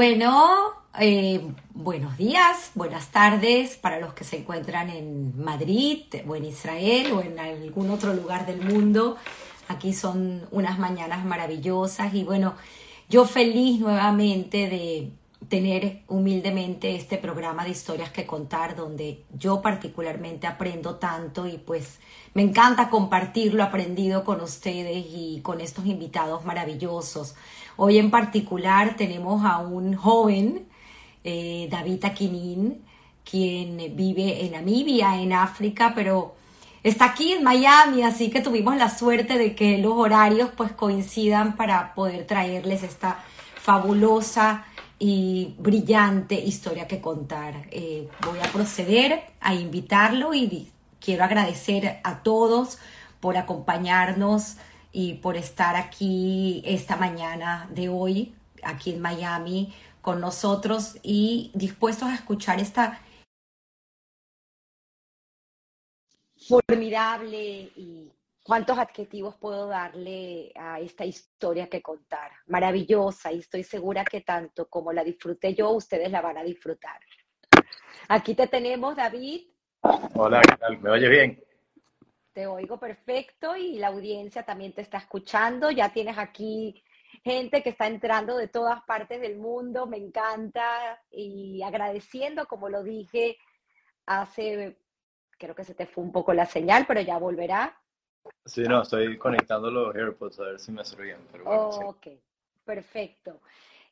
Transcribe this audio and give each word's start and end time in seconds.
Bueno, 0.00 0.74
eh, 1.00 1.40
buenos 1.74 2.16
días, 2.16 2.70
buenas 2.76 3.08
tardes 3.08 3.76
para 3.76 3.98
los 3.98 4.14
que 4.14 4.22
se 4.22 4.36
encuentran 4.36 4.90
en 4.90 5.36
Madrid 5.42 6.04
o 6.24 6.36
en 6.36 6.44
Israel 6.44 7.10
o 7.14 7.20
en 7.20 7.40
algún 7.40 7.90
otro 7.90 8.14
lugar 8.14 8.46
del 8.46 8.62
mundo. 8.62 9.16
Aquí 9.66 9.92
son 9.92 10.46
unas 10.52 10.78
mañanas 10.78 11.24
maravillosas 11.24 12.14
y 12.14 12.22
bueno, 12.22 12.54
yo 13.08 13.24
feliz 13.24 13.80
nuevamente 13.80 14.68
de 14.68 15.10
tener 15.48 16.02
humildemente 16.06 16.94
este 16.94 17.16
programa 17.16 17.64
de 17.64 17.70
historias 17.70 18.10
que 18.10 18.24
contar 18.24 18.76
donde 18.76 19.24
yo 19.36 19.62
particularmente 19.62 20.46
aprendo 20.46 20.96
tanto 20.96 21.48
y 21.48 21.58
pues 21.58 21.98
me 22.34 22.42
encanta 22.42 22.90
compartir 22.90 23.54
lo 23.54 23.64
aprendido 23.64 24.24
con 24.24 24.40
ustedes 24.42 25.06
y 25.08 25.40
con 25.42 25.60
estos 25.60 25.86
invitados 25.86 26.44
maravillosos. 26.44 27.34
Hoy 27.80 27.98
en 27.98 28.10
particular 28.10 28.96
tenemos 28.96 29.44
a 29.44 29.58
un 29.58 29.94
joven, 29.94 30.66
eh, 31.22 31.68
David 31.70 32.06
Aquinin, 32.06 32.82
quien 33.22 33.94
vive 33.94 34.44
en 34.44 34.50
Namibia, 34.50 35.22
en 35.22 35.32
África, 35.32 35.92
pero 35.94 36.34
está 36.82 37.04
aquí 37.04 37.34
en 37.34 37.44
Miami, 37.44 38.02
así 38.02 38.30
que 38.30 38.40
tuvimos 38.40 38.76
la 38.76 38.90
suerte 38.90 39.38
de 39.38 39.54
que 39.54 39.78
los 39.78 39.92
horarios 39.92 40.50
pues 40.56 40.72
coincidan 40.72 41.54
para 41.54 41.94
poder 41.94 42.26
traerles 42.26 42.82
esta 42.82 43.22
fabulosa 43.54 44.64
y 44.98 45.54
brillante 45.60 46.34
historia 46.34 46.88
que 46.88 47.00
contar. 47.00 47.68
Eh, 47.70 48.08
voy 48.26 48.40
a 48.40 48.50
proceder 48.50 49.22
a 49.40 49.54
invitarlo 49.54 50.34
y 50.34 50.68
quiero 50.98 51.22
agradecer 51.22 52.00
a 52.02 52.24
todos 52.24 52.78
por 53.20 53.36
acompañarnos 53.36 54.56
y 54.98 55.14
por 55.14 55.36
estar 55.36 55.76
aquí 55.76 56.60
esta 56.66 56.96
mañana 56.96 57.68
de 57.70 57.88
hoy, 57.88 58.34
aquí 58.64 58.94
en 58.94 59.00
Miami, 59.00 59.72
con 60.00 60.20
nosotros 60.20 60.98
y 61.04 61.52
dispuestos 61.54 62.08
a 62.08 62.16
escuchar 62.16 62.58
esta 62.58 63.00
formidable 66.48 67.70
y 67.76 68.12
cuántos 68.42 68.76
adjetivos 68.76 69.36
puedo 69.36 69.68
darle 69.68 70.50
a 70.56 70.80
esta 70.80 71.04
historia 71.04 71.68
que 71.68 71.80
contar. 71.80 72.32
Maravillosa 72.48 73.30
y 73.30 73.38
estoy 73.38 73.62
segura 73.62 74.04
que 74.04 74.22
tanto 74.22 74.68
como 74.68 74.92
la 74.92 75.04
disfruté 75.04 75.54
yo, 75.54 75.70
ustedes 75.70 76.10
la 76.10 76.22
van 76.22 76.38
a 76.38 76.42
disfrutar. 76.42 76.98
Aquí 78.08 78.34
te 78.34 78.48
tenemos, 78.48 78.96
David. 78.96 79.42
Hola, 80.14 80.40
¿qué 80.40 80.56
tal? 80.56 80.80
¿Me 80.80 80.90
oye 80.90 81.08
bien? 81.08 81.47
Te 82.32 82.46
oigo 82.46 82.78
perfecto 82.78 83.56
y 83.56 83.78
la 83.78 83.88
audiencia 83.88 84.44
también 84.44 84.72
te 84.72 84.82
está 84.82 84.98
escuchando. 84.98 85.70
Ya 85.70 85.92
tienes 85.92 86.18
aquí 86.18 86.82
gente 87.24 87.62
que 87.62 87.70
está 87.70 87.86
entrando 87.86 88.36
de 88.36 88.48
todas 88.48 88.82
partes 88.82 89.20
del 89.20 89.36
mundo. 89.36 89.86
Me 89.86 89.96
encanta 89.96 91.02
y 91.10 91.62
agradeciendo, 91.62 92.46
como 92.46 92.68
lo 92.68 92.82
dije 92.82 93.36
hace, 94.06 94.78
creo 95.38 95.54
que 95.54 95.64
se 95.64 95.74
te 95.74 95.86
fue 95.86 96.04
un 96.04 96.12
poco 96.12 96.32
la 96.32 96.46
señal, 96.46 96.84
pero 96.86 97.00
ya 97.00 97.18
volverá. 97.18 97.78
Sí, 98.44 98.62
no, 98.62 98.82
estoy 98.82 99.16
conectando 99.18 99.70
los 99.70 99.94
AirPods 99.94 100.40
a 100.40 100.44
ver 100.44 100.60
si 100.60 100.72
me. 100.72 100.82
Pero 101.32 101.68
ok, 101.68 102.06
perfecto. 102.64 103.40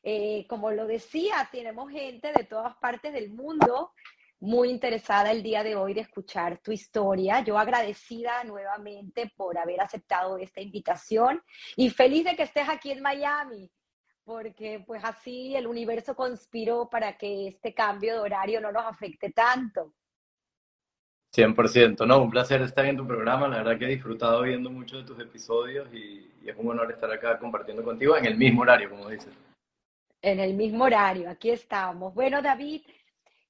Eh, 0.03 0.45
como 0.47 0.71
lo 0.71 0.85
decía, 0.85 1.47
tenemos 1.51 1.91
gente 1.91 2.31
de 2.33 2.43
todas 2.43 2.75
partes 2.77 3.13
del 3.13 3.29
mundo 3.29 3.91
muy 4.39 4.69
interesada 4.69 5.31
el 5.31 5.41
día 5.41 5.63
de 5.63 5.75
hoy 5.75 5.93
de 5.93 6.01
escuchar 6.01 6.59
tu 6.59 6.71
historia. 6.71 7.41
Yo 7.43 7.57
agradecida 7.57 8.43
nuevamente 8.43 9.31
por 9.35 9.57
haber 9.57 9.81
aceptado 9.81 10.37
esta 10.37 10.61
invitación 10.61 11.41
y 11.75 11.89
feliz 11.89 12.25
de 12.25 12.35
que 12.35 12.43
estés 12.43 12.69
aquí 12.69 12.91
en 12.91 13.01
Miami, 13.01 13.71
porque 14.23 14.83
pues 14.85 15.03
así 15.03 15.55
el 15.55 15.67
universo 15.67 16.15
conspiró 16.15 16.87
para 16.89 17.17
que 17.17 17.47
este 17.47 17.73
cambio 17.73 18.13
de 18.13 18.19
horario 18.19 18.61
no 18.61 18.71
nos 18.71 18.85
afecte 18.85 19.31
tanto. 19.31 19.93
100%, 21.35 22.07
no, 22.07 22.21
un 22.21 22.29
placer 22.29 22.61
estar 22.61 22.85
en 22.85 22.97
tu 22.97 23.05
programa, 23.05 23.47
la 23.47 23.57
verdad 23.57 23.77
que 23.77 23.85
he 23.85 23.89
disfrutado 23.89 24.43
viendo 24.43 24.69
muchos 24.69 24.99
de 24.99 25.13
tus 25.13 25.19
episodios 25.21 25.87
y, 25.93 26.31
y 26.41 26.49
es 26.49 26.55
un 26.57 26.69
honor 26.69 26.91
estar 26.91 27.11
acá 27.11 27.37
compartiendo 27.37 27.83
contigo 27.83 28.15
en 28.15 28.25
el 28.25 28.37
mismo 28.37 28.61
horario, 28.61 28.89
como 28.89 29.09
dices. 29.09 29.33
En 30.21 30.39
el 30.39 30.55
mismo 30.55 30.85
horario, 30.85 31.29
aquí 31.29 31.51
estamos. 31.51 32.13
Bueno, 32.13 32.41
David, 32.41 32.81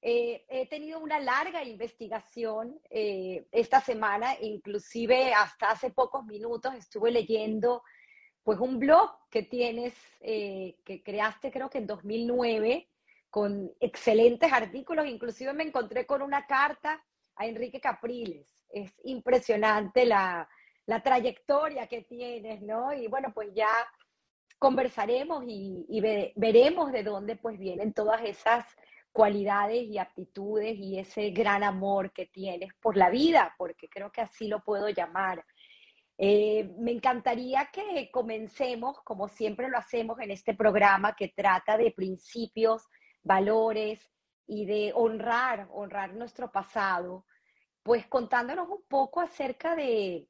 eh, 0.09 0.45
he 0.47 0.65
tenido 0.67 0.99
una 1.01 1.19
larga 1.19 1.65
investigación 1.65 2.79
eh, 2.89 3.45
esta 3.51 3.81
semana, 3.81 4.37
inclusive 4.39 5.33
hasta 5.33 5.71
hace 5.71 5.89
pocos 5.89 6.23
minutos 6.25 6.73
estuve 6.75 7.11
leyendo 7.11 7.83
pues 8.41 8.57
un 8.57 8.79
blog 8.79 9.11
que 9.29 9.43
tienes, 9.43 9.93
eh, 10.21 10.77
que 10.85 11.03
creaste 11.03 11.51
creo 11.51 11.69
que 11.69 11.79
en 11.79 11.87
2009, 11.87 12.87
con 13.29 13.69
excelentes 13.81 14.49
artículos, 14.53 15.05
inclusive 15.07 15.51
me 15.51 15.65
encontré 15.65 16.05
con 16.05 16.21
una 16.21 16.47
carta 16.47 17.03
a 17.35 17.45
Enrique 17.45 17.81
Capriles. 17.81 18.47
Es 18.69 18.93
impresionante 19.03 20.05
la, 20.05 20.47
la 20.85 21.03
trayectoria 21.03 21.87
que 21.87 22.03
tienes, 22.03 22.61
¿no? 22.61 22.93
Y 22.93 23.07
bueno, 23.07 23.33
pues 23.33 23.53
ya 23.53 23.67
conversaremos 24.57 25.43
y, 25.45 25.85
y 25.89 25.99
veremos 26.33 26.93
de 26.93 27.03
dónde 27.03 27.35
pues 27.35 27.59
vienen 27.59 27.91
todas 27.91 28.23
esas 28.23 28.65
cualidades 29.17 29.83
y 29.87 29.97
aptitudes 29.97 30.77
y 30.77 30.99
ese 30.99 31.31
gran 31.31 31.63
amor 31.63 32.11
que 32.11 32.27
tienes 32.27 32.71
por 32.75 32.95
la 32.95 33.09
vida, 33.09 33.55
porque 33.57 33.89
creo 33.89 34.11
que 34.11 34.21
así 34.21 34.47
lo 34.47 34.63
puedo 34.63 34.89
llamar. 34.89 35.43
Eh, 36.19 36.69
me 36.77 36.91
encantaría 36.91 37.67
que 37.73 38.11
comencemos, 38.11 39.01
como 39.03 39.27
siempre 39.27 39.69
lo 39.69 39.79
hacemos 39.79 40.19
en 40.19 40.29
este 40.29 40.53
programa, 40.53 41.15
que 41.15 41.29
trata 41.29 41.79
de 41.79 41.89
principios, 41.89 42.83
valores 43.23 44.07
y 44.45 44.67
de 44.67 44.91
honrar, 44.93 45.67
honrar 45.71 46.13
nuestro 46.13 46.51
pasado, 46.51 47.25
pues 47.81 48.05
contándonos 48.05 48.69
un 48.69 48.83
poco 48.87 49.19
acerca 49.19 49.75
de, 49.75 50.27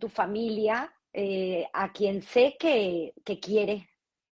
tu 0.00 0.08
familia, 0.08 0.90
eh, 1.12 1.68
a 1.74 1.92
quien 1.92 2.22
sé 2.22 2.56
que, 2.58 3.12
que 3.26 3.38
quieres 3.38 3.84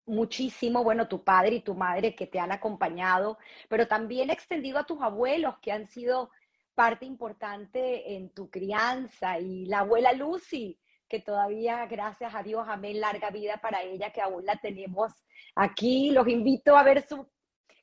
muchísimo, 0.08 0.82
bueno, 0.82 1.08
tu 1.08 1.22
padre 1.22 1.56
y 1.56 1.60
tu 1.60 1.74
madre 1.74 2.14
que 2.14 2.26
te 2.26 2.40
han 2.40 2.52
acompañado, 2.52 3.38
pero 3.68 3.86
también 3.86 4.30
extendido 4.30 4.78
a 4.78 4.86
tus 4.86 5.00
abuelos 5.02 5.56
que 5.60 5.72
han 5.72 5.86
sido 5.86 6.30
parte 6.74 7.04
importante 7.04 8.14
en 8.14 8.30
tu 8.30 8.50
crianza 8.50 9.38
y 9.38 9.66
la 9.66 9.80
abuela 9.80 10.12
Lucy, 10.12 10.78
que 11.08 11.20
todavía, 11.20 11.86
gracias 11.86 12.34
a 12.34 12.42
Dios, 12.42 12.66
amén, 12.68 13.00
larga 13.00 13.30
vida 13.30 13.58
para 13.58 13.82
ella, 13.82 14.10
que 14.12 14.20
aún 14.20 14.44
la 14.44 14.56
tenemos 14.56 15.12
aquí. 15.54 16.10
Los 16.10 16.28
invito 16.28 16.76
a 16.76 16.82
ver 16.82 17.06
su 17.06 17.28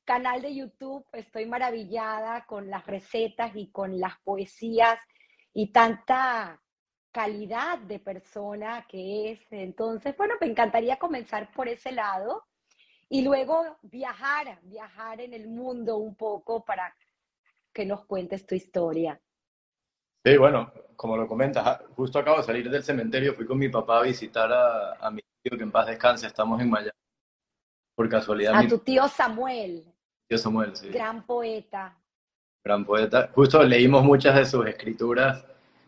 canal 0.05 0.41
de 0.41 0.55
YouTube, 0.55 1.05
estoy 1.13 1.45
maravillada 1.45 2.45
con 2.45 2.69
las 2.69 2.85
recetas 2.85 3.51
y 3.55 3.71
con 3.71 3.99
las 3.99 4.13
poesías 4.23 4.99
y 5.53 5.71
tanta 5.71 6.61
calidad 7.15 7.77
de 7.79 7.97
persona 7.99 8.85
que 8.89 9.31
es. 9.31 9.39
Entonces, 9.49 10.17
bueno, 10.17 10.33
me 10.41 10.47
encantaría 10.47 10.97
comenzar 10.97 11.49
por 11.53 11.69
ese 11.69 11.93
lado 11.93 12.43
y 13.07 13.21
luego 13.21 13.77
viajar, 13.83 14.59
viajar 14.63 15.21
en 15.21 15.33
el 15.33 15.47
mundo 15.47 15.95
un 15.95 16.15
poco 16.15 16.65
para 16.65 16.93
que 17.71 17.85
nos 17.85 18.03
cuentes 18.03 18.45
tu 18.45 18.53
historia. 18.53 19.17
Sí, 20.25 20.35
bueno, 20.35 20.73
como 20.97 21.15
lo 21.15 21.25
comentas, 21.25 21.83
justo 21.95 22.19
acabo 22.19 22.39
de 22.39 22.43
salir 22.43 22.69
del 22.69 22.83
cementerio, 22.83 23.33
fui 23.33 23.45
con 23.45 23.59
mi 23.59 23.69
papá 23.69 23.99
a 23.99 24.03
visitar 24.03 24.51
a, 24.51 25.09
mi 25.09 25.21
tío 25.41 25.57
que 25.57 25.63
en 25.63 25.71
paz 25.71 25.87
descanse, 25.87 26.27
estamos 26.27 26.59
en 26.59 26.69
Miami. 26.69 26.91
Por 27.95 28.09
casualidad. 28.09 28.55
A 28.55 28.67
tu 28.67 28.79
tío 28.79 29.07
Samuel. 29.07 29.85
Tío 30.27 30.37
Samuel, 30.37 30.75
sí. 30.75 30.89
Gran 30.89 31.25
poeta. 31.25 31.97
Gran 32.61 32.83
poeta. 32.83 33.31
Justo 33.33 33.63
leímos 33.63 34.03
muchas 34.03 34.35
de 34.35 34.45
sus 34.45 34.67
escrituras 34.67 35.45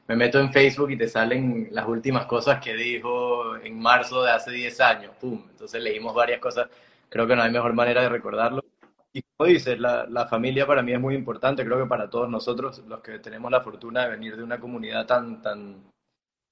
me 0.08 0.16
meto 0.16 0.40
en 0.40 0.52
Facebook 0.52 0.92
y 0.92 0.98
te 0.98 1.08
salen 1.08 1.68
las 1.72 1.88
últimas 1.88 2.26
cosas 2.26 2.62
que 2.64 2.76
dijo 2.76 3.58
en 3.58 3.80
marzo 3.80 4.24
de 4.24 4.32
hace 4.32 4.52
10 4.52 4.82
años, 4.82 5.12
¡pum! 5.20 5.44
Entonces 5.50 5.84
leímos 5.84 6.16
varias 6.16 6.40
cosas, 6.40 6.68
creo 7.10 7.28
que 7.28 7.36
no 7.36 7.42
hay 7.44 7.52
mejor 7.52 7.74
manera 7.74 8.02
de 8.02 8.10
recordarlo. 8.10 8.64
Y 9.12 9.22
como 9.22 9.50
dices, 9.50 9.80
la, 9.80 10.28
familia 10.30 10.66
para 10.66 10.82
mí 10.82 10.94
es 10.94 11.00
muy 11.00 11.16
importante, 11.16 11.66
creo 11.66 11.80
que 11.80 11.90
para 11.90 12.10
todos 12.10 12.30
nosotros, 12.30 12.84
los 12.88 13.02
que 13.02 13.20
tenemos 13.20 13.52
la 13.52 13.62
fortuna 13.62 14.04
de 14.04 14.12
venir 14.12 14.38
de 14.38 14.44
una 14.44 14.60
comunidad 14.60 15.06
tan, 15.06 15.42
tan, 15.42 15.84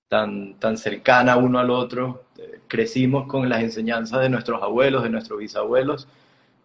tan, 0.09 0.59
tan 0.59 0.77
cercana 0.77 1.37
uno 1.37 1.59
al 1.59 1.69
otro, 1.69 2.25
eh, 2.37 2.61
crecimos 2.67 3.27
con 3.27 3.47
las 3.47 3.61
enseñanzas 3.61 4.21
de 4.21 4.29
nuestros 4.29 4.61
abuelos, 4.63 5.03
de 5.03 5.09
nuestros 5.09 5.39
bisabuelos. 5.39 6.07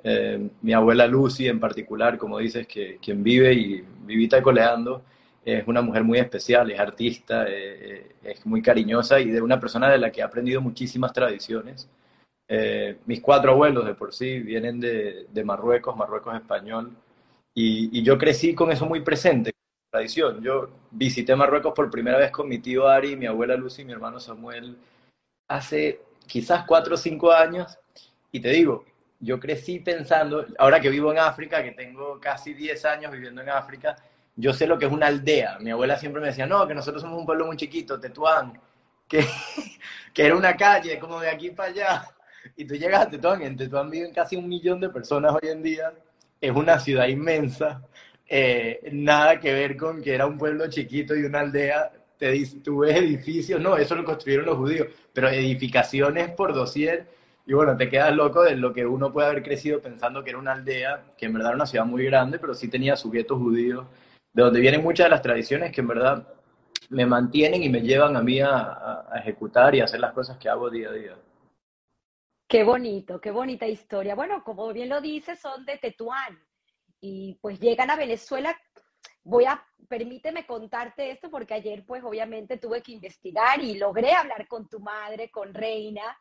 Eh, 0.02 0.50
mi 0.62 0.72
abuela 0.72 1.06
Lucy 1.06 1.46
en 1.48 1.60
particular, 1.60 2.18
como 2.18 2.38
dices, 2.38 2.66
que 2.66 2.98
quien 3.02 3.22
vive 3.22 3.52
y 3.52 3.84
vivita 4.06 4.42
coleando, 4.42 5.04
es 5.44 5.66
una 5.66 5.82
mujer 5.82 6.04
muy 6.04 6.18
especial, 6.18 6.70
es 6.70 6.78
artista, 6.78 7.46
eh, 7.48 8.16
es 8.22 8.44
muy 8.44 8.62
cariñosa 8.62 9.20
y 9.20 9.30
de 9.30 9.40
una 9.40 9.58
persona 9.58 9.90
de 9.90 9.98
la 9.98 10.10
que 10.10 10.20
he 10.20 10.24
aprendido 10.24 10.60
muchísimas 10.60 11.12
tradiciones. 11.12 11.88
Eh, 12.48 12.98
mis 13.06 13.20
cuatro 13.20 13.52
abuelos 13.52 13.86
de 13.86 13.94
por 13.94 14.12
sí 14.12 14.40
vienen 14.40 14.80
de, 14.80 15.44
Marruecos, 15.44 15.96
Marruecos 15.96 16.34
español, 16.34 16.90
y, 17.54 18.02
yo 18.02 18.18
crecí 18.18 18.54
con 18.54 18.70
eso 18.72 18.86
muy 18.86 19.00
presente, 19.00 19.52
tradición. 19.90 20.42
Yo 20.42 20.68
visité 20.90 21.34
Marruecos 21.36 21.72
por 21.74 21.90
primera 21.90 22.18
vez 22.18 22.30
con 22.30 22.48
mi 22.48 22.58
tío 22.58 22.88
Ari, 22.88 23.16
mi 23.16 23.26
abuela 23.26 23.56
Lucy 23.56 23.82
y 23.82 23.84
mi 23.84 23.92
hermano 23.92 24.20
Samuel 24.20 24.76
hace 25.48 26.00
quizás 26.26 26.64
cuatro 26.66 26.94
o 26.94 26.98
cinco 26.98 27.32
años, 27.32 27.78
y 28.32 28.40
te 28.40 28.50
digo, 28.50 28.84
yo 29.20 29.38
crecí 29.38 29.80
pensando, 29.80 30.46
ahora 30.58 30.80
que 30.80 30.90
vivo 30.90 31.12
en 31.12 31.18
África, 31.18 31.62
que 31.62 31.72
tengo 31.72 32.18
casi 32.20 32.54
10 32.54 32.84
años 32.84 33.12
viviendo 33.12 33.42
en 33.42 33.50
África, 33.50 33.96
yo 34.40 34.52
sé 34.52 34.66
lo 34.66 34.78
que 34.78 34.86
es 34.86 34.92
una 34.92 35.06
aldea. 35.06 35.58
Mi 35.60 35.70
abuela 35.70 35.98
siempre 35.98 36.20
me 36.20 36.28
decía, 36.28 36.46
no, 36.46 36.66
que 36.66 36.74
nosotros 36.74 37.02
somos 37.02 37.18
un 37.18 37.26
pueblo 37.26 37.46
muy 37.46 37.56
chiquito, 37.56 38.00
Tetuán, 38.00 38.58
que, 39.08 39.24
que 40.14 40.26
era 40.26 40.36
una 40.36 40.56
calle 40.56 40.98
como 40.98 41.20
de 41.20 41.28
aquí 41.28 41.50
para 41.50 41.70
allá. 41.70 42.04
Y 42.56 42.64
tú 42.64 42.74
llegas 42.74 43.02
a 43.02 43.10
Tetuán, 43.10 43.42
y 43.42 43.46
en 43.46 43.56
Tetuán 43.56 43.90
viven 43.90 44.12
casi 44.12 44.36
un 44.36 44.48
millón 44.48 44.80
de 44.80 44.88
personas 44.88 45.34
hoy 45.34 45.48
en 45.48 45.62
día, 45.62 45.92
es 46.40 46.50
una 46.50 46.78
ciudad 46.78 47.06
inmensa, 47.06 47.82
eh, 48.26 48.88
nada 48.92 49.38
que 49.38 49.52
ver 49.52 49.76
con 49.76 50.00
que 50.00 50.14
era 50.14 50.26
un 50.26 50.38
pueblo 50.38 50.68
chiquito 50.68 51.14
y 51.14 51.24
una 51.24 51.40
aldea, 51.40 51.92
te, 52.16 52.46
tú 52.62 52.78
ves 52.78 52.96
edificios, 52.96 53.60
no, 53.60 53.76
eso 53.76 53.94
lo 53.94 54.04
construyeron 54.04 54.46
los 54.46 54.56
judíos, 54.56 54.88
pero 55.12 55.28
edificaciones 55.28 56.30
por 56.30 56.54
dossier 56.54 57.06
y 57.50 57.52
bueno, 57.52 57.76
te 57.76 57.88
quedas 57.88 58.14
loco 58.14 58.42
de 58.42 58.54
lo 58.54 58.72
que 58.72 58.86
uno 58.86 59.12
puede 59.12 59.28
haber 59.28 59.42
crecido 59.42 59.80
pensando 59.80 60.22
que 60.22 60.30
era 60.30 60.38
una 60.38 60.52
aldea, 60.52 61.02
que 61.18 61.26
en 61.26 61.32
verdad 61.32 61.48
era 61.50 61.56
una 61.56 61.66
ciudad 61.66 61.84
muy 61.84 62.04
grande, 62.04 62.38
pero 62.38 62.54
sí 62.54 62.68
tenía 62.68 62.94
su 62.94 63.10
gueto 63.10 63.36
judío, 63.36 63.88
de 64.32 64.42
donde 64.42 64.60
vienen 64.60 64.82
muchas 64.82 65.06
de 65.06 65.10
las 65.10 65.22
tradiciones 65.22 65.72
que 65.72 65.80
en 65.80 65.88
verdad 65.88 66.28
me 66.90 67.06
mantienen 67.06 67.62
y 67.62 67.68
me 67.68 67.80
llevan 67.80 68.16
a 68.16 68.22
mí 68.22 68.40
a, 68.40 69.06
ejecutar 69.16 69.74
y 69.74 69.80
hacer 69.80 70.00
las 70.00 70.12
cosas 70.12 70.38
que 70.38 70.48
hago 70.48 70.70
día 70.70 70.88
a 70.88 70.92
día. 70.92 71.16
Qué 72.48 72.64
bonito, 72.64 73.20
qué 73.20 73.30
bonita 73.30 73.66
historia. 73.66 74.14
Bueno, 74.14 74.42
como 74.42 74.72
bien 74.72 74.88
lo 74.88 75.00
dices, 75.00 75.38
son 75.38 75.64
de 75.64 75.78
Tetuán 75.78 76.38
y 77.00 77.38
pues 77.40 77.60
llegan 77.60 77.90
a 77.90 77.96
Venezuela. 77.96 78.56
Voy 79.22 79.44
a, 79.44 79.64
permíteme 79.88 80.46
contarte 80.46 81.10
esto 81.10 81.30
porque 81.30 81.54
ayer 81.54 81.84
pues 81.86 82.02
obviamente 82.02 82.56
tuve 82.56 82.82
que 82.82 82.92
investigar 82.92 83.62
y 83.62 83.78
logré 83.78 84.12
hablar 84.12 84.48
con 84.48 84.68
tu 84.68 84.80
madre, 84.80 85.30
con 85.30 85.54
Reina, 85.54 86.16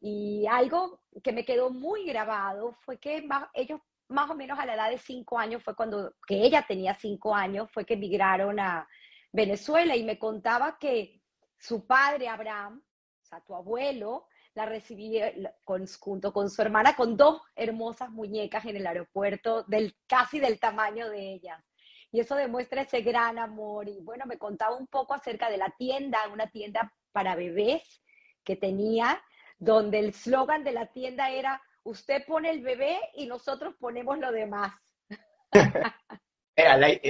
y 0.00 0.46
algo 0.48 1.00
que 1.22 1.32
me 1.32 1.44
quedó 1.44 1.70
muy 1.70 2.04
grabado 2.06 2.72
fue 2.84 2.98
que 2.98 3.26
ellos 3.54 3.80
más 4.08 4.30
o 4.30 4.34
menos 4.34 4.58
a 4.58 4.66
la 4.66 4.74
edad 4.74 4.90
de 4.90 4.98
cinco 4.98 5.38
años 5.38 5.62
fue 5.62 5.74
cuando, 5.74 6.14
que 6.26 6.42
ella 6.42 6.64
tenía 6.66 6.94
cinco 6.94 7.34
años, 7.34 7.70
fue 7.70 7.84
que 7.84 7.94
emigraron 7.94 8.58
a 8.60 8.88
Venezuela 9.32 9.96
y 9.96 10.04
me 10.04 10.18
contaba 10.18 10.78
que 10.78 11.20
su 11.58 11.86
padre 11.86 12.28
Abraham, 12.28 12.82
o 13.22 13.26
sea, 13.26 13.40
tu 13.40 13.54
abuelo, 13.54 14.26
la 14.54 14.66
recibía 14.66 15.32
con, 15.64 15.86
junto 15.86 16.32
con 16.32 16.50
su 16.50 16.60
hermana 16.62 16.96
con 16.96 17.16
dos 17.16 17.42
hermosas 17.54 18.10
muñecas 18.10 18.64
en 18.64 18.76
el 18.76 18.86
aeropuerto, 18.86 19.62
del, 19.64 19.96
casi 20.06 20.40
del 20.40 20.58
tamaño 20.58 21.08
de 21.10 21.34
ellas. 21.34 21.62
Y 22.10 22.20
eso 22.20 22.34
demuestra 22.34 22.82
ese 22.82 23.02
gran 23.02 23.38
amor. 23.38 23.88
Y 23.88 24.00
bueno, 24.00 24.24
me 24.26 24.38
contaba 24.38 24.76
un 24.76 24.86
poco 24.86 25.14
acerca 25.14 25.50
de 25.50 25.58
la 25.58 25.70
tienda, 25.78 26.26
una 26.32 26.50
tienda 26.50 26.92
para 27.12 27.34
bebés 27.34 28.02
que 28.42 28.56
tenía 28.56 29.22
donde 29.58 29.98
el 29.98 30.14
slogan 30.14 30.64
de 30.64 30.72
la 30.72 30.86
tienda 30.86 31.30
era, 31.30 31.62
usted 31.84 32.24
pone 32.26 32.50
el 32.50 32.62
bebé 32.62 32.98
y 33.14 33.26
nosotros 33.26 33.74
ponemos 33.78 34.18
lo 34.18 34.32
demás. 34.32 34.72
la, 36.56 36.88
eh, 36.90 37.02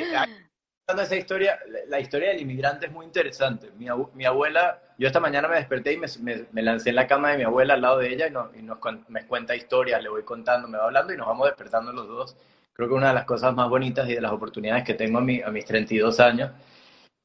esa 0.96 1.16
historia, 1.16 1.58
la 1.88 2.00
historia 2.00 2.30
del 2.30 2.40
inmigrante 2.40 2.86
es 2.86 2.92
muy 2.92 3.04
interesante. 3.04 3.70
Mi, 3.76 4.24
abuela, 4.24 4.80
yo 4.96 5.06
esta 5.06 5.20
mañana 5.20 5.48
me 5.48 5.56
desperté 5.56 5.92
y 5.92 5.98
me, 5.98 6.62
lancé 6.62 6.90
en 6.90 6.96
la 6.96 7.06
cama 7.06 7.32
de 7.32 7.38
mi 7.38 7.44
abuela 7.44 7.74
al 7.74 7.82
lado 7.82 7.98
de 7.98 8.12
ella 8.12 8.28
y, 8.28 8.62
nos, 8.62 8.78
me 9.08 9.26
cuenta 9.26 9.54
historias, 9.54 10.02
le 10.02 10.08
voy 10.08 10.22
contando, 10.22 10.66
me 10.66 10.78
va 10.78 10.84
hablando 10.84 11.12
y 11.12 11.16
nos 11.16 11.26
vamos 11.26 11.48
despertando 11.48 11.92
los 11.92 12.08
dos. 12.08 12.36
Creo 12.72 12.88
que 12.88 12.94
una 12.94 13.08
de 13.08 13.14
las 13.14 13.24
cosas 13.24 13.54
más 13.54 13.68
bonitas 13.68 14.08
y 14.08 14.14
de 14.14 14.20
las 14.20 14.32
oportunidades 14.32 14.84
que 14.84 14.94
tengo 14.94 15.18
a, 15.18 15.22
a 15.22 15.50
mis 15.50 15.64
32 15.64 16.20
años. 16.20 16.52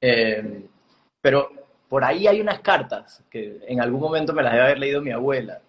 Eh, 0.02 0.68
pero 1.22 1.50
por 1.88 2.04
ahí 2.04 2.28
hay 2.28 2.42
unas 2.42 2.60
cartas 2.60 3.24
que 3.30 3.60
en 3.68 3.80
algún 3.80 4.02
momento 4.02 4.34
me 4.34 4.44
las 4.44 4.54
debe 4.54 4.66
haber 4.66 4.80
leído 4.80 5.02
mi 5.02 5.12
abuela. 5.12 5.62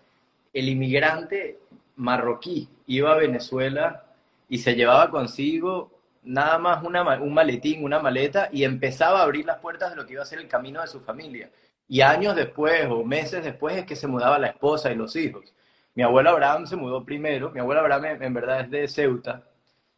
El 0.52 0.68
inmigrante 0.68 1.58
marroquí 1.96 2.68
iba 2.86 3.12
a 3.12 3.16
Venezuela 3.16 4.04
y 4.48 4.58
se 4.58 4.74
llevaba 4.74 5.10
consigo 5.10 5.90
nada 6.22 6.58
más 6.58 6.82
un 6.82 7.34
maletín, 7.34 7.84
una 7.84 8.00
maleta, 8.00 8.48
y 8.50 8.64
empezaba 8.64 9.20
a 9.20 9.24
abrir 9.24 9.44
las 9.44 9.58
puertas 9.58 9.90
de 9.90 9.96
lo 9.96 10.06
que 10.06 10.14
iba 10.14 10.22
a 10.22 10.26
ser 10.26 10.38
el 10.38 10.48
camino 10.48 10.80
de 10.80 10.86
su 10.86 11.00
familia. 11.00 11.50
Y 11.86 12.00
años 12.00 12.34
después 12.34 12.86
o 12.88 13.04
meses 13.04 13.44
después 13.44 13.76
es 13.76 13.84
que 13.84 13.94
se 13.94 14.06
mudaba 14.06 14.38
la 14.38 14.48
esposa 14.48 14.90
y 14.90 14.96
los 14.96 15.14
hijos. 15.16 15.52
Mi 15.94 16.02
abuelo 16.02 16.30
Abraham 16.30 16.66
se 16.66 16.76
mudó 16.76 17.04
primero. 17.04 17.50
Mi 17.50 17.60
abuelo 17.60 17.82
Abraham 17.82 18.22
en 18.22 18.34
verdad 18.34 18.60
es 18.60 18.70
de 18.70 18.88
Ceuta 18.88 19.42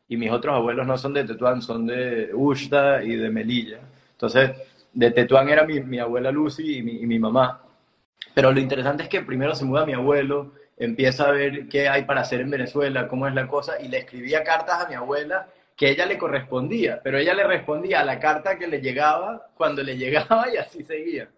y 0.08 0.16
mis 0.16 0.30
otros 0.30 0.54
abuelos 0.54 0.86
no 0.86 0.98
son 0.98 1.14
de 1.14 1.24
Tetuán, 1.24 1.62
son 1.62 1.86
de 1.86 2.30
Ushta 2.34 3.02
y 3.02 3.16
de 3.16 3.30
Melilla. 3.30 3.80
Entonces, 4.12 4.50
de 4.92 5.10
Tetuán 5.10 5.48
era 5.48 5.64
mi, 5.64 5.98
abuela 5.98 6.30
Lucy 6.30 6.78
y 6.78 6.82
mi, 6.82 7.18
mamá. 7.18 7.62
Pero 8.34 8.52
lo 8.52 8.60
interesante 8.60 9.04
es 9.04 9.08
que 9.08 9.22
primero 9.22 9.54
se 9.54 9.64
muda 9.64 9.86
mi 9.86 9.94
abuelo, 9.94 10.52
empieza 10.76 11.28
a 11.28 11.32
ver 11.32 11.68
qué 11.68 11.88
hay 11.88 12.04
para 12.04 12.20
hacer 12.20 12.40
en 12.40 12.50
Venezuela, 12.50 13.08
cómo 13.08 13.26
es 13.26 13.34
la 13.34 13.48
cosa, 13.48 13.80
y 13.80 13.88
le 13.88 13.98
escribía 13.98 14.44
cartas 14.44 14.84
a 14.84 14.88
mi 14.88 14.94
abuela 14.94 15.48
que 15.76 15.90
ella 15.90 16.06
le 16.06 16.18
correspondía, 16.18 17.00
pero 17.02 17.18
ella 17.18 17.34
le 17.34 17.46
respondía 17.46 18.00
a 18.00 18.04
la 18.04 18.18
carta 18.18 18.58
que 18.58 18.66
le 18.66 18.80
llegaba 18.80 19.48
cuando 19.56 19.82
le 19.82 19.96
llegaba 19.98 20.52
y 20.52 20.56
así 20.56 20.82
seguía. 20.82 21.28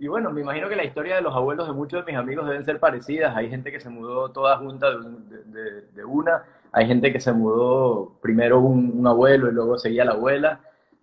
Y 0.00 0.06
bueno, 0.06 0.30
me 0.30 0.42
imagino 0.42 0.68
que 0.68 0.76
la 0.76 0.84
historia 0.84 1.16
de 1.16 1.22
los 1.22 1.34
abuelos 1.34 1.66
de 1.66 1.74
muchos 1.74 2.04
de 2.04 2.12
mis 2.12 2.20
amigos 2.20 2.46
deben 2.46 2.64
ser 2.64 2.78
parecidas. 2.78 3.36
Hay 3.36 3.50
gente 3.50 3.72
que 3.72 3.80
se 3.80 3.88
mudó 3.88 4.30
toda 4.30 4.56
junta 4.58 4.90
de, 4.90 6.04
una, 6.04 6.44
hay 6.70 6.86
gente 6.86 7.12
que 7.12 7.18
se 7.18 7.32
mudó 7.32 8.16
primero 8.22 8.60
un, 8.60 8.92
un, 8.96 9.06
abuelo 9.08 9.48
y 9.48 9.52
luego 9.52 9.76
seguía 9.76 10.04
la 10.04 10.12
abuela. 10.12 10.60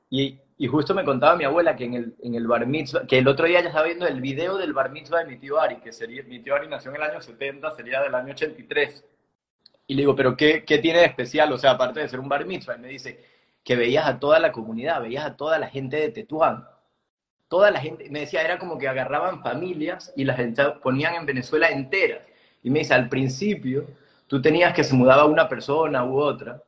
Y 0.10 0.40
y 0.58 0.68
justo 0.68 0.94
me 0.94 1.04
contaba 1.04 1.36
mi 1.36 1.44
abuela 1.44 1.76
que 1.76 1.84
en 1.84 1.94
el, 1.96 2.16
en 2.22 2.36
el 2.36 2.48
bar 2.48 2.66
mitzvah, 2.66 3.06
que 3.06 3.18
el 3.18 3.28
otro 3.28 3.46
día 3.46 3.60
ya 3.60 3.68
estaba 3.68 3.86
viendo 3.86 4.08
el 4.08 4.22
video 4.22 4.58
del 4.58 4.72
bar 4.72 4.90
mitzvah 4.90 5.20
de 5.20 5.26
mi 5.26 5.38
tío 5.38 5.60
Ari, 5.60 5.78
que 5.78 5.92
sería, 5.92 6.24
mi 6.24 6.40
tío 6.40 6.56
Ari 6.56 6.68
nació 6.70 6.92
en 6.92 6.98
el 6.98 7.04
año 7.04 7.22
70, 7.22 7.72
sería 7.72 8.02
del 8.02 8.16
año 8.16 8.32
83. 8.32 9.04
Y 9.88 9.96
le 9.96 10.02
digo, 10.04 10.16
¿pero 10.16 10.38
qué, 10.38 10.64
qué 10.66 10.78
tiene 10.78 11.00
de 11.00 11.06
especial? 11.06 11.52
O 11.52 11.58
sea, 11.58 11.72
aparte 11.72 12.00
de 12.00 12.08
ser 12.08 12.22
un 12.22 12.30
bar 12.30 12.46
mitzvah, 12.46 12.78
y 12.78 12.80
me 12.80 12.88
dice 12.88 13.24
que 13.64 13.76
veías 13.76 14.08
a 14.08 14.20
toda 14.20 14.40
la 14.40 14.52
comunidad, 14.54 15.02
veías 15.02 15.26
a 15.26 15.36
toda 15.36 15.60
la 15.60 15.68
gente 15.68 15.98
de 15.98 16.10
Tetuán. 16.10 16.66
Toda 17.50 17.70
la 17.70 17.80
gente, 17.82 18.10
me 18.10 18.22
decía, 18.22 18.42
era 18.42 18.58
como 18.58 18.78
que 18.78 18.88
agarraban 18.88 19.42
familias 19.42 20.14
y 20.16 20.24
las 20.24 20.40
ponían 20.82 21.16
en 21.16 21.26
Venezuela 21.26 21.70
enteras. 21.70 22.26
Y 22.64 22.70
me 22.70 22.80
dice, 22.80 22.94
al 22.94 23.10
principio, 23.10 23.86
tú 24.28 24.42
tenías 24.42 24.74
que 24.74 24.84
se 24.84 24.96
mudaba 24.96 25.26
una 25.26 25.50
persona 25.50 26.06
u 26.06 26.18
otra, 26.18 26.64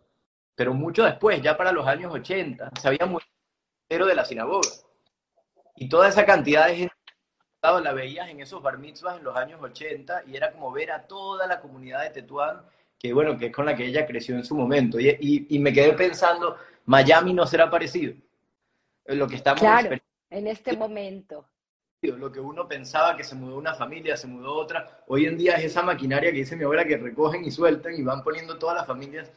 pero 0.56 0.74
mucho 0.74 1.04
después, 1.06 1.42
ya 1.42 1.56
para 1.56 1.72
los 1.72 1.88
años 1.88 2.14
80, 2.14 2.72
se 2.80 2.88
había 2.88 3.06
de 3.90 4.16
la 4.16 4.26
sinagoga. 4.26 4.68
Y 5.76 5.88
toda 5.88 6.10
esa 6.10 6.26
cantidad 6.26 6.68
de 6.68 6.76
gente 6.76 6.94
la 7.62 7.92
veías 7.92 8.30
en 8.30 8.40
esos 8.40 8.62
bar 8.62 8.78
mitzvahs 8.78 9.18
en 9.18 9.26
los 9.26 9.36
años 9.36 9.62
80 9.62 10.24
y 10.28 10.38
era 10.38 10.54
como 10.54 10.72
ver 10.72 10.92
a 10.92 11.06
toda 11.06 11.48
la 11.48 11.60
comunidad 11.60 12.04
de 12.04 12.12
Tetuán, 12.12 12.62
que 12.98 13.12
bueno, 13.14 13.38
que 13.38 13.48
es 13.48 13.52
con 13.52 13.66
la 13.66 13.76
que 13.76 13.86
ella 13.86 14.06
creció 14.06 14.36
en 14.36 14.46
su 14.46 14.56
momento. 14.56 15.00
Y, 15.00 15.46
y, 15.50 15.60
me 15.60 15.74
quedé 15.74 15.94
pensando, 15.94 16.56
Miami 16.86 17.34
no 17.34 17.46
será 17.46 17.70
parecido. 17.70 18.14
Lo 19.06 19.28
que 19.28 19.36
estamos 19.36 19.60
claro, 19.60 19.98
en 20.30 20.48
este 20.48 20.78
momento. 20.78 21.46
Lo 22.02 22.32
que 22.32 22.40
uno 22.40 22.68
pensaba 22.68 23.18
que 23.18 23.24
se 23.24 23.36
mudó 23.36 23.58
una 23.58 23.74
familia, 23.74 24.16
se 24.16 24.28
mudó 24.28 24.56
otra, 24.56 25.04
hoy 25.08 25.26
en 25.26 25.38
día 25.38 25.56
es 25.56 25.66
esa 25.66 25.82
maquinaria 25.82 26.32
que 26.32 26.38
dice 26.38 26.56
mi 26.56 26.64
abuela 26.64 26.86
que 26.86 26.96
recogen 26.96 27.44
y 27.44 27.52
sueltan 27.52 27.96
y 27.96 28.04
van 28.04 28.24
poniendo 28.24 28.58
todas 28.58 28.78
las 28.78 28.88
familias 28.88 29.30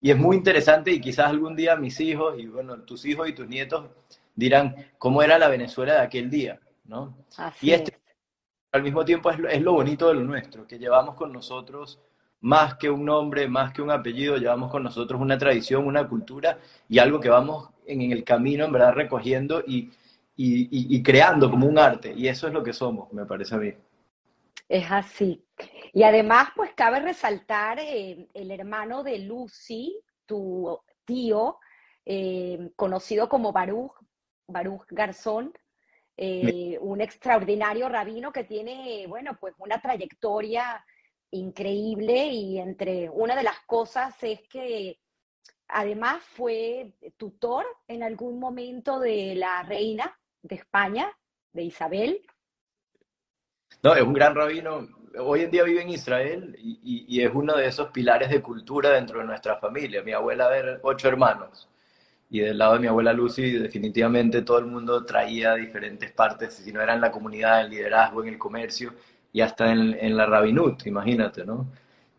y 0.00 0.10
es 0.10 0.16
muy 0.16 0.36
interesante 0.36 0.90
y 0.90 1.00
quizás 1.00 1.26
algún 1.26 1.56
día 1.56 1.76
mis 1.76 2.00
hijos 2.00 2.38
y 2.38 2.46
bueno, 2.46 2.78
tus 2.82 3.04
hijos 3.04 3.28
y 3.28 3.32
tus 3.32 3.46
nietos 3.46 3.86
dirán 4.34 4.74
cómo 4.98 5.22
era 5.22 5.38
la 5.38 5.48
Venezuela 5.48 5.94
de 5.94 6.00
aquel 6.00 6.30
día, 6.30 6.60
¿no? 6.84 7.16
y 7.60 7.72
este, 7.72 7.98
al 8.72 8.82
mismo 8.82 9.04
tiempo 9.04 9.30
es, 9.30 9.38
es 9.50 9.62
lo 9.62 9.72
bonito 9.72 10.08
de 10.08 10.14
lo 10.14 10.22
nuestro, 10.22 10.66
que 10.66 10.78
llevamos 10.78 11.14
con 11.14 11.32
nosotros 11.32 12.00
más 12.40 12.76
que 12.76 12.88
un 12.88 13.04
nombre, 13.04 13.48
más 13.48 13.72
que 13.72 13.82
un 13.82 13.90
apellido, 13.90 14.36
llevamos 14.36 14.70
con 14.70 14.82
nosotros 14.82 15.20
una 15.20 15.36
tradición, 15.36 15.86
una 15.86 16.08
cultura 16.08 16.58
y 16.88 16.98
algo 16.98 17.20
que 17.20 17.28
vamos 17.28 17.68
en, 17.86 18.12
el 18.12 18.24
camino, 18.24 18.64
en 18.64 18.72
verdad, 18.72 18.94
recogiendo 18.94 19.62
y, 19.66 19.90
y, 20.36 20.96
y, 20.96 21.02
creando 21.02 21.50
como 21.50 21.66
un 21.66 21.78
arte. 21.78 22.14
Y 22.16 22.28
eso 22.28 22.46
es 22.46 22.54
lo 22.54 22.62
que 22.62 22.72
somos, 22.72 23.12
me 23.12 23.26
parece 23.26 23.54
a 23.54 23.58
mí. 23.58 23.72
Es 24.68 24.90
así. 24.90 25.44
Y 25.92 26.02
además, 26.04 26.50
pues 26.54 26.72
cabe 26.74 27.00
resaltar 27.00 27.78
eh, 27.80 28.28
el 28.34 28.50
hermano 28.50 29.02
de 29.02 29.18
Lucy, 29.18 30.00
tu 30.26 30.78
tío, 31.04 31.58
eh, 32.04 32.70
conocido 32.76 33.28
como 33.28 33.52
Baruch, 33.52 33.92
Baruch 34.46 34.86
Garzón, 34.88 35.52
eh, 36.16 36.78
un 36.80 37.00
extraordinario 37.00 37.88
rabino 37.88 38.32
que 38.32 38.44
tiene, 38.44 39.06
bueno, 39.08 39.36
pues 39.40 39.54
una 39.58 39.80
trayectoria 39.80 40.84
increíble 41.32 42.26
y 42.26 42.58
entre 42.58 43.08
una 43.08 43.34
de 43.34 43.42
las 43.42 43.60
cosas 43.66 44.14
es 44.22 44.40
que 44.48 44.98
además 45.68 46.22
fue 46.22 46.92
tutor 47.16 47.64
en 47.88 48.02
algún 48.02 48.38
momento 48.38 48.98
de 48.98 49.34
la 49.34 49.62
reina 49.62 50.16
de 50.42 50.56
España, 50.56 51.10
de 51.52 51.62
Isabel. 51.62 52.20
No, 53.82 53.94
es 53.94 54.02
un 54.02 54.12
gran 54.12 54.34
rabino, 54.34 54.88
hoy 55.18 55.42
en 55.42 55.50
día 55.50 55.64
vive 55.64 55.82
en 55.82 55.90
Israel 55.90 56.56
y, 56.58 57.20
es 57.20 57.30
uno 57.34 57.56
de 57.56 57.66
esos 57.66 57.88
pilares 57.88 58.30
de 58.30 58.40
cultura 58.40 58.90
dentro 58.90 59.18
de 59.20 59.26
nuestra 59.26 59.56
familia. 59.56 60.02
Mi 60.02 60.12
abuela 60.12 60.56
era 60.56 60.78
ocho 60.82 61.08
hermanos 61.08 61.68
y 62.30 62.40
del 62.40 62.58
lado 62.58 62.74
de 62.74 62.80
mi 62.80 62.86
abuela 62.86 63.12
Lucy 63.12 63.58
definitivamente 63.58 64.42
todo 64.42 64.58
el 64.58 64.66
mundo 64.66 65.04
traía 65.04 65.54
diferentes 65.54 66.12
partes, 66.12 66.54
si 66.54 66.72
no 66.72 66.80
era 66.80 66.94
en 66.94 67.00
la 67.00 67.10
comunidad, 67.10 67.60
en 67.60 67.66
el 67.66 67.70
liderazgo, 67.72 68.22
en 68.22 68.28
el 68.28 68.38
comercio 68.38 68.94
y 69.32 69.40
hasta 69.40 69.70
en, 69.72 70.16
la 70.16 70.26
rabinut, 70.26 70.86
imagínate, 70.86 71.44
¿no? 71.44 71.66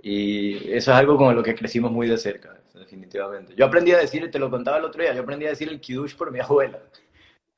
Y 0.01 0.71
eso 0.71 0.91
es 0.91 0.97
algo 0.97 1.17
con 1.17 1.35
lo 1.35 1.43
que 1.43 1.55
crecimos 1.55 1.91
muy 1.91 2.07
de 2.07 2.17
cerca, 2.17 2.57
definitivamente. 2.73 3.53
Yo 3.55 3.65
aprendí 3.65 3.91
a 3.91 3.97
decir, 3.97 4.29
te 4.31 4.39
lo 4.39 4.49
contaba 4.49 4.77
el 4.77 4.85
otro 4.85 5.01
día, 5.01 5.13
yo 5.13 5.21
aprendí 5.21 5.45
a 5.45 5.49
decir 5.49 5.69
el 5.69 5.79
kiddush 5.79 6.15
por 6.15 6.31
mi 6.31 6.39
abuela. 6.39 6.79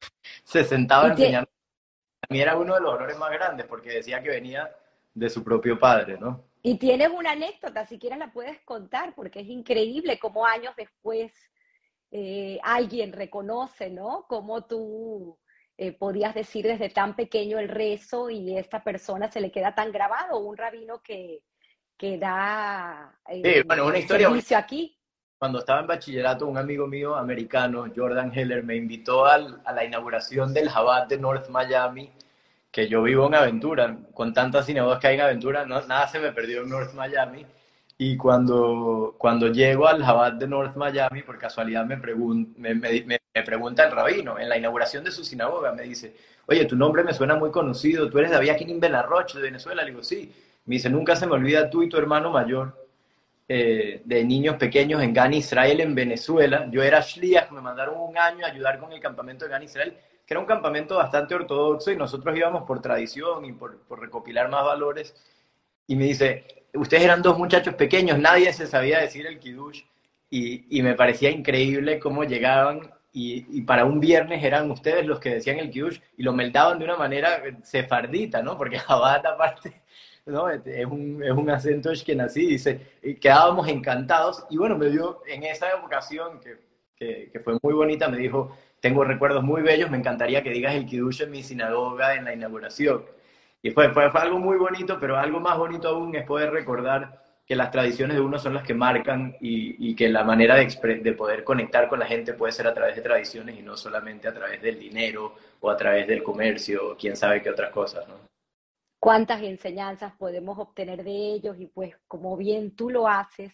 Se 0.43 0.63
sentaba 0.63 1.05
a 1.05 1.11
enseñar. 1.11 1.47
A 2.21 2.33
mí 2.33 2.41
era 2.41 2.55
uno 2.57 2.75
de 2.75 2.81
los 2.81 2.93
honores 2.93 3.17
más 3.17 3.31
grandes 3.31 3.65
porque 3.65 3.91
decía 3.91 4.21
que 4.21 4.29
venía 4.29 4.69
de 5.13 5.29
su 5.29 5.43
propio 5.43 5.79
padre, 5.79 6.17
¿no? 6.17 6.43
Y 6.61 6.77
tienes 6.77 7.09
una 7.09 7.31
anécdota, 7.31 7.85
si 7.85 7.99
quieres 7.99 8.19
la 8.19 8.31
puedes 8.31 8.61
contar, 8.61 9.13
porque 9.15 9.41
es 9.41 9.47
increíble 9.47 10.17
cómo 10.17 10.45
años 10.45 10.73
después 10.77 11.31
eh, 12.11 12.59
alguien 12.63 13.11
reconoce, 13.11 13.89
¿no? 13.89 14.25
Cómo 14.29 14.65
tú 14.65 15.37
eh, 15.77 15.91
podías 15.91 16.33
decir 16.33 16.65
desde 16.65 16.89
tan 16.89 17.15
pequeño 17.15 17.59
el 17.59 17.67
rezo 17.67 18.29
y 18.29 18.57
esta 18.57 18.83
persona 18.83 19.29
se 19.29 19.41
le 19.41 19.51
queda 19.51 19.75
tan 19.75 19.91
grabado, 19.91 20.39
un 20.39 20.55
rabino 20.55 21.01
que, 21.01 21.41
que 21.97 22.17
da 22.17 23.19
eh, 23.27 23.63
bueno, 23.65 23.87
una 23.87 23.99
historia 23.99 24.29
servicio 24.29 24.57
aquí. 24.57 24.97
Cuando 25.37 25.59
estaba 25.59 25.81
en 25.81 25.87
bachillerato, 25.87 26.47
un 26.47 26.57
amigo 26.57 26.87
mío 26.87 27.17
americano, 27.17 27.91
Jordan 27.93 28.31
Heller, 28.33 28.63
me 28.63 28.77
invitó 28.77 29.25
al, 29.25 29.61
a 29.65 29.73
la 29.73 29.83
inauguración 29.83 30.53
del 30.53 30.69
Jabat 30.69 31.09
de 31.09 31.17
North 31.17 31.49
Miami 31.49 32.09
que 32.73 32.87
yo 32.87 33.03
vivo 33.03 33.27
en 33.27 33.35
Aventura, 33.35 33.95
con 34.15 34.33
tantas 34.33 34.65
sinagogas 34.65 34.97
que 34.97 35.05
hay 35.05 35.15
en 35.15 35.21
Aventura, 35.21 35.63
nada 35.63 36.07
se 36.07 36.19
me 36.19 36.31
perdió 36.31 36.63
en 36.63 36.69
North 36.69 36.91
Miami. 36.95 37.45
Y 37.99 38.17
cuando, 38.17 39.13
cuando 39.19 39.47
llego 39.49 39.87
al 39.87 40.03
Jabat 40.03 40.39
de 40.39 40.47
North 40.47 40.75
Miami, 40.75 41.21
por 41.21 41.37
casualidad 41.37 41.85
me, 41.85 41.97
me, 41.97 42.73
me, 42.73 43.19
pregunta 43.45 43.85
el 43.85 43.91
rabino, 43.91 44.39
en 44.39 44.49
la 44.49 44.57
inauguración 44.57 45.03
de 45.03 45.11
su 45.11 45.23
sinagoga, 45.23 45.71
me 45.71 45.83
dice, 45.83 46.15
oye, 46.47 46.65
tu 46.65 46.75
nombre 46.75 47.03
me 47.03 47.13
suena 47.13 47.35
muy 47.35 47.51
conocido, 47.51 48.09
tú 48.09 48.17
eres 48.17 48.31
David 48.31 48.49
Aquín 48.49 48.79
Benarroch 48.79 49.31
de 49.35 49.41
Venezuela. 49.41 49.83
Le 49.83 49.91
digo, 49.91 50.03
sí. 50.03 50.33
Me 50.65 50.77
dice, 50.77 50.89
nunca 50.89 51.15
se 51.15 51.27
me 51.27 51.33
olvida 51.33 51.69
tú 51.69 51.83
y 51.83 51.89
tu 51.89 51.97
hermano 51.97 52.31
mayor 52.31 52.75
eh, 53.47 54.01
de 54.03 54.23
niños 54.23 54.55
pequeños 54.55 55.03
en 55.03 55.13
Gan 55.13 55.35
Israel, 55.35 55.79
en 55.79 55.93
Venezuela. 55.93 56.67
Yo 56.71 56.81
era 56.81 57.01
shliach, 57.01 57.51
me 57.51 57.61
mandaron 57.61 57.99
un 57.99 58.17
año 58.17 58.43
a 58.47 58.49
ayudar 58.49 58.79
con 58.79 58.91
el 58.91 58.99
campamento 58.99 59.45
de 59.45 59.51
Gan 59.51 59.61
Israel 59.61 59.95
que 60.25 60.33
era 60.33 60.39
un 60.39 60.45
campamento 60.45 60.97
bastante 60.97 61.35
ortodoxo 61.35 61.91
y 61.91 61.97
nosotros 61.97 62.35
íbamos 62.37 62.63
por 62.63 62.81
tradición 62.81 63.45
y 63.45 63.53
por, 63.53 63.79
recopilar 63.99 64.49
más 64.49 64.63
valores. 64.63 65.15
Y 65.87 65.95
me 65.95 66.05
dice, 66.05 66.65
ustedes 66.73 67.03
eran 67.03 67.21
dos 67.21 67.37
muchachos 67.37 67.75
pequeños, 67.75 68.17
nadie 68.19 68.51
se 68.53 68.67
sabía 68.67 68.99
decir 68.99 69.27
el 69.27 69.39
kiddush 69.39 69.83
y, 70.29 70.81
me 70.81 70.95
parecía 70.95 71.29
increíble 71.29 71.99
cómo 71.99 72.23
llegaban 72.23 72.91
y, 73.11 73.61
para 73.63 73.85
un 73.85 73.99
viernes 73.99 74.43
eran 74.43 74.71
ustedes 74.71 75.05
los 75.05 75.19
que 75.19 75.35
decían 75.35 75.59
el 75.59 75.69
kiddush 75.69 75.99
y 76.17 76.23
lo 76.23 76.33
meldaban 76.33 76.79
de 76.79 76.85
una 76.85 76.95
manera 76.95 77.43
sefardita, 77.63 78.41
¿no? 78.41 78.57
Porque 78.57 78.79
Jabat 78.79 79.25
aparte 79.25 79.83
¿no? 80.25 80.49
Es 80.49 80.85
un, 80.85 81.21
es 81.23 81.31
un 81.31 81.49
acento 81.49 81.91
nací 82.15 82.45
dice, 82.45 82.79
quedábamos 83.19 83.67
encantados 83.67 84.45
y 84.49 84.57
bueno, 84.57 84.77
me 84.77 84.89
dio 84.89 85.21
en 85.27 85.43
esa 85.43 85.75
ocasión 85.83 86.39
que, 86.39 86.57
que, 86.95 87.29
que, 87.31 87.39
fue 87.39 87.57
muy 87.61 87.73
bonita, 87.73 88.07
me 88.07 88.17
dijo, 88.17 88.55
tengo 88.83 89.05
recuerdos 89.05 89.45
muy 89.45 89.61
bellos, 89.61 89.89
me 89.89 89.97
encantaría 89.97 90.43
que 90.43 90.49
digas 90.49 90.75
el 90.75 90.85
Kiddush 90.85 91.21
en 91.21 91.31
mi 91.31 91.41
sinagoga 91.41 92.15
en 92.15 92.25
la 92.25 92.33
inauguración. 92.33 93.05
Y 93.61 93.71
fue, 93.71 93.93
fue, 93.93 94.03
algo 94.13 94.39
muy 94.39 94.57
bonito, 94.57 94.99
pero 94.99 95.17
algo 95.17 95.39
más 95.39 95.57
bonito 95.57 95.87
aún 95.87 96.13
es 96.17 96.25
poder 96.25 96.51
recordar 96.51 97.23
que 97.45 97.55
las 97.55 97.71
tradiciones 97.71 98.17
de 98.17 98.21
uno 98.21 98.37
son 98.37 98.55
las 98.55 98.63
que 98.63 98.73
marcan 98.73 99.37
y, 99.39 99.95
que 99.95 100.09
la 100.09 100.25
manera 100.25 100.55
de, 100.55 100.99
de, 101.01 101.13
poder 101.13 101.45
conectar 101.45 101.87
con 101.87 101.97
la 101.97 102.07
gente 102.07 102.33
puede 102.33 102.51
ser 102.51 102.67
a 102.67 102.73
través 102.73 102.97
de 102.97 103.01
tradiciones 103.01 103.57
y 103.57 103.61
no 103.61 103.77
solamente 103.77 104.27
a 104.27 104.33
través 104.33 104.61
del 104.61 104.77
dinero 104.77 105.33
o 105.61 105.69
a 105.69 105.77
través 105.77 106.05
del 106.05 106.21
comercio 106.21 106.91
o 106.91 106.97
quién 106.97 107.15
sabe 107.15 107.41
qué 107.41 107.51
otras 107.51 107.71
cosas. 107.71 108.05
Cuántas 108.99 109.41
enseñanzas 109.43 110.11
podemos 110.17 110.59
obtener 110.59 111.05
de 111.05 111.35
ellos 111.35 111.55
y 111.57 111.67
pues 111.67 111.95
como 112.09 112.35
bien 112.35 112.75
tú 112.75 112.89
lo 112.89 113.07
haces 113.07 113.53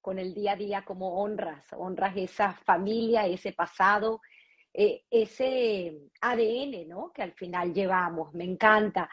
con 0.00 0.20
el 0.20 0.32
día 0.32 0.52
a 0.52 0.56
día, 0.56 0.82
como 0.82 1.20
honras, 1.20 1.66
honras 1.76 2.16
esa 2.16 2.52
familia, 2.52 3.26
ese 3.26 3.52
pasado 3.52 4.20
eh, 4.72 5.04
ese 5.10 6.10
ADN, 6.20 6.88
¿no? 6.88 7.12
Que 7.12 7.22
al 7.22 7.32
final 7.32 7.72
llevamos. 7.74 8.32
Me 8.34 8.44
encanta. 8.44 9.08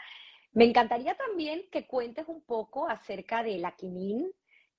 Me 0.54 0.66
encantaría 0.66 1.16
también 1.16 1.64
que 1.72 1.86
cuentes 1.86 2.26
un 2.28 2.42
poco 2.42 2.90
acerca 2.90 3.44
de 3.44 3.58
la 3.60 3.76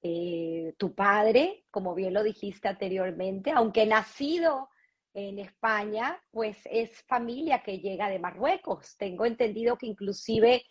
eh, 0.02 0.74
tu 0.76 0.94
padre, 0.94 1.64
como 1.70 1.94
bien 1.94 2.14
lo 2.14 2.22
dijiste 2.22 2.68
anteriormente, 2.68 3.50
aunque 3.50 3.86
nacido 3.86 4.68
en 5.14 5.38
España, 5.38 6.20
pues 6.30 6.58
es 6.64 7.02
familia 7.02 7.62
que 7.62 7.80
llega 7.80 8.08
de 8.08 8.18
Marruecos. 8.18 8.96
Tengo 8.96 9.24
entendido 9.24 9.76
que 9.76 9.86
inclusive 9.86 10.62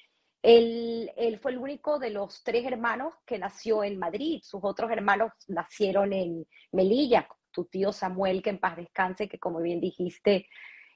él, 0.41 1.11
él, 1.17 1.39
fue 1.39 1.51
el 1.51 1.57
único 1.57 1.99
de 1.99 2.11
los 2.11 2.43
tres 2.43 2.65
hermanos 2.65 3.13
que 3.25 3.37
nació 3.39 3.83
en 3.83 3.99
Madrid. 3.99 4.41
Sus 4.43 4.61
otros 4.63 4.91
hermanos 4.91 5.31
nacieron 5.47 6.13
en 6.13 6.47
Melilla, 6.71 7.27
tu 7.57 7.65
tío 7.65 7.91
Samuel, 7.91 8.43
que 8.43 8.51
en 8.51 8.59
paz 8.59 8.77
descanse, 8.77 9.27
que 9.27 9.39
como 9.39 9.59
bien 9.59 9.81
dijiste, 9.81 10.47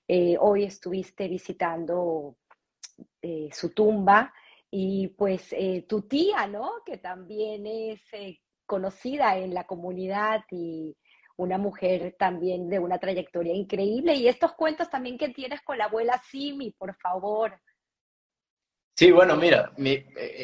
eh, 0.08 0.38
hoy 0.40 0.66
estuviste 0.66 1.28
visitando 1.28 2.38
eh, 3.20 3.50
su 3.52 3.74
tumba, 3.74 4.32
y 4.70 5.08
pues 5.08 5.54
eh, 5.54 5.88
tu 5.90 6.04
tía, 6.04 6.46
¿no? 6.46 6.84
Que 6.86 6.98
también 6.98 7.66
es 7.66 8.00
conocida 8.68 9.38
en 9.38 9.56
la 9.56 9.64
comunidad 9.64 10.42
y 10.52 10.96
una 11.36 11.58
mujer 11.58 12.16
también 12.20 12.70
de 12.70 12.78
una 12.78 13.00
trayectoria 13.00 13.56
increíble. 13.56 14.14
Y 14.14 14.28
estos 14.28 14.54
cuentos 14.54 14.88
también 14.88 15.18
que 15.18 15.30
tienes 15.30 15.62
con 15.64 15.80
la 15.80 15.86
abuela 15.86 16.22
Simi, 16.30 16.70
por 16.78 16.96
favor. 16.96 17.60
Sí, 18.96 19.12
bueno, 19.12 19.36
mira, 19.36 19.72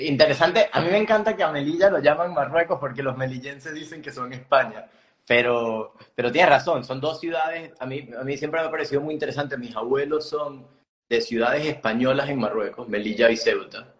interesante. 0.01 0.67
A 0.73 0.81
mí 0.81 0.89
me 0.89 0.97
encanta 0.97 1.35
que 1.37 1.43
a 1.43 1.51
Melilla 1.51 1.91
lo 1.91 1.99
llaman 1.99 2.33
Marruecos 2.33 2.79
porque 2.79 3.03
los 3.03 3.15
melillenses 3.15 3.71
dicen 3.75 4.01
que 4.01 4.11
son 4.11 4.33
España. 4.33 4.89
Pero, 5.27 5.93
pero 6.15 6.31
tienes 6.31 6.49
razón, 6.49 6.85
son 6.85 7.01
dos 7.01 7.19
ciudades, 7.19 7.73
a 7.79 7.85
mí, 7.85 8.09
a 8.17 8.23
mí 8.23 8.37
siempre 8.37 8.61
me 8.61 8.67
ha 8.67 8.71
parecido 8.71 9.01
muy 9.01 9.13
interesante, 9.13 9.57
mis 9.57 9.75
abuelos 9.75 10.29
son 10.29 10.65
de 11.09 11.21
ciudades 11.21 11.65
españolas 11.65 12.29
en 12.29 12.39
Marruecos, 12.39 12.87
Melilla 12.87 13.29
y 13.29 13.35
Ceuta, 13.35 13.93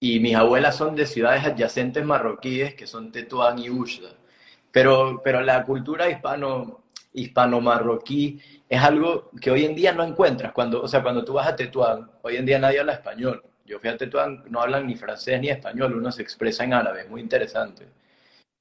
y 0.00 0.20
mis 0.20 0.36
abuelas 0.36 0.76
son 0.76 0.94
de 0.94 1.06
ciudades 1.06 1.44
adyacentes 1.44 2.04
marroquíes, 2.04 2.74
que 2.74 2.86
son 2.86 3.12
Tetuán 3.12 3.58
y 3.58 3.70
Ushda. 3.70 4.10
Pero, 4.72 5.20
pero 5.22 5.40
la 5.42 5.64
cultura 5.64 6.08
hispano, 6.08 6.82
hispano-marroquí 7.12 8.40
es 8.68 8.82
algo 8.82 9.30
que 9.40 9.50
hoy 9.50 9.64
en 9.64 9.74
día 9.74 9.92
no 9.92 10.02
encuentras. 10.02 10.52
Cuando, 10.52 10.82
o 10.82 10.88
sea, 10.88 11.02
cuando 11.02 11.24
tú 11.24 11.34
vas 11.34 11.46
a 11.46 11.56
Tetuán, 11.56 12.10
hoy 12.22 12.36
en 12.36 12.46
día 12.46 12.58
nadie 12.58 12.80
habla 12.80 12.94
español. 12.94 13.44
Yo 13.64 13.78
fui 13.78 13.90
a 13.90 13.96
Tetuán, 13.96 14.44
no 14.48 14.60
hablan 14.60 14.86
ni 14.86 14.96
francés 14.96 15.40
ni 15.40 15.50
español, 15.50 15.94
uno 15.96 16.10
se 16.10 16.22
expresa 16.22 16.64
en 16.64 16.74
árabe, 16.74 17.02
es 17.02 17.10
muy 17.10 17.20
interesante. 17.20 17.86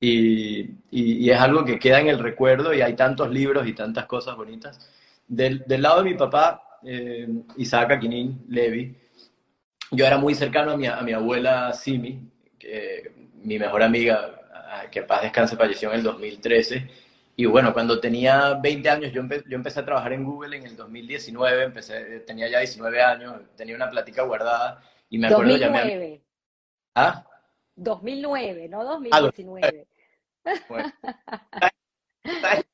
Y, 0.03 0.77
y, 0.89 1.29
es 1.29 1.39
algo 1.39 1.63
que 1.63 1.77
queda 1.77 1.99
en 1.99 2.07
el 2.07 2.17
recuerdo 2.17 2.73
y 2.73 2.81
hay 2.81 2.95
tantos 2.95 3.29
libros 3.29 3.67
y 3.67 3.73
tantas 3.73 4.07
cosas 4.07 4.35
bonitas. 4.35 4.89
Del, 5.27 5.63
del 5.67 5.83
lado 5.83 6.01
de 6.03 6.09
mi 6.09 6.17
papá, 6.17 6.79
eh, 6.83 7.27
Isaac 7.57 7.91
Aquinin 7.91 8.43
Levi, 8.49 8.97
yo 9.91 10.05
era 10.05 10.17
muy 10.17 10.33
cercano 10.33 10.71
a 10.71 10.77
mi, 10.77 10.87
a 10.87 11.01
mi 11.01 11.13
abuela 11.13 11.71
Simi, 11.73 12.19
que, 12.57 13.11
mi 13.43 13.59
mejor 13.59 13.83
amiga, 13.83 14.41
que 14.89 15.03
paz 15.03 15.21
descanse, 15.21 15.55
falleció 15.55 15.91
en 15.91 15.99
el 15.99 16.03
2013. 16.03 16.89
Y 17.35 17.45
bueno, 17.45 17.71
cuando 17.71 17.99
tenía 17.99 18.55
20 18.55 18.89
años, 18.89 19.11
yo, 19.13 19.21
yo 19.23 19.55
empecé 19.55 19.81
a 19.81 19.85
trabajar 19.85 20.13
en 20.13 20.23
Google 20.23 20.57
en 20.57 20.65
el 20.65 20.75
2019, 20.75 21.63
empecé, 21.63 22.21
tenía 22.21 22.49
ya 22.49 22.59
19 22.59 23.01
años, 23.01 23.35
tenía 23.55 23.75
una 23.75 23.89
plática 23.89 24.23
guardada 24.23 24.83
y 25.09 25.17
me 25.19 25.27
acuerdo 25.27 25.51
2009. 25.51 26.21
¿Ah? 26.95 27.25
2009, 27.75 28.67
no 28.69 28.83
2019. 28.83 29.87
Bueno, 30.67 30.91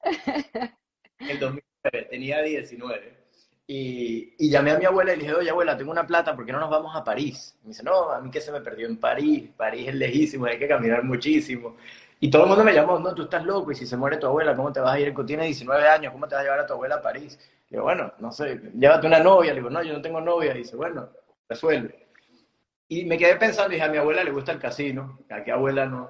en 1.19 1.39
2009, 1.39 2.07
tenía 2.09 2.41
19. 2.41 3.17
Y, 3.69 4.33
y, 4.37 4.49
llamé 4.49 4.71
a 4.71 4.79
mi 4.79 4.85
abuela 4.85 5.13
y 5.13 5.17
le 5.17 5.23
dije, 5.23 5.35
oye 5.35 5.49
abuela, 5.49 5.75
tengo 5.75 5.91
una 5.91 6.07
plata, 6.07 6.33
¿por 6.33 6.45
qué 6.45 6.53
no 6.53 6.59
nos 6.59 6.69
vamos 6.69 6.95
a 6.95 7.03
París? 7.03 7.57
me 7.63 7.69
dice, 7.69 7.83
no, 7.83 8.11
a 8.11 8.21
mí 8.21 8.31
que 8.31 8.39
se 8.39 8.51
me 8.51 8.61
perdió 8.61 8.87
en 8.87 8.97
París, 8.97 9.49
París 9.57 9.89
es 9.89 9.95
lejísimo, 9.95 10.45
hay 10.45 10.57
que 10.57 10.69
caminar 10.69 11.03
muchísimo. 11.03 11.75
Y 12.19 12.31
todo 12.31 12.43
el 12.43 12.49
mundo 12.49 12.63
me 12.63 12.73
llamó, 12.73 12.97
no, 12.97 13.13
tú 13.13 13.23
estás 13.23 13.43
loco, 13.43 13.71
y 13.71 13.75
si 13.75 13.85
se 13.85 13.97
muere 13.97 14.17
tu 14.17 14.25
abuela, 14.27 14.55
¿cómo 14.55 14.71
te 14.71 14.79
vas 14.79 14.93
a 14.95 14.99
ir? 14.99 15.13
Tiene 15.25 15.43
19 15.45 15.87
años, 15.87 16.13
¿cómo 16.13 16.27
te 16.27 16.35
vas 16.35 16.41
a 16.41 16.43
llevar 16.45 16.61
a 16.61 16.65
tu 16.65 16.73
abuela 16.73 16.95
a 16.95 17.01
París? 17.01 17.37
Le 17.69 17.77
digo, 17.77 17.83
bueno, 17.83 18.13
no 18.19 18.31
sé, 18.31 18.59
llévate 18.73 19.05
una 19.05 19.19
novia. 19.19 19.53
Le 19.53 19.59
digo, 19.59 19.69
no, 19.69 19.83
yo 19.83 19.93
no 19.93 20.01
tengo 20.01 20.21
novia. 20.21 20.55
Y 20.55 20.59
dice, 20.59 20.75
bueno, 20.75 21.09
resuelve. 21.47 22.07
Y 22.87 23.05
me 23.05 23.17
quedé 23.17 23.35
pensando, 23.35 23.69
dije, 23.69 23.83
a 23.83 23.89
mi 23.89 23.97
abuela 23.97 24.23
le 24.23 24.31
gusta 24.31 24.51
el 24.53 24.59
casino, 24.59 25.19
a 25.29 25.43
qué 25.43 25.51
abuela 25.51 25.85
no. 25.85 26.09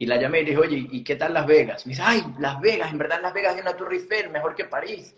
Y 0.00 0.06
la 0.06 0.16
llamé 0.16 0.40
y 0.40 0.44
le 0.44 0.50
dije, 0.52 0.62
oye, 0.62 0.88
¿y 0.90 1.04
qué 1.04 1.14
tal 1.14 1.34
Las 1.34 1.46
Vegas? 1.46 1.84
Me 1.84 1.90
dice, 1.90 2.02
ay, 2.02 2.24
Las 2.38 2.58
Vegas, 2.58 2.90
en 2.90 2.96
verdad 2.96 3.20
Las 3.20 3.34
Vegas 3.34 3.54
es 3.54 3.60
una 3.60 3.76
Tour 3.76 3.92
Eiffel, 3.92 4.30
mejor 4.30 4.54
que 4.54 4.64
París. 4.64 5.14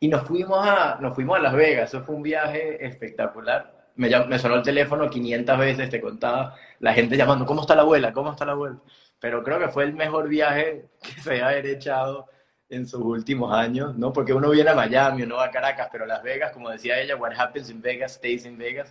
Y 0.00 0.08
nos 0.08 0.26
fuimos 0.26 0.66
a, 0.66 0.96
nos 0.98 1.14
fuimos 1.14 1.36
a 1.36 1.42
Las 1.42 1.52
Vegas, 1.52 1.90
eso 1.90 2.02
fue 2.02 2.14
un 2.14 2.22
viaje 2.22 2.82
espectacular. 2.86 3.90
Me, 3.96 4.08
me 4.26 4.38
sonó 4.38 4.54
el 4.54 4.62
teléfono 4.62 5.10
500 5.10 5.58
veces, 5.58 5.90
te 5.90 6.00
contaba 6.00 6.56
la 6.80 6.94
gente 6.94 7.18
llamando, 7.18 7.44
¿cómo 7.44 7.60
está 7.60 7.76
la 7.76 7.82
abuela? 7.82 8.14
¿Cómo 8.14 8.32
está 8.32 8.46
la 8.46 8.52
abuela? 8.52 8.78
Pero 9.20 9.44
creo 9.44 9.58
que 9.58 9.68
fue 9.68 9.84
el 9.84 9.92
mejor 9.92 10.26
viaje 10.26 10.86
que 11.02 11.20
se 11.20 11.42
ha 11.42 11.58
echado 11.58 12.26
en 12.70 12.86
sus 12.86 13.02
últimos 13.02 13.52
años, 13.52 13.94
¿no? 13.94 14.10
Porque 14.10 14.32
uno 14.32 14.48
viene 14.48 14.70
a 14.70 14.74
Miami, 14.74 15.24
uno 15.24 15.36
va 15.36 15.44
a 15.44 15.50
Caracas, 15.50 15.90
pero 15.92 16.06
Las 16.06 16.22
Vegas, 16.22 16.52
como 16.52 16.70
decía 16.70 16.98
ella, 16.98 17.16
what 17.16 17.34
happens 17.36 17.68
in 17.68 17.82
Vegas 17.82 18.14
stays 18.14 18.46
in 18.46 18.56
Vegas. 18.56 18.90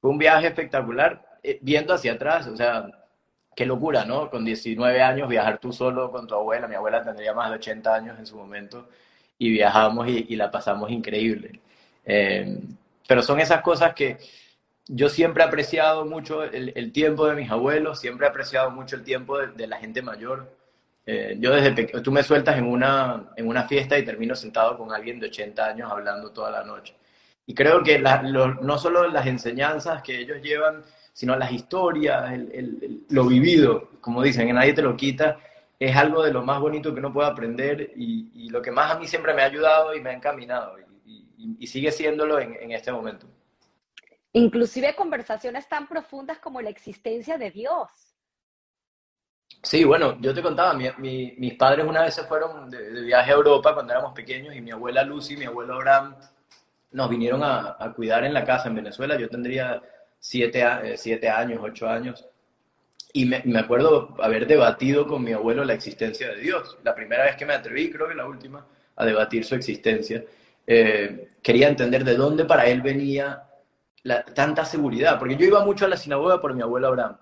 Fue 0.00 0.10
un 0.10 0.18
viaje 0.18 0.48
espectacular, 0.48 1.24
eh, 1.44 1.60
viendo 1.62 1.94
hacia 1.94 2.14
atrás, 2.14 2.48
o 2.48 2.56
sea, 2.56 2.90
qué 3.54 3.66
locura, 3.66 4.04
¿no? 4.04 4.30
Con 4.30 4.44
19 4.44 5.02
años 5.02 5.28
viajar 5.28 5.58
tú 5.58 5.72
solo 5.72 6.10
con 6.10 6.26
tu 6.26 6.34
abuela, 6.34 6.68
mi 6.68 6.74
abuela 6.74 7.02
tendría 7.02 7.34
más 7.34 7.50
de 7.50 7.56
80 7.56 7.94
años 7.94 8.18
en 8.18 8.26
su 8.26 8.36
momento, 8.36 8.88
y 9.38 9.50
viajamos 9.50 10.08
y, 10.08 10.36
la 10.36 10.50
pasamos 10.50 10.90
increíble. 10.90 11.60
Eh, 12.04 12.58
pero 13.06 13.22
son 13.22 13.40
esas 13.40 13.62
cosas 13.62 13.94
que 13.94 14.18
yo 14.88 15.08
siempre 15.08 15.42
he 15.42 15.46
apreciado 15.46 16.04
mucho 16.04 16.42
el, 16.44 16.92
tiempo 16.92 17.26
de 17.26 17.34
mis 17.36 17.50
abuelos, 17.50 18.00
siempre 18.00 18.26
he 18.26 18.30
apreciado 18.30 18.70
mucho 18.70 18.96
el 18.96 19.04
tiempo 19.04 19.38
de, 19.38 19.66
la 19.66 19.78
gente 19.78 20.02
mayor. 20.02 20.54
Eh, 21.06 21.36
yo 21.40 21.52
desde 21.52 21.72
pequeño, 21.72 22.02
tú 22.02 22.12
me 22.12 22.22
sueltas 22.22 22.56
en 22.56 22.66
una, 22.66 23.30
en 23.36 23.48
una 23.48 23.64
fiesta 23.64 23.98
y 23.98 24.04
termino 24.04 24.36
sentado 24.36 24.76
con 24.78 24.92
alguien 24.92 25.18
de 25.18 25.26
80 25.26 25.64
años 25.64 25.90
hablando 25.90 26.30
toda 26.30 26.50
la 26.50 26.64
noche. 26.64 26.94
Y 27.46 27.54
creo 27.54 27.82
que 27.82 27.98
no 27.98 28.78
solo 28.78 29.08
las 29.08 29.26
enseñanzas 29.26 30.02
que 30.02 30.20
ellos 30.20 30.40
llevan, 30.42 30.84
sino 31.12 31.36
las 31.36 31.52
historias, 31.52 32.32
lo 33.10 33.26
vivido, 33.26 33.90
como 34.00 34.22
dicen, 34.22 34.46
que 34.46 34.52
nadie 34.52 34.72
te 34.72 34.82
lo 34.82 34.96
quita, 34.96 35.38
es 35.78 35.96
algo 35.96 36.22
de 36.22 36.32
lo 36.32 36.42
más 36.42 36.60
bonito 36.60 36.92
que 36.92 37.00
uno 37.00 37.12
puede 37.12 37.28
aprender 37.28 37.92
y, 37.96 38.48
lo 38.50 38.60
que 38.60 38.70
más 38.70 38.92
a 38.92 38.98
mí 38.98 39.06
siempre 39.06 39.32
me 39.32 39.42
ha 39.42 39.46
ayudado 39.46 39.94
y 39.94 40.00
me 40.00 40.10
ha 40.10 40.12
encaminado 40.12 40.76
y, 40.78 41.66
sigue 41.66 41.90
siéndolo 41.90 42.38
en, 42.38 42.72
este 42.72 42.92
momento. 42.92 43.26
Inclusive 44.32 44.94
conversaciones 44.94 45.68
tan 45.68 45.88
profundas 45.88 46.38
como 46.38 46.60
la 46.60 46.70
existencia 46.70 47.38
de 47.38 47.50
Dios. 47.50 47.88
Sí, 49.62 49.84
bueno, 49.84 50.18
yo 50.20 50.34
te 50.34 50.42
contaba, 50.42 50.74
mis 50.74 51.54
padres 51.54 51.86
una 51.86 52.02
vez 52.02 52.14
se 52.14 52.24
fueron 52.24 52.68
de, 52.70 53.02
viaje 53.02 53.30
a 53.30 53.34
Europa 53.34 53.74
cuando 53.74 53.92
éramos 53.92 54.12
pequeños 54.12 54.54
y 54.54 54.60
mi 54.60 54.70
abuela 54.70 55.02
Lucy 55.02 55.34
y 55.34 55.38
mi 55.38 55.44
abuelo 55.44 55.74
Abraham 55.74 56.16
nos 56.92 57.08
vinieron 57.08 57.42
a, 57.42 57.92
cuidar 57.94 58.24
en 58.24 58.34
la 58.34 58.44
casa 58.44 58.68
en 58.68 58.76
Venezuela. 58.76 59.18
Yo 59.18 59.28
tendría 59.28 59.82
siete, 60.22 60.62
eh, 60.62 60.96
siete 60.96 61.28
años, 61.28 61.58
ocho 61.60 61.88
años. 61.88 62.24
Y 63.12 63.26
me, 63.26 63.58
acuerdo 63.58 64.14
haber 64.20 64.46
debatido 64.46 65.06
con 65.06 65.22
mi 65.22 65.32
abuelo 65.32 65.64
la 65.64 65.74
existencia 65.74 66.28
de 66.28 66.40
Dios. 66.40 66.78
La 66.82 66.94
primera 66.94 67.24
vez 67.24 67.36
que 67.36 67.44
me 67.44 67.52
atreví, 67.52 67.90
creo 67.90 68.08
que 68.08 68.14
la 68.14 68.26
última, 68.26 68.64
a 68.96 69.04
debatir 69.04 69.44
su 69.44 69.54
existencia. 69.54 70.24
Eh, 70.66 71.28
quería 71.42 71.68
entender 71.68 72.04
de 72.04 72.14
dónde 72.14 72.44
para 72.44 72.66
él 72.66 72.80
venía 72.80 73.42
tanta 74.34 74.64
seguridad, 74.64 75.18
porque 75.18 75.36
yo 75.36 75.44
iba 75.44 75.64
mucho 75.64 75.84
a 75.84 75.88
la 75.88 75.96
sinagoga 75.96 76.40
por 76.40 76.54
mi 76.54 76.62
abuelo 76.62 76.88
Abraham. 76.88 77.18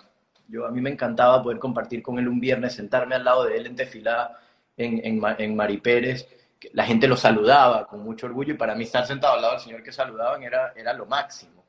Yo, 0.46 0.66
a 0.66 0.70
mí 0.70 0.80
me 0.80 0.90
encantaba 0.90 1.42
poder 1.42 1.58
compartir 1.58 2.02
con 2.02 2.18
él 2.18 2.28
un 2.28 2.38
viernes, 2.38 2.74
sentarme 2.74 3.14
al 3.14 3.24
lado 3.24 3.44
de 3.44 3.56
él 3.56 3.66
en 3.66 3.76
Tefilá, 3.76 4.38
en, 4.76 5.00
en, 5.04 5.22
en 5.38 5.56
Maripérez. 5.56 6.28
La 6.74 6.84
gente 6.84 7.08
lo 7.08 7.16
saludaba 7.16 7.86
con 7.86 8.00
mucho 8.00 8.26
orgullo 8.26 8.54
y 8.54 8.56
para 8.56 8.74
mí 8.74 8.84
estar 8.84 9.06
sentado 9.06 9.34
al 9.34 9.42
lado 9.42 9.54
del 9.54 9.62
Señor 9.62 9.82
que 9.82 9.92
saludaban 9.92 10.42
era, 10.42 10.72
era 10.76 10.92
lo 10.92 11.06
máximo. 11.06 11.59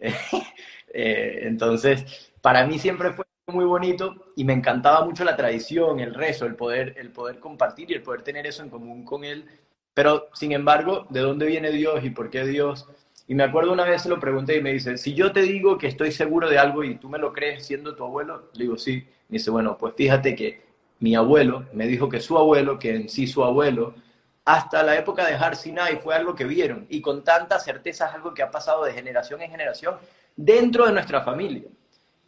Eh, 0.90 1.40
entonces, 1.42 2.32
para 2.40 2.66
mí 2.66 2.78
siempre 2.78 3.12
fue 3.12 3.26
muy 3.48 3.66
bonito 3.66 4.32
y 4.36 4.44
me 4.44 4.54
encantaba 4.54 5.04
mucho 5.04 5.22
la 5.22 5.36
tradición, 5.36 6.00
el 6.00 6.14
rezo, 6.14 6.46
el 6.46 6.54
poder, 6.54 6.94
el 6.96 7.10
poder 7.10 7.40
compartir 7.40 7.90
y 7.90 7.94
el 7.94 8.02
poder 8.02 8.22
tener 8.22 8.46
eso 8.46 8.62
en 8.62 8.70
común 8.70 9.04
con 9.04 9.22
él. 9.22 9.44
Pero, 9.92 10.28
sin 10.32 10.52
embargo, 10.52 11.06
¿de 11.10 11.20
dónde 11.20 11.44
viene 11.44 11.70
Dios 11.72 12.02
y 12.02 12.10
por 12.10 12.30
qué 12.30 12.46
Dios? 12.46 12.88
Y 13.26 13.34
me 13.34 13.42
acuerdo 13.42 13.72
una 13.72 13.84
vez 13.84 14.02
se 14.02 14.08
lo 14.08 14.18
pregunté 14.18 14.56
y 14.56 14.62
me 14.62 14.72
dice, 14.72 14.96
si 14.96 15.12
yo 15.12 15.30
te 15.30 15.42
digo 15.42 15.76
que 15.76 15.88
estoy 15.88 16.10
seguro 16.10 16.48
de 16.48 16.58
algo 16.58 16.82
y 16.82 16.94
tú 16.96 17.10
me 17.10 17.18
lo 17.18 17.34
crees 17.34 17.66
siendo 17.66 17.94
tu 17.94 18.04
abuelo, 18.04 18.50
le 18.54 18.64
digo 18.64 18.78
sí. 18.78 19.04
Me 19.28 19.36
dice, 19.36 19.50
bueno, 19.50 19.76
pues 19.76 19.94
fíjate 19.94 20.34
que 20.34 20.62
mi 21.00 21.14
abuelo 21.14 21.66
me 21.74 21.86
dijo 21.86 22.08
que 22.08 22.20
su 22.20 22.38
abuelo, 22.38 22.78
que 22.78 22.94
en 22.94 23.08
sí 23.10 23.26
su 23.26 23.44
abuelo, 23.44 23.94
hasta 24.48 24.82
la 24.82 24.96
época 24.96 25.26
de 25.26 25.34
Har 25.34 25.56
Sinai 25.56 25.98
fue 25.98 26.14
algo 26.14 26.34
que 26.34 26.44
vieron 26.44 26.86
y 26.88 27.02
con 27.02 27.22
tanta 27.22 27.58
certeza 27.58 28.06
es 28.06 28.14
algo 28.14 28.32
que 28.32 28.42
ha 28.42 28.50
pasado 28.50 28.82
de 28.82 28.94
generación 28.94 29.42
en 29.42 29.50
generación 29.50 29.98
dentro 30.34 30.86
de 30.86 30.92
nuestra 30.92 31.20
familia. 31.20 31.68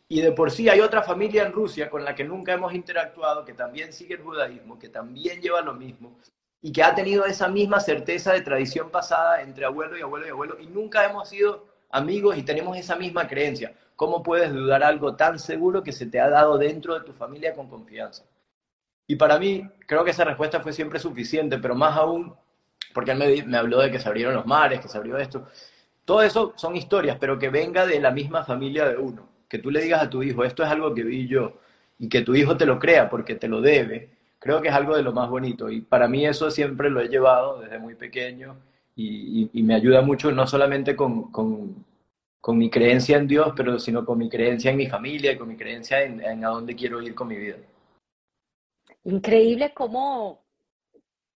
Y 0.06 0.20
de 0.20 0.30
por 0.32 0.50
sí 0.50 0.68
hay 0.68 0.80
otra 0.80 1.02
familia 1.02 1.44
en 1.46 1.52
Rusia 1.52 1.88
con 1.88 2.04
la 2.04 2.14
que 2.14 2.24
nunca 2.24 2.52
hemos 2.52 2.74
interactuado, 2.74 3.42
que 3.46 3.54
también 3.54 3.94
sigue 3.94 4.16
el 4.16 4.22
judaísmo, 4.22 4.78
que 4.78 4.90
también 4.90 5.40
lleva 5.40 5.62
lo 5.62 5.72
mismo 5.72 6.12
y 6.60 6.70
que 6.72 6.82
ha 6.82 6.94
tenido 6.94 7.24
esa 7.24 7.48
misma 7.48 7.80
certeza 7.80 8.34
de 8.34 8.42
tradición 8.42 8.90
pasada 8.90 9.40
entre 9.40 9.64
abuelo 9.64 9.96
y 9.96 10.02
abuelo 10.02 10.26
y 10.26 10.30
abuelo 10.30 10.60
y 10.60 10.66
nunca 10.66 11.06
hemos 11.06 11.26
sido 11.30 11.64
amigos 11.88 12.36
y 12.36 12.42
tenemos 12.42 12.76
esa 12.76 12.96
misma 12.96 13.28
creencia. 13.28 13.72
¿Cómo 13.96 14.22
puedes 14.22 14.52
dudar 14.52 14.82
algo 14.82 15.16
tan 15.16 15.38
seguro 15.38 15.82
que 15.82 15.92
se 15.92 16.04
te 16.04 16.20
ha 16.20 16.28
dado 16.28 16.58
dentro 16.58 16.98
de 16.98 17.06
tu 17.06 17.14
familia 17.14 17.54
con 17.54 17.70
confianza? 17.70 18.24
Y 19.10 19.16
para 19.16 19.40
mí, 19.40 19.68
creo 19.88 20.04
que 20.04 20.12
esa 20.12 20.22
respuesta 20.22 20.60
fue 20.60 20.72
siempre 20.72 21.00
suficiente, 21.00 21.58
pero 21.58 21.74
más 21.74 21.96
aún, 21.96 22.32
porque 22.94 23.10
él 23.10 23.18
me, 23.18 23.42
me 23.42 23.56
habló 23.56 23.80
de 23.80 23.90
que 23.90 23.98
se 23.98 24.08
abrieron 24.08 24.34
los 24.34 24.46
mares, 24.46 24.80
que 24.80 24.86
se 24.86 24.96
abrió 24.96 25.18
esto. 25.18 25.48
Todo 26.04 26.22
eso 26.22 26.52
son 26.54 26.76
historias, 26.76 27.16
pero 27.18 27.36
que 27.36 27.48
venga 27.48 27.84
de 27.86 27.98
la 27.98 28.12
misma 28.12 28.44
familia 28.44 28.88
de 28.88 28.98
uno. 28.98 29.28
Que 29.48 29.58
tú 29.58 29.72
le 29.72 29.82
digas 29.82 30.00
a 30.00 30.08
tu 30.08 30.22
hijo, 30.22 30.44
esto 30.44 30.62
es 30.62 30.68
algo 30.68 30.94
que 30.94 31.02
vi 31.02 31.26
yo, 31.26 31.54
y 31.98 32.08
que 32.08 32.22
tu 32.22 32.36
hijo 32.36 32.56
te 32.56 32.66
lo 32.66 32.78
crea 32.78 33.10
porque 33.10 33.34
te 33.34 33.48
lo 33.48 33.60
debe, 33.60 34.10
creo 34.38 34.62
que 34.62 34.68
es 34.68 34.74
algo 34.74 34.94
de 34.94 35.02
lo 35.02 35.12
más 35.12 35.28
bonito. 35.28 35.70
Y 35.70 35.80
para 35.80 36.06
mí 36.06 36.24
eso 36.24 36.48
siempre 36.52 36.88
lo 36.88 37.00
he 37.00 37.08
llevado 37.08 37.60
desde 37.60 37.80
muy 37.80 37.96
pequeño 37.96 38.58
y, 38.94 39.50
me 39.64 39.74
ayuda 39.74 40.02
mucho, 40.02 40.30
no 40.30 40.46
solamente 40.46 40.94
con, 40.94 41.84
mi 42.46 42.70
creencia 42.70 43.16
en 43.16 43.26
Dios, 43.26 43.54
pero 43.56 43.80
sino 43.80 44.04
con 44.04 44.18
mi 44.18 44.28
creencia 44.28 44.70
en 44.70 44.76
mi 44.76 44.86
familia 44.86 45.32
y 45.32 45.36
con 45.36 45.48
mi 45.48 45.56
creencia 45.56 46.00
en, 46.04 46.20
en 46.20 46.44
a 46.44 46.50
dónde 46.50 46.76
quiero 46.76 47.02
ir 47.02 47.12
con 47.16 47.26
mi 47.26 47.36
vida. 47.36 47.56
Increíble 49.04 49.72
cómo 49.72 50.44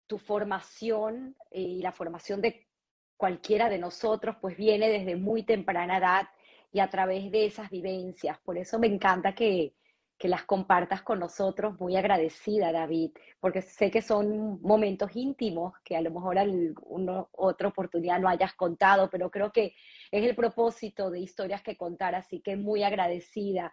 tu 0.07 0.17
formación 0.17 1.35
y 1.51 1.81
la 1.81 1.91
formación 1.91 2.41
de 2.41 2.67
cualquiera 3.15 3.69
de 3.69 3.77
nosotros 3.77 4.35
pues 4.41 4.57
viene 4.57 4.89
desde 4.89 5.15
muy 5.15 5.43
temprana 5.43 5.97
edad 5.97 6.27
y 6.73 6.79
a 6.79 6.89
través 6.89 7.31
de 7.31 7.45
esas 7.45 7.69
vivencias. 7.69 8.39
Por 8.39 8.57
eso 8.57 8.79
me 8.79 8.87
encanta 8.87 9.35
que, 9.35 9.75
que 10.17 10.27
las 10.27 10.43
compartas 10.43 11.03
con 11.03 11.19
nosotros, 11.19 11.79
muy 11.79 11.95
agradecida 11.95 12.71
David, 12.71 13.11
porque 13.39 13.61
sé 13.61 13.91
que 13.91 14.01
son 14.01 14.61
momentos 14.61 15.15
íntimos 15.15 15.73
que 15.83 15.95
a 15.95 16.01
lo 16.01 16.11
mejor 16.11 16.39
alguna 16.39 17.25
otra 17.31 17.67
oportunidad 17.67 18.19
no 18.19 18.29
hayas 18.29 18.53
contado, 18.53 19.09
pero 19.09 19.29
creo 19.29 19.51
que 19.51 19.75
es 20.11 20.23
el 20.23 20.35
propósito 20.35 21.09
de 21.09 21.19
historias 21.19 21.61
que 21.61 21.77
contar, 21.77 22.15
así 22.15 22.39
que 22.39 22.55
muy 22.55 22.83
agradecida. 22.83 23.71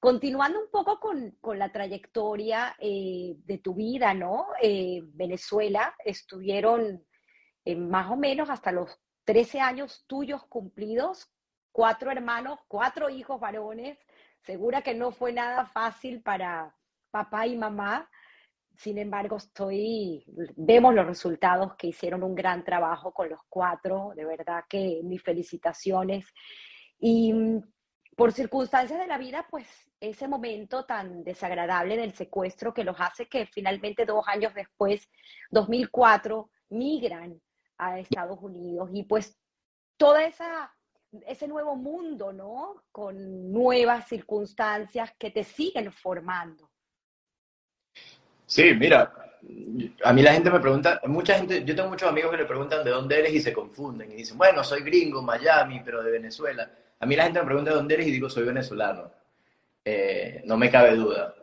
Continuando 0.00 0.60
un 0.60 0.70
poco 0.70 1.00
con, 1.00 1.32
con 1.40 1.58
la 1.58 1.72
trayectoria 1.72 2.76
eh, 2.78 3.34
de 3.44 3.58
tu 3.58 3.74
vida, 3.74 4.14
¿no? 4.14 4.46
Eh, 4.62 5.00
Venezuela, 5.04 5.92
estuvieron 6.04 7.04
eh, 7.64 7.74
más 7.74 8.08
o 8.08 8.16
menos 8.16 8.48
hasta 8.48 8.70
los 8.70 8.96
13 9.24 9.60
años 9.60 10.04
tuyos 10.06 10.44
cumplidos, 10.46 11.28
cuatro 11.72 12.12
hermanos, 12.12 12.60
cuatro 12.68 13.10
hijos 13.10 13.40
varones. 13.40 13.98
Segura 14.42 14.82
que 14.82 14.94
no 14.94 15.10
fue 15.10 15.32
nada 15.32 15.66
fácil 15.66 16.22
para 16.22 16.74
papá 17.10 17.48
y 17.48 17.56
mamá. 17.56 18.08
Sin 18.76 18.98
embargo, 18.98 19.36
estoy, 19.36 20.24
vemos 20.56 20.94
los 20.94 21.06
resultados 21.06 21.74
que 21.74 21.88
hicieron 21.88 22.22
un 22.22 22.36
gran 22.36 22.64
trabajo 22.64 23.12
con 23.12 23.28
los 23.28 23.40
cuatro. 23.48 24.12
De 24.14 24.24
verdad 24.24 24.62
que 24.68 25.00
mis 25.02 25.22
felicitaciones. 25.22 26.32
Y 27.00 27.32
mm, 27.32 27.62
por 28.18 28.32
circunstancias 28.32 28.98
de 28.98 29.06
la 29.06 29.16
vida, 29.16 29.46
pues 29.48 29.64
ese 30.00 30.26
momento 30.26 30.84
tan 30.84 31.22
desagradable 31.22 31.96
del 31.96 32.12
secuestro 32.14 32.74
que 32.74 32.82
los 32.82 32.96
hace 32.98 33.28
que 33.28 33.46
finalmente 33.46 34.04
dos 34.04 34.26
años 34.26 34.52
después, 34.54 35.08
2004, 35.52 36.50
migran 36.70 37.40
a 37.78 38.00
Estados 38.00 38.40
Unidos 38.42 38.90
y 38.92 39.04
pues 39.04 39.38
toda 39.96 40.24
esa 40.24 40.74
ese 41.28 41.46
nuevo 41.46 41.76
mundo, 41.76 42.32
¿no? 42.32 42.82
Con 42.90 43.52
nuevas 43.52 44.08
circunstancias 44.08 45.12
que 45.16 45.30
te 45.30 45.44
siguen 45.44 45.92
formando. 45.92 46.68
Sí, 48.46 48.74
mira, 48.74 49.14
a 50.02 50.12
mí 50.12 50.22
la 50.22 50.32
gente 50.32 50.50
me 50.50 50.58
pregunta, 50.58 51.00
mucha 51.06 51.34
gente, 51.34 51.64
yo 51.64 51.76
tengo 51.76 51.88
muchos 51.88 52.08
amigos 52.08 52.32
que 52.32 52.38
le 52.38 52.46
preguntan 52.46 52.84
de 52.84 52.90
dónde 52.90 53.20
eres 53.20 53.32
y 53.32 53.40
se 53.40 53.52
confunden 53.52 54.10
y 54.10 54.16
dicen, 54.16 54.36
bueno, 54.36 54.64
soy 54.64 54.82
gringo, 54.82 55.22
Miami, 55.22 55.82
pero 55.84 56.02
de 56.02 56.10
Venezuela. 56.10 56.68
A 57.00 57.06
mí 57.06 57.16
la 57.16 57.24
gente 57.24 57.40
me 57.40 57.46
pregunta 57.46 57.70
de 57.70 57.76
dónde 57.76 57.94
eres 57.94 58.06
y 58.08 58.12
digo, 58.12 58.28
soy 58.28 58.44
venezolano. 58.44 59.10
Eh, 59.84 60.42
no 60.44 60.56
me 60.56 60.70
cabe 60.70 60.96
duda. 60.96 61.34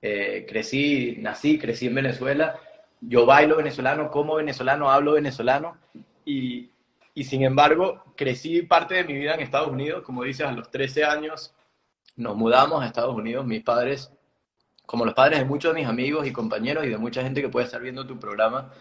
Eh, 0.00 0.44
crecí, 0.48 1.16
nací, 1.20 1.58
crecí 1.58 1.86
en 1.86 1.94
Venezuela. 1.94 2.58
Yo 3.00 3.26
bailo 3.26 3.56
venezolano, 3.56 4.10
como 4.10 4.36
venezolano, 4.36 4.90
hablo 4.90 5.12
venezolano 5.12 5.78
y, 6.24 6.70
y 7.14 7.24
sin 7.24 7.42
embargo 7.42 8.04
crecí 8.16 8.62
parte 8.62 8.94
de 8.94 9.04
mi 9.04 9.14
vida 9.14 9.34
en 9.34 9.40
Estados 9.40 9.68
Unidos. 9.68 10.02
Como 10.02 10.24
dices, 10.24 10.46
a 10.46 10.52
los 10.52 10.70
13 10.70 11.04
años 11.04 11.54
nos 12.16 12.36
mudamos 12.36 12.82
a 12.82 12.86
Estados 12.86 13.14
Unidos. 13.14 13.46
Mis 13.46 13.62
padres, 13.62 14.12
como 14.86 15.04
los 15.04 15.14
padres 15.14 15.38
de 15.38 15.44
muchos 15.44 15.74
de 15.74 15.80
mis 15.80 15.88
amigos 15.88 16.26
y 16.26 16.32
compañeros 16.32 16.84
y 16.84 16.90
de 16.90 16.98
mucha 16.98 17.22
gente 17.22 17.40
que 17.40 17.48
puede 17.48 17.66
estar 17.66 17.80
viendo 17.80 18.06
tu 18.06 18.18
programa, 18.18 18.72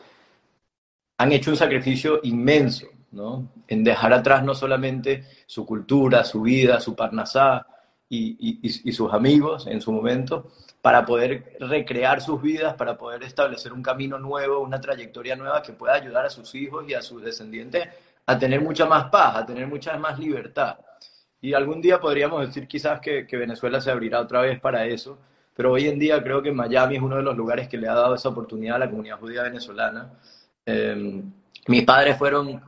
han 1.18 1.32
hecho 1.32 1.52
un 1.52 1.58
sacrificio 1.58 2.20
inmenso, 2.24 2.88
¿no? 3.12 3.50
En 3.68 3.84
dejar 3.84 4.14
atrás 4.14 4.44
no 4.44 4.56
solamente 4.56 5.26
su 5.46 5.66
cultura, 5.66 6.24
su 6.24 6.42
vida, 6.42 6.80
su 6.80 6.96
parnasá, 6.96 7.66
y, 8.14 8.92
sus 8.92 9.14
amigos 9.14 9.68
en 9.68 9.80
su 9.80 9.92
momento 9.92 10.52
para 10.82 11.06
poder 11.06 11.56
recrear 11.60 12.22
sus 12.22 12.42
vidas, 12.42 12.74
para 12.74 12.98
poder 12.98 13.24
establecer 13.24 13.72
un 13.72 13.82
camino 13.82 14.20
nuevo, 14.20 14.60
una 14.60 14.82
trayectoria 14.82 15.36
nueva 15.36 15.62
que 15.62 15.74
pueda 15.74 15.94
ayudar 15.94 16.26
a 16.26 16.30
sus 16.30 16.54
hijos 16.56 16.86
y 16.88 16.94
a 16.94 17.02
sus 17.02 17.22
descendientes 17.22 17.88
a 18.26 18.38
tener 18.38 18.62
mucha 18.62 18.86
más 18.86 19.06
paz, 19.06 19.38
a 19.38 19.46
tener 19.46 19.68
mucha 19.68 19.96
más 19.98 20.20
libertad. 20.20 20.78
Y 21.40 21.54
algún 21.54 21.82
día 21.82 22.00
podríamos 22.00 22.46
decir 22.46 22.68
quizás 22.68 23.00
que, 23.00 23.26
Venezuela 23.32 23.80
se 23.80 23.92
abrirá 23.92 24.20
otra 24.20 24.42
vez 24.42 24.60
para 24.60 24.86
eso, 24.86 25.18
pero 25.56 25.72
hoy 25.72 25.88
en 25.88 25.98
día 25.98 26.22
creo 26.22 26.42
que 26.42 26.52
Miami 26.52 26.96
es 26.98 27.02
uno 27.02 27.16
de 27.16 27.24
los 27.24 27.38
lugares 27.38 27.68
que 27.68 27.78
le 27.78 27.88
ha 27.88 27.94
dado 27.94 28.16
esa 28.16 28.30
oportunidad 28.30 28.76
a 28.76 28.80
la 28.80 28.90
comunidad 28.90 29.20
judía 29.20 29.44
venezolana. 29.44 30.12
Eh, 30.66 31.22
mis 31.68 31.84
padres 31.84 32.18
fueron 32.18 32.62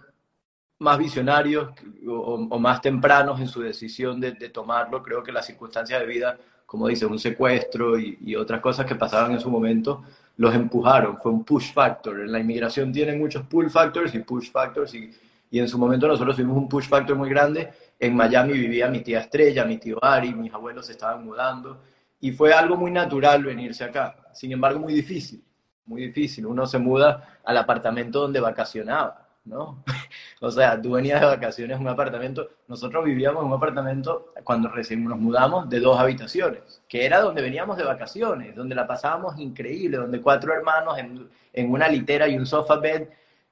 más 0.83 0.97
visionarios 0.97 1.69
o, 2.07 2.59
más 2.59 2.81
tempranos 2.81 3.39
en 3.39 3.47
su 3.47 3.61
decisión 3.61 4.19
de, 4.19 4.33
tomarlo. 4.49 5.01
Creo 5.01 5.23
que 5.23 5.31
las 5.31 5.45
circunstancias 5.45 5.99
de 5.99 6.05
vida, 6.05 6.37
como 6.65 6.87
dice, 6.87 7.05
un 7.05 7.17
secuestro 7.17 7.97
y, 7.97 8.35
otras 8.35 8.61
cosas 8.61 8.85
que 8.85 8.95
pasaban 8.95 9.31
en 9.31 9.39
su 9.39 9.49
momento, 9.49 10.03
los 10.37 10.53
empujaron. 10.53 11.17
Fue 11.17 11.31
un 11.31 11.43
push 11.43 11.73
factor. 11.73 12.19
En 12.19 12.31
la 12.31 12.39
inmigración 12.39 12.91
tienen 12.91 13.19
muchos 13.19 13.47
pull 13.47 13.69
factors 13.69 14.13
y 14.13 14.19
push 14.19 14.51
factors 14.51 14.93
y, 14.93 15.11
y 15.49 15.59
en 15.59 15.67
su 15.67 15.77
momento 15.77 16.07
nosotros 16.07 16.35
tuvimos 16.35 16.57
un 16.57 16.69
push 16.69 16.87
factor 16.87 17.15
muy 17.15 17.29
grande. 17.29 17.71
En 17.99 18.15
Miami 18.15 18.53
vivía 18.53 18.89
mi 18.89 18.99
tía 18.99 19.21
Estrella, 19.21 19.65
mi 19.65 19.77
tío 19.77 20.03
Ari, 20.03 20.33
mis 20.33 20.53
abuelos 20.53 20.85
se 20.85 20.91
estaban 20.91 21.23
mudando 21.23 21.79
y 22.19 22.31
fue 22.31 22.53
algo 22.53 22.75
muy 22.75 22.91
natural 22.91 23.43
venirse 23.43 23.83
acá. 23.83 24.15
Sin 24.33 24.51
embargo, 24.51 24.79
muy 24.79 24.93
difícil, 24.93 25.43
muy 25.85 26.03
difícil. 26.03 26.45
Uno 26.45 26.65
se 26.65 26.79
muda 26.79 27.39
al 27.43 27.57
apartamento 27.57 28.21
donde 28.21 28.39
vacacionaba 28.39 29.22
¿no? 29.45 29.83
o 30.41 30.51
sea, 30.51 30.81
tú 30.81 30.91
venías 30.91 31.19
de 31.21 31.27
vacaciones 31.27 31.79
un 31.79 31.87
apartamento, 31.87 32.49
nosotros 32.67 33.03
vivíamos 33.05 33.41
en 33.41 33.49
un 33.49 33.53
apartamento 33.53 34.33
cuando 34.43 34.69
recién 34.69 35.03
nos 35.03 35.19
mudamos 35.19 35.69
de 35.69 35.79
dos 35.79 35.99
habitaciones, 35.99 36.81
que 36.87 37.05
era 37.05 37.21
donde 37.21 37.41
veníamos 37.41 37.77
de 37.77 37.83
vacaciones, 37.83 38.55
donde 38.55 38.75
la 38.75 38.87
pasábamos 38.87 39.37
increíble, 39.39 39.97
donde 39.97 40.21
cuatro 40.21 40.53
hermanos 40.53 40.97
en, 40.97 41.29
en 41.53 41.71
una 41.71 41.87
litera 41.87 42.27
y 42.27 42.37
un 42.37 42.45
sofa 42.45 42.77
bed 42.77 43.07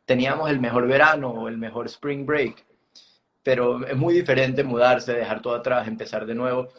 teníamos 0.06 0.50
el 0.50 0.60
mejor 0.60 0.88
verano 0.88 1.30
o 1.30 1.48
el 1.48 1.58
mejor 1.58 1.86
spring 1.88 2.26
break. 2.26 2.66
Pero 3.44 3.86
es 3.86 3.98
muy 3.98 4.14
diferente 4.14 4.64
mudarse, 4.64 5.14
dejar 5.14 5.42
todo 5.42 5.56
atrás, 5.56 5.88
empezar 5.88 6.26
de 6.26 6.36
nuevo. 6.36 6.70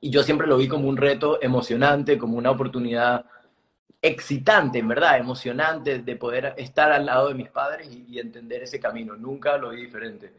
Y 0.00 0.10
yo 0.10 0.22
siempre 0.22 0.46
lo 0.46 0.58
vi 0.58 0.68
como 0.68 0.88
un 0.88 0.96
reto 0.96 1.40
emocionante, 1.40 2.18
como 2.18 2.36
una 2.36 2.50
oportunidad 2.50 3.24
excitante, 4.00 4.78
en 4.78 4.88
verdad, 4.88 5.18
emocionante 5.18 5.98
de 5.98 6.16
poder 6.16 6.54
estar 6.56 6.92
al 6.92 7.06
lado 7.06 7.28
de 7.28 7.34
mis 7.34 7.48
padres 7.50 7.88
y, 7.90 8.18
entender 8.18 8.62
ese 8.62 8.80
camino. 8.80 9.16
Nunca 9.16 9.56
lo 9.56 9.70
vi 9.70 9.82
diferente. 9.82 10.32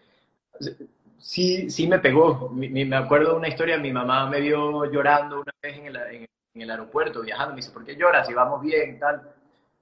Sí, 1.18 1.70
sí 1.70 1.88
me 1.88 2.00
pegó. 2.00 2.50
me 2.52 2.96
acuerdo 2.96 3.32
de 3.32 3.38
una 3.38 3.48
historia, 3.50 3.78
mi 3.78 3.92
mamá 3.92 4.30
me 4.30 4.40
vio 4.40 4.86
llorando 4.86 5.42
una 5.42 5.52
vez 5.62 5.78
en 5.78 5.86
el, 5.88 5.96
en, 5.96 6.28
el 6.54 6.72
aeropuerto, 6.72 7.22
viajando. 7.22 7.54
Me 7.54 7.58
dice, 7.58 7.72
¿por 7.72 7.86
qué 7.86 7.96
lloras? 7.96 8.28
Si 8.28 8.34
vamos 8.34 8.62
bien 8.62 8.96
y 8.96 9.00
tal. 9.00 9.22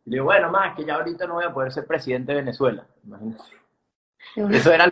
Y 0.05 0.09
le 0.09 0.15
digo, 0.15 0.25
bueno, 0.25 0.49
más 0.49 0.75
que 0.75 0.85
ya 0.85 0.95
ahorita 0.95 1.27
no 1.27 1.35
voy 1.35 1.45
a 1.45 1.53
poder 1.53 1.71
ser 1.71 1.85
presidente 1.85 2.31
de 2.31 2.39
Venezuela. 2.39 2.85
Imagínate. 3.03 3.43
Eso 4.35 4.71
era 4.71 4.85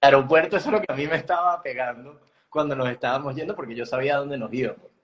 aeropuerto, 0.00 0.56
eso 0.56 0.68
es 0.68 0.72
lo 0.72 0.80
que 0.80 0.92
a 0.92 0.96
mí 0.96 1.06
me 1.06 1.16
estaba 1.16 1.60
pegando 1.62 2.20
cuando 2.48 2.74
nos 2.74 2.88
estábamos 2.88 3.34
yendo, 3.34 3.54
porque 3.54 3.74
yo 3.74 3.84
sabía 3.84 4.16
dónde 4.16 4.38
nos 4.38 4.52
íbamos. 4.52 4.95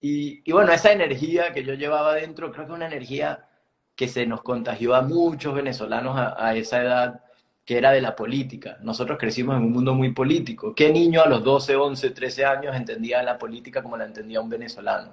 Y, 0.00 0.50
bueno, 0.52 0.72
esa 0.72 0.92
energía 0.92 1.52
que 1.52 1.64
yo 1.64 1.74
llevaba 1.74 2.14
dentro, 2.14 2.52
creo 2.52 2.66
que 2.66 2.72
es 2.72 2.76
una 2.76 2.86
energía 2.86 3.48
que 3.94 4.08
se 4.08 4.26
nos 4.26 4.42
contagió 4.42 4.94
a 4.94 5.02
muchos 5.02 5.54
venezolanos 5.54 6.16
a, 6.16 6.54
esa 6.54 6.82
edad, 6.82 7.20
que 7.64 7.78
era 7.78 7.92
de 7.92 8.02
la 8.02 8.14
política. 8.14 8.78
Nosotros 8.82 9.18
crecimos 9.18 9.56
en 9.56 9.64
un 9.64 9.72
mundo 9.72 9.94
muy 9.94 10.12
político. 10.12 10.74
¿Qué 10.74 10.92
niño 10.92 11.22
a 11.22 11.28
los 11.28 11.42
12, 11.42 11.76
11, 11.76 12.10
13 12.10 12.44
años 12.44 12.76
entendía 12.76 13.22
la 13.22 13.38
política 13.38 13.82
como 13.82 13.96
la 13.96 14.04
entendía 14.04 14.40
un 14.40 14.50
venezolano? 14.50 15.12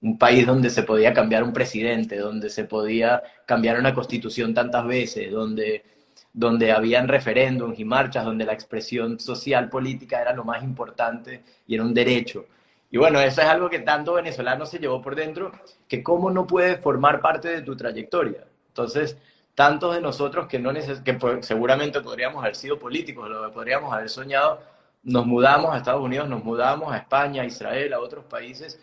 Un 0.00 0.18
país 0.18 0.46
donde 0.46 0.70
se 0.70 0.82
podía 0.82 1.12
cambiar 1.12 1.44
un 1.44 1.52
presidente, 1.52 2.18
donde 2.18 2.50
se 2.50 2.64
podía 2.64 3.22
cambiar 3.46 3.78
una 3.78 3.94
constitución 3.94 4.52
tantas 4.52 4.86
veces, 4.86 5.30
donde, 5.30 5.84
donde 6.32 6.72
habían 6.72 7.08
referéndums 7.08 7.78
y 7.78 7.84
marchas, 7.84 8.24
donde 8.24 8.44
la 8.44 8.52
expresión 8.52 9.18
social 9.18 9.68
política 9.68 10.20
era 10.20 10.32
lo 10.34 10.44
más 10.44 10.62
importante 10.62 11.42
y 11.66 11.74
era 11.76 11.84
un 11.84 11.94
derecho. 11.94 12.46
Y 12.90 12.96
bueno, 12.96 13.20
eso 13.20 13.42
es 13.42 13.46
algo 13.48 13.68
que 13.68 13.80
tanto 13.80 14.14
venezolano 14.14 14.64
se 14.64 14.78
llevó 14.78 15.02
por 15.02 15.14
dentro, 15.14 15.52
que 15.86 16.02
cómo 16.02 16.30
no 16.30 16.46
puede 16.46 16.78
formar 16.78 17.20
parte 17.20 17.48
de 17.48 17.62
tu 17.62 17.76
trayectoria. 17.76 18.44
Entonces, 18.68 19.18
tantos 19.54 19.94
de 19.94 20.00
nosotros 20.00 20.46
que, 20.46 20.58
no 20.58 20.72
que 20.72 21.42
seguramente 21.42 22.00
podríamos 22.00 22.42
haber 22.42 22.56
sido 22.56 22.78
políticos, 22.78 23.28
lo 23.28 23.44
que 23.44 23.52
podríamos 23.52 23.92
haber 23.92 24.08
soñado, 24.08 24.60
nos 25.02 25.26
mudamos 25.26 25.74
a 25.74 25.78
Estados 25.78 26.02
Unidos, 26.02 26.28
nos 26.28 26.42
mudamos 26.42 26.92
a 26.92 26.98
España, 26.98 27.42
a 27.42 27.44
Israel, 27.44 27.92
a 27.92 28.00
otros 28.00 28.24
países, 28.24 28.80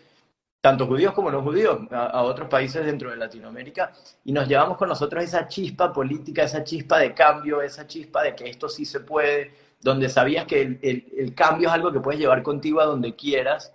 tanto 0.60 0.86
judíos 0.86 1.12
como 1.12 1.30
no 1.30 1.42
judíos, 1.42 1.80
a, 1.90 2.22
otros 2.22 2.48
países 2.48 2.84
dentro 2.84 3.10
de 3.10 3.16
Latinoamérica, 3.16 3.92
y 4.24 4.32
nos 4.32 4.48
llevamos 4.48 4.76
con 4.76 4.88
nosotros 4.88 5.24
esa 5.24 5.48
chispa 5.48 5.92
política, 5.92 6.44
esa 6.44 6.62
chispa 6.62 6.98
de 6.98 7.14
cambio, 7.14 7.62
esa 7.62 7.86
chispa 7.86 8.22
de 8.22 8.34
que 8.34 8.48
esto 8.48 8.68
sí 8.68 8.84
se 8.84 9.00
puede, 9.00 9.52
donde 9.80 10.08
sabías 10.08 10.46
que 10.46 10.60
el, 10.62 11.12
el 11.16 11.34
cambio 11.34 11.68
es 11.68 11.74
algo 11.74 11.92
que 11.92 12.00
puedes 12.00 12.20
llevar 12.20 12.42
contigo 12.42 12.80
a 12.80 12.86
donde 12.86 13.14
quieras, 13.14 13.72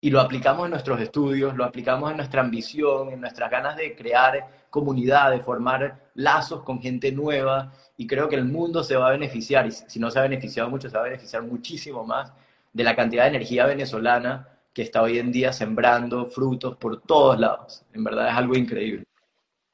y 0.00 0.10
lo 0.10 0.20
aplicamos 0.20 0.64
en 0.66 0.70
nuestros 0.70 1.00
estudios, 1.00 1.56
lo 1.56 1.64
aplicamos 1.64 2.10
en 2.10 2.18
nuestra 2.18 2.40
ambición, 2.40 3.10
en 3.10 3.20
nuestras 3.20 3.50
ganas 3.50 3.76
de 3.76 3.96
crear 3.96 4.66
comunidad, 4.70 5.32
de 5.32 5.40
formar 5.40 6.10
lazos 6.14 6.62
con 6.62 6.80
gente 6.80 7.10
nueva 7.10 7.72
y 7.96 8.06
creo 8.06 8.28
que 8.28 8.36
el 8.36 8.44
mundo 8.44 8.84
se 8.84 8.96
va 8.96 9.08
a 9.08 9.12
beneficiar 9.12 9.66
y 9.66 9.72
si 9.72 9.98
no 9.98 10.10
se 10.10 10.20
ha 10.20 10.22
beneficiado 10.22 10.70
mucho, 10.70 10.88
se 10.88 10.96
va 10.96 11.02
a 11.02 11.08
beneficiar 11.08 11.42
muchísimo 11.42 12.04
más 12.04 12.32
de 12.72 12.84
la 12.84 12.94
cantidad 12.94 13.24
de 13.24 13.30
energía 13.30 13.66
venezolana 13.66 14.48
que 14.72 14.82
está 14.82 15.02
hoy 15.02 15.18
en 15.18 15.32
día 15.32 15.52
sembrando 15.52 16.26
frutos 16.26 16.76
por 16.76 17.02
todos 17.02 17.38
lados. 17.38 17.84
En 17.92 18.04
verdad 18.04 18.28
es 18.28 18.34
algo 18.34 18.54
increíble. 18.54 19.04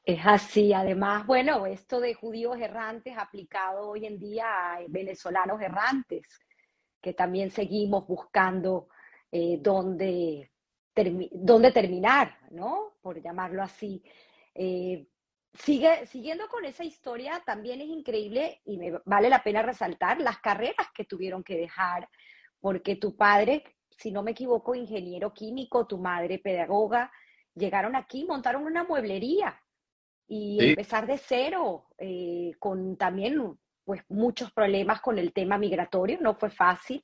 Es 0.03 0.25
así, 0.25 0.73
además, 0.73 1.25
bueno, 1.25 1.65
esto 1.65 1.99
de 1.99 2.13
judíos 2.13 2.57
errantes 2.59 3.15
aplicado 3.17 3.89
hoy 3.89 4.05
en 4.05 4.19
día 4.19 4.45
a 4.45 4.79
venezolanos 4.87 5.61
errantes, 5.61 6.23
que 7.01 7.13
también 7.13 7.51
seguimos 7.51 8.07
buscando 8.07 8.87
eh, 9.37 9.59
dónde, 9.59 10.49
terminar, 10.93 12.37
¿no? 12.51 12.93
Por 13.01 13.21
llamarlo 13.21 13.61
así. 13.61 14.01
Eh, 14.53 15.07
sigue, 15.53 16.07
siguiendo 16.07 16.47
con 16.47 16.63
esa 16.63 16.85
historia, 16.85 17.43
también 17.45 17.81
es 17.81 17.87
increíble 17.89 18.61
y 18.63 18.77
me 18.77 18.93
vale 19.03 19.29
la 19.29 19.43
pena 19.43 19.61
resaltar 19.61 20.21
las 20.21 20.37
carreras 20.37 20.87
que 20.95 21.03
tuvieron 21.03 21.43
que 21.43 21.57
dejar, 21.57 22.07
porque 22.61 22.95
tu 22.95 23.17
padre, 23.17 23.65
si 23.89 24.13
no 24.13 24.23
me 24.23 24.31
equivoco, 24.31 24.73
ingeniero 24.73 25.33
químico, 25.33 25.85
tu 25.85 25.97
madre 25.97 26.39
pedagoga, 26.39 27.11
llegaron 27.55 27.97
aquí, 27.97 28.23
montaron 28.23 28.63
una 28.63 28.85
mueblería 28.85 29.61
y 30.29 30.63
empezar 30.69 31.07
de 31.07 31.17
cero, 31.17 31.87
eh, 31.97 32.53
con 32.57 32.95
también 32.95 33.59
pues 33.83 34.01
muchos 34.07 34.49
problemas 34.53 35.01
con 35.01 35.19
el 35.19 35.33
tema 35.33 35.57
migratorio, 35.57 36.19
no 36.21 36.35
fue 36.35 36.49
fácil. 36.49 37.03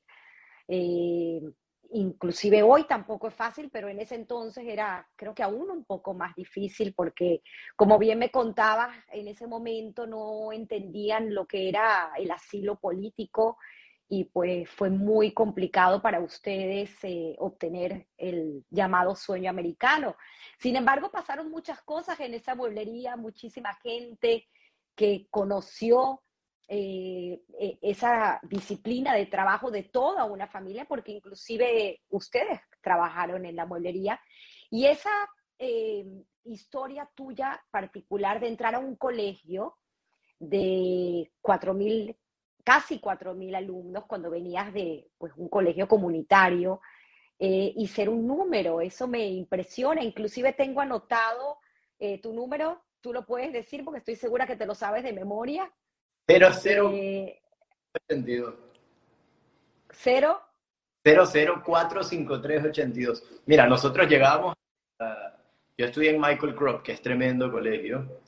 Eh, 0.69 1.41
inclusive 1.91 2.63
hoy 2.63 2.85
tampoco 2.85 3.27
es 3.27 3.33
fácil, 3.33 3.69
pero 3.71 3.89
en 3.89 3.99
ese 3.99 4.15
entonces 4.15 4.65
era, 4.67 5.07
creo 5.15 5.33
que 5.33 5.43
aún 5.43 5.69
un 5.69 5.85
poco 5.85 6.13
más 6.13 6.35
difícil 6.35 6.93
porque, 6.93 7.41
como 7.75 7.97
bien 7.97 8.19
me 8.19 8.31
contabas, 8.31 8.95
en 9.11 9.27
ese 9.27 9.47
momento 9.47 10.07
no 10.07 10.51
entendían 10.51 11.33
lo 11.33 11.45
que 11.45 11.69
era 11.69 12.11
el 12.17 12.31
asilo 12.31 12.79
político 12.79 13.57
y 14.07 14.25
pues 14.25 14.69
fue 14.69 14.89
muy 14.89 15.33
complicado 15.33 16.01
para 16.01 16.19
ustedes 16.19 16.91
eh, 17.03 17.35
obtener 17.39 18.07
el 18.17 18.65
llamado 18.69 19.15
sueño 19.15 19.49
americano. 19.49 20.17
Sin 20.59 20.75
embargo, 20.75 21.11
pasaron 21.11 21.49
muchas 21.49 21.81
cosas 21.81 22.19
en 22.19 22.33
esa 22.33 22.53
mueblería, 22.53 23.15
muchísima 23.15 23.73
gente 23.75 24.49
que 24.95 25.27
conoció 25.29 26.21
eh, 26.73 27.41
e, 27.59 27.79
esa 27.81 28.39
disciplina 28.43 29.13
de 29.13 29.25
trabajo 29.25 29.71
de 29.71 29.83
toda 29.83 30.23
una 30.23 30.47
familia, 30.47 30.85
porque 30.85 31.11
inclusive 31.11 31.99
ustedes 32.07 32.61
trabajaron 32.81 33.45
en 33.45 33.57
la 33.57 33.65
mueblería, 33.65 34.21
y 34.69 34.85
esa 34.85 35.11
eh, 35.59 36.05
historia 36.45 37.11
tuya 37.13 37.61
particular 37.71 38.39
de 38.39 38.47
entrar 38.47 38.73
a 38.73 38.79
un 38.79 38.95
colegio 38.95 39.75
de 40.39 41.29
4.000, 41.41 42.15
casi 42.63 43.01
4.000 43.01 43.53
alumnos, 43.53 44.05
cuando 44.05 44.29
venías 44.29 44.73
de 44.73 45.09
pues, 45.17 45.33
un 45.35 45.49
colegio 45.49 45.89
comunitario, 45.89 46.79
eh, 47.37 47.73
y 47.75 47.87
ser 47.87 48.07
un 48.07 48.25
número, 48.25 48.79
eso 48.79 49.09
me 49.09 49.27
impresiona, 49.27 50.01
inclusive 50.03 50.53
tengo 50.53 50.79
anotado 50.79 51.57
tu 52.23 52.33
número, 52.33 52.81
tú 52.99 53.13
lo 53.13 53.27
puedes 53.27 53.53
decir 53.53 53.85
porque 53.85 53.99
estoy 53.99 54.15
segura 54.15 54.47
que 54.47 54.55
te 54.55 54.65
lo 54.65 54.73
sabes 54.73 55.03
de 55.03 55.13
memoria, 55.13 55.71
Cero, 56.31 56.49
cero. 56.53 56.91
Eh, 56.93 57.41
¿Cero? 59.89 60.41
Cero, 61.03 61.25
cero, 61.25 61.61
tres, 62.41 62.63
ochenta 62.63 62.99
y 62.99 63.03
dos. 63.03 63.21
Mira, 63.45 63.67
nosotros 63.67 64.07
llegábamos, 64.07 64.55
yo 65.77 65.85
estudié 65.85 66.11
en 66.11 66.21
Michael 66.21 66.55
Crop, 66.55 66.83
que 66.83 66.93
es 66.93 67.01
tremendo 67.01 67.51
colegio, 67.51 68.21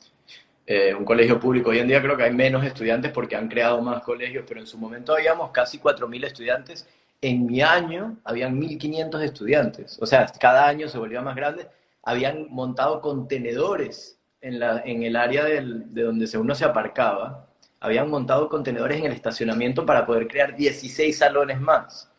eh, 0.65 0.93
un 0.93 1.05
colegio 1.05 1.39
público. 1.39 1.69
Hoy 1.69 1.79
en 1.79 1.87
día 1.87 2.01
creo 2.01 2.17
que 2.17 2.23
hay 2.23 2.33
menos 2.33 2.65
estudiantes 2.65 3.09
porque 3.13 3.37
han 3.37 3.47
creado 3.47 3.81
más 3.81 4.03
colegios, 4.03 4.43
pero 4.45 4.59
en 4.59 4.67
su 4.67 4.77
momento 4.77 5.13
habíamos 5.13 5.51
casi 5.51 5.77
cuatro 5.77 6.05
mil 6.09 6.25
estudiantes. 6.25 6.85
En 7.21 7.45
mi 7.45 7.61
año 7.61 8.17
habían 8.25 8.59
1.500 8.59 9.23
estudiantes. 9.23 9.97
O 10.01 10.05
sea, 10.05 10.25
cada 10.41 10.67
año 10.67 10.89
se 10.89 10.97
volvía 10.97 11.21
más 11.21 11.37
grande. 11.37 11.69
Habían 12.03 12.47
montado 12.49 12.99
contenedores 12.99 14.19
en, 14.41 14.59
la, 14.59 14.81
en 14.83 15.03
el 15.03 15.15
área 15.15 15.45
del, 15.45 15.93
de 15.93 16.03
donde 16.03 16.37
uno 16.37 16.53
se 16.53 16.65
aparcaba 16.65 17.47
habían 17.83 18.09
montado 18.09 18.49
contenedores 18.49 18.97
en 18.97 19.05
el 19.05 19.11
estacionamiento 19.11 19.85
para 19.85 20.05
poder 20.05 20.27
crear 20.27 20.55
16 20.55 21.15
salones 21.15 21.61
más 21.61 22.09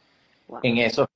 en 0.62 0.78
esos 0.78 1.06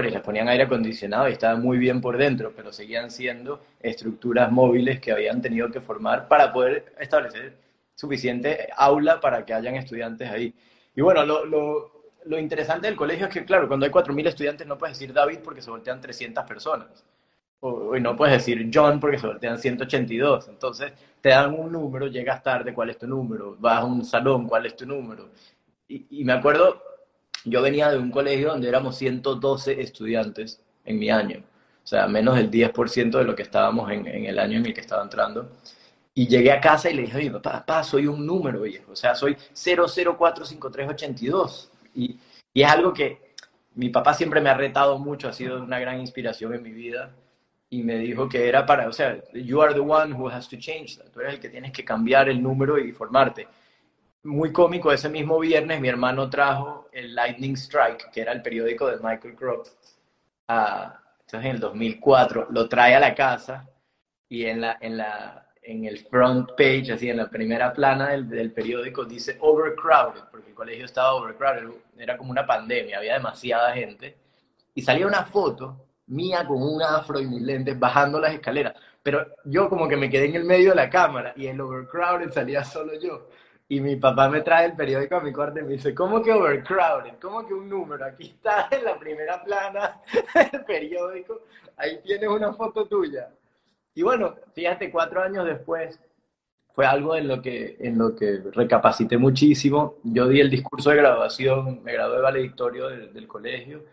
les 0.00 0.22
ponían 0.22 0.48
aire 0.48 0.64
acondicionado 0.64 1.28
y 1.28 1.32
estaban 1.32 1.60
muy 1.60 1.76
bien 1.76 2.00
por 2.00 2.16
dentro, 2.16 2.54
pero 2.56 2.72
seguían 2.72 3.10
siendo 3.10 3.60
estructuras 3.78 4.50
móviles 4.50 5.00
que 5.00 5.12
habían 5.12 5.42
tenido 5.42 5.70
que 5.70 5.82
formar 5.82 6.28
para 6.28 6.50
poder 6.50 6.94
establecer 6.98 7.58
suficiente 7.94 8.68
aula 8.74 9.20
para 9.20 9.44
que 9.44 9.52
hayan 9.52 9.74
estudiantes 9.74 10.30
ahí. 10.30 10.54
Y 10.96 11.02
bueno, 11.02 11.26
lo, 11.26 11.44
lo, 11.44 12.04
lo 12.24 12.38
interesante 12.38 12.86
del 12.86 12.96
colegio 12.96 13.26
es 13.26 13.34
que, 13.34 13.44
claro, 13.44 13.68
cuando 13.68 13.84
hay 13.84 13.92
4.000 13.92 14.28
estudiantes 14.28 14.66
no 14.66 14.78
puedes 14.78 14.98
decir 14.98 15.12
David 15.12 15.40
porque 15.44 15.60
se 15.60 15.70
voltean 15.70 16.00
300 16.00 16.42
personas. 16.44 17.04
O, 17.64 17.96
no 17.98 18.16
puedes 18.16 18.34
decir 18.34 18.70
John 18.72 19.00
porque 19.00 19.18
se 19.18 19.26
voltean 19.26 19.58
182. 19.58 20.48
Entonces 20.48 20.92
te 21.20 21.30
dan 21.30 21.58
un 21.58 21.72
número, 21.72 22.06
llegas 22.06 22.42
tarde, 22.42 22.74
¿cuál 22.74 22.90
es 22.90 22.98
tu 22.98 23.06
número? 23.06 23.56
Vas 23.58 23.80
a 23.80 23.84
un 23.84 24.04
salón, 24.04 24.46
¿cuál 24.46 24.66
es 24.66 24.76
tu 24.76 24.84
número? 24.84 25.30
Y, 25.88 26.20
y 26.20 26.24
me 26.24 26.32
acuerdo 26.32 26.82
yo 27.44 27.62
venía 27.62 27.90
de 27.90 27.98
un 27.98 28.10
colegio 28.10 28.50
donde 28.50 28.68
éramos 28.68 28.96
112 28.96 29.80
estudiantes 29.80 30.62
en 30.84 30.98
mi 30.98 31.10
año, 31.10 31.42
o 31.82 31.86
sea, 31.86 32.06
menos 32.06 32.36
del 32.36 32.50
10% 32.50 33.18
de 33.18 33.24
lo 33.24 33.34
que 33.34 33.42
estábamos 33.42 33.90
en, 33.90 34.06
el 34.06 34.38
año 34.38 34.58
en 34.58 34.66
el 34.66 34.74
que 34.74 34.80
estaba 34.80 35.02
entrando. 35.02 35.50
Y 36.14 36.28
llegué 36.28 36.52
a 36.52 36.60
casa 36.60 36.90
y 36.90 36.94
le 36.94 37.02
dije, 37.02 37.16
oye, 37.16 37.30
papá, 37.30 37.52
papá 37.52 37.82
soy 37.82 38.06
un 38.06 38.26
número, 38.26 38.60
viejo, 38.62 38.92
o 38.92 38.96
sea, 38.96 39.14
soy 39.14 39.36
0045382. 39.54 41.70
Y, 41.94 42.18
y 42.52 42.62
es 42.62 42.70
algo 42.70 42.92
que 42.92 43.32
mi 43.74 43.88
papá 43.88 44.12
siempre 44.14 44.40
me 44.40 44.50
ha 44.50 44.54
retado 44.54 44.98
mucho, 44.98 45.28
ha 45.28 45.32
sido 45.32 45.62
una 45.62 45.80
gran 45.80 46.00
inspiración 46.00 46.54
en 46.54 46.62
mi 46.62 46.70
vida. 46.70 47.10
Y 47.72 47.82
me 47.82 47.96
dijo 47.96 48.28
que 48.28 48.46
era 48.46 48.66
para, 48.66 48.86
o 48.86 48.92
sea, 48.92 49.18
you 49.32 49.62
are 49.62 49.72
the 49.72 49.80
one 49.80 50.12
who 50.12 50.28
has 50.28 50.46
to 50.46 50.58
change 50.58 50.98
Tú 51.10 51.20
eres 51.20 51.32
el 51.32 51.40
que 51.40 51.48
tienes 51.48 51.72
que 51.72 51.82
cambiar 51.82 52.28
el 52.28 52.42
número 52.42 52.78
y 52.78 52.92
formarte. 52.92 53.48
Muy 54.24 54.52
cómico, 54.52 54.92
ese 54.92 55.08
mismo 55.08 55.38
viernes 55.38 55.80
mi 55.80 55.88
hermano 55.88 56.28
trajo 56.28 56.90
el 56.92 57.14
Lightning 57.14 57.54
Strike, 57.56 58.10
que 58.12 58.20
era 58.20 58.32
el 58.32 58.42
periódico 58.42 58.88
de 58.88 58.98
Michael 58.98 59.34
Croft, 59.34 59.70
entonces 60.46 61.48
en 61.48 61.54
el 61.54 61.60
2004, 61.60 62.48
lo 62.50 62.68
trae 62.68 62.94
a 62.94 63.00
la 63.00 63.14
casa 63.14 63.66
y 64.28 64.44
en, 64.44 64.60
la, 64.60 64.76
en, 64.78 64.98
la, 64.98 65.48
en 65.62 65.86
el 65.86 65.96
front 65.96 66.50
page, 66.50 66.92
así 66.92 67.08
en 67.08 67.16
la 67.16 67.30
primera 67.30 67.72
plana 67.72 68.10
del, 68.10 68.28
del 68.28 68.52
periódico, 68.52 69.06
dice 69.06 69.38
overcrowded, 69.40 70.24
porque 70.30 70.50
el 70.50 70.54
colegio 70.54 70.84
estaba 70.84 71.14
overcrowded, 71.14 71.70
era 71.96 72.18
como 72.18 72.32
una 72.32 72.44
pandemia, 72.44 72.98
había 72.98 73.14
demasiada 73.14 73.72
gente, 73.72 74.14
y 74.74 74.82
salía 74.82 75.06
una 75.06 75.24
foto 75.24 75.86
mía 76.12 76.46
con 76.46 76.62
un 76.62 76.82
afro 76.82 77.18
y 77.20 77.26
mis 77.26 77.42
lentes 77.42 77.78
bajando 77.78 78.20
las 78.20 78.34
escaleras, 78.34 78.74
pero 79.02 79.26
yo 79.44 79.68
como 79.68 79.88
que 79.88 79.96
me 79.96 80.10
quedé 80.10 80.26
en 80.26 80.36
el 80.36 80.44
medio 80.44 80.70
de 80.70 80.76
la 80.76 80.90
cámara 80.90 81.32
y 81.36 81.46
el 81.46 81.60
overcrowded 81.60 82.30
salía 82.30 82.62
solo 82.64 82.92
yo 83.00 83.28
y 83.68 83.80
mi 83.80 83.96
papá 83.96 84.28
me 84.28 84.42
trae 84.42 84.66
el 84.66 84.76
periódico 84.76 85.16
a 85.16 85.20
mi 85.20 85.32
cuarto 85.32 85.58
y 85.58 85.62
me 85.62 85.72
dice, 85.72 85.94
¿cómo 85.94 86.22
que 86.22 86.30
overcrowded? 86.30 87.14
¿Cómo 87.20 87.46
que 87.46 87.54
un 87.54 87.70
número? 87.70 88.04
Aquí 88.04 88.24
está 88.24 88.68
en 88.70 88.84
la 88.84 88.98
primera 88.98 89.42
plana 89.42 90.02
del 90.34 90.64
periódico, 90.64 91.40
ahí 91.78 91.98
tienes 92.04 92.28
una 92.28 92.52
foto 92.52 92.86
tuya. 92.86 93.30
Y 93.94 94.02
bueno, 94.02 94.34
fíjate, 94.54 94.90
cuatro 94.90 95.22
años 95.22 95.46
después 95.46 95.98
fue 96.74 96.84
algo 96.84 97.16
en 97.16 97.28
lo 97.28 97.40
que, 97.40 97.76
en 97.80 97.96
lo 97.96 98.14
que 98.14 98.42
recapacité 98.52 99.16
muchísimo. 99.16 99.96
Yo 100.04 100.28
di 100.28 100.40
el 100.40 100.50
discurso 100.50 100.90
de 100.90 100.96
graduación, 100.96 101.82
me 101.82 101.94
gradué 101.94 102.20
valedictorio 102.20 102.88
del, 102.88 103.12
del 103.14 103.26
colegio 103.26 103.84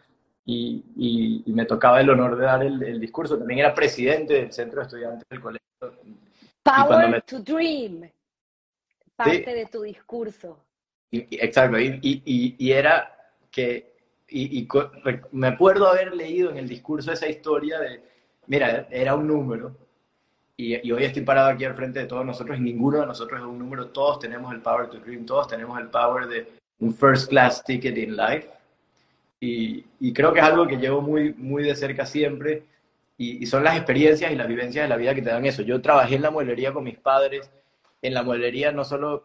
y, 0.52 1.44
y, 1.46 1.52
me 1.54 1.66
tocaba 1.66 2.02
el 2.02 2.10
honor 2.10 2.36
de 2.36 2.46
dar 2.46 2.64
el, 2.64 2.82
el, 2.82 3.00
discurso. 3.00 3.38
También 3.38 3.60
era 3.60 3.74
presidente 3.74 4.34
del 4.34 4.52
centro 4.52 4.80
de 4.80 4.86
estudiantes 4.86 5.28
del 5.30 5.42
colegio. 5.42 5.68
Power 6.64 7.22
to 7.24 7.40
Dream 7.40 8.10
parte 9.20 9.54
de 9.54 9.66
tu 9.66 9.82
discurso. 9.82 10.64
exacto, 11.12 11.78
y, 11.80 12.72
era 12.72 13.16
que, 13.52 13.94
y, 14.30 14.68
me 15.32 15.48
acuerdo 15.48 15.88
haber 15.88 16.16
leído 16.16 16.52
en 16.52 16.58
el 16.58 16.68
discurso 16.68 17.12
esa 17.12 17.28
historia 17.28 17.80
de, 17.80 18.02
mira, 18.48 18.88
era 18.90 19.16
un 19.16 19.28
número, 19.28 19.76
y, 20.56 20.92
hoy 20.92 21.04
estoy 21.04 21.24
parado 21.24 21.50
aquí 21.50 21.66
al 21.66 21.76
frente 21.76 22.00
de 22.00 22.06
todos 22.06 22.26
nosotros, 22.26 22.58
y 22.58 22.62
ninguno 22.62 23.02
de 23.02 23.08
nosotros 23.08 23.42
es 23.42 23.46
un 23.46 23.60
número, 23.60 23.90
todos 23.90 24.20
tenemos 24.20 24.54
el 24.54 24.62
power 24.62 24.90
to 24.90 25.00
dream, 25.00 25.26
todos 25.26 25.48
tenemos 25.48 25.78
el 25.80 25.90
power 25.90 26.28
de 26.28 26.48
un 26.80 26.94
first 26.94 27.30
class 27.30 27.64
ticket 27.64 27.98
in 27.98 28.16
life, 28.16 28.48
y, 29.40 30.14
creo 30.14 30.34
que 30.34 30.40
es 30.40 30.46
algo 30.46 30.68
que 30.68 30.78
llevo 30.78 31.02
muy, 31.02 31.34
muy 31.34 31.64
de 31.64 31.76
cerca 31.76 32.06
siempre, 32.06 32.64
y, 33.18 33.46
son 33.46 33.64
las 33.64 33.76
experiencias 33.78 34.32
y 34.32 34.36
las 34.36 34.48
vivencias 34.48 34.84
de 34.86 34.90
la 34.90 34.98
vida 34.98 35.16
que 35.16 35.22
te 35.22 35.30
dan 35.30 35.46
eso. 35.46 35.62
Yo 35.62 35.82
trabajé 35.82 36.16
en 36.16 36.22
la 36.22 36.32
mueblería 36.32 36.74
con 36.74 36.84
mis 36.84 36.98
padres, 36.98 37.50
en 38.02 38.14
la 38.14 38.24
mueblería 38.24 38.72
no 38.72 38.84
solo 38.86 39.24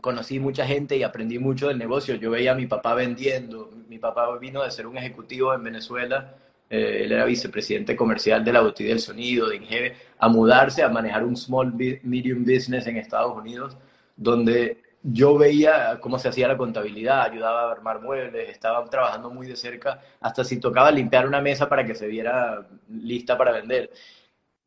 conocí 0.00 0.38
mucha 0.38 0.66
gente 0.66 0.96
y 0.96 1.02
aprendí 1.02 1.38
mucho 1.38 1.68
del 1.68 1.78
negocio, 1.78 2.14
yo 2.14 2.30
veía 2.30 2.52
a 2.52 2.54
mi 2.54 2.66
papá 2.66 2.94
vendiendo, 2.94 3.70
mi 3.88 3.98
papá 3.98 4.36
vino 4.38 4.62
de 4.62 4.70
ser 4.70 4.86
un 4.86 4.96
ejecutivo 4.96 5.52
en 5.52 5.62
Venezuela, 5.62 6.34
eh, 6.70 7.02
él 7.04 7.12
era 7.12 7.24
vicepresidente 7.24 7.96
comercial 7.96 8.44
de 8.44 8.52
la 8.52 8.60
botella 8.60 8.90
del 8.90 9.00
sonido, 9.00 9.48
de 9.48 9.56
Ingeve, 9.56 9.96
a 10.18 10.28
mudarse, 10.28 10.82
a 10.82 10.88
manejar 10.88 11.24
un 11.24 11.36
small 11.36 11.74
medium 12.02 12.44
business 12.44 12.86
en 12.86 12.96
Estados 12.96 13.36
Unidos, 13.36 13.76
donde 14.16 14.78
yo 15.02 15.36
veía 15.38 15.98
cómo 16.00 16.18
se 16.18 16.28
hacía 16.28 16.48
la 16.48 16.56
contabilidad, 16.56 17.22
ayudaba 17.22 17.68
a 17.68 17.72
armar 17.72 18.00
muebles, 18.00 18.48
estaba 18.50 18.84
trabajando 18.84 19.30
muy 19.30 19.46
de 19.46 19.56
cerca, 19.56 20.00
hasta 20.20 20.44
si 20.44 20.60
tocaba 20.60 20.90
limpiar 20.90 21.26
una 21.26 21.40
mesa 21.40 21.68
para 21.68 21.84
que 21.84 21.94
se 21.94 22.06
viera 22.06 22.66
lista 22.88 23.36
para 23.38 23.52
vender 23.52 23.90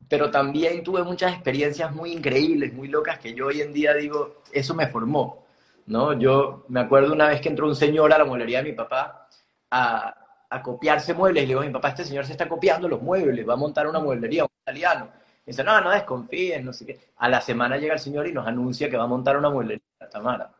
pero 0.08 0.30
también 0.30 0.82
tuve 0.82 1.02
muchas 1.02 1.32
experiencias 1.32 1.92
muy 1.94 2.12
increíbles, 2.12 2.72
muy 2.72 2.88
locas, 2.88 3.18
que 3.18 3.34
yo 3.34 3.46
hoy 3.46 3.60
en 3.60 3.72
día 3.72 3.94
digo, 3.94 4.42
eso 4.52 4.74
me 4.74 4.86
formó, 4.88 5.46
¿no? 5.86 6.12
Yo 6.18 6.64
me 6.68 6.80
acuerdo 6.80 7.12
una 7.12 7.28
vez 7.28 7.40
que 7.40 7.48
entró 7.48 7.66
un 7.66 7.76
señor 7.76 8.12
a 8.12 8.18
la 8.18 8.24
mueblería 8.24 8.58
de 8.58 8.70
mi 8.70 8.72
papá 8.72 9.28
a, 9.70 10.14
a 10.50 10.62
copiarse 10.62 11.14
muebles, 11.14 11.44
y 11.44 11.46
le 11.46 11.50
digo, 11.50 11.60
mi 11.62 11.70
papá, 11.70 11.88
este 11.90 12.04
señor 12.04 12.26
se 12.26 12.32
está 12.32 12.48
copiando 12.48 12.88
los 12.88 13.02
muebles, 13.02 13.48
va 13.48 13.54
a 13.54 13.56
montar 13.56 13.86
una 13.86 14.00
mueblería, 14.00 14.44
un 14.44 14.50
italiano. 14.62 15.08
Y 15.46 15.50
dice, 15.50 15.64
no, 15.64 15.80
no 15.80 15.90
desconfíes, 15.90 16.62
no 16.64 16.72
sé 16.72 16.86
qué. 16.86 17.00
A 17.16 17.28
la 17.28 17.40
semana 17.40 17.76
llega 17.76 17.94
el 17.94 18.00
señor 18.00 18.26
y 18.26 18.32
nos 18.32 18.46
anuncia 18.46 18.88
que 18.90 18.96
va 18.96 19.04
a 19.04 19.06
montar 19.06 19.36
una 19.36 19.50
mueblería, 19.50 19.83
Tamara. 20.10 20.50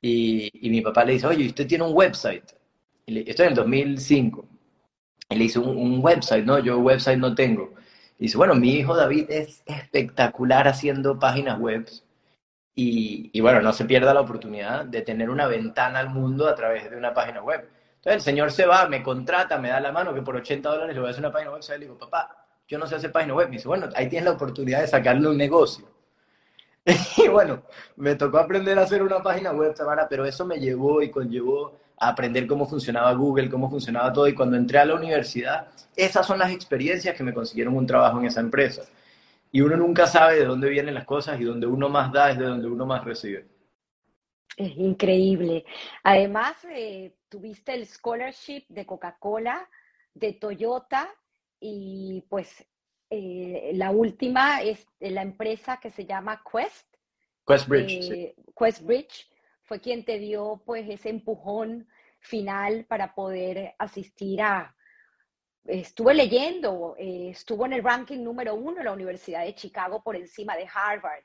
Y, 0.00 0.50
y 0.66 0.70
mi 0.70 0.80
papá 0.80 1.04
le 1.04 1.14
dice, 1.14 1.26
oye, 1.26 1.46
usted 1.46 1.66
tiene 1.66 1.84
un 1.84 1.94
website. 1.94 2.44
Y 3.06 3.18
esto 3.18 3.42
es 3.42 3.46
en 3.46 3.48
el 3.48 3.54
2005. 3.54 4.46
Y 5.30 5.36
le 5.36 5.44
hizo 5.44 5.62
un, 5.62 5.76
un 5.76 6.04
website, 6.04 6.44
¿no? 6.44 6.58
Yo 6.58 6.78
website 6.78 7.18
no 7.18 7.34
tengo 7.34 7.74
dice, 8.18 8.36
bueno, 8.36 8.54
mi 8.54 8.74
hijo 8.74 8.96
David 8.96 9.30
es 9.30 9.62
espectacular 9.66 10.68
haciendo 10.68 11.18
páginas 11.18 11.58
web 11.58 11.88
y, 12.74 13.30
y, 13.32 13.40
bueno, 13.40 13.60
no 13.60 13.72
se 13.72 13.84
pierda 13.84 14.12
la 14.14 14.20
oportunidad 14.20 14.84
de 14.84 15.02
tener 15.02 15.30
una 15.30 15.46
ventana 15.46 16.00
al 16.00 16.10
mundo 16.10 16.48
a 16.48 16.54
través 16.56 16.90
de 16.90 16.96
una 16.96 17.14
página 17.14 17.40
web. 17.42 17.68
Entonces 17.96 18.14
el 18.14 18.20
señor 18.20 18.50
se 18.50 18.66
va, 18.66 18.88
me 18.88 19.02
contrata, 19.02 19.58
me 19.58 19.68
da 19.68 19.80
la 19.80 19.92
mano 19.92 20.12
que 20.12 20.22
por 20.22 20.36
80 20.36 20.68
dólares 20.68 20.94
le 20.94 21.00
voy 21.00 21.08
a 21.08 21.10
hacer 21.12 21.22
una 21.22 21.32
página 21.32 21.52
web. 21.52 21.62
Y 21.66 21.70
le 21.72 21.78
digo, 21.78 21.98
papá, 21.98 22.46
yo 22.66 22.78
no 22.78 22.86
sé 22.86 22.96
hacer 22.96 23.12
página 23.12 23.34
web. 23.34 23.48
Me 23.48 23.56
dice, 23.56 23.68
bueno, 23.68 23.88
ahí 23.94 24.08
tienes 24.08 24.24
la 24.24 24.32
oportunidad 24.32 24.80
de 24.80 24.88
sacarle 24.88 25.28
un 25.28 25.36
negocio. 25.36 25.86
y 27.16 27.28
bueno, 27.28 27.62
me 27.96 28.14
tocó 28.14 28.38
aprender 28.38 28.78
a 28.78 28.82
hacer 28.82 29.02
una 29.02 29.22
página 29.22 29.52
web, 29.52 29.74
Tamara, 29.74 30.06
pero 30.08 30.24
eso 30.26 30.44
me 30.44 30.58
llevó 30.58 31.02
y 31.02 31.10
conllevó 31.10 31.78
a 31.96 32.08
aprender 32.08 32.46
cómo 32.46 32.66
funcionaba 32.66 33.12
Google, 33.14 33.48
cómo 33.48 33.70
funcionaba 33.70 34.12
todo. 34.12 34.28
Y 34.28 34.34
cuando 34.34 34.56
entré 34.56 34.78
a 34.78 34.84
la 34.84 34.94
universidad, 34.94 35.68
esas 35.96 36.26
son 36.26 36.38
las 36.38 36.52
experiencias 36.52 37.16
que 37.16 37.22
me 37.22 37.32
consiguieron 37.32 37.76
un 37.76 37.86
trabajo 37.86 38.18
en 38.18 38.26
esa 38.26 38.40
empresa. 38.40 38.82
Y 39.50 39.62
uno 39.62 39.76
nunca 39.76 40.06
sabe 40.06 40.40
de 40.40 40.44
dónde 40.44 40.68
vienen 40.68 40.94
las 40.94 41.06
cosas 41.06 41.40
y 41.40 41.44
donde 41.44 41.66
uno 41.66 41.88
más 41.88 42.12
da 42.12 42.30
es 42.30 42.38
de 42.38 42.44
donde 42.44 42.66
uno 42.66 42.84
más 42.84 43.04
recibe. 43.04 43.46
Es 44.56 44.76
increíble. 44.76 45.64
Además, 46.02 46.56
eh, 46.70 47.14
tuviste 47.28 47.74
el 47.74 47.86
scholarship 47.86 48.64
de 48.68 48.84
Coca-Cola, 48.84 49.68
de 50.12 50.34
Toyota 50.34 51.08
y 51.60 52.24
pues 52.28 52.64
eh, 53.10 53.72
la 53.74 53.90
última 53.90 54.62
es 54.62 54.86
la 55.00 55.22
empresa 55.22 55.78
que 55.78 55.90
se 55.90 56.06
llama 56.06 56.42
Quest. 56.50 56.86
Questbridge. 57.46 58.10
Eh, 58.10 58.34
Questbridge 58.56 59.30
fue 59.62 59.80
quien 59.80 60.04
te 60.04 60.18
dio 60.18 60.62
pues 60.64 60.88
ese 60.88 61.10
empujón 61.10 61.88
final 62.20 62.86
para 62.86 63.14
poder 63.14 63.74
asistir 63.78 64.42
a, 64.42 64.74
estuve 65.64 66.14
leyendo, 66.14 66.94
eh, 66.98 67.30
estuvo 67.30 67.66
en 67.66 67.74
el 67.74 67.82
ranking 67.82 68.22
número 68.22 68.54
uno 68.54 68.78
en 68.78 68.84
la 68.84 68.92
Universidad 68.92 69.44
de 69.44 69.54
Chicago 69.54 70.02
por 70.02 70.16
encima 70.16 70.56
de 70.56 70.68
Harvard. 70.72 71.24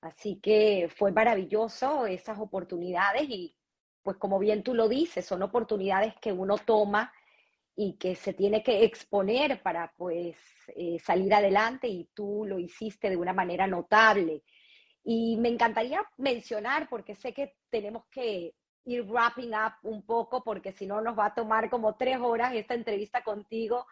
Así 0.00 0.40
que 0.40 0.88
fue 0.96 1.10
maravilloso 1.10 2.06
esas 2.06 2.38
oportunidades 2.38 3.24
y 3.28 3.56
pues 4.02 4.16
como 4.16 4.38
bien 4.38 4.62
tú 4.62 4.74
lo 4.74 4.88
dices, 4.88 5.26
son 5.26 5.42
oportunidades 5.42 6.14
que 6.20 6.32
uno 6.32 6.56
toma 6.56 7.12
y 7.80 7.92
que 7.92 8.16
se 8.16 8.34
tiene 8.34 8.60
que 8.64 8.82
exponer 8.82 9.62
para 9.62 9.92
pues 9.96 10.36
eh, 10.74 10.98
salir 10.98 11.32
adelante 11.32 11.86
y 11.86 12.10
tú 12.12 12.44
lo 12.44 12.58
hiciste 12.58 13.08
de 13.08 13.16
una 13.16 13.32
manera 13.32 13.68
notable. 13.68 14.42
Y 15.04 15.36
me 15.36 15.48
encantaría 15.48 16.02
mencionar, 16.16 16.88
porque 16.88 17.14
sé 17.14 17.32
que 17.32 17.54
tenemos 17.70 18.02
que 18.10 18.56
ir 18.84 19.02
wrapping 19.04 19.54
up 19.54 19.74
un 19.84 20.04
poco, 20.04 20.42
porque 20.42 20.72
si 20.72 20.88
no 20.88 21.00
nos 21.00 21.16
va 21.16 21.26
a 21.26 21.34
tomar 21.34 21.70
como 21.70 21.94
tres 21.94 22.18
horas 22.18 22.52
esta 22.52 22.74
entrevista 22.74 23.22
contigo, 23.22 23.86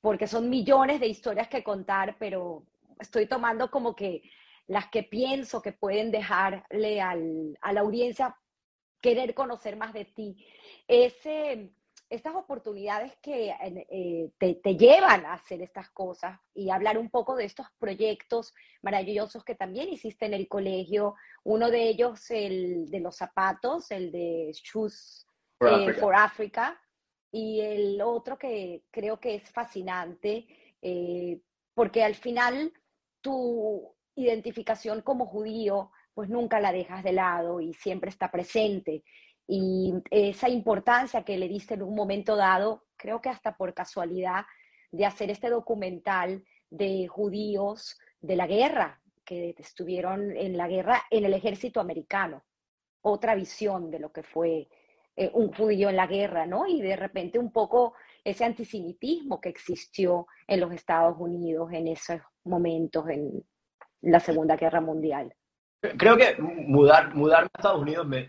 porque 0.00 0.26
son 0.26 0.48
millones 0.48 0.98
de 0.98 1.08
historias 1.08 1.48
que 1.48 1.62
contar, 1.62 2.16
pero 2.18 2.64
estoy 2.98 3.26
tomando 3.26 3.70
como 3.70 3.94
que 3.94 4.22
las 4.68 4.88
que 4.88 5.02
pienso 5.02 5.60
que 5.60 5.72
pueden 5.72 6.10
dejarle 6.12 7.02
al, 7.02 7.58
a 7.60 7.74
la 7.74 7.80
audiencia 7.82 8.34
querer 9.02 9.34
conocer 9.34 9.76
más 9.76 9.92
de 9.92 10.06
ti. 10.06 10.46
Ese 10.88 11.74
estas 12.12 12.34
oportunidades 12.34 13.16
que 13.22 13.54
eh, 13.90 14.30
te, 14.38 14.76
llevan 14.76 15.24
a 15.24 15.32
hacer 15.32 15.62
estas 15.62 15.88
cosas 15.90 16.38
y 16.54 16.68
hablar 16.68 16.98
un 16.98 17.08
poco 17.08 17.36
de 17.36 17.46
estos 17.46 17.66
proyectos 17.78 18.54
maravillosos 18.82 19.42
que 19.44 19.54
también 19.54 19.88
hiciste 19.88 20.26
en 20.26 20.34
el 20.34 20.46
colegio. 20.46 21.14
Uno 21.42 21.70
de 21.70 21.88
ellos, 21.88 22.30
el 22.30 22.90
de 22.90 23.00
los 23.00 23.16
zapatos, 23.16 23.90
el 23.90 24.12
de 24.12 24.52
Shoes 24.52 25.26
for, 25.58 26.14
Africa. 26.14 26.78
y 27.30 27.60
el 27.60 28.02
otro 28.02 28.36
que 28.36 28.82
creo 28.90 29.18
que 29.18 29.36
es 29.36 29.50
fascinante, 29.50 30.46
porque 31.74 32.04
al 32.04 32.14
final 32.14 32.74
tu 33.22 33.94
identificación 34.16 35.00
como 35.00 35.24
judío, 35.24 35.90
pues 36.12 36.28
nunca 36.28 36.60
la 36.60 36.72
dejas 36.72 37.02
de 37.02 37.12
lado 37.12 37.60
y 37.60 37.72
siempre 37.72 38.10
está 38.10 38.30
presente. 38.30 39.02
Y 39.54 39.92
esa 40.10 40.48
importancia 40.48 41.24
que 41.24 41.36
le 41.36 41.46
diste 41.46 41.74
en 41.74 41.82
un 41.82 41.94
momento 41.94 42.36
dado, 42.36 42.84
creo 42.96 43.20
que 43.20 43.28
hasta 43.28 43.54
por 43.54 43.74
casualidad, 43.74 44.46
de 44.90 45.04
hacer 45.04 45.30
este 45.30 45.50
documental 45.50 46.42
de 46.70 47.06
judíos 47.06 47.98
de 48.22 48.36
la 48.36 48.46
guerra, 48.46 49.02
que 49.26 49.54
estuvieron 49.58 50.34
en 50.34 50.56
la 50.56 50.68
guerra 50.68 51.02
en 51.10 51.26
el 51.26 51.34
ejército 51.34 51.80
americano. 51.80 52.42
Otra 53.02 53.34
visión 53.34 53.90
de 53.90 53.98
lo 53.98 54.10
que 54.10 54.22
fue 54.22 54.70
eh, 55.16 55.30
un 55.34 55.52
judío 55.52 55.90
en 55.90 55.96
la 55.96 56.06
guerra, 56.06 56.46
¿no? 56.46 56.66
Y 56.66 56.80
de 56.80 56.96
repente 56.96 57.38
un 57.38 57.52
poco 57.52 57.92
ese 58.24 58.46
antisemitismo 58.46 59.38
que 59.38 59.50
existió 59.50 60.28
en 60.46 60.60
los 60.60 60.72
Estados 60.72 61.16
Unidos 61.18 61.70
en 61.74 61.88
esos 61.88 62.22
momentos, 62.44 63.06
en 63.10 63.44
la 64.00 64.18
Segunda 64.18 64.56
Guerra 64.56 64.80
Mundial. 64.80 65.34
Creo 65.98 66.16
que 66.16 66.40
mudar, 66.40 67.14
mudarme 67.14 67.50
a 67.52 67.58
Estados 67.58 67.82
Unidos, 67.82 68.06
me, 68.06 68.28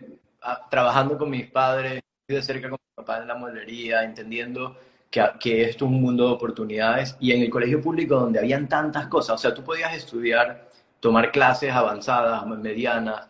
trabajando 0.70 1.18
con 1.18 1.30
mis 1.30 1.46
padres, 1.50 2.02
de 2.28 2.42
cerca 2.42 2.68
con 2.68 2.78
mi 2.80 3.04
papá 3.04 3.20
en 3.20 3.28
la 3.28 3.34
molería, 3.34 4.02
entendiendo 4.04 4.76
que, 5.10 5.22
que, 5.40 5.64
esto 5.64 5.84
es 5.84 5.90
un 5.90 6.00
mundo 6.00 6.26
de 6.26 6.32
oportunidades 6.34 7.16
y 7.20 7.32
en 7.32 7.42
el 7.42 7.50
colegio 7.50 7.80
público 7.80 8.16
donde 8.16 8.38
habían 8.38 8.68
tantas 8.68 9.06
cosas, 9.08 9.36
o 9.36 9.38
sea, 9.38 9.54
tú 9.54 9.62
podías 9.62 9.94
estudiar, 9.94 10.68
tomar 11.00 11.30
clases 11.30 11.72
avanzadas, 11.72 12.46
medianas, 12.46 13.28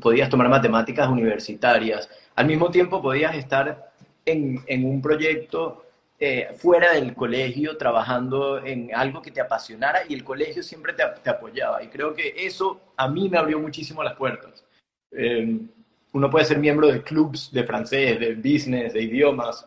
podías 0.00 0.28
tomar 0.28 0.48
matemáticas 0.48 1.08
universitarias, 1.08 2.08
al 2.34 2.46
mismo 2.46 2.70
tiempo 2.70 3.02
podías 3.02 3.34
estar 3.34 3.92
en, 4.24 4.62
en 4.66 4.84
un 4.84 5.02
proyecto 5.02 5.82
eh, 6.24 6.54
fuera 6.54 6.92
del 6.92 7.16
colegio 7.16 7.76
trabajando 7.76 8.64
en 8.64 8.94
algo 8.94 9.20
que 9.20 9.32
te 9.32 9.40
apasionara 9.40 10.02
y 10.08 10.14
el 10.14 10.22
colegio 10.22 10.62
siempre 10.62 10.92
te, 10.92 11.02
apoyaba. 11.28 11.82
Y 11.82 11.88
creo 11.88 12.14
que 12.14 12.32
eso 12.36 12.80
a 12.96 13.08
mí 13.08 13.28
me 13.28 13.38
abrió 13.38 13.58
muchísimo 13.58 14.04
las 14.04 14.14
puertas. 14.14 14.64
Eh, 15.10 15.58
uno 16.12 16.30
puede 16.30 16.44
ser 16.44 16.58
miembro 16.58 16.88
de 16.88 17.02
clubs 17.02 17.50
de 17.52 17.64
francés, 17.64 18.20
de 18.20 18.34
business, 18.34 18.92
de 18.92 19.02
idiomas, 19.02 19.66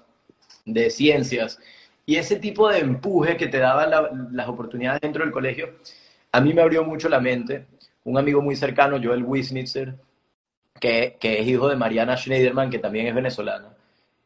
de 0.65 0.89
ciencias. 0.89 1.59
Y 2.05 2.17
ese 2.17 2.37
tipo 2.37 2.69
de 2.69 2.79
empuje 2.79 3.35
que 3.35 3.47
te 3.47 3.57
daban 3.57 4.29
las 4.31 4.47
oportunidades 4.47 5.01
dentro 5.01 5.23
del 5.23 5.33
colegio, 5.33 5.75
a 6.31 6.41
mí 6.41 6.53
me 6.53 6.61
abrió 6.61 6.83
mucho 6.83 7.09
la 7.09 7.19
mente. 7.19 7.65
Un 8.03 8.17
amigo 8.17 8.41
muy 8.41 8.55
cercano, 8.55 8.99
Joel 9.01 9.23
Wisnitzer, 9.23 9.95
que, 10.79 11.17
que 11.19 11.39
es 11.39 11.47
hijo 11.47 11.67
de 11.67 11.75
Mariana 11.75 12.17
Schneiderman, 12.17 12.69
que 12.69 12.79
también 12.79 13.07
es 13.07 13.15
venezolana, 13.15 13.69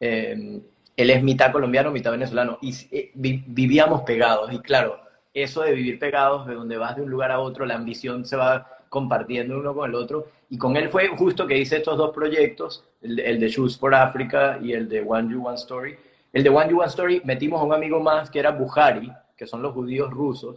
eh, 0.00 0.60
él 0.96 1.10
es 1.10 1.22
mitad 1.22 1.52
colombiano, 1.52 1.90
mitad 1.90 2.10
venezolano, 2.10 2.58
y 2.60 2.74
eh, 2.90 3.10
vivíamos 3.14 4.02
pegados. 4.02 4.52
Y 4.52 4.58
claro, 4.58 5.00
eso 5.32 5.62
de 5.62 5.72
vivir 5.72 5.98
pegados, 5.98 6.46
de 6.46 6.54
donde 6.54 6.76
vas 6.76 6.96
de 6.96 7.02
un 7.02 7.10
lugar 7.10 7.30
a 7.30 7.40
otro, 7.40 7.64
la 7.64 7.76
ambición 7.76 8.26
se 8.26 8.36
va 8.36 8.66
compartiendo 8.90 9.58
uno 9.58 9.72
con 9.72 9.88
el 9.88 9.94
otro. 9.94 10.26
Y 10.50 10.58
con 10.58 10.76
él 10.76 10.90
fue 10.90 11.08
justo 11.08 11.46
que 11.46 11.56
hice 11.56 11.78
estos 11.78 11.96
dos 11.96 12.10
proyectos, 12.12 12.84
el, 13.00 13.40
de 13.40 13.48
Shoes 13.48 13.78
for 13.78 13.94
Africa 13.94 14.58
y 14.60 14.72
el 14.72 14.88
de 14.88 15.00
One 15.00 15.32
You 15.32 15.46
One 15.46 15.54
Story. 15.54 15.96
El 16.32 16.42
de 16.42 16.50
One 16.50 16.70
You 16.70 16.80
One 16.80 16.88
Story 16.88 17.22
metimos 17.24 17.60
a 17.60 17.64
un 17.64 17.72
amigo 17.72 18.00
más 18.00 18.28
que 18.30 18.40
era 18.40 18.50
Buhari, 18.50 19.10
que 19.36 19.46
son 19.46 19.62
los 19.62 19.72
judíos 19.72 20.10
rusos, 20.10 20.56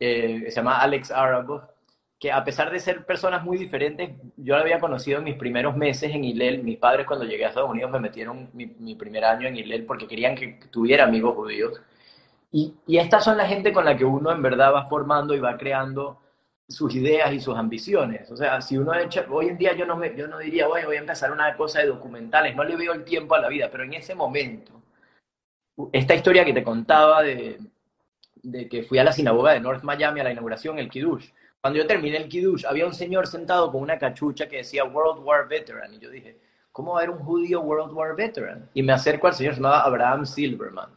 eh, 0.00 0.46
se 0.48 0.56
llama 0.56 0.78
Alex 0.78 1.10
Arabov, 1.10 1.62
que 2.18 2.32
a 2.32 2.42
pesar 2.42 2.70
de 2.70 2.80
ser 2.80 3.04
personas 3.04 3.44
muy 3.44 3.58
diferentes, 3.58 4.10
yo 4.36 4.56
lo 4.56 4.62
había 4.62 4.80
conocido 4.80 5.18
en 5.18 5.24
mis 5.24 5.36
primeros 5.36 5.76
meses 5.76 6.10
en 6.12 6.24
Hillel. 6.24 6.64
Mis 6.64 6.78
padres 6.78 7.06
cuando 7.06 7.24
llegué 7.24 7.44
a 7.44 7.48
Estados 7.48 7.70
Unidos 7.70 7.90
me 7.90 8.00
metieron 8.00 8.50
mi, 8.54 8.94
primer 8.96 9.24
año 9.24 9.46
en 9.46 9.56
Hillel 9.56 9.84
porque 9.84 10.08
querían 10.08 10.34
que 10.34 10.58
tuviera 10.70 11.04
amigos 11.04 11.36
judíos. 11.36 11.80
Y, 12.50 12.74
y, 12.86 12.96
estas 12.96 13.24
son 13.24 13.36
la 13.36 13.46
gente 13.46 13.72
con 13.72 13.84
la 13.84 13.96
que 13.96 14.06
uno 14.06 14.32
en 14.32 14.40
verdad 14.40 14.72
va 14.72 14.86
formando 14.86 15.34
y 15.34 15.38
va 15.38 15.58
creando 15.58 16.18
sus 16.68 16.94
ideas 16.94 17.32
y 17.32 17.40
sus 17.40 17.56
ambiciones. 17.56 18.30
O 18.30 18.36
sea, 18.36 18.60
si 18.60 18.76
uno 18.76 18.94
echa, 18.94 19.26
hoy 19.30 19.48
en 19.48 19.56
día 19.56 19.74
yo 19.74 19.86
no, 19.86 19.96
me, 19.96 20.14
yo 20.14 20.28
no 20.28 20.38
diría, 20.38 20.66
voy 20.66 20.96
a 20.96 20.98
empezar 20.98 21.32
una 21.32 21.56
cosa 21.56 21.80
de 21.80 21.86
documentales, 21.86 22.54
no 22.54 22.62
le 22.62 22.76
veo 22.76 22.92
el 22.92 23.04
tiempo 23.04 23.34
a 23.34 23.40
la 23.40 23.48
vida, 23.48 23.70
pero 23.70 23.84
en 23.84 23.94
ese 23.94 24.14
momento, 24.14 24.82
esta 25.92 26.14
historia 26.14 26.44
que 26.44 26.52
te 26.52 26.62
contaba 26.62 27.22
de, 27.22 27.58
que 28.70 28.82
fui 28.82 28.98
a 28.98 29.04
la 29.04 29.12
sinagoga 29.12 29.52
de 29.52 29.60
North 29.60 29.82
Miami 29.82 30.20
a 30.20 30.24
la 30.24 30.32
inauguración, 30.32 30.78
el 30.78 30.90
Kiddush, 30.90 31.30
cuando 31.60 31.78
yo 31.78 31.86
terminé 31.86 32.18
el 32.18 32.28
Kiddush, 32.28 32.66
había 32.66 32.86
un 32.86 32.94
señor 32.94 33.26
sentado 33.26 33.72
con 33.72 33.82
una 33.82 33.98
cachucha 33.98 34.48
que 34.48 34.58
decía 34.58 34.84
World 34.84 35.24
War 35.24 35.48
Veteran. 35.48 35.92
Y 35.92 35.98
yo 35.98 36.08
dije, 36.08 36.38
¿cómo 36.70 36.92
va 36.92 37.00
a 37.00 37.02
haber 37.02 37.16
un 37.16 37.24
judío 37.24 37.60
World 37.62 37.92
War 37.92 38.14
Veteran? 38.14 38.70
Y 38.74 38.82
me 38.82 38.92
acerco 38.92 39.26
al 39.26 39.34
señor, 39.34 39.54
se 39.54 39.60
llamaba 39.60 39.82
Abraham 39.82 40.24
Silverman. 40.24 40.90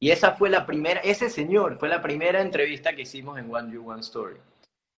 Y 0.00 0.10
esa 0.10 0.32
fue 0.32 0.48
la 0.48 0.64
primera, 0.64 1.00
ese 1.00 1.28
señor 1.28 1.78
fue 1.78 1.88
la 1.88 2.00
primera 2.00 2.40
entrevista 2.40 2.94
que 2.94 3.02
hicimos 3.02 3.38
en 3.38 3.54
One 3.54 3.72
You 3.72 3.88
One 3.88 4.00
Story. 4.00 4.36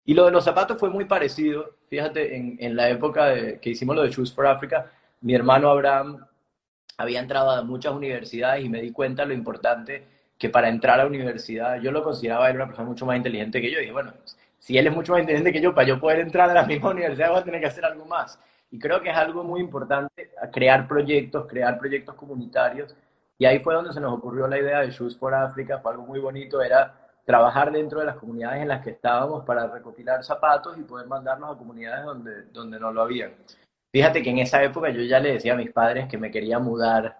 Y 0.07 0.13
lo 0.13 0.23
de 0.23 0.31
los 0.31 0.45
zapatos 0.45 0.79
fue 0.79 0.89
muy 0.89 1.03
parecido. 1.03 1.75
Fíjate, 1.89 2.37
en, 2.37 2.55
en 2.59 2.77
la 2.77 2.89
época 2.89 3.59
que 3.59 3.69
hicimos 3.69 3.93
lo 3.93 4.03
de 4.03 4.09
Shoes 4.09 4.33
for 4.33 4.47
Africa, 4.47 4.89
mi 5.19 5.35
hermano 5.35 5.69
Abraham 5.69 6.25
había 6.97 7.19
entrado 7.19 7.51
a 7.51 7.61
muchas 7.61 7.93
universidades 7.93 8.63
y 8.63 8.69
me 8.69 8.81
di 8.81 8.93
cuenta 8.93 9.25
lo 9.25 9.33
importante 9.33 10.07
que 10.37 10.49
para 10.49 10.69
entrar 10.69 10.95
a 10.95 11.03
la 11.03 11.09
universidad, 11.09 11.81
yo 11.81 11.91
lo 11.91 12.03
consideraba 12.03 12.49
él 12.49 12.55
una 12.55 12.67
persona 12.67 12.87
mucho 12.87 13.05
más 13.05 13.17
inteligente 13.17 13.59
que 13.59 13.69
yo. 13.69 13.79
Y 13.79 13.81
dije, 13.81 13.91
bueno, 13.91 14.13
si 14.57 14.77
él 14.77 14.87
es 14.87 14.95
mucho 14.95 15.11
más 15.11 15.19
inteligente 15.19 15.51
que 15.51 15.59
yo, 15.59 15.75
para 15.75 15.85
yo 15.85 15.99
poder 15.99 16.19
entrar 16.19 16.49
a 16.49 16.53
la 16.53 16.63
misma 16.65 16.91
universidad 16.91 17.31
voy 17.31 17.39
a 17.39 17.43
tener 17.43 17.59
que 17.59 17.67
hacer 17.67 17.83
algo 17.83 18.05
más. 18.05 18.39
Y 18.71 18.79
creo 18.79 19.01
que 19.01 19.09
es 19.09 19.15
algo 19.17 19.43
muy 19.43 19.59
importante 19.59 20.31
crear 20.53 20.87
proyectos, 20.87 21.47
crear 21.47 21.77
proyectos 21.77 22.15
comunitarios. 22.15 22.95
Y 23.37 23.45
ahí 23.45 23.59
fue 23.59 23.73
donde 23.73 23.91
se 23.91 23.99
nos 23.99 24.13
ocurrió 24.13 24.47
la 24.47 24.57
idea 24.57 24.79
de 24.79 24.91
Shoes 24.91 25.17
for 25.17 25.33
Africa, 25.33 25.79
fue 25.79 25.91
algo 25.91 26.05
muy 26.05 26.21
bonito, 26.21 26.61
era 26.61 27.06
trabajar 27.27 27.73
dentro 27.73 27.99
de 27.99 28.05
las 28.05 28.15
comunidades 28.15 28.61
en 28.61 28.69
las 28.69 28.81
que 28.81 28.91
estábamos 28.91 29.43
para 29.43 29.67
recopilar 29.67 30.23
zapatos 30.23 30.77
y 30.77 30.83
poder 30.83 31.07
mandarlos 31.07 31.53
a 31.53 31.57
comunidades 31.57 32.05
donde, 32.05 32.43
donde 32.53 32.79
no 32.79 32.93
lo 32.93 33.01
habían. 33.01 33.33
Fíjate 33.91 34.23
que 34.23 34.29
en 34.29 34.37
esa 34.37 34.63
época 34.63 34.89
yo 34.91 35.01
ya 35.01 35.19
le 35.19 35.33
decía 35.33 35.51
a 35.51 35.57
mis 35.57 35.69
padres 35.73 36.07
que 36.07 36.17
me 36.17 36.31
quería 36.31 36.57
mudar 36.57 37.17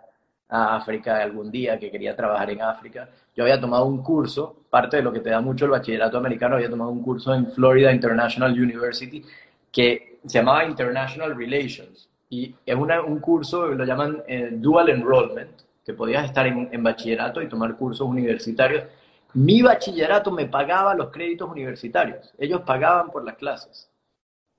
a 0.47 0.77
África 0.77 1.21
algún 1.21 1.51
día, 1.51 1.77
que 1.77 1.91
quería 1.91 2.15
trabajar 2.15 2.49
en 2.49 2.61
África. 2.61 3.09
Yo 3.35 3.43
había 3.43 3.59
tomado 3.59 3.83
un 3.83 4.01
curso, 4.01 4.61
parte 4.69 4.95
de 4.95 5.03
lo 5.03 5.11
que 5.11 5.19
te 5.19 5.29
da 5.29 5.41
mucho 5.41 5.65
el 5.65 5.71
bachillerato 5.71 6.17
americano, 6.17 6.55
había 6.55 6.69
tomado 6.69 6.89
un 6.89 7.03
curso 7.03 7.33
en 7.33 7.51
Florida 7.51 7.91
International 7.91 8.53
University 8.53 9.21
que 9.69 10.19
se 10.25 10.39
llamaba 10.39 10.63
International 10.63 11.35
Relations. 11.35 12.07
Y 12.29 12.55
es 12.65 12.75
un 12.75 13.19
curso, 13.19 13.67
lo 13.67 13.83
llaman 13.83 14.23
eh, 14.25 14.51
Dual 14.53 14.87
Enrollment, 14.87 15.51
que 15.85 15.93
podías 15.93 16.23
estar 16.23 16.47
en 16.47 16.81
bachillerato 16.81 17.41
y 17.41 17.49
tomar 17.49 17.75
cursos 17.75 18.07
universitarios. 18.07 18.85
Mi 19.33 19.61
bachillerato 19.61 20.31
me 20.31 20.47
pagaba 20.47 20.95
los 20.95 21.11
créditos 21.11 21.49
universitarios, 21.49 22.33
ellos 22.37 22.61
pagaban 22.61 23.11
por 23.11 23.23
las 23.23 23.35
clases. 23.35 23.89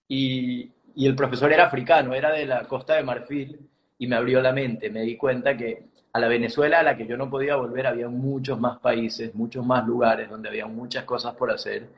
Y, 0.09 0.73
el 0.97 1.15
profesor 1.15 1.53
era 1.53 1.67
africano, 1.67 2.13
era 2.15 2.33
de 2.33 2.45
la 2.45 2.65
costa 2.65 2.95
de 2.95 3.05
Marfil, 3.05 3.61
y 3.99 4.07
me 4.07 4.17
abrió 4.17 4.41
la 4.41 4.53
mente. 4.53 4.91
Me 4.91 5.03
di 5.03 5.17
cuenta 5.17 5.57
que 5.57 5.87
a 6.13 6.19
la 6.19 6.29
Venezuela 6.29 6.81
a 6.81 6.83
la 6.83 6.97
que 6.97 7.07
yo 7.07 7.17
no 7.17 7.31
podía 7.31 7.57
volver 7.57 7.87
había 7.87 8.09
muchos 8.09 8.59
más 8.59 8.79
países, 8.79 9.35
muchos 9.35 9.65
más 9.65 9.87
lugares 9.87 10.29
donde 10.29 10.49
había 10.49 10.67
muchas 10.67 11.05
cosas 11.05 11.35
por 11.35 11.51
hacer. 11.51 11.89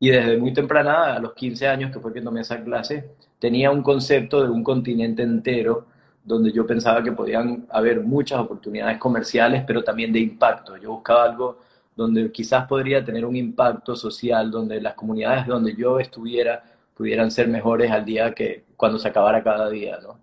Y 0.00 0.10
desde 0.10 0.36
muy 0.38 0.52
temprana, 0.52 1.14
a 1.14 1.18
los 1.20 1.34
15 1.34 1.68
años 1.68 1.92
que 1.92 2.00
fue 2.00 2.12
que 2.12 2.20
tomé 2.20 2.40
esa 2.40 2.62
clase, 2.62 3.10
tenía 3.38 3.70
un 3.70 3.82
concepto 3.82 4.42
de 4.42 4.50
un 4.50 4.64
continente 4.64 5.22
entero 5.22 5.86
donde 6.24 6.52
yo 6.52 6.66
pensaba 6.66 7.02
que 7.02 7.12
podían 7.12 7.66
haber 7.70 8.00
muchas 8.00 8.40
oportunidades 8.40 8.98
comerciales, 8.98 9.64
pero 9.66 9.82
también 9.82 10.12
de 10.12 10.20
impacto. 10.20 10.76
Yo 10.76 10.92
buscaba 10.92 11.24
algo 11.24 11.58
donde 11.98 12.30
quizás 12.30 12.64
podría 12.68 13.04
tener 13.04 13.24
un 13.24 13.34
impacto 13.34 13.96
social, 13.96 14.52
donde 14.52 14.80
las 14.80 14.94
comunidades 14.94 15.48
donde 15.48 15.74
yo 15.74 15.98
estuviera 15.98 16.62
pudieran 16.94 17.28
ser 17.28 17.48
mejores 17.48 17.90
al 17.90 18.04
día 18.04 18.32
que 18.32 18.66
cuando 18.76 19.00
se 19.00 19.08
acabara 19.08 19.42
cada 19.42 19.68
día, 19.68 19.98
¿no? 20.00 20.20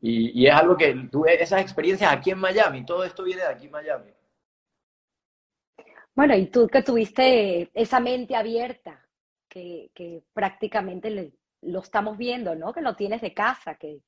Y, 0.00 0.46
es 0.46 0.54
algo 0.54 0.76
que 0.76 0.94
tuve 1.10 1.42
esas 1.42 1.60
experiencias 1.62 2.12
aquí 2.12 2.30
en 2.30 2.38
Miami, 2.38 2.86
todo 2.86 3.02
esto 3.02 3.24
viene 3.24 3.42
de 3.42 3.48
aquí 3.48 3.64
en 3.66 3.72
Miami. 3.72 4.12
Bueno, 6.14 6.36
y 6.36 6.46
tú 6.46 6.68
que 6.68 6.82
tuviste 6.82 7.70
esa 7.74 7.98
mente 7.98 8.36
abierta, 8.36 9.04
que, 9.48 9.90
que 9.94 10.22
prácticamente 10.32 11.32
lo 11.62 11.80
estamos 11.80 12.16
viendo, 12.16 12.54
¿no? 12.54 12.72
Que 12.72 12.82
lo 12.82 12.94
tienes 12.94 13.20
de 13.20 13.34
casa, 13.34 13.74
que, 13.74 14.04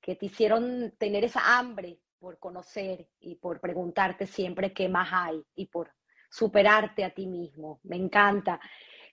que 0.00 0.16
te 0.16 0.24
hicieron 0.24 0.94
tener 0.96 1.22
esa 1.22 1.58
hambre 1.58 1.98
por 2.18 2.38
conocer 2.38 3.08
y 3.20 3.34
por 3.34 3.60
preguntarte 3.60 4.26
siempre 4.26 4.72
qué 4.72 4.88
más 4.88 5.10
hay 5.12 5.44
y 5.54 5.66
por 5.66 5.95
superarte 6.36 7.02
a 7.02 7.10
ti 7.10 7.26
mismo. 7.26 7.80
Me 7.84 7.96
encanta. 7.96 8.60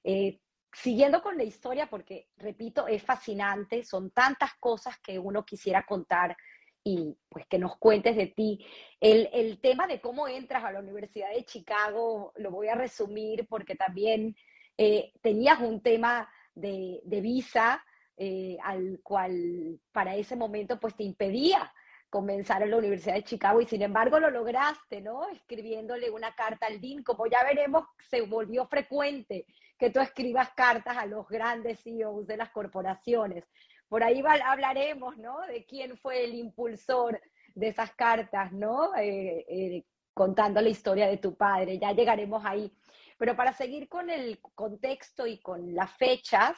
Eh, 0.04 0.40
siguiendo 0.74 1.22
con 1.22 1.38
la 1.38 1.44
historia, 1.44 1.90
porque 1.90 2.28
repito, 2.38 2.88
es 2.88 3.02
fascinante, 3.02 3.84
son 3.84 4.12
tantas 4.12 4.56
cosas 4.60 5.00
que 5.00 5.18
uno 5.18 5.46
quisiera 5.46 5.86
contar 5.86 6.36
y 6.84 7.16
pues 7.30 7.46
que 7.48 7.60
nos 7.60 7.78
cuentes 7.78 8.18
de 8.18 8.28
ti. 8.28 8.66
El, 9.00 9.30
el, 9.32 9.62
tema 9.62 9.88
de 9.88 10.02
cómo 10.02 10.28
entras 10.28 10.66
a 10.66 10.72
la 10.72 10.80
Universidad 10.80 11.30
de 11.34 11.46
Chicago 11.46 12.34
lo 12.36 12.52
voy 12.52 12.68
a 12.68 12.76
resumir 12.76 13.48
porque 13.48 13.76
también 13.76 14.36
eh, 14.78 15.14
tenías 15.22 15.62
un 15.62 15.82
tema 15.82 16.30
de, 16.54 17.00
de 17.06 17.22
visa 17.22 17.82
eh, 18.18 18.58
al 18.64 19.00
cual 19.02 19.80
para 19.94 20.16
ese 20.18 20.36
momento 20.36 20.78
pues 20.80 20.96
te 20.96 21.04
impedía 21.04 21.72
comenzar 22.14 22.62
en 22.62 22.70
la 22.70 22.78
Universidad 22.78 23.16
de 23.16 23.24
Chicago 23.24 23.60
y 23.60 23.66
sin 23.66 23.82
embargo 23.82 24.20
lo 24.20 24.30
lograste, 24.30 25.02
¿no? 25.02 25.28
Escribiéndole 25.30 26.12
una 26.12 26.36
carta 26.36 26.68
al 26.68 26.80
DIN, 26.80 27.02
como 27.02 27.26
ya 27.26 27.44
veremos, 27.44 27.88
se 28.08 28.22
volvió 28.22 28.68
frecuente 28.68 29.48
que 29.80 29.90
tú 29.90 30.00
escribas 30.00 30.52
cartas 30.52 30.96
a 30.96 31.08
los 31.08 31.28
grandes 31.28 31.82
CEOs 31.82 32.28
de 32.28 32.38
las 32.38 32.52
corporaciones. 32.52 33.46
Por 33.90 34.04
ahí 34.04 34.22
hablaremos, 34.46 35.18
¿no? 35.18 35.42
De 35.48 35.66
quién 35.66 35.98
fue 35.98 36.26
el 36.26 36.36
impulsor 36.36 37.20
de 37.56 37.70
esas 37.70 37.92
cartas, 37.96 38.52
¿no? 38.52 38.96
Eh, 38.96 39.44
eh, 39.50 39.84
contando 40.14 40.62
la 40.62 40.70
historia 40.70 41.08
de 41.08 41.18
tu 41.18 41.36
padre, 41.36 41.80
ya 41.80 41.94
llegaremos 41.94 42.46
ahí. 42.46 42.72
Pero 43.18 43.36
para 43.36 43.54
seguir 43.54 43.90
con 43.90 44.12
el 44.12 44.40
contexto 44.54 45.26
y 45.26 45.42
con 45.42 45.74
las 45.74 45.92
fechas, 45.98 46.56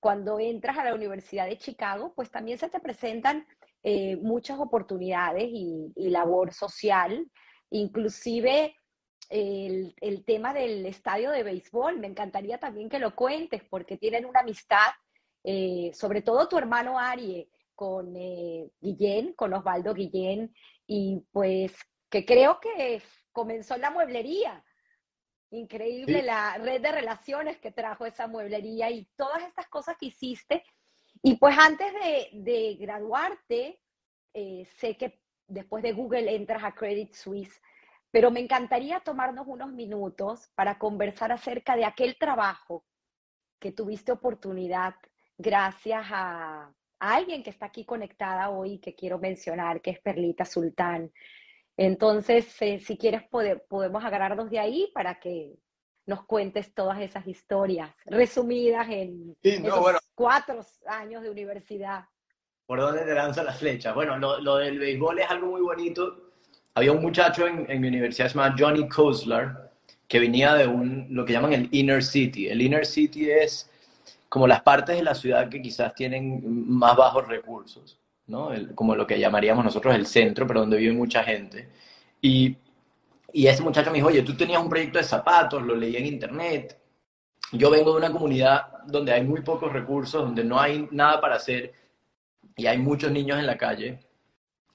cuando 0.00 0.40
entras 0.40 0.78
a 0.78 0.84
la 0.84 0.94
Universidad 0.94 1.46
de 1.46 1.58
Chicago, 1.58 2.14
pues 2.16 2.30
también 2.30 2.56
se 2.56 2.70
te 2.70 2.80
presentan 2.80 3.46
eh, 3.84 4.16
muchas 4.16 4.58
oportunidades 4.58 5.48
y, 5.48 5.92
labor 5.96 6.52
social, 6.52 7.30
inclusive 7.70 8.74
el, 9.28 9.94
el, 10.00 10.24
tema 10.24 10.52
del 10.52 10.84
estadio 10.86 11.30
de 11.30 11.44
béisbol. 11.44 11.98
Me 12.00 12.08
encantaría 12.08 12.58
también 12.58 12.88
que 12.88 12.98
lo 12.98 13.14
cuentes 13.14 13.62
porque 13.70 13.96
tienen 13.96 14.24
una 14.24 14.40
amistad, 14.40 14.90
eh, 15.44 15.92
sobre 15.94 16.22
todo 16.22 16.48
tu 16.48 16.58
hermano 16.58 16.98
Arie 16.98 17.48
con 17.76 18.16
eh, 18.16 18.70
Guillén, 18.80 19.34
con 19.34 19.54
Osvaldo 19.54 19.94
Guillén, 19.94 20.52
y 20.86 21.22
pues 21.30 21.72
que 22.10 22.24
creo 22.24 22.58
que 22.60 23.02
comenzó 23.32 23.74
en 23.74 23.82
la 23.82 23.90
mueblería 23.90 24.64
Increíble 25.54 26.22
la 26.22 26.58
red 26.58 26.82
de 26.82 26.90
relaciones 26.90 27.58
que 27.58 27.70
trajo 27.70 28.06
esa 28.06 28.26
mueblería 28.26 28.90
y 28.90 29.08
todas 29.14 29.44
estas 29.44 29.68
cosas 29.68 29.96
que 29.96 30.06
hiciste. 30.06 30.64
Y 31.26 31.36
pues 31.36 31.56
antes 31.58 31.90
de, 32.34 32.76
graduarte, 32.78 33.80
eh, 34.34 34.68
sé 34.76 34.94
que 34.98 35.22
después 35.48 35.82
de 35.82 35.92
Google 35.92 36.34
entras 36.34 36.62
a 36.62 36.74
Credit 36.74 37.14
Suisse, 37.14 37.62
pero 38.10 38.30
me 38.30 38.40
encantaría 38.40 39.00
tomarnos 39.00 39.46
unos 39.48 39.72
minutos 39.72 40.50
para 40.54 40.78
conversar 40.78 41.32
acerca 41.32 41.76
de 41.76 41.86
aquel 41.86 42.18
trabajo 42.18 42.84
que 43.58 43.72
tuviste 43.72 44.12
oportunidad 44.12 44.96
gracias 45.38 46.04
a, 46.10 46.70
alguien 46.98 47.42
que 47.42 47.50
está 47.50 47.66
aquí 47.66 47.86
conectada 47.86 48.50
hoy 48.50 48.78
que 48.78 48.94
quiero 48.94 49.18
mencionar, 49.18 49.80
que 49.80 49.92
es 49.92 50.00
Perlita 50.00 50.44
Sultán. 50.44 51.10
Entonces, 51.78 52.54
eh, 52.60 52.80
si 52.80 52.98
quieres, 52.98 53.22
podemos 53.30 54.04
agarrarnos 54.04 54.50
de 54.50 54.58
ahí 54.58 54.90
para 54.92 55.18
que 55.18 55.54
nos 56.06 56.24
cuentes 56.24 56.74
todas 56.74 57.00
esas 57.00 57.26
historias 57.26 57.90
resumidas 58.06 58.86
en 58.90 59.36
cuatro 60.14 60.60
años 60.86 61.22
de 61.22 61.30
universidad. 61.30 62.04
¿Por 62.66 62.80
dónde 62.80 63.02
te 63.02 63.14
lanza 63.14 63.42
la 63.42 63.52
flecha? 63.52 63.92
Bueno, 63.92 64.16
lo, 64.18 64.56
del 64.56 64.78
béisbol 64.78 65.18
es 65.18 65.30
algo 65.30 65.48
muy 65.48 65.60
bonito. 65.60 66.30
Había 66.74 66.92
un 66.92 67.02
muchacho 67.02 67.46
en, 67.46 67.80
mi 67.80 67.88
universidad, 67.88 68.28
se 68.28 68.34
llama 68.34 68.56
Johnny 68.58 68.88
Kozlar, 68.88 69.70
que 70.08 70.18
venía 70.18 70.54
de 70.54 70.66
un, 70.66 71.06
lo 71.10 71.24
que 71.24 71.32
llaman 71.32 71.52
el 71.52 71.68
Inner 71.72 72.02
City. 72.02 72.48
El 72.48 72.62
Inner 72.62 72.86
City 72.86 73.30
es 73.30 73.70
como 74.28 74.46
las 74.46 74.62
partes 74.62 74.96
de 74.96 75.02
la 75.02 75.14
ciudad 75.14 75.48
que 75.48 75.62
quizás 75.62 75.94
tienen 75.94 76.42
más 76.68 76.96
bajos 76.96 77.28
recursos. 77.28 77.98
¿no? 78.26 78.50
como 78.74 78.96
lo 78.96 79.06
que 79.06 79.18
llamaríamos 79.18 79.64
nosotros 79.64 79.94
el 79.94 80.06
centro, 80.06 80.46
pero 80.46 80.60
donde 80.60 80.78
vive 80.78 80.92
mucha 80.92 81.22
gente. 81.22 81.68
Y, 82.20 82.56
y 83.34 83.46
ese 83.46 83.62
muchacho 83.62 83.90
me 83.90 83.96
dijo, 83.96 84.08
oye, 84.08 84.22
tú 84.22 84.34
tenías 84.36 84.62
un 84.62 84.70
proyecto 84.70 84.98
de 84.98 85.04
zapatos, 85.04 85.62
lo 85.62 85.74
leí 85.74 85.96
en 85.96 86.06
internet. 86.06 86.78
Yo 87.52 87.70
vengo 87.70 87.92
de 87.92 87.98
una 87.98 88.10
comunidad 88.10 88.84
donde 88.86 89.12
hay 89.12 89.22
muy 89.22 89.42
pocos 89.42 89.72
recursos, 89.72 90.22
donde 90.22 90.42
no 90.42 90.58
hay 90.58 90.88
nada 90.90 91.20
para 91.20 91.36
hacer 91.36 91.72
y 92.56 92.66
hay 92.66 92.78
muchos 92.78 93.10
niños 93.10 93.38
en 93.38 93.46
la 93.46 93.58
calle. 93.58 94.00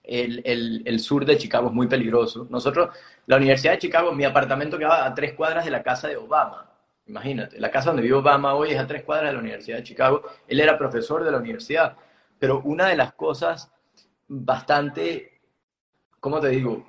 El, 0.03 0.41
el, 0.45 0.83
el, 0.85 0.99
sur 0.99 1.25
de 1.25 1.37
Chicago 1.37 1.69
es 1.69 1.73
muy 1.73 1.87
peligroso. 1.87 2.47
Nosotros, 2.49 2.95
la 3.25 3.37
Universidad 3.37 3.73
de 3.73 3.79
Chicago, 3.79 4.11
mi 4.11 4.25
apartamento 4.25 4.77
quedaba 4.77 5.05
a 5.05 5.13
tres 5.15 5.33
cuadras 5.33 5.65
de 5.65 5.71
la 5.71 5.81
casa 5.81 6.07
de 6.07 6.17
Obama. 6.17 6.69
Imagínate, 7.07 7.59
la 7.59 7.71
casa 7.71 7.89
donde 7.89 8.03
vive 8.03 8.15
Obama 8.15 8.53
hoy 8.53 8.71
es 8.71 8.79
a 8.79 8.85
tres 8.85 9.03
cuadras 9.03 9.29
de 9.29 9.33
la 9.33 9.39
Universidad 9.39 9.77
de 9.77 9.83
Chicago. 9.83 10.23
Él 10.47 10.59
era 10.59 10.77
profesor 10.77 11.23
de 11.23 11.31
la 11.31 11.37
universidad 11.37 11.97
pero 12.39 12.61
una 12.61 12.87
de 12.87 12.95
las 12.95 13.13
cosas 13.13 13.71
bastante, 14.27 15.41
¿cómo 16.19 16.39
te 16.39 16.49
digo? 16.49 16.87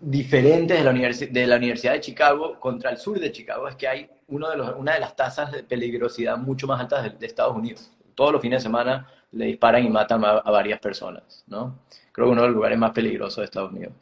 Diferentes 0.00 0.78
de 0.78 0.84
la, 0.84 0.92
de 0.92 1.46
la 1.46 1.56
Universidad 1.56 1.92
de 1.92 2.00
Chicago 2.00 2.58
contra 2.60 2.90
el 2.90 2.98
sur 2.98 3.18
de 3.18 3.32
Chicago 3.32 3.68
es 3.68 3.76
que 3.76 3.88
hay 3.88 4.10
uno 4.28 4.48
de 4.50 4.56
los, 4.56 4.74
una 4.76 4.94
de 4.94 5.00
las 5.00 5.16
tasas 5.16 5.52
de 5.52 5.62
peligrosidad 5.62 6.36
mucho 6.36 6.66
más 6.66 6.80
altas 6.80 7.18
de, 7.18 7.26
Estados 7.26 7.56
Unidos. 7.56 7.90
Todos 8.14 8.32
los 8.32 8.40
fines 8.40 8.60
de 8.60 8.68
semana 8.68 9.08
le 9.32 9.46
disparan 9.46 9.84
y 9.84 9.88
matan 9.90 10.24
a, 10.24 10.42
varias 10.42 10.78
personas, 10.80 11.44
¿no? 11.46 11.78
Creo 12.12 12.26
que 12.26 12.32
uno 12.32 12.42
de 12.42 12.48
los 12.48 12.56
lugares 12.56 12.78
más 12.78 12.92
peligrosos 12.92 13.38
de 13.38 13.44
Estados 13.44 13.72
Unidos. 13.72 13.94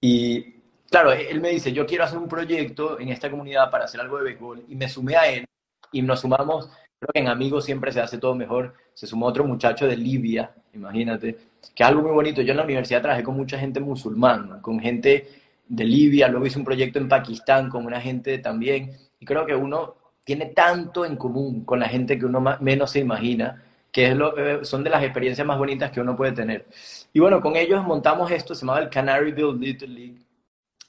Y 0.00 0.54
claro, 0.90 1.12
él 1.12 1.40
me 1.40 1.50
dice, 1.50 1.72
yo 1.72 1.84
quiero 1.84 2.04
hacer 2.04 2.18
un 2.18 2.28
proyecto 2.28 2.98
en 3.00 3.08
esta 3.08 3.30
comunidad 3.30 3.70
para 3.70 3.84
hacer 3.84 4.00
algo 4.00 4.18
de 4.18 4.24
béisbol 4.24 4.64
y 4.68 4.76
me 4.76 4.88
sumé 4.88 5.16
a 5.16 5.28
él 5.28 5.44
y 5.92 6.02
nos 6.02 6.20
sumamos 6.20 6.70
Creo 6.98 7.12
que 7.12 7.20
en 7.20 7.28
amigos 7.28 7.64
siempre 7.64 7.92
se 7.92 8.00
hace 8.00 8.18
todo 8.18 8.34
mejor. 8.34 8.74
Se 8.94 9.06
sumó 9.06 9.26
otro 9.26 9.44
muchacho 9.44 9.86
de 9.86 9.96
Libia, 9.96 10.52
imagínate, 10.74 11.38
que 11.74 11.82
es 11.82 11.88
algo 11.88 12.02
muy 12.02 12.12
bonito. 12.12 12.42
Yo 12.42 12.52
en 12.52 12.56
la 12.56 12.64
universidad 12.64 13.02
trabajé 13.02 13.22
con 13.22 13.36
mucha 13.36 13.58
gente 13.58 13.80
musulmán, 13.80 14.60
con 14.60 14.80
gente 14.80 15.28
de 15.66 15.84
Libia, 15.84 16.28
luego 16.28 16.46
hice 16.46 16.58
un 16.58 16.64
proyecto 16.64 16.98
en 16.98 17.08
Pakistán 17.08 17.68
con 17.68 17.86
una 17.86 18.00
gente 18.00 18.38
también. 18.38 18.96
Y 19.20 19.26
creo 19.26 19.46
que 19.46 19.54
uno 19.54 19.96
tiene 20.24 20.46
tanto 20.46 21.04
en 21.04 21.16
común 21.16 21.64
con 21.64 21.80
la 21.80 21.88
gente 21.88 22.18
que 22.18 22.26
uno 22.26 22.40
menos 22.60 22.90
se 22.90 23.00
imagina, 23.00 23.62
que 23.92 24.08
es 24.08 24.16
lo, 24.16 24.36
eh, 24.38 24.64
son 24.64 24.84
de 24.84 24.90
las 24.90 25.02
experiencias 25.02 25.46
más 25.46 25.58
bonitas 25.58 25.90
que 25.90 26.00
uno 26.00 26.16
puede 26.16 26.32
tener. 26.32 26.66
Y 27.12 27.20
bueno, 27.20 27.40
con 27.40 27.56
ellos 27.56 27.84
montamos 27.84 28.30
esto, 28.30 28.54
se 28.54 28.62
llamaba 28.62 28.80
el 28.80 28.90
Canaryville 28.90 29.58
Little 29.58 29.88
League. 29.88 30.18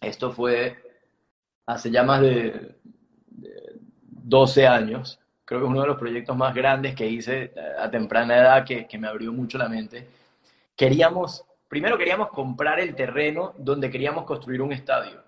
Esto 0.02 0.32
fue 0.32 0.78
hace 1.66 1.92
ya 1.92 2.04
más 2.04 2.22
de, 2.22 2.76
de 3.28 3.52
12 4.10 4.68
años 4.68 5.20
creo 5.50 5.62
que 5.62 5.66
es 5.66 5.72
uno 5.72 5.82
de 5.82 5.88
los 5.88 5.98
proyectos 5.98 6.38
más 6.38 6.54
grandes 6.54 6.94
que 6.94 7.08
hice 7.08 7.52
eh, 7.56 7.74
a 7.80 7.90
temprana 7.90 8.38
edad 8.38 8.64
que, 8.64 8.86
que 8.86 9.00
me 9.00 9.08
abrió 9.08 9.34
mucho 9.34 9.58
la 9.58 9.68
mente. 9.68 10.08
Queríamos, 10.80 11.44
primero 11.68 11.98
queríamos 11.98 12.30
comprar 12.30 12.80
el 12.80 12.96
terreno 12.96 13.54
donde 13.58 13.90
queríamos 13.90 14.24
construir 14.24 14.62
un 14.62 14.72
estadio. 14.72 15.22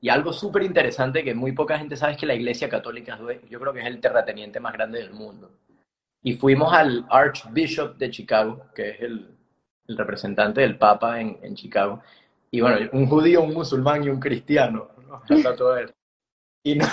Y 0.00 0.08
algo 0.08 0.32
súper 0.32 0.64
interesante 0.64 1.22
que 1.22 1.32
muy 1.32 1.52
poca 1.52 1.78
gente 1.78 1.94
sabe 1.94 2.14
es 2.14 2.18
que 2.18 2.26
la 2.26 2.34
Iglesia 2.34 2.68
Católica, 2.68 3.16
yo 3.48 3.60
creo 3.60 3.72
que 3.72 3.78
es 3.78 3.86
el 3.86 4.00
terrateniente 4.00 4.58
más 4.58 4.72
grande 4.72 4.98
del 4.98 5.12
mundo. 5.12 5.52
Y 6.24 6.32
fuimos 6.32 6.72
al 6.72 7.06
Archbishop 7.08 7.98
de 7.98 8.10
Chicago, 8.10 8.66
que 8.74 8.90
es 8.90 9.00
el, 9.00 9.28
representante 9.86 10.62
del 10.62 10.76
Papa 10.76 11.20
en, 11.20 11.54
Chicago. 11.54 12.02
Y 12.50 12.60
bueno, 12.60 12.90
un 12.90 13.06
judío, 13.06 13.42
un 13.42 13.54
musulmán 13.54 14.02
y 14.02 14.08
un 14.08 14.18
cristiano. 14.18 14.88
¿no? 15.06 15.22
Y, 16.62 16.74
nos, 16.74 16.90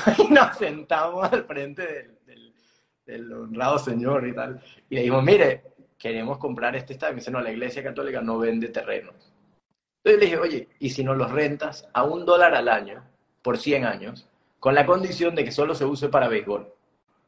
sentamos 0.57 1.33
al 1.33 1.45
frente 1.45 2.15
del, 2.27 2.53
el 3.07 3.33
honrado 3.33 3.79
señor 3.79 4.27
y 4.27 4.35
tal. 4.35 4.61
Y 4.87 4.95
le 4.95 5.01
dijimos, 5.01 5.23
mire, 5.23 5.63
queremos 5.97 6.37
comprar 6.37 6.75
este 6.75 6.93
estadio. 6.93 7.13
Me 7.13 7.19
dice, 7.19 7.31
no, 7.31 7.41
la 7.41 7.51
iglesia 7.51 7.83
católica 7.83 8.21
no 8.21 8.39
vende 8.39 8.69
terrenos. 8.69 9.15
Entonces 10.03 10.19
le 10.19 10.25
dije, 10.25 10.37
oye, 10.37 10.69
¿y 10.79 10.89
si 10.89 11.03
nos 11.03 11.17
los 11.17 11.31
rentas 11.31 11.87
a 11.93 12.03
un 12.03 12.25
dólar 12.25 12.55
al 12.55 12.69
año 12.69 13.03
por 13.41 13.57
100 13.57 13.85
años, 13.85 14.27
con 14.59 14.75
la 14.75 14.85
condición 14.85 15.35
de 15.35 15.43
que 15.43 15.51
solo 15.51 15.75
se 15.75 15.85
use 15.85 16.09
para 16.09 16.27
béisbol? 16.27 16.73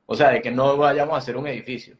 O 0.05 0.15
sea, 0.15 0.29
de 0.29 0.41
que 0.41 0.51
no 0.51 0.77
vayamos 0.77 1.15
a 1.15 1.17
hacer 1.17 1.37
un 1.37 1.47
edificio. 1.47 1.95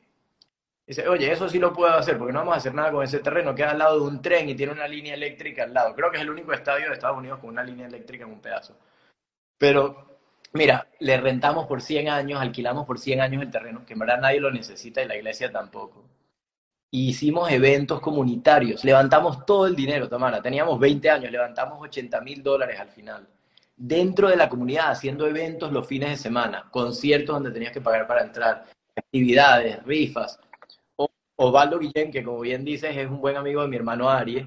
Dice, 0.88 1.08
oye, 1.08 1.32
eso 1.32 1.48
sí 1.48 1.60
lo 1.60 1.72
puedo 1.74 1.94
hacer, 1.94 2.18
porque 2.18 2.34
no 2.34 2.40
vamos 2.40 2.56
a 2.56 2.58
hacer 2.58 2.74
nada 2.74 2.92
con 2.92 3.04
ese 3.04 3.20
terreno, 3.20 3.54
queda 3.54 3.72
al 3.72 3.80
lado 3.80 4.00
de 4.00 4.08
un 4.08 4.22
tren 4.22 4.50
y 4.50 4.56
tiene 4.56 4.72
una 4.72 4.88
línea 4.88 5.14
eléctrica 5.14 5.64
al 5.64 5.74
lado. 5.74 5.94
Creo 5.94 6.10
que 6.10 6.18
es 6.18 6.24
el 6.24 6.32
único 6.32 6.52
estadio 6.54 6.88
de 6.88 6.94
Estados 6.94 7.18
Unidos 7.18 7.40
con 7.40 7.50
una 7.50 7.64
línea 7.64 7.86
eléctrica 7.86 8.24
en 8.24 8.32
un 8.32 8.42
pedazo. 8.42 8.76
Pero 9.58 10.10
Mira, 10.54 10.88
le 11.00 11.18
rentamos 11.18 11.68
por 11.68 11.82
100 11.82 12.10
años, 12.10 12.42
alquilamos 12.42 12.86
por 12.88 12.98
100 12.98 13.22
años 13.22 13.44
el 13.44 13.52
terreno, 13.52 13.86
que 13.86 13.94
en 13.94 14.00
verdad 14.00 14.20
nadie 14.20 14.40
lo 14.40 14.52
necesita 14.52 15.02
y 15.02 15.08
la 15.08 15.16
iglesia 15.16 15.52
tampoco. 15.52 16.04
Hicimos 16.92 17.52
eventos 17.52 18.00
comunitarios, 18.00 18.84
levantamos 18.84 19.46
todo 19.46 19.68
el 19.68 19.76
dinero, 19.76 20.10
Tamara, 20.10 20.42
teníamos 20.42 20.80
20 20.80 21.10
años, 21.10 21.32
levantamos 21.32 21.80
80 21.82 22.22
mil 22.22 22.42
dólares 22.44 22.80
al 22.80 22.90
final. 22.90 23.28
Dentro 23.76 24.30
de 24.30 24.36
la 24.36 24.50
comunidad, 24.50 24.92
haciendo 24.92 25.28
eventos 25.28 25.72
los 25.72 25.88
fines 25.88 26.10
de 26.10 26.18
semana, 26.18 26.68
conciertos 26.72 27.36
donde 27.36 27.52
tenías 27.52 27.72
que 27.72 27.82
pagar 27.82 28.08
para 28.08 28.24
entrar, 28.24 28.66
actividades, 28.96 29.84
rifas. 29.84 30.40
Osvaldo 31.36 31.80
Guillén, 31.80 32.12
que 32.12 32.24
como 32.24 32.42
bien 32.42 32.66
dices 32.66 32.98
es 32.98 33.08
un 33.08 33.22
buen 33.22 33.38
amigo 33.38 33.62
de 33.62 33.70
mi 33.70 33.78
hermano 33.78 34.10
Aries, 34.10 34.46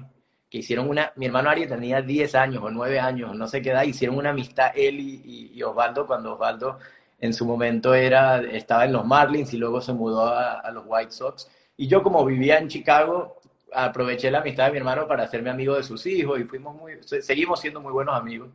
que 0.53 0.59
hicieron 0.59 0.87
una, 0.87 1.11
mi 1.15 1.25
hermano 1.25 1.49
Ari 1.49 1.65
tenía 1.65 2.03
10 2.03 2.35
años 2.35 2.61
o 2.63 2.69
9 2.69 2.99
años, 2.99 3.35
no 3.35 3.47
sé 3.47 3.59
qué 3.63 3.71
edad, 3.71 3.85
hicieron 3.85 4.17
una 4.17 4.29
amistad 4.29 4.67
él 4.75 4.99
y, 4.99 5.63
Osvaldo 5.63 6.05
cuando 6.05 6.33
Osvaldo 6.33 6.77
en 7.19 7.33
su 7.33 7.43
momento 7.43 7.95
era, 7.95 8.39
estaba 8.39 8.85
en 8.85 8.93
los 8.93 9.03
Marlins 9.03 9.51
y 9.55 9.57
luego 9.57 9.81
se 9.81 9.93
mudó 9.93 10.27
a, 10.27 10.69
los 10.69 10.83
White 10.85 11.09
Sox. 11.09 11.49
Y 11.83 11.87
yo 11.89 12.01
como 12.01 12.23
vivía 12.23 12.59
en 12.59 12.69
Chicago, 12.69 13.41
aproveché 13.73 14.31
la 14.31 14.39
amistad 14.39 14.67
de 14.67 14.71
mi 14.71 14.77
hermano 14.77 15.05
para 15.05 15.23
hacerme 15.23 15.49
amigo 15.49 15.75
de 15.75 15.83
sus 15.83 16.05
hijos 16.05 16.39
y 16.39 16.45
fuimos 16.45 16.73
muy, 16.77 16.93
seguimos 17.03 17.59
siendo 17.59 17.81
muy 17.81 17.91
buenos 17.91 18.15
amigos. 18.15 18.51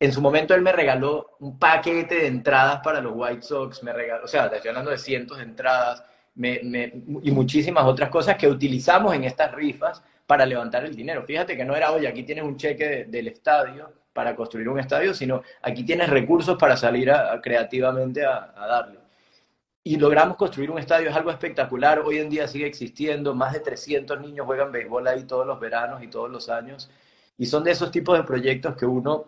En 0.00 0.10
su 0.10 0.22
momento 0.22 0.54
él 0.54 0.62
me 0.62 0.72
regaló 0.72 1.36
un 1.40 1.58
paquete 1.58 2.14
de 2.14 2.26
entradas 2.26 2.80
para 2.82 3.02
los 3.02 3.12
White 3.14 3.42
Sox, 3.42 3.82
me 3.82 3.92
regaló, 3.92 4.24
o 4.24 4.28
sea, 4.28 4.46
estoy 4.46 4.70
hablando 4.70 4.90
de 4.90 4.96
cientos 4.96 5.36
de 5.36 5.44
entradas 5.44 6.04
y 6.36 7.30
muchísimas 7.32 7.84
otras 7.84 8.08
cosas 8.08 8.36
que 8.38 8.48
utilizamos 8.48 9.14
en 9.14 9.24
estas 9.24 9.52
rifas 9.52 10.02
para 10.26 10.46
levantar 10.46 10.86
el 10.86 10.96
dinero. 10.96 11.22
Fíjate 11.22 11.58
que 11.58 11.66
no 11.66 11.76
era, 11.76 11.92
oye, 11.92 12.08
aquí 12.08 12.22
tienes 12.22 12.44
un 12.44 12.56
cheque 12.56 13.04
del 13.06 13.28
estadio 13.28 13.92
para 14.14 14.34
construir 14.34 14.70
un 14.70 14.80
estadio, 14.80 15.12
sino 15.12 15.42
aquí 15.60 15.84
tienes 15.84 16.08
recursos 16.08 16.56
para 16.56 16.78
salir 16.78 17.12
creativamente 17.42 18.24
a 18.24 18.54
darle 18.56 19.03
y 19.86 19.98
logramos 19.98 20.38
construir 20.38 20.70
un 20.70 20.78
estadio, 20.78 21.10
es 21.10 21.14
algo 21.14 21.30
espectacular, 21.30 22.00
hoy 22.00 22.16
en 22.16 22.30
día 22.30 22.48
sigue 22.48 22.66
existiendo, 22.66 23.34
más 23.34 23.52
de 23.52 23.60
300 23.60 24.18
niños 24.18 24.46
juegan 24.46 24.72
béisbol 24.72 25.06
ahí 25.06 25.24
todos 25.24 25.46
los 25.46 25.60
veranos 25.60 26.02
y 26.02 26.08
todos 26.08 26.30
los 26.30 26.48
años, 26.48 26.90
y 27.36 27.44
son 27.44 27.62
de 27.64 27.72
esos 27.72 27.90
tipos 27.90 28.16
de 28.16 28.24
proyectos 28.24 28.76
que 28.76 28.86
uno 28.86 29.26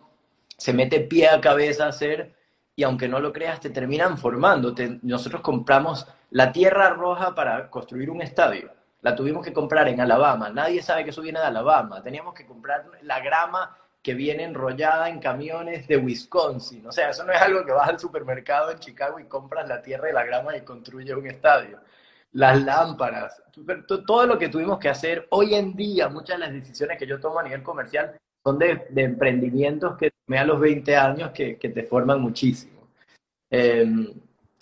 se 0.56 0.72
mete 0.72 1.00
pie 1.00 1.28
a 1.28 1.42
cabeza 1.42 1.84
a 1.84 1.88
hacer 1.88 2.34
y 2.74 2.84
aunque 2.84 3.06
no 3.06 3.20
lo 3.20 3.32
creas, 3.32 3.60
te 3.60 3.70
terminan 3.70 4.16
formando. 4.16 4.74
nosotros 5.02 5.42
compramos 5.42 6.06
la 6.30 6.52
tierra 6.52 6.90
roja 6.90 7.34
para 7.34 7.68
construir 7.70 8.08
un 8.08 8.22
estadio, 8.22 8.70
la 9.02 9.14
tuvimos 9.14 9.44
que 9.44 9.52
comprar 9.52 9.88
en 9.88 10.00
Alabama, 10.00 10.48
nadie 10.48 10.82
sabe 10.82 11.04
que 11.04 11.10
eso 11.10 11.20
viene 11.20 11.38
de 11.38 11.46
Alabama, 11.46 12.02
teníamos 12.02 12.32
que 12.32 12.46
comprar 12.46 12.86
la 13.02 13.20
grama 13.20 13.76
que 14.06 14.14
viene 14.14 14.44
enrollada 14.44 15.08
en 15.08 15.18
camiones 15.18 15.88
de 15.88 15.96
Wisconsin. 15.96 16.86
O 16.86 16.92
sea, 16.92 17.10
eso 17.10 17.24
no 17.24 17.32
es 17.32 17.42
algo 17.42 17.66
que 17.66 17.72
vas 17.72 17.88
al 17.88 17.98
supermercado 17.98 18.70
en 18.70 18.78
Chicago 18.78 19.18
y 19.18 19.24
compras 19.24 19.68
la 19.68 19.82
tierra 19.82 20.08
y 20.08 20.12
la 20.12 20.24
grama 20.24 20.56
y 20.56 20.60
construyes 20.60 21.16
un 21.16 21.26
estadio. 21.26 21.80
Las 22.30 22.62
lámparas, 22.62 23.42
todo 24.06 24.26
lo 24.28 24.38
que 24.38 24.48
tuvimos 24.48 24.78
que 24.78 24.90
hacer 24.90 25.26
hoy 25.30 25.56
en 25.56 25.74
día, 25.74 26.08
muchas 26.08 26.38
de 26.38 26.46
las 26.46 26.52
decisiones 26.52 26.98
que 26.98 27.06
yo 27.08 27.18
tomo 27.18 27.40
a 27.40 27.42
nivel 27.42 27.64
comercial 27.64 28.16
son 28.44 28.60
de, 28.60 28.86
emprendimientos 28.94 29.96
que 29.96 30.12
tomé 30.24 30.38
a 30.38 30.44
los 30.44 30.60
20 30.60 30.94
años 30.94 31.32
que, 31.32 31.56
te 31.56 31.82
forman 31.82 32.20
muchísimo. 32.20 32.86
Em, 33.50 34.06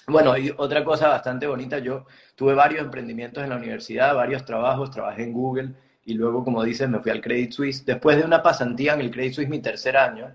bueno, 0.06 0.38
y 0.38 0.54
otra 0.56 0.82
cosa 0.82 1.08
bastante 1.08 1.46
bonita, 1.46 1.80
yo 1.80 2.06
tuve 2.34 2.54
varios 2.54 2.80
emprendimientos 2.82 3.44
en 3.44 3.50
la 3.50 3.56
universidad, 3.56 4.14
varios 4.14 4.42
trabajos, 4.46 4.90
trabajé 4.90 5.24
en 5.24 5.34
Google, 5.34 5.74
y 6.04 6.14
luego, 6.14 6.44
como 6.44 6.62
dices, 6.62 6.88
me 6.88 7.00
fui 7.00 7.10
al 7.10 7.20
Credit 7.20 7.50
Suisse. 7.50 7.84
Después 7.84 8.16
de 8.16 8.24
una 8.24 8.42
pasantía 8.42 8.94
en 8.94 9.00
el 9.00 9.10
Credit 9.10 9.34
Suisse, 9.34 9.48
mi 9.48 9.60
tercer 9.60 9.96
año, 9.96 10.32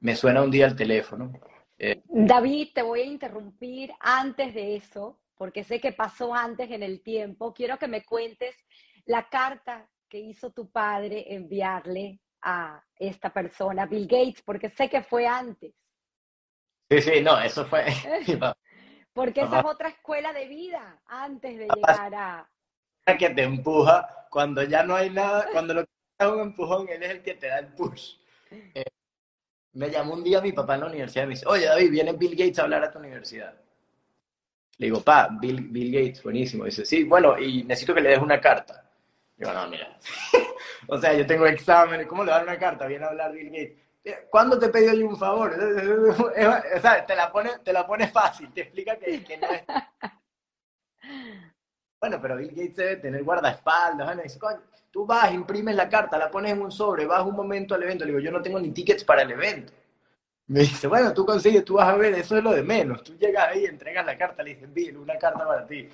me 0.00 0.14
suena 0.16 0.42
un 0.42 0.50
día 0.50 0.66
el 0.66 0.76
teléfono. 0.76 1.32
Eh, 1.78 2.02
David, 2.04 2.68
te 2.74 2.82
voy 2.82 3.00
a 3.00 3.04
interrumpir 3.04 3.92
antes 4.00 4.54
de 4.54 4.76
eso, 4.76 5.20
porque 5.36 5.64
sé 5.64 5.80
que 5.80 5.92
pasó 5.92 6.34
antes 6.34 6.70
en 6.70 6.82
el 6.82 7.02
tiempo. 7.02 7.52
Quiero 7.52 7.78
que 7.78 7.88
me 7.88 8.04
cuentes 8.04 8.54
la 9.06 9.28
carta 9.28 9.88
que 10.08 10.18
hizo 10.18 10.52
tu 10.52 10.70
padre 10.70 11.34
enviarle 11.34 12.20
a 12.42 12.82
esta 12.96 13.32
persona, 13.32 13.86
Bill 13.86 14.06
Gates, 14.06 14.42
porque 14.42 14.70
sé 14.70 14.88
que 14.88 15.02
fue 15.02 15.26
antes. 15.26 15.72
Sí, 16.90 17.00
sí, 17.00 17.20
no, 17.22 17.40
eso 17.40 17.64
fue. 17.64 17.86
porque 19.12 19.40
esa 19.40 19.60
es 19.60 19.64
otra 19.64 19.88
escuela 19.88 20.32
de 20.32 20.46
vida 20.48 21.02
antes 21.06 21.58
de 21.58 21.68
llegar 21.68 22.14
a. 22.14 22.50
Que 23.04 23.30
te 23.30 23.42
empuja 23.42 24.26
cuando 24.30 24.62
ya 24.62 24.82
no 24.82 24.94
hay 24.94 25.10
nada, 25.10 25.46
cuando 25.52 25.74
lo 25.74 25.84
que 25.84 25.90
da 26.18 26.32
un 26.32 26.40
empujón, 26.40 26.88
él 26.88 27.02
es 27.02 27.10
el 27.10 27.22
que 27.22 27.34
te 27.34 27.48
da 27.48 27.58
el 27.58 27.66
push. 27.74 28.14
Eh, 28.50 28.84
me 29.74 29.90
llamó 29.90 30.14
un 30.14 30.24
día 30.24 30.40
mi 30.40 30.52
papá 30.52 30.74
en 30.74 30.80
la 30.80 30.86
universidad 30.86 31.24
y 31.24 31.26
me 31.26 31.34
dice, 31.34 31.46
oye 31.46 31.66
David, 31.66 31.90
viene 31.90 32.12
Bill 32.12 32.36
Gates 32.36 32.58
a 32.58 32.62
hablar 32.62 32.84
a 32.84 32.90
tu 32.90 32.98
universidad. 32.98 33.54
Le 34.78 34.86
digo, 34.86 35.02
pa, 35.02 35.28
Bill, 35.40 35.68
Bill 35.68 35.92
Gates, 35.92 36.22
buenísimo. 36.22 36.64
Dice, 36.64 36.84
sí, 36.84 37.04
bueno, 37.04 37.38
y 37.38 37.64
necesito 37.64 37.94
que 37.94 38.00
le 38.00 38.10
des 38.10 38.18
una 38.18 38.40
carta. 38.40 38.88
Digo, 39.36 39.52
no, 39.52 39.68
mira. 39.68 39.98
o 40.88 40.98
sea, 40.98 41.12
yo 41.14 41.26
tengo 41.26 41.46
exámenes, 41.46 42.06
¿cómo 42.06 42.24
le 42.24 42.30
dar 42.30 42.44
una 42.44 42.58
carta? 42.58 42.86
Viene 42.86 43.04
a 43.04 43.08
hablar 43.08 43.32
Bill 43.32 43.50
Gates. 43.50 43.78
Eh, 44.04 44.26
¿Cuándo 44.30 44.58
te 44.58 44.68
yo 44.68 45.06
un 45.06 45.16
favor? 45.16 45.52
o 45.56 46.80
sea, 46.80 47.04
te 47.04 47.14
la 47.14 47.30
pone, 47.30 47.50
te 47.64 47.72
la 47.72 47.86
pone 47.86 48.08
fácil, 48.08 48.52
te 48.52 48.62
explica 48.62 48.96
que, 48.96 49.22
que 49.22 49.36
no 49.36 49.48
es 49.48 49.62
bueno, 52.02 52.18
pero 52.20 52.36
Bill 52.36 52.50
Gates 52.50 52.74
debe 52.74 52.96
tener 52.96 53.22
guardaespaldas. 53.22 54.04
Bueno, 54.04 54.22
dice, 54.24 54.40
tú 54.90 55.06
vas, 55.06 55.32
imprimes 55.32 55.76
la 55.76 55.88
carta, 55.88 56.18
la 56.18 56.32
pones 56.32 56.50
en 56.52 56.60
un 56.60 56.72
sobre, 56.72 57.06
vas 57.06 57.24
un 57.24 57.36
momento 57.36 57.76
al 57.76 57.82
evento. 57.84 58.04
Le 58.04 58.10
digo, 58.10 58.18
yo 58.18 58.32
no 58.32 58.42
tengo 58.42 58.58
ni 58.58 58.72
tickets 58.72 59.04
para 59.04 59.22
el 59.22 59.30
evento. 59.30 59.72
Me 60.48 60.60
dice, 60.60 60.88
bueno, 60.88 61.14
tú 61.14 61.24
consigues, 61.24 61.64
tú 61.64 61.74
vas 61.74 61.88
a 61.88 61.94
ver, 61.94 62.12
eso 62.14 62.36
es 62.36 62.42
lo 62.42 62.50
de 62.50 62.64
menos. 62.64 63.04
Tú 63.04 63.16
llegas 63.16 63.50
ahí, 63.50 63.66
entregas 63.66 64.04
la 64.04 64.18
carta, 64.18 64.42
le 64.42 64.54
dices, 64.54 64.74
Bill, 64.74 64.96
una 64.96 65.16
carta 65.16 65.46
para 65.46 65.64
ti. 65.64 65.88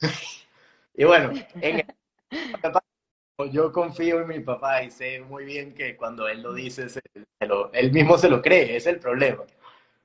y 0.94 1.04
bueno, 1.04 1.30
en 1.60 1.86
yo 3.50 3.72
confío 3.72 4.20
en 4.20 4.28
mi 4.28 4.40
papá 4.40 4.82
y 4.82 4.90
sé 4.90 5.20
muy 5.20 5.44
bien 5.44 5.74
que 5.74 5.96
cuando 5.96 6.26
él 6.28 6.42
lo 6.42 6.52
dice, 6.52 6.86
él 7.72 7.92
mismo 7.92 8.18
se 8.18 8.28
lo 8.28 8.42
cree, 8.42 8.76
es 8.76 8.86
el 8.86 8.98
problema. 8.98 9.44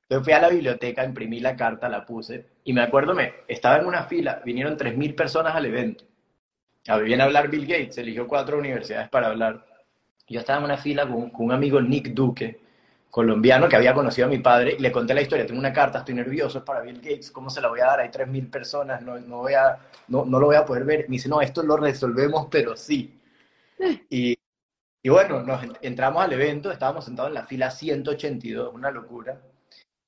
Entonces 0.09 0.23
fui 0.23 0.33
a 0.33 0.39
la 0.39 0.49
biblioteca, 0.49 1.03
imprimí 1.03 1.41
la 1.41 1.57
carta, 1.57 1.89
la 1.89 2.05
puse, 2.05 2.45
y 2.63 2.71
me 2.71 2.81
acuerdo, 2.81 3.13
me, 3.13 3.33
estaba 3.45 3.77
en 3.77 3.85
una 3.85 4.03
fila, 4.03 4.41
vinieron 4.45 4.77
3.000 4.77 5.15
personas 5.15 5.53
al 5.53 5.65
evento. 5.65 6.05
A 6.87 6.97
viene 6.99 7.23
a 7.23 7.25
hablar 7.25 7.49
Bill 7.49 7.67
Gates, 7.67 7.97
eligió 7.97 8.25
cuatro 8.25 8.57
universidades 8.57 9.09
para 9.09 9.27
hablar. 9.27 9.65
Yo 10.29 10.39
estaba 10.39 10.59
en 10.59 10.65
una 10.65 10.77
fila 10.77 11.05
con, 11.05 11.29
un 11.33 11.51
amigo 11.51 11.81
Nick 11.81 12.13
Duque, 12.13 12.57
colombiano, 13.09 13.67
que 13.67 13.75
había 13.75 13.93
conocido 13.93 14.27
a 14.27 14.29
mi 14.29 14.39
padre, 14.39 14.77
y 14.79 14.81
le 14.81 14.93
conté 14.93 15.13
la 15.13 15.21
historia, 15.21 15.45
tengo 15.45 15.59
una 15.59 15.73
carta, 15.73 15.99
estoy 15.99 16.15
nervioso, 16.15 16.59
es 16.59 16.63
para 16.63 16.81
Bill 16.83 17.01
Gates, 17.01 17.29
¿cómo 17.29 17.49
se 17.49 17.59
la 17.59 17.67
voy 17.67 17.81
a 17.81 17.87
dar? 17.87 17.99
Hay 17.99 18.09
3.000 18.09 18.49
personas, 18.49 19.01
no, 19.01 19.19
no, 19.19 19.39
voy 19.39 19.55
a, 19.55 19.77
no, 20.07 20.23
no, 20.23 20.39
lo 20.39 20.45
voy 20.45 20.55
a 20.55 20.63
poder 20.63 20.85
ver. 20.85 20.99
Me 21.09 21.15
dice, 21.17 21.27
no, 21.27 21.41
esto 21.41 21.63
lo 21.63 21.75
resolvemos, 21.75 22.47
pero 22.49 22.77
sí. 22.77 23.13
Y, 24.09 24.37
y 25.03 25.09
bueno, 25.09 25.43
nos 25.43 25.61
entramos 25.81 26.23
al 26.23 26.31
evento, 26.31 26.71
estábamos 26.71 27.03
sentados 27.03 27.29
en 27.29 27.35
la 27.35 27.45
fila 27.45 27.69
182, 27.71 28.73
una 28.73 28.89
locura 28.89 29.37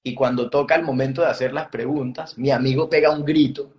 y 0.04 0.16
cuando 0.16 0.50
toca 0.50 0.76
el 0.76 0.84
momento 0.84 1.22
de 1.22 1.28
hacer 1.28 1.54
las 1.54 1.70
preguntas, 1.70 2.38
mi 2.38 2.52
amigo 2.52 2.90
pega 2.90 3.12
un 3.12 3.26
grito 3.26 3.72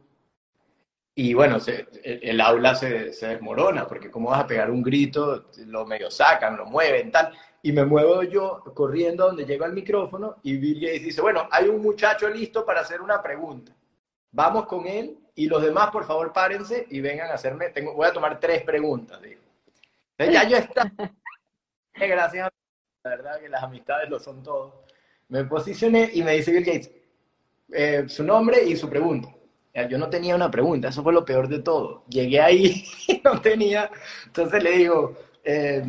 y 1.14 1.34
bueno, 1.34 1.58
el, 2.02 2.40
aula 2.40 2.74
se, 2.74 3.12
se, 3.12 3.26
desmorona, 3.28 3.86
porque 3.86 4.10
cómo 4.10 4.30
vas 4.30 4.40
a 4.40 4.46
pegar 4.46 4.70
un 4.70 4.82
grito, 4.82 5.50
lo 5.66 5.84
medio 5.84 6.10
sacan, 6.10 6.56
lo 6.56 6.64
mueven, 6.64 7.10
tal. 7.10 7.36
Y 7.62 7.72
me 7.72 7.84
muevo 7.84 8.22
yo 8.22 8.62
corriendo 8.74 9.26
donde 9.26 9.44
llego 9.44 9.66
al 9.66 9.74
micrófono 9.74 10.36
y 10.42 10.56
Bill 10.56 10.80
Gates 10.80 11.02
dice, 11.02 11.20
bueno, 11.20 11.46
hay 11.50 11.68
un 11.68 11.82
muchacho 11.82 12.28
listo 12.30 12.64
para 12.64 12.80
hacer 12.80 13.02
una 13.02 13.22
pregunta. 13.22 13.76
Vamos 14.30 14.66
con 14.66 14.86
él 14.86 15.18
y 15.34 15.46
los 15.46 15.62
demás, 15.62 15.90
por 15.90 16.06
favor, 16.06 16.32
párense 16.32 16.86
y 16.88 17.00
vengan 17.00 17.30
a 17.30 17.34
hacerme, 17.34 17.68
tengo, 17.68 17.92
voy 17.92 18.06
a 18.06 18.12
tomar 18.12 18.40
tres 18.40 18.62
preguntas, 18.62 19.20
digo. 19.20 19.42
ya 20.18 20.48
yo 20.48 20.56
está. 20.56 20.90
Gracias 21.94 22.46
a 22.46 22.50
la 23.04 23.10
verdad 23.10 23.40
que 23.40 23.48
las 23.48 23.62
amistades 23.62 24.08
lo 24.08 24.18
son 24.18 24.42
todo. 24.42 24.84
Me 25.30 25.44
posicioné 25.44 26.10
y 26.12 26.22
me 26.22 26.32
dice 26.32 26.52
Bill 26.52 26.64
Gates 26.64 26.90
eh, 27.72 28.04
su 28.08 28.24
nombre 28.24 28.62
y 28.64 28.76
su 28.76 28.88
pregunta. 28.88 29.28
Yo 29.88 29.98
no 29.98 30.10
tenía 30.10 30.34
una 30.34 30.50
pregunta, 30.50 30.88
eso 30.88 31.02
fue 31.02 31.12
lo 31.12 31.24
peor 31.24 31.48
de 31.48 31.60
todo. 31.60 32.04
Llegué 32.08 32.40
ahí 32.40 32.84
y 33.08 33.20
no 33.24 33.40
tenía. 33.40 33.90
Entonces 34.26 34.62
le 34.62 34.72
digo, 34.72 35.16
eh, 35.44 35.84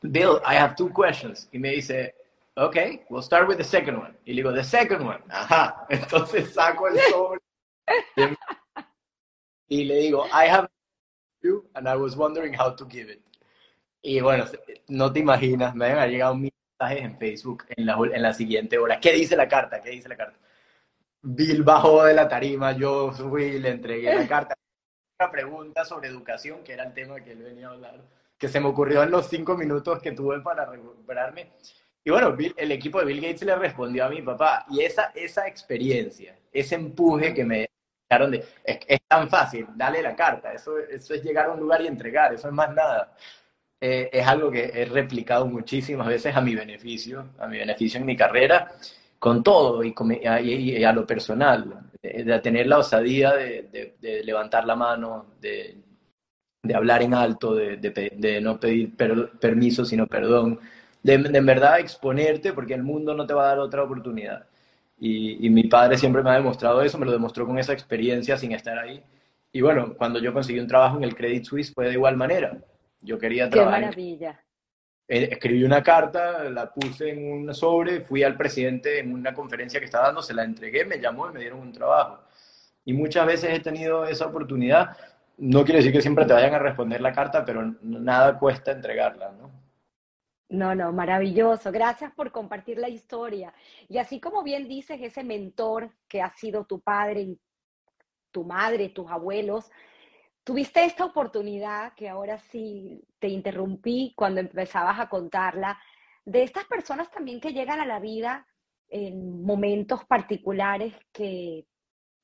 Bill, 0.00 0.38
I 0.46 0.56
have 0.56 0.74
two 0.76 0.90
questions. 0.92 1.48
Y 1.52 1.58
me 1.58 1.72
dice, 1.72 2.14
okay, 2.56 3.02
we'll 3.10 3.22
start 3.22 3.48
with 3.48 3.58
the 3.58 3.64
second 3.64 3.98
one. 3.98 4.14
Y 4.24 4.32
le 4.32 4.42
digo, 4.42 4.52
the 4.54 4.64
second 4.64 5.02
one. 5.02 5.20
Ajá. 5.28 5.86
Entonces 5.90 6.52
saco 6.54 6.88
el 6.88 6.98
sobre. 7.10 7.40
y 9.68 9.84
le 9.84 9.96
digo, 9.98 10.26
I 10.28 10.48
have 10.48 10.68
you 11.42 11.68
and 11.74 11.86
I 11.86 11.96
was 11.96 12.16
wondering 12.16 12.54
how 12.54 12.74
to 12.74 12.86
give 12.88 13.10
it. 13.12 13.22
Y 14.02 14.20
bueno, 14.20 14.46
no 14.88 15.12
te 15.12 15.20
imaginas, 15.20 15.74
me 15.76 15.86
han 15.86 16.10
llegado 16.10 16.34
mil 16.34 16.51
en 16.90 17.16
Facebook 17.18 17.64
en 17.76 17.86
la, 17.86 17.96
en 18.12 18.22
la 18.22 18.32
siguiente 18.32 18.78
hora. 18.78 18.98
¿Qué 18.98 19.12
dice 19.12 19.36
la 19.36 19.46
carta? 19.46 19.80
¿Qué 19.80 19.90
dice 19.90 20.08
la 20.08 20.16
carta? 20.16 20.38
Bill 21.22 21.62
bajó 21.62 22.04
de 22.04 22.14
la 22.14 22.28
tarima, 22.28 22.72
yo 22.72 23.12
subí, 23.12 23.60
le 23.60 23.68
entregué 23.68 24.12
la 24.12 24.26
carta. 24.26 24.54
Una 25.20 25.30
pregunta 25.30 25.84
sobre 25.84 26.08
educación, 26.08 26.64
que 26.64 26.72
era 26.72 26.82
el 26.82 26.92
tema 26.92 27.20
que 27.20 27.30
él 27.30 27.42
venía 27.44 27.68
a 27.68 27.72
hablar, 27.72 28.00
que 28.36 28.48
se 28.48 28.58
me 28.58 28.66
ocurrió 28.66 29.04
en 29.04 29.12
los 29.12 29.28
cinco 29.28 29.56
minutos 29.56 30.02
que 30.02 30.10
tuve 30.10 30.40
para 30.40 30.66
recuperarme. 30.66 31.52
Y 32.02 32.10
bueno, 32.10 32.36
el 32.56 32.72
equipo 32.72 32.98
de 32.98 33.04
Bill 33.04 33.20
Gates 33.20 33.42
le 33.42 33.54
respondió 33.54 34.04
a 34.04 34.08
mi 34.08 34.20
papá. 34.20 34.66
Y 34.68 34.80
esa, 34.80 35.12
esa 35.14 35.46
experiencia, 35.46 36.36
ese 36.50 36.74
empuje 36.74 37.32
que 37.32 37.44
me 37.44 37.70
dejaron 38.10 38.32
de... 38.32 38.44
Es, 38.64 38.80
es 38.88 39.00
tan 39.06 39.30
fácil, 39.30 39.68
dale 39.76 40.02
la 40.02 40.16
carta. 40.16 40.52
Eso, 40.52 40.76
eso 40.78 41.14
es 41.14 41.22
llegar 41.22 41.46
a 41.46 41.52
un 41.52 41.60
lugar 41.60 41.80
y 41.82 41.86
entregar, 41.86 42.34
eso 42.34 42.48
es 42.48 42.54
más 42.54 42.74
nada. 42.74 43.14
Eh, 43.84 44.10
es 44.12 44.24
algo 44.28 44.48
que 44.48 44.70
he 44.72 44.84
replicado 44.84 45.44
muchísimas 45.44 46.06
veces 46.06 46.36
a 46.36 46.40
mi 46.40 46.54
beneficio, 46.54 47.30
a 47.36 47.48
mi 47.48 47.58
beneficio 47.58 47.98
en 47.98 48.06
mi 48.06 48.16
carrera, 48.16 48.70
con 49.18 49.42
todo 49.42 49.82
y, 49.82 49.92
a, 50.84 50.92
lo 50.92 51.04
personal, 51.04 51.90
de, 52.00 52.38
tener 52.38 52.68
la 52.68 52.78
osadía 52.78 53.32
de, 53.32 54.22
levantar 54.24 54.66
la 54.66 54.76
mano, 54.76 55.26
de, 55.40 55.78
hablar 56.72 57.02
en 57.02 57.12
alto, 57.12 57.56
de, 57.56 58.40
no 58.40 58.60
pedir 58.60 58.94
permiso, 59.40 59.84
sino 59.84 60.06
perdón, 60.06 60.60
de, 61.02 61.14
en 61.14 61.46
verdad 61.46 61.80
exponerte 61.80 62.52
porque 62.52 62.74
el 62.74 62.84
mundo 62.84 63.14
no 63.14 63.26
te 63.26 63.34
va 63.34 63.46
a 63.46 63.48
dar 63.48 63.58
otra 63.58 63.82
oportunidad. 63.82 64.46
Y, 64.96 65.44
y 65.44 65.50
mi 65.50 65.64
padre 65.64 65.98
siempre 65.98 66.22
me 66.22 66.30
ha 66.30 66.34
demostrado 66.34 66.82
eso, 66.82 66.98
me 66.98 67.06
lo 67.06 67.10
demostró 67.12 67.46
con 67.46 67.58
esa 67.58 67.72
experiencia 67.72 68.36
sin 68.36 68.52
estar 68.52 68.78
ahí 68.78 69.02
Y 69.52 69.60
bueno, 69.60 69.94
cuando 69.98 70.20
yo 70.20 70.32
conseguí 70.32 70.60
un 70.60 70.68
trabajo 70.68 70.98
en 70.98 71.04
el 71.04 71.16
Credit 71.16 71.44
Suisse 71.44 71.72
fue 71.74 71.86
de 71.88 71.94
igual 71.94 72.16
manera. 72.16 72.60
Yo 73.02 73.18
quería 73.18 73.50
trabajar. 73.50 73.80
Qué 73.80 73.86
maravilla. 73.86 74.40
Eh, 75.08 75.28
escribí 75.32 75.64
una 75.64 75.82
carta, 75.82 76.44
la 76.44 76.72
puse 76.72 77.10
en 77.10 77.30
un 77.30 77.54
sobre, 77.54 78.00
fui 78.00 78.22
al 78.22 78.36
presidente 78.36 79.00
en 79.00 79.12
una 79.12 79.34
conferencia 79.34 79.78
que 79.78 79.86
estaba 79.86 80.06
dando, 80.06 80.22
se 80.22 80.32
la 80.32 80.44
entregué, 80.44 80.84
me 80.84 81.00
llamó 81.00 81.28
y 81.28 81.34
me 81.34 81.40
dieron 81.40 81.60
un 81.60 81.72
trabajo. 81.72 82.22
Y 82.84 82.92
muchas 82.92 83.26
veces 83.26 83.50
he 83.52 83.60
tenido 83.60 84.04
esa 84.04 84.26
oportunidad. 84.26 84.96
No 85.36 85.64
quiere 85.64 85.78
decir 85.78 85.92
que 85.92 86.00
siempre 86.00 86.24
te 86.24 86.32
vayan 86.32 86.54
a 86.54 86.58
responder 86.58 87.00
la 87.00 87.12
carta, 87.12 87.44
pero 87.44 87.74
nada 87.82 88.38
cuesta 88.38 88.72
entregarla, 88.72 89.32
¿no? 89.32 89.50
No, 90.48 90.74
no, 90.74 90.92
maravilloso. 90.92 91.72
Gracias 91.72 92.12
por 92.12 92.30
compartir 92.30 92.78
la 92.78 92.88
historia. 92.88 93.54
Y 93.88 93.98
así 93.98 94.20
como 94.20 94.42
bien 94.42 94.68
dices, 94.68 95.00
ese 95.00 95.24
mentor 95.24 95.90
que 96.08 96.20
ha 96.20 96.30
sido 96.34 96.64
tu 96.64 96.80
padre 96.80 97.22
y 97.22 97.40
tu 98.30 98.44
madre, 98.44 98.90
tus 98.90 99.10
abuelos, 99.10 99.70
tuviste 100.44 100.84
esta 100.84 101.04
oportunidad, 101.04 101.94
que 101.94 102.08
ahora 102.08 102.38
sí 102.38 103.02
te 103.18 103.28
interrumpí 103.28 104.12
cuando 104.16 104.40
empezabas 104.40 104.98
a 104.98 105.08
contarla, 105.08 105.78
de 106.24 106.42
estas 106.42 106.64
personas 106.66 107.10
también 107.10 107.40
que 107.40 107.52
llegan 107.52 107.80
a 107.80 107.86
la 107.86 107.98
vida 107.98 108.46
en 108.88 109.42
momentos 109.42 110.04
particulares 110.04 110.94
que 111.12 111.66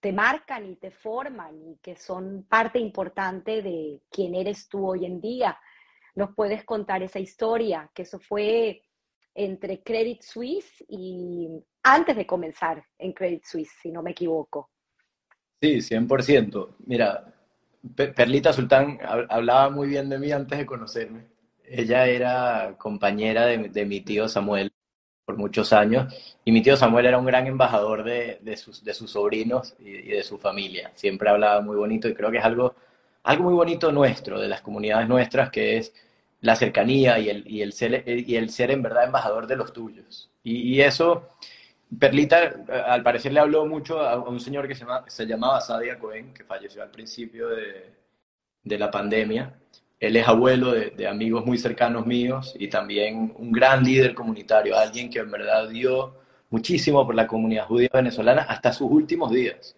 te 0.00 0.12
marcan 0.12 0.66
y 0.66 0.76
te 0.76 0.90
forman 0.90 1.60
y 1.60 1.78
que 1.82 1.96
son 1.96 2.44
parte 2.48 2.78
importante 2.78 3.62
de 3.62 4.00
quién 4.10 4.34
eres 4.34 4.68
tú 4.68 4.86
hoy 4.86 5.04
en 5.04 5.20
día. 5.20 5.58
¿Nos 6.14 6.34
puedes 6.34 6.64
contar 6.64 7.02
esa 7.02 7.18
historia? 7.18 7.90
Que 7.94 8.02
eso 8.02 8.20
fue 8.20 8.82
entre 9.34 9.82
Credit 9.82 10.22
Suisse 10.22 10.84
y 10.88 11.48
antes 11.82 12.16
de 12.16 12.26
comenzar 12.26 12.84
en 12.98 13.12
Credit 13.12 13.44
Suisse, 13.44 13.72
si 13.80 13.90
no 13.90 14.02
me 14.02 14.12
equivoco. 14.12 14.70
Sí, 15.60 15.80
100%. 15.80 16.76
Mira, 16.86 17.34
Perlita 17.94 18.52
Sultán 18.52 18.98
hablaba 19.28 19.70
muy 19.70 19.88
bien 19.88 20.08
de 20.08 20.18
mí 20.18 20.32
antes 20.32 20.58
de 20.58 20.66
conocerme. 20.66 21.26
Ella 21.64 22.06
era 22.06 22.74
compañera 22.78 23.46
de, 23.46 23.84
mi 23.84 24.00
tío 24.00 24.28
Samuel 24.28 24.72
por 25.24 25.36
muchos 25.36 25.72
años 25.72 26.12
y 26.44 26.52
mi 26.52 26.62
tío 26.62 26.76
Samuel 26.76 27.06
era 27.06 27.18
un 27.18 27.26
gran 27.26 27.46
embajador 27.46 28.02
de, 28.02 28.56
sus, 28.56 28.82
de 28.82 28.94
sus, 28.94 29.10
sobrinos 29.10 29.74
y, 29.78 30.08
de 30.08 30.22
su 30.22 30.38
familia. 30.38 30.90
Siempre 30.94 31.28
hablaba 31.28 31.60
muy 31.60 31.76
bonito 31.76 32.08
y 32.08 32.14
creo 32.14 32.30
que 32.30 32.38
es 32.38 32.44
algo, 32.44 32.74
algo 33.22 33.44
muy 33.44 33.54
bonito 33.54 33.92
nuestro, 33.92 34.40
de 34.40 34.48
las 34.48 34.62
comunidades 34.62 35.08
nuestras, 35.08 35.50
que 35.50 35.76
es 35.76 35.92
la 36.40 36.56
cercanía 36.56 37.18
y 37.18 37.28
el, 37.28 37.50
y 37.50 37.62
el, 37.62 37.72
ser, 37.72 38.04
y 38.06 38.36
el 38.36 38.50
ser 38.50 38.70
en 38.70 38.82
verdad 38.82 39.04
embajador 39.04 39.46
de 39.46 39.56
los 39.56 39.72
tuyos. 39.72 40.30
Y, 40.42 40.80
eso, 40.80 41.28
Perlita 41.98 42.64
al 42.86 43.02
parecer 43.02 43.32
le 43.32 43.40
habló 43.40 43.64
mucho 43.66 44.00
a 44.00 44.18
un 44.18 44.40
señor 44.40 44.68
que 44.68 44.74
se, 44.74 45.26
llamaba 45.26 45.60
Sadia 45.60 45.98
Cohen, 45.98 46.34
que 46.34 46.44
falleció 46.44 46.82
al 46.82 46.90
principio 46.90 47.48
de, 47.48 47.94
de 48.62 48.78
la 48.78 48.90
pandemia. 48.90 49.54
Él 49.98 50.16
es 50.16 50.28
abuelo 50.28 50.72
de, 50.72 50.90
de, 50.90 51.06
amigos 51.08 51.44
muy 51.44 51.58
cercanos 51.58 52.06
míos 52.06 52.54
y 52.58 52.68
también 52.68 53.34
un 53.36 53.50
gran 53.50 53.82
líder 53.82 54.14
comunitario, 54.14 54.76
alguien 54.76 55.10
que 55.10 55.18
en 55.18 55.30
verdad 55.30 55.68
dio 55.68 56.14
muchísimo 56.50 57.04
por 57.04 57.14
la 57.14 57.26
comunidad 57.26 57.66
judía 57.66 57.90
venezolana 57.92 58.42
hasta 58.42 58.72
sus 58.72 58.90
últimos 58.90 59.32
días. 59.32 59.76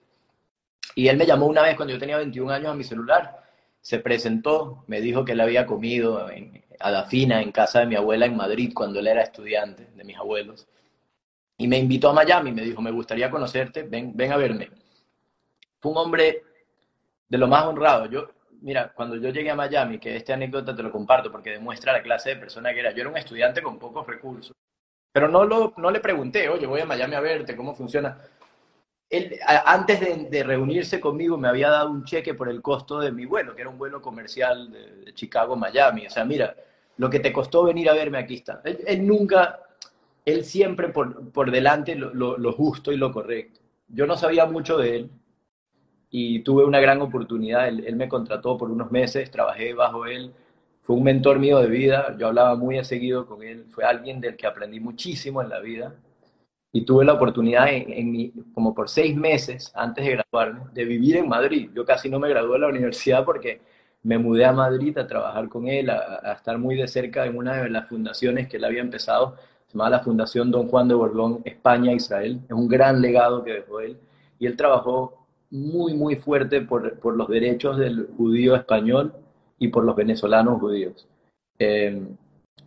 Y 0.94 1.08
él 1.08 1.16
me 1.16 1.26
llamó 1.26 1.46
una 1.46 1.62
vez 1.62 1.76
cuando 1.76 1.94
yo 1.94 2.00
tenía 2.00 2.18
21 2.18 2.52
años 2.52 2.72
a 2.72 2.74
mi 2.74 2.84
celular 2.84 3.40
se 3.80 3.98
presentó, 3.98 4.84
me 4.86 5.00
dijo 5.00 5.24
que 5.24 5.32
él 5.32 5.40
había 5.40 5.66
comido 5.66 6.30
en, 6.30 6.62
a 6.78 6.90
Dafina, 6.90 7.42
en 7.42 7.52
casa 7.52 7.80
de 7.80 7.86
mi 7.86 7.94
abuela 7.94 8.26
en 8.26 8.36
Madrid, 8.36 8.72
cuando 8.74 9.00
él 9.00 9.06
era 9.06 9.22
estudiante 9.22 9.88
de 9.94 10.04
mis 10.04 10.16
abuelos. 10.16 10.68
Y 11.60 11.68
me 11.68 11.78
invitó 11.78 12.10
a 12.10 12.12
Miami, 12.12 12.52
me 12.52 12.62
dijo, 12.62 12.82
me 12.82 12.90
gustaría 12.90 13.30
conocerte, 13.30 13.82
ven, 13.82 14.12
ven 14.14 14.32
a 14.32 14.36
verme. 14.36 14.70
Fue 15.78 15.92
un 15.92 15.98
hombre 15.98 16.42
de 17.28 17.38
lo 17.38 17.46
más 17.48 17.64
honrado. 17.64 18.06
Yo, 18.06 18.30
mira, 18.62 18.92
cuando 18.92 19.16
yo 19.16 19.30
llegué 19.30 19.50
a 19.50 19.54
Miami, 19.54 19.98
que 19.98 20.16
esta 20.16 20.34
anécdota 20.34 20.74
te 20.74 20.82
lo 20.82 20.90
comparto 20.90 21.30
porque 21.30 21.50
demuestra 21.50 21.92
la 21.92 22.02
clase 22.02 22.30
de 22.30 22.36
persona 22.36 22.72
que 22.72 22.80
era. 22.80 22.92
Yo 22.92 23.02
era 23.02 23.10
un 23.10 23.16
estudiante 23.16 23.62
con 23.62 23.78
pocos 23.78 24.06
recursos, 24.06 24.56
pero 25.12 25.28
no, 25.28 25.44
lo, 25.44 25.74
no 25.76 25.90
le 25.90 26.00
pregunté, 26.00 26.48
oye, 26.48 26.66
voy 26.66 26.80
a 26.80 26.86
Miami 26.86 27.14
a 27.14 27.20
verte, 27.20 27.56
¿cómo 27.56 27.74
funciona? 27.74 28.18
él, 29.10 29.38
antes 29.66 30.30
de, 30.30 30.42
reunirse 30.44 31.00
conmigo 31.00 31.36
me 31.36 31.48
había 31.48 31.68
dado 31.68 31.90
un 31.90 32.04
cheque 32.04 32.32
por 32.34 32.48
el 32.48 32.62
costo 32.62 33.00
de 33.00 33.10
mi 33.10 33.26
vuelo, 33.26 33.54
que 33.54 33.62
era 33.62 33.70
un 33.70 33.76
vuelo 33.76 34.00
comercial 34.00 34.70
de, 34.70 35.12
Chicago 35.14 35.56
Miami. 35.56 36.06
O 36.06 36.10
sea, 36.10 36.24
mira, 36.24 36.54
lo 36.96 37.10
que 37.10 37.18
te 37.18 37.32
costó 37.32 37.64
venir 37.64 37.90
a 37.90 37.94
verme 37.94 38.18
aquí 38.18 38.36
está. 38.36 38.62
Él, 38.64 39.04
nunca, 39.06 39.58
él 40.32 40.44
siempre 40.44 40.88
por, 40.88 41.30
por 41.32 41.50
delante 41.50 41.94
lo, 41.94 42.36
lo, 42.38 42.52
justo 42.52 42.92
y 42.92 42.96
lo 42.96 43.12
correcto. 43.12 43.60
Yo 43.88 44.06
no 44.06 44.16
sabía 44.16 44.46
mucho 44.46 44.76
de 44.78 44.96
él 44.96 45.10
y 46.10 46.40
tuve 46.40 46.64
una 46.64 46.80
gran 46.80 47.00
oportunidad. 47.02 47.68
Él, 47.68 47.96
me 47.96 48.08
contrató 48.08 48.56
por 48.56 48.70
unos 48.70 48.90
meses, 48.90 49.30
trabajé 49.30 49.74
bajo 49.74 50.06
él. 50.06 50.32
Fue 50.82 50.96
un 50.96 51.02
mentor 51.02 51.38
mío 51.38 51.58
de 51.58 51.68
vida, 51.68 52.16
yo 52.18 52.28
hablaba 52.28 52.56
muy 52.56 52.78
a 52.78 52.84
seguido 52.84 53.26
con 53.26 53.42
él, 53.42 53.66
fue 53.70 53.84
alguien 53.84 54.20
del 54.20 54.36
que 54.36 54.46
aprendí 54.46 54.80
muchísimo 54.80 55.40
en 55.42 55.48
la 55.48 55.60
vida 55.60 55.94
y 56.72 56.84
tuve 56.84 57.04
la 57.04 57.14
oportunidad, 57.14 57.68
en, 57.70 58.32
como 58.54 58.74
por 58.74 58.88
seis 58.88 59.16
meses 59.16 59.72
antes 59.74 60.04
de 60.04 60.12
graduarme, 60.12 60.62
de 60.72 60.84
vivir 60.84 61.16
en 61.16 61.28
Madrid. 61.28 61.70
Yo 61.74 61.84
casi 61.84 62.08
no 62.08 62.18
me 62.18 62.28
gradué 62.28 62.54
de 62.54 62.58
la 62.60 62.68
universidad 62.68 63.24
porque 63.24 63.60
me 64.02 64.18
mudé 64.18 64.44
a 64.44 64.52
Madrid 64.52 64.96
a 64.98 65.06
trabajar 65.06 65.48
con 65.48 65.68
él, 65.68 65.90
a, 65.90 66.32
estar 66.32 66.58
muy 66.58 66.76
de 66.76 66.88
cerca 66.88 67.26
en 67.26 67.36
una 67.36 67.62
de 67.62 67.70
las 67.70 67.88
fundaciones 67.88 68.48
que 68.48 68.56
él 68.56 68.64
había 68.64 68.80
empezado, 68.80 69.36
se 69.70 69.78
llamaba 69.78 69.98
la 69.98 70.02
Fundación 70.02 70.50
Don 70.50 70.66
Juan 70.66 70.88
de 70.88 70.94
Borbón 70.94 71.42
España-Israel. 71.44 72.40
Es 72.44 72.50
un 72.50 72.66
gran 72.66 73.00
legado 73.00 73.44
que 73.44 73.52
dejó 73.52 73.78
él. 73.78 73.96
Y 74.40 74.46
él 74.46 74.56
trabajó 74.56 75.28
muy, 75.48 75.94
muy 75.94 76.16
fuerte 76.16 76.60
por, 76.62 76.98
por 76.98 77.16
los 77.16 77.28
derechos 77.28 77.78
del 77.78 78.08
judío 78.16 78.56
español 78.56 79.14
y 79.60 79.68
por 79.68 79.84
los 79.84 79.94
venezolanos 79.94 80.58
judíos. 80.58 81.06
Eh, 81.60 82.02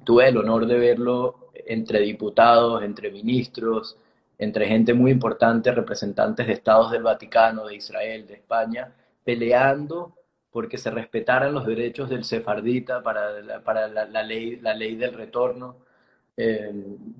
tuve 0.06 0.30
el 0.30 0.38
honor 0.38 0.66
de 0.66 0.80
verlo 0.80 1.50
entre 1.66 2.00
diputados, 2.00 2.82
entre 2.84 3.12
ministros, 3.12 3.98
entre 4.38 4.68
gente 4.68 4.94
muy 4.94 5.12
importante, 5.12 5.74
representantes 5.74 6.48
de 6.48 6.54
estados 6.54 6.90
del 6.92 7.04
Vaticano, 7.04 7.66
de 7.66 7.76
Israel, 7.76 8.26
de 8.28 8.36
España, 8.36 8.94
peleando 9.26 10.16
porque 10.52 10.78
se 10.78 10.90
respetaran 10.90 11.54
los 11.54 11.66
derechos 11.66 12.10
del 12.10 12.24
sefardita 12.24 13.04
para 13.04 13.62
para 13.62 13.90
la, 13.90 14.24
ley, 14.24 14.58
la 14.62 14.74
ley 14.74 14.96
del 14.96 15.14
retorno 15.14 15.84
eh, 16.38 16.74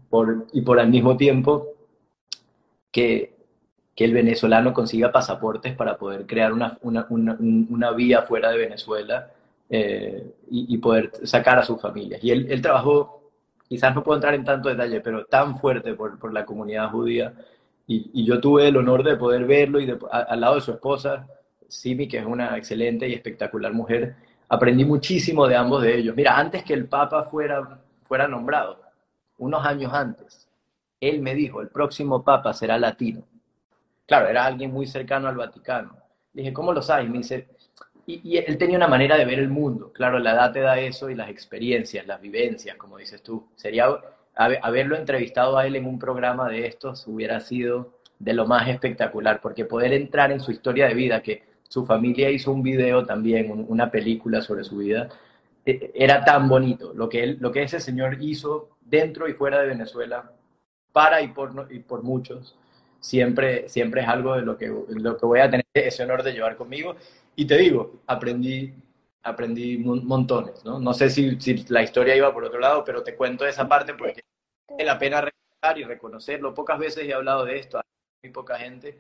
por, 0.10 0.48
y 0.54 0.62
por 0.62 0.80
al 0.80 0.90
mismo 0.90 1.18
tiempo 1.18 1.68
que, 2.92 3.34
que, 3.96 4.06
el 4.06 4.14
venezolano 4.14 4.74
consiga 4.74 5.12
pasaportes 5.12 5.76
para 5.76 5.98
poder 5.98 6.26
crear 6.26 6.54
una, 6.54 6.78
una, 6.82 7.08
una, 7.10 7.92
vía 7.92 8.24
fuera 8.24 8.52
de 8.52 8.58
Venezuela 8.58 9.32
eh, 9.70 10.34
y, 10.50 10.76
y, 10.76 10.78
poder 10.78 11.12
sacar 11.24 11.60
a 11.60 11.64
sus 11.64 11.82
familias. 11.82 12.24
Y 12.24 12.32
él, 12.32 12.48
él 12.50 12.62
trabajó 12.62 13.24
quizás 13.74 13.96
no 13.96 14.04
puedo 14.04 14.18
entrar 14.18 14.36
en 14.36 14.44
tanto 14.44 14.70
detalle, 14.70 15.02
pero 15.02 15.26
tan 15.26 15.58
fuerte 15.58 15.96
por, 15.96 16.20
por 16.20 16.32
la 16.32 16.46
comunidad 16.46 16.92
judía. 16.92 17.34
Y, 17.88 18.12
y, 18.14 18.24
yo 18.24 18.40
tuve 18.40 18.68
el 18.68 18.78
honor 18.78 19.04
de 19.04 19.16
poder 19.16 19.46
verlo 19.46 19.80
y 19.80 19.92
al 20.12 20.40
lado 20.40 20.56
de 20.56 20.62
su 20.62 20.72
esposa, 20.72 21.28
Simi, 21.68 22.08
que 22.08 22.20
es 22.20 22.26
una 22.26 22.56
excelente 22.56 23.08
y 23.08 23.14
espectacular 23.14 23.74
mujer, 23.74 24.16
aprendí 24.48 24.86
muchísimo 24.86 25.48
de 25.48 25.56
ambos 25.56 25.82
de 25.82 25.98
ellos. 25.98 26.16
Mira, 26.16 26.38
antes 26.38 26.64
que 26.64 26.76
el 26.76 26.86
Papa 26.86 27.24
fuera, 27.24 27.80
fuera 28.04 28.28
nombrado, 28.28 28.80
unos 29.38 29.66
años 29.66 29.94
antes, 29.94 30.48
él 31.00 31.22
me 31.22 31.36
dijo, 31.36 31.62
el 31.62 31.70
próximo 31.70 32.24
Papa 32.24 32.54
será 32.54 32.78
latino. 32.78 33.24
Claro, 34.06 34.28
era 34.28 34.46
alguien 34.46 34.72
muy 34.72 34.86
cercano 34.88 35.28
al 35.28 35.36
Vaticano. 35.36 35.98
Dije, 36.32 36.54
¿cómo 36.54 36.74
lo 36.74 36.82
sabes? 36.82 37.10
Me 37.10 37.18
dice, 37.20 37.48
y, 38.06 38.38
él 38.38 38.58
tenía 38.58 38.78
una 38.78 38.88
manera 38.88 39.18
de 39.18 39.26
ver 39.26 39.40
el 39.40 39.50
mundo. 39.50 39.92
Claro, 39.94 40.20
la 40.20 40.32
edad 40.32 40.52
te 40.52 40.60
da 40.60 40.80
eso 40.80 41.10
y 41.10 41.16
las 41.16 41.30
experiencias, 41.30 42.06
las 42.06 42.22
vivencias, 42.22 42.76
como 42.78 42.98
dices 42.98 43.22
tú. 43.22 43.48
Sería 43.56 43.88
haberlo 44.36 44.96
entrevistado 44.96 45.58
a 45.58 45.68
él 45.68 45.76
en 45.76 45.86
un 45.86 46.00
programa 46.00 46.50
de 46.50 46.66
estos 46.66 47.08
hubiera 47.08 47.40
sido 47.40 47.92
de 48.18 48.34
lo 48.34 48.48
más 48.48 48.68
espectacular, 48.68 49.42
porque 49.42 49.66
poder 49.66 49.94
entrar 49.94 50.32
en 50.32 50.40
su 50.40 50.52
historia 50.52 50.88
de 50.88 50.94
vida, 50.94 51.22
que 51.22 51.44
su 51.68 51.86
familia 51.86 52.30
hizo 52.30 52.52
un 52.52 52.64
video 52.64 53.06
también, 53.06 53.66
una 53.68 53.92
película 53.92 54.42
sobre 54.42 54.64
su 54.64 54.78
vida, 54.78 55.10
era 55.66 56.24
tan 56.24 56.50
bonito. 56.50 56.94
Lo 56.94 57.10
que, 57.10 57.24
él, 57.24 57.38
lo 57.40 57.52
que 57.52 57.64
ese 57.64 57.80
señor 57.80 58.18
hizo 58.22 58.70
dentro 58.82 59.28
y 59.28 59.34
fuera 59.34 59.60
de 59.60 59.68
Venezuela, 59.68 60.32
para 60.92 61.22
y 61.22 61.30
por, 61.30 61.68
y 61.72 61.80
por 61.80 62.04
muchos, 62.04 62.58
siempre, 63.00 63.68
siempre 63.70 64.02
es 64.02 64.08
algo 64.08 64.36
de 64.36 64.44
lo 64.44 64.58
que, 64.58 64.68
lo 64.68 65.18
que 65.18 65.26
voy 65.26 65.40
a 65.40 65.50
tener 65.50 65.66
ese 65.74 66.04
honor 66.04 66.24
de 66.24 66.34
llevar 66.34 66.56
conmigo. 66.56 66.96
Y 67.36 67.46
te 67.46 67.58
digo, 67.58 68.02
aprendí, 68.08 68.74
aprendí 69.24 69.78
montones, 69.78 70.64
¿no? 70.64 70.80
No 70.80 70.94
sé 70.94 71.10
si, 71.10 71.40
si 71.40 71.66
la 71.70 71.84
historia 71.84 72.16
iba 72.16 72.34
por 72.34 72.46
otro 72.46 72.60
lado, 72.60 72.84
pero 72.84 73.04
te 73.04 73.16
cuento 73.16 73.46
esa 73.46 73.68
parte 73.68 73.94
porque 73.94 74.22
vale 74.70 74.86
la 74.86 75.00
pena 75.00 75.22
recordar 75.22 75.78
y 75.80 75.84
reconocerlo. 75.84 76.54
Pocas 76.54 76.78
veces 76.78 77.06
he 77.06 77.14
hablado 77.14 77.46
de 77.46 77.58
esto, 77.58 77.78
hay 77.78 77.84
muy 78.24 78.34
poca 78.34 78.58
gente, 78.58 79.00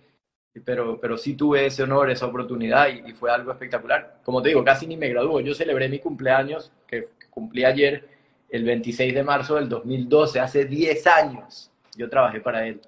pero, 0.60 1.00
pero 1.00 1.18
sí 1.18 1.34
tuve 1.34 1.66
ese 1.66 1.84
honor, 1.84 2.12
esa 2.12 2.28
oportunidad 2.28 2.88
y, 2.88 3.14
fue 3.14 3.32
algo 3.32 3.52
espectacular. 3.52 4.20
Como 4.24 4.42
te 4.42 4.50
digo, 4.50 4.64
casi 4.64 4.86
ni 4.86 4.98
me 4.98 5.10
graduó. 5.10 5.40
Yo 5.42 5.54
celebré 5.54 5.90
mi 5.90 6.00
cumpleaños, 6.00 6.72
que 6.88 7.10
cumplí 7.30 7.66
ayer, 7.66 8.08
el 8.50 8.64
26 8.64 9.16
de 9.16 9.24
marzo 9.24 9.56
del 9.56 9.68
2012, 9.68 10.40
hace 10.40 10.66
10 10.66 11.08
años. 11.08 11.72
Yo 11.98 12.10
trabajé 12.10 12.40
para 12.40 12.68
él. 12.68 12.82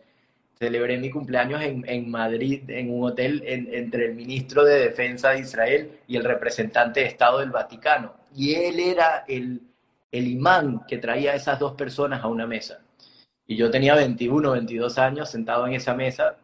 celebré 0.59 0.97
mi 0.97 1.09
cumpleaños 1.09 1.61
en, 1.61 1.84
en 1.88 2.09
Madrid, 2.09 2.70
en 2.70 2.91
un 2.91 3.03
hotel 3.09 3.43
entre 3.45 4.05
el 4.05 4.16
ministro 4.16 4.63
de 4.63 4.80
Defensa 4.80 5.32
de 5.32 5.39
Israel 5.39 5.91
y 6.07 6.18
el 6.18 6.24
representante 6.24 7.01
de 7.01 7.07
Estado 7.07 7.39
del 7.39 7.49
Vaticano. 7.49 8.13
Y 8.36 8.53
él 8.53 8.80
era 8.80 9.26
el, 9.28 9.61
el 10.11 10.28
imán 10.28 10.84
que 10.88 10.97
traía 10.97 11.32
a 11.32 11.36
esas 11.36 11.59
dos 11.59 11.74
personas 11.74 12.24
a 12.24 12.28
una 12.28 12.45
mesa. 12.45 12.80
Y 13.47 13.55
yo 13.57 13.70
tenía 13.70 13.95
21, 13.95 14.51
22 14.51 14.97
años 14.97 15.30
sentado 15.30 15.68
en 15.68 15.74
esa 15.74 15.93
mesa, 15.93 16.38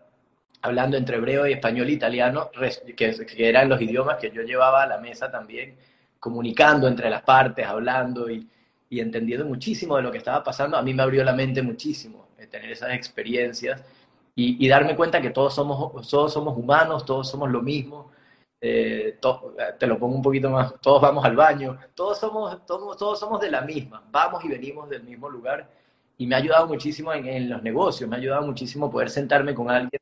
hablando 0.61 0.97
entre 0.97 1.17
hebreo 1.17 1.47
y 1.47 1.53
español 1.53 1.87
e 1.87 1.93
italiano, 1.93 2.49
que, 2.95 3.15
eran 3.37 3.69
los 3.69 3.81
idiomas 3.81 4.17
que 4.17 4.31
yo 4.31 4.41
llevaba 4.43 4.83
a 4.83 4.87
la 4.87 4.97
mesa 4.97 5.31
también, 5.31 5.75
comunicando 6.19 6.87
entre 6.87 7.09
las 7.09 7.23
partes, 7.23 7.65
hablando 7.65 8.29
y, 8.29 8.47
y 8.89 8.99
entendiendo 8.99 9.45
muchísimo 9.45 9.95
de 9.95 10.03
lo 10.03 10.11
que 10.11 10.19
estaba 10.19 10.43
pasando. 10.43 10.77
A 10.77 10.81
mí 10.81 10.93
me 10.93 11.01
abrió 11.01 11.23
la 11.23 11.33
mente 11.33 11.61
muchísimo 11.61 12.27
eh, 12.37 12.47
tener 12.47 12.71
esas 12.71 12.91
experiencias 12.91 13.81
y, 14.35 14.67
darme 14.67 14.95
cuenta 14.95 15.21
que 15.21 15.29
todos 15.29 15.53
somos, 15.53 16.07
todos 16.09 16.33
somos 16.33 16.57
humanos, 16.57 17.05
todos 17.05 17.29
somos 17.29 17.49
lo 17.49 17.61
mismo. 17.61 18.11
Eh, 18.59 19.17
te 19.79 19.87
lo 19.87 19.97
pongo 19.97 20.15
un 20.15 20.21
poquito 20.21 20.49
más, 20.49 20.73
todos 20.81 21.01
vamos 21.01 21.25
al 21.25 21.35
baño, 21.35 21.77
todos 21.95 22.19
somos, 22.19 22.65
todos, 22.65 22.97
todos 22.97 23.19
somos 23.19 23.41
de 23.41 23.49
la 23.49 23.61
misma, 23.61 24.03
vamos 24.11 24.45
y 24.45 24.49
venimos 24.49 24.87
del 24.87 25.03
mismo 25.03 25.29
lugar 25.29 25.67
y 26.17 26.27
me 26.27 26.35
ha 26.35 26.37
ayudado 26.37 26.67
muchísimo 26.67 27.11
en, 27.11 27.49
los 27.49 27.63
negocios, 27.63 28.07
me 28.07 28.15
ha 28.15 28.19
ayudado 28.19 28.43
muchísimo 28.43 28.91
poder 28.91 29.09
sentarme 29.09 29.55
con 29.55 29.71
alguien 29.71 29.99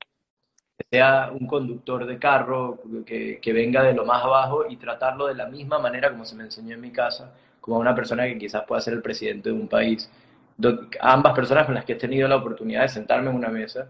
sea 0.92 1.32
un 1.32 1.46
conductor 1.46 2.06
de 2.06 2.18
carro, 2.18 2.80
que, 3.06 3.40
que, 3.40 3.54
venga 3.54 3.84
de 3.84 3.94
lo 3.94 4.06
más 4.06 4.24
abajo 4.24 4.66
y 4.68 4.78
tratarlo 4.78 5.28
de 5.28 5.36
la 5.36 5.46
misma 5.46 5.78
manera 5.80 6.10
como 6.10 6.26
se 6.26 6.36
me 6.36 6.44
enseñó 6.44 6.74
en 6.74 6.82
mi 6.82 6.92
casa, 6.92 7.32
como 7.62 7.78
una 7.78 7.94
persona 7.94 8.26
que 8.26 8.38
quizás 8.38 8.64
pueda 8.66 8.82
ser 8.82 8.96
el 8.96 9.02
presidente 9.02 9.50
de 9.50 9.56
un 9.56 9.68
país. 9.68 10.10
Ambas 11.00 11.34
personas 11.34 11.66
con 11.66 11.76
las 11.76 11.86
que 11.86 11.94
he 11.94 11.96
tenido 11.96 12.28
la 12.28 12.38
oportunidad 12.38 12.82
de 12.82 12.90
sentarme 12.90 13.30
en 13.30 13.36
una 13.36 13.50
mesa 13.50 13.88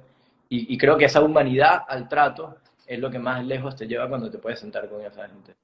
y, 0.52 0.78
creo 0.80 0.97
que 0.97 1.06
esa 1.06 1.22
humanidad 1.22 1.84
al 1.88 2.10
trato 2.10 2.58
es 2.88 2.97
lo 3.00 3.12
que 3.12 3.20
más 3.20 3.45
lejos 3.45 3.76
te 3.76 3.88
lleva 3.88 4.10
cuando 4.10 4.32
te 4.32 4.39
puedes 4.39 4.60
sentar 4.60 4.89
con 4.89 5.00
esa 5.02 5.28
gente. 5.28 5.56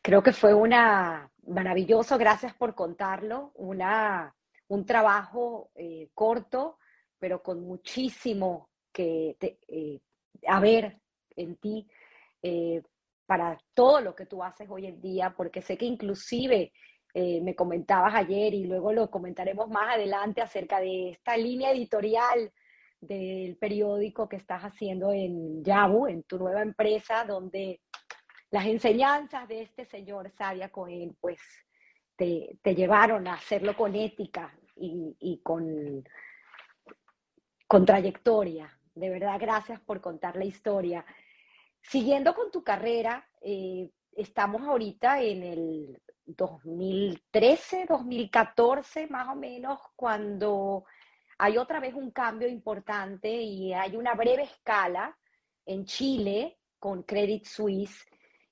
Creo 0.00 0.22
que 0.22 0.32
fue 0.32 0.54
una 0.54 1.28
maravilloso, 1.48 2.16
gracias 2.16 2.54
por 2.54 2.76
contarlo, 2.76 3.50
una, 3.56 4.32
un 4.68 4.86
trabajo 4.86 5.70
eh, 5.74 6.10
corto, 6.14 6.78
pero 7.18 7.42
con 7.42 7.60
muchísimo 7.66 8.69
que 9.00 9.58
eh, 9.68 10.00
haber 10.46 10.98
en 11.36 11.56
ti 11.56 11.86
eh, 12.42 12.82
para 13.26 13.58
todo 13.74 14.00
lo 14.00 14.14
que 14.14 14.26
tú 14.26 14.42
haces 14.42 14.68
hoy 14.70 14.86
en 14.86 15.00
día, 15.00 15.34
porque 15.36 15.62
sé 15.62 15.76
que 15.76 15.86
inclusive 15.86 16.72
me 17.12 17.56
comentabas 17.56 18.14
ayer 18.14 18.54
y 18.54 18.66
luego 18.66 18.92
lo 18.92 19.10
comentaremos 19.10 19.68
más 19.68 19.96
adelante 19.96 20.40
acerca 20.40 20.78
de 20.78 21.10
esta 21.10 21.36
línea 21.36 21.72
editorial 21.72 22.52
del 23.00 23.56
periódico 23.56 24.28
que 24.28 24.36
estás 24.36 24.62
haciendo 24.62 25.12
en 25.12 25.64
Yabu, 25.64 26.06
en 26.06 26.22
tu 26.22 26.38
nueva 26.38 26.62
empresa, 26.62 27.24
donde 27.24 27.80
las 28.50 28.66
enseñanzas 28.66 29.48
de 29.48 29.62
este 29.62 29.84
señor 29.86 30.30
Sadia 30.30 30.70
Cohen, 30.70 31.16
pues 31.20 31.40
te, 32.16 32.74
llevaron 32.74 33.26
a 33.26 33.34
hacerlo 33.34 33.74
con 33.74 33.94
ética 33.94 34.54
y, 34.76 35.40
con, 35.42 36.04
con 37.66 37.84
trayectoria. 37.86 38.79
De 38.94 39.08
verdad, 39.08 39.38
gracias 39.40 39.80
por 39.80 40.00
contar 40.00 40.36
la 40.36 40.44
historia. 40.44 41.04
Siguiendo 41.80 42.34
con 42.34 42.50
tu 42.50 42.62
carrera, 42.62 43.26
eh, 43.40 43.90
estamos 44.12 44.62
ahorita 44.62 45.22
en 45.22 45.42
el 45.42 46.02
2013, 46.26 47.86
2014 47.88 49.06
más 49.08 49.28
o 49.28 49.34
menos, 49.34 49.80
cuando 49.96 50.84
hay 51.38 51.56
otra 51.56 51.80
vez 51.80 51.94
un 51.94 52.10
cambio 52.10 52.48
importante 52.48 53.30
y 53.30 53.72
hay 53.72 53.96
una 53.96 54.14
breve 54.14 54.42
escala 54.42 55.16
en 55.64 55.84
Chile 55.86 56.58
con 56.78 57.02
Credit 57.02 57.46
Suisse 57.46 58.04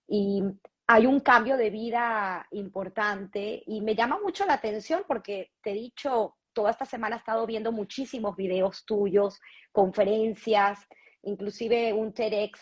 y 0.06 0.42
hay 0.86 1.04
un 1.04 1.20
cambio 1.20 1.56
de 1.58 1.68
vida 1.68 2.46
importante 2.52 3.62
y 3.66 3.82
me 3.82 3.94
llama 3.94 4.18
mucho 4.18 4.46
la 4.46 4.54
atención 4.54 5.04
porque 5.06 5.52
te 5.62 5.72
he 5.72 5.74
dicho, 5.74 6.37
toda 6.58 6.72
esta 6.72 6.86
semana 6.86 7.14
he 7.14 7.18
estado 7.20 7.46
viendo 7.46 7.70
muchísimos 7.70 8.34
videos 8.34 8.84
tuyos, 8.84 9.40
conferencias, 9.70 10.84
inclusive 11.22 11.92
un 11.92 12.12
TEDx 12.12 12.58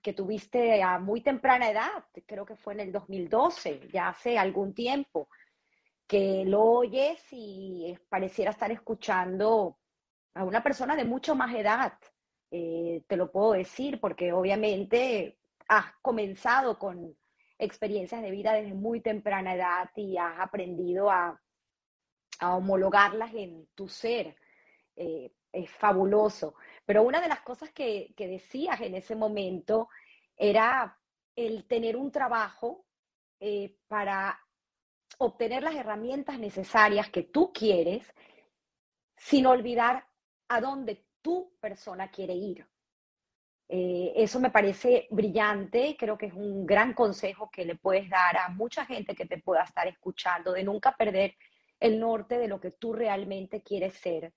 que 0.00 0.12
tuviste 0.12 0.84
a 0.84 1.00
muy 1.00 1.20
temprana 1.20 1.68
edad, 1.68 2.04
creo 2.28 2.46
que 2.46 2.54
fue 2.54 2.74
en 2.74 2.80
el 2.80 2.92
2012, 2.92 3.88
ya 3.92 4.10
hace 4.10 4.38
algún 4.38 4.72
tiempo 4.72 5.28
que 6.06 6.44
lo 6.46 6.62
oyes 6.62 7.20
y 7.32 7.98
pareciera 8.08 8.52
estar 8.52 8.70
escuchando 8.70 9.80
a 10.34 10.44
una 10.44 10.62
persona 10.62 10.94
de 10.94 11.04
mucho 11.04 11.34
más 11.34 11.52
edad, 11.52 11.94
eh, 12.52 13.02
te 13.08 13.16
lo 13.16 13.32
puedo 13.32 13.54
decir, 13.54 14.00
porque 14.00 14.32
obviamente 14.32 15.40
has 15.66 15.86
comenzado 16.02 16.78
con 16.78 17.16
experiencias 17.58 18.22
de 18.22 18.30
vida 18.30 18.52
desde 18.52 18.74
muy 18.74 19.00
temprana 19.00 19.56
edad 19.56 19.90
y 19.96 20.16
has 20.18 20.38
aprendido 20.38 21.10
a, 21.10 21.40
homologarlas 22.42 23.34
en 23.34 23.68
tu 23.74 23.88
ser. 23.88 24.36
Eh, 24.96 25.32
es 25.52 25.70
fabuloso. 25.70 26.54
Pero 26.84 27.02
una 27.02 27.20
de 27.20 27.28
las 27.28 27.40
cosas 27.40 27.70
que, 27.70 28.12
que 28.16 28.28
decías 28.28 28.80
en 28.80 28.94
ese 28.94 29.16
momento 29.16 29.88
era 30.36 30.98
el 31.36 31.66
tener 31.66 31.96
un 31.96 32.10
trabajo 32.10 32.86
eh, 33.40 33.76
para 33.88 34.38
obtener 35.18 35.62
las 35.62 35.74
herramientas 35.74 36.38
necesarias 36.38 37.10
que 37.10 37.24
tú 37.24 37.52
quieres, 37.52 38.12
sin 39.16 39.46
olvidar 39.46 40.06
a 40.48 40.60
dónde 40.60 41.04
tu 41.20 41.52
persona 41.60 42.10
quiere 42.10 42.34
ir. 42.34 42.66
Eh, 43.68 44.12
eso 44.16 44.40
me 44.40 44.50
parece 44.50 45.06
brillante, 45.10 45.96
creo 45.98 46.18
que 46.18 46.26
es 46.26 46.32
un 46.32 46.66
gran 46.66 46.92
consejo 46.92 47.50
que 47.50 47.64
le 47.64 47.76
puedes 47.76 48.08
dar 48.10 48.36
a 48.36 48.48
mucha 48.48 48.84
gente 48.84 49.14
que 49.14 49.26
te 49.26 49.38
pueda 49.38 49.62
estar 49.62 49.86
escuchando, 49.86 50.52
de 50.52 50.64
nunca 50.64 50.96
perder 50.96 51.36
el 51.80 51.98
norte 51.98 52.38
de 52.38 52.48
lo 52.48 52.60
que 52.60 52.70
tú 52.70 52.92
realmente 52.92 53.62
quieres 53.62 53.94
ser, 53.94 54.32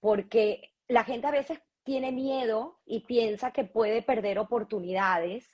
porque 0.00 0.72
la 0.88 1.04
gente 1.04 1.26
a 1.26 1.32
veces 1.32 1.60
tiene 1.84 2.12
miedo 2.12 2.80
y 2.84 3.00
piensa 3.00 3.52
que 3.52 3.64
puede 3.64 4.02
perder 4.02 4.38
oportunidades, 4.38 5.48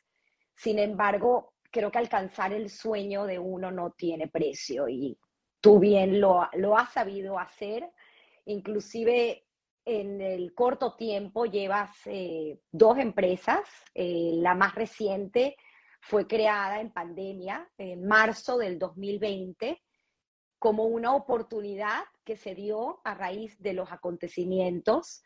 sin 0.57 0.79
embargo, 0.79 1.55
creo 1.71 1.91
que 1.91 1.99
alcanzar 1.99 2.53
el 2.53 2.71
sueño 2.71 3.25
de 3.27 3.39
uno 3.39 3.71
no 3.71 3.91
tiene 3.91 4.29
precio 4.29 4.89
y 4.89 5.19
tú 5.61 5.79
bien 5.79 6.21
lo, 6.21 6.49
lo 6.55 6.79
has 6.79 6.93
sabido 6.93 7.39
hacer. 7.39 7.91
Inclusive 8.47 9.45
en 9.85 10.21
el 10.21 10.55
corto 10.55 10.97
tiempo 10.97 11.47
llevas 11.47 11.91
eh, 12.07 12.59
dos 12.73 12.99
empresas. 12.99 13.61
Eh, 13.95 14.33
la 14.35 14.55
más 14.55 14.75
reciente 14.75 15.57
fue 16.01 16.27
creada 16.27 16.81
en 16.81 16.93
pandemia, 16.93 17.69
en 17.79 18.07
marzo 18.07 18.59
del 18.59 18.79
2020, 18.79 19.83
como 20.67 20.87
una 20.87 21.15
oportunidad 21.15 22.03
que 22.25 22.37
se 22.37 22.57
dio 22.57 23.01
a 23.05 23.15
raíz 23.15 23.57
de 23.63 23.73
los 23.73 23.93
acontecimientos. 23.93 25.23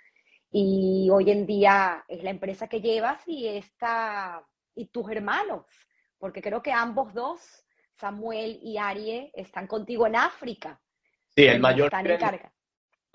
Y 0.52 1.08
hoy 1.10 1.30
en 1.30 1.46
día 1.46 2.04
es 2.08 2.22
la 2.22 2.28
empresa 2.28 2.68
que 2.68 2.82
llevas 2.82 3.22
y, 3.26 3.48
esta, 3.48 4.46
y 4.74 4.88
tus 4.88 5.10
hermanos 5.10 5.64
porque 6.20 6.42
creo 6.42 6.62
que 6.62 6.70
ambos 6.70 7.12
dos, 7.14 7.64
Samuel 7.98 8.60
y 8.62 8.76
Arie, 8.76 9.32
están 9.34 9.66
contigo 9.66 10.06
en 10.06 10.16
África. 10.16 10.78
Sí, 11.34 11.46
el 11.46 11.60
mayor, 11.60 11.86
están 11.86 12.06
en 12.06 12.18
carga. 12.18 12.52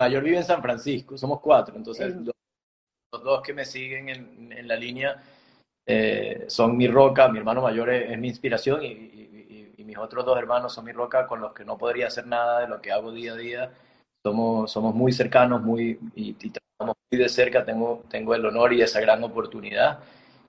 mayor 0.00 0.24
vive 0.24 0.38
en 0.38 0.44
San 0.44 0.60
Francisco, 0.60 1.16
somos 1.16 1.40
cuatro, 1.40 1.76
entonces 1.76 2.14
los, 2.16 2.34
dos 3.22 3.40
que 3.42 3.54
me 3.54 3.64
siguen 3.64 4.08
en, 4.08 4.68
la 4.68 4.76
línea 4.76 5.22
eh, 5.86 6.44
son 6.48 6.76
mi 6.76 6.88
roca, 6.88 7.28
mi 7.28 7.38
hermano 7.38 7.62
mayor 7.62 7.90
es, 7.90 8.18
mi 8.18 8.28
inspiración 8.28 8.82
y, 8.82 9.35
mis 9.86 9.96
otros 9.96 10.24
dos 10.24 10.36
hermanos 10.38 10.74
son 10.74 10.84
mi 10.84 10.92
roca 10.92 11.26
con 11.26 11.40
los 11.40 11.52
que 11.52 11.64
no 11.64 11.78
podría 11.78 12.08
hacer 12.08 12.26
nada 12.26 12.60
de 12.60 12.68
lo 12.68 12.80
que 12.80 12.92
hago 12.92 13.12
día 13.12 13.32
a 13.32 13.36
día. 13.36 13.70
Somos, 14.24 14.70
somos 14.70 14.94
muy 14.94 15.12
cercanos 15.12 15.62
muy, 15.62 15.98
y, 16.14 16.32
trabajamos 16.34 16.96
muy 17.10 17.20
de 17.20 17.28
cerca, 17.28 17.64
tengo, 17.64 18.02
tengo 18.10 18.34
el 18.34 18.44
honor 18.44 18.72
y 18.72 18.82
esa 18.82 19.00
gran 19.00 19.22
oportunidad 19.22 20.00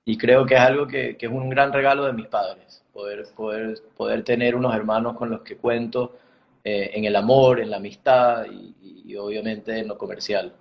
y 0.08 0.16
creo 0.16 0.46
que 0.46 0.54
es 0.54 0.60
algo 0.60 0.86
que, 0.86 1.18
que, 1.18 1.26
es 1.26 1.32
un 1.32 1.50
gran 1.50 1.70
regalo 1.70 2.06
de 2.06 2.14
mis 2.14 2.26
padres, 2.28 2.82
poder, 2.94 3.26
poder, 3.36 3.78
poder 3.94 4.24
tener 4.24 4.56
unos 4.56 4.74
hermanos 4.74 5.14
con 5.18 5.28
los 5.28 5.42
que 5.42 5.58
cuento 5.58 6.16
eh, 6.64 6.92
en 6.94 7.04
el 7.04 7.14
amor, 7.14 7.60
en 7.60 7.70
la 7.70 7.76
amistad 7.76 8.46
y, 8.50 9.14
obviamente 9.16 9.78
en 9.78 9.86
lo 9.86 9.98
comercial. 9.98 10.54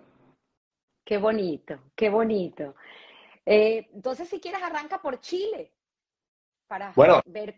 Qué 1.05 1.17
bonito, 1.17 1.79
qué 1.95 2.09
bonito. 2.09 2.75
Eh, 3.45 3.87
entonces, 3.93 4.27
si 4.27 4.41
quieres, 4.41 4.61
arranca 4.61 5.01
por 5.01 5.21
Chile. 5.21 5.71
Para 6.67 6.91
bueno, 6.93 7.21
ver. 7.25 7.55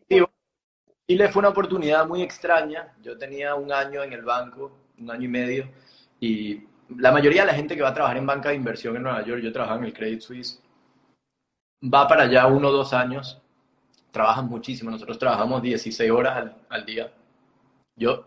Chile 1.09 1.27
fue 1.29 1.39
una 1.39 1.49
oportunidad 1.49 2.07
muy 2.07 2.21
extraña. 2.21 2.93
Yo 3.01 3.17
tenía 3.17 3.55
un 3.55 3.73
año 3.73 4.03
en 4.03 4.13
el 4.13 4.21
banco, 4.21 4.77
un 4.99 5.09
año 5.09 5.23
y 5.23 5.27
medio, 5.27 5.67
y 6.19 6.67
la 6.97 7.11
mayoría 7.11 7.41
de 7.41 7.47
la 7.47 7.55
gente 7.55 7.75
que 7.75 7.81
va 7.81 7.89
a 7.89 7.93
trabajar 7.95 8.17
en 8.17 8.27
banca 8.27 8.49
de 8.49 8.55
inversión 8.55 8.95
en 8.95 9.01
Nueva 9.01 9.25
York, 9.25 9.41
yo 9.41 9.51
trabajaba 9.51 9.79
en 9.79 9.85
el 9.85 9.93
Credit 9.93 10.21
Suisse, 10.21 10.61
va 11.83 12.07
para 12.07 12.25
allá 12.25 12.45
uno 12.45 12.67
o 12.67 12.71
dos 12.71 12.93
años, 12.93 13.41
trabajan 14.11 14.45
muchísimo, 14.45 14.91
nosotros 14.91 15.17
trabajamos 15.17 15.63
16 15.63 16.11
horas 16.11 16.51
al, 16.69 16.85
día. 16.85 17.11
Yo 17.95 18.25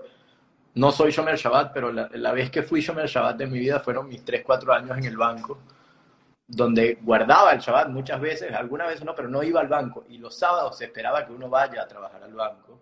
no 0.74 0.90
soy 0.90 1.12
Shomer 1.12 1.36
Shabbat, 1.36 1.72
pero 1.72 1.92
la, 1.92 2.10
la, 2.12 2.32
vez 2.32 2.50
que 2.50 2.64
fui 2.64 2.80
Shomer 2.80 3.06
Shabbat 3.06 3.36
de 3.36 3.46
mi 3.46 3.60
vida 3.60 3.78
fueron 3.78 4.08
mis 4.08 4.24
3, 4.24 4.42
4 4.44 4.72
años 4.72 4.98
en 4.98 5.04
el 5.04 5.16
banco, 5.16 5.56
donde 6.46 6.98
guardaba 7.02 7.52
el 7.52 7.60
Shabbat 7.60 7.88
muchas 7.88 8.20
veces, 8.20 8.52
algunas 8.52 8.88
veces 8.88 9.04
no, 9.04 9.14
pero 9.14 9.28
no 9.28 9.42
iba 9.42 9.60
al 9.60 9.68
banco. 9.68 10.04
Y 10.08 10.18
los 10.18 10.38
sábados 10.38 10.78
se 10.78 10.84
esperaba 10.86 11.26
que 11.26 11.32
uno 11.32 11.48
vaya 11.48 11.82
a 11.82 11.88
trabajar 11.88 12.22
al 12.22 12.34
banco. 12.34 12.80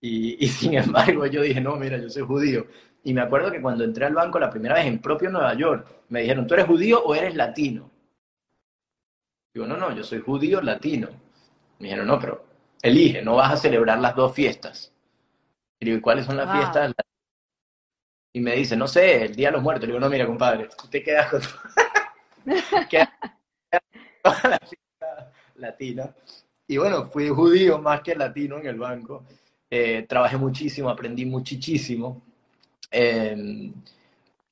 Y, 0.00 0.36
y 0.44 0.48
sin 0.48 0.74
embargo 0.74 1.26
yo 1.26 1.42
dije, 1.42 1.60
no, 1.60 1.76
mira, 1.76 1.98
yo 1.98 2.08
soy 2.08 2.22
judío. 2.22 2.66
Y 3.04 3.14
me 3.14 3.20
acuerdo 3.20 3.52
que 3.52 3.62
cuando 3.62 3.84
entré 3.84 4.04
al 4.04 4.14
banco 4.14 4.38
la 4.38 4.50
primera 4.50 4.74
vez 4.74 4.86
en 4.86 5.00
propio 5.00 5.30
Nueva 5.30 5.54
York, 5.54 5.86
me 6.08 6.22
dijeron, 6.22 6.46
¿tú 6.46 6.54
eres 6.54 6.66
judío 6.66 7.04
o 7.04 7.14
eres 7.14 7.36
latino? 7.36 7.88
Digo, 9.54 9.66
no, 9.66 9.76
no, 9.76 9.94
yo 9.94 10.02
soy 10.02 10.20
judío 10.20 10.60
latino. 10.60 11.08
Me 11.78 11.88
dijeron, 11.88 12.08
no, 12.08 12.18
pero 12.18 12.44
elige, 12.82 13.22
no 13.22 13.36
vas 13.36 13.52
a 13.52 13.56
celebrar 13.56 13.98
las 14.00 14.16
dos 14.16 14.34
fiestas. 14.34 14.92
Y 15.78 15.86
digo, 15.86 15.98
¿y 15.98 16.00
cuáles 16.00 16.26
son 16.26 16.36
las 16.36 16.50
fiestas? 16.50 16.92
Y 18.32 18.40
me 18.40 18.56
dice, 18.56 18.76
no 18.76 18.86
sé, 18.86 19.24
el 19.24 19.34
Día 19.34 19.48
de 19.48 19.52
los 19.52 19.62
Muertos. 19.62 19.82
Le 19.86 19.94
digo, 19.94 20.00
no, 20.00 20.10
mira, 20.10 20.26
compadre, 20.26 20.68
te 20.90 21.02
quedas 21.02 21.30
con 21.30 21.40
toda 24.22 24.40
la 24.44 25.32
latina. 25.56 26.14
Y 26.68 26.76
bueno, 26.78 27.06
fui 27.10 27.28
judío 27.28 27.78
más 27.78 28.00
que 28.02 28.14
latino 28.14 28.58
en 28.58 28.66
el 28.66 28.76
banco. 28.76 29.24
Eh, 29.70 30.04
trabajé 30.08 30.36
muchísimo, 30.36 30.88
aprendí 30.88 31.24
muchísimo. 31.24 32.22
Eh, 32.90 33.72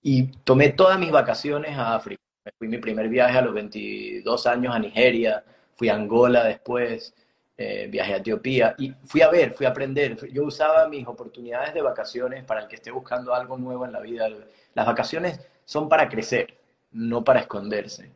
y 0.03 0.27
tomé 0.45 0.71
todas 0.71 0.99
mis 0.99 1.11
vacaciones 1.11 1.77
a 1.77 1.97
África. 1.97 2.23
Fui 2.59 2.69
mi 2.69 2.79
primer 2.79 3.09
viaje 3.09 3.39
a 3.39 3.43
los 3.43 3.55
22 3.55 4.47
años 4.47 4.75
a 4.75 4.79
Nigeria, 4.79 5.43
fui 5.77 5.89
a 5.89 5.95
Angola 5.95 6.45
después, 6.45 7.15
eh, 7.57 7.89
viajé 7.91 8.15
a 8.15 8.17
Etiopía 8.19 8.75
y 8.77 8.93
fui 9.05 9.23
a 9.23 9.31
ver, 9.31 9.55
fui 9.55 9.65
a 9.65 9.71
aprender. 9.71 10.31
Yo 10.31 10.45
usaba 10.45 10.87
mis 10.89 11.07
oportunidades 11.07 11.73
de 11.73 11.81
vacaciones 11.81 12.45
para 12.45 12.61
el 12.63 12.69
que 12.69 12.77
esté 12.77 12.91
buscando 12.91 13.35
algo 13.35 13.57
nuevo 13.57 13.87
en 13.87 13.93
la 13.93 14.01
vida. 14.01 14.29
Las 14.75 14.87
vacaciones 14.87 15.41
son 15.65 15.89
para 15.89 16.09
crecer, 16.09 16.59
no 16.95 17.23
para 17.23 17.41
esconderse. 17.41 18.11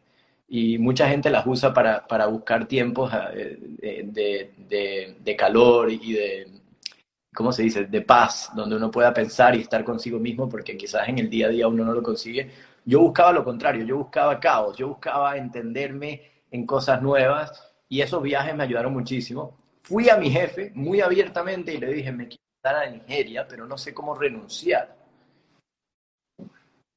Y 0.48 0.78
mucha 0.78 1.08
gente 1.08 1.28
las 1.28 1.46
usa 1.46 1.74
para, 1.74 2.06
para 2.06 2.26
buscar 2.26 2.66
tiempos 2.66 3.12
eh, 3.34 3.58
de, 4.04 4.54
de, 4.56 5.16
de, 5.20 5.36
calor 5.36 5.90
y 5.92 6.12
de, 6.14 6.46
¿cómo 7.34 7.52
se 7.52 7.64
dice?, 7.64 7.84
de 7.84 8.00
paz, 8.00 8.50
donde 8.54 8.76
uno 8.76 8.90
pueda 8.90 9.12
pensar 9.12 9.54
y 9.54 9.60
estar 9.60 9.84
consigo 9.84 10.18
mismo, 10.18 10.48
porque 10.48 10.76
quizás 10.76 11.08
en 11.08 11.18
el 11.18 11.28
día 11.28 11.48
a 11.48 11.50
día 11.50 11.68
uno 11.68 11.84
no 11.84 11.92
lo 11.92 12.02
consigue. 12.02 12.50
Yo 12.84 13.00
buscaba 13.00 13.32
lo 13.32 13.44
contrario, 13.44 13.84
yo 13.84 13.98
buscaba 13.98 14.40
caos, 14.40 14.78
yo 14.78 14.88
buscaba 14.88 15.36
entenderme 15.36 16.22
en 16.50 16.64
cosas 16.64 17.02
nuevas 17.02 17.62
y 17.88 18.00
esos 18.00 18.22
viajes 18.22 18.54
me 18.54 18.64
ayudaron 18.64 18.94
muchísimo. 18.94 19.58
Fui 19.82 20.08
a 20.08 20.16
mi 20.16 20.30
jefe 20.30 20.72
muy 20.74 21.02
abiertamente 21.02 21.74
y 21.74 21.78
le 21.78 21.92
dije, 21.92 22.12
me 22.12 22.28
quiero 22.28 22.42
estar 22.56 22.76
a 22.76 22.90
Nigeria, 22.90 23.46
pero 23.46 23.66
no 23.66 23.76
sé 23.76 23.92
cómo 23.92 24.14
renunciar. 24.14 24.97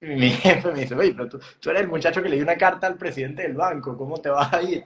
mi 0.17 0.29
jefe 0.31 0.71
me 0.71 0.81
dice, 0.81 0.95
oye, 0.95 1.13
pero 1.13 1.29
tú, 1.29 1.39
tú, 1.59 1.69
eres 1.69 1.83
el 1.83 1.87
muchacho 1.87 2.21
que 2.21 2.29
le 2.29 2.35
dio 2.35 2.43
una 2.43 2.57
carta 2.57 2.87
al 2.87 2.97
presidente 2.97 3.43
del 3.43 3.53
banco, 3.53 3.95
¿cómo 3.95 4.17
te 4.17 4.29
vas 4.29 4.51
a 4.51 4.61
ir? 4.61 4.85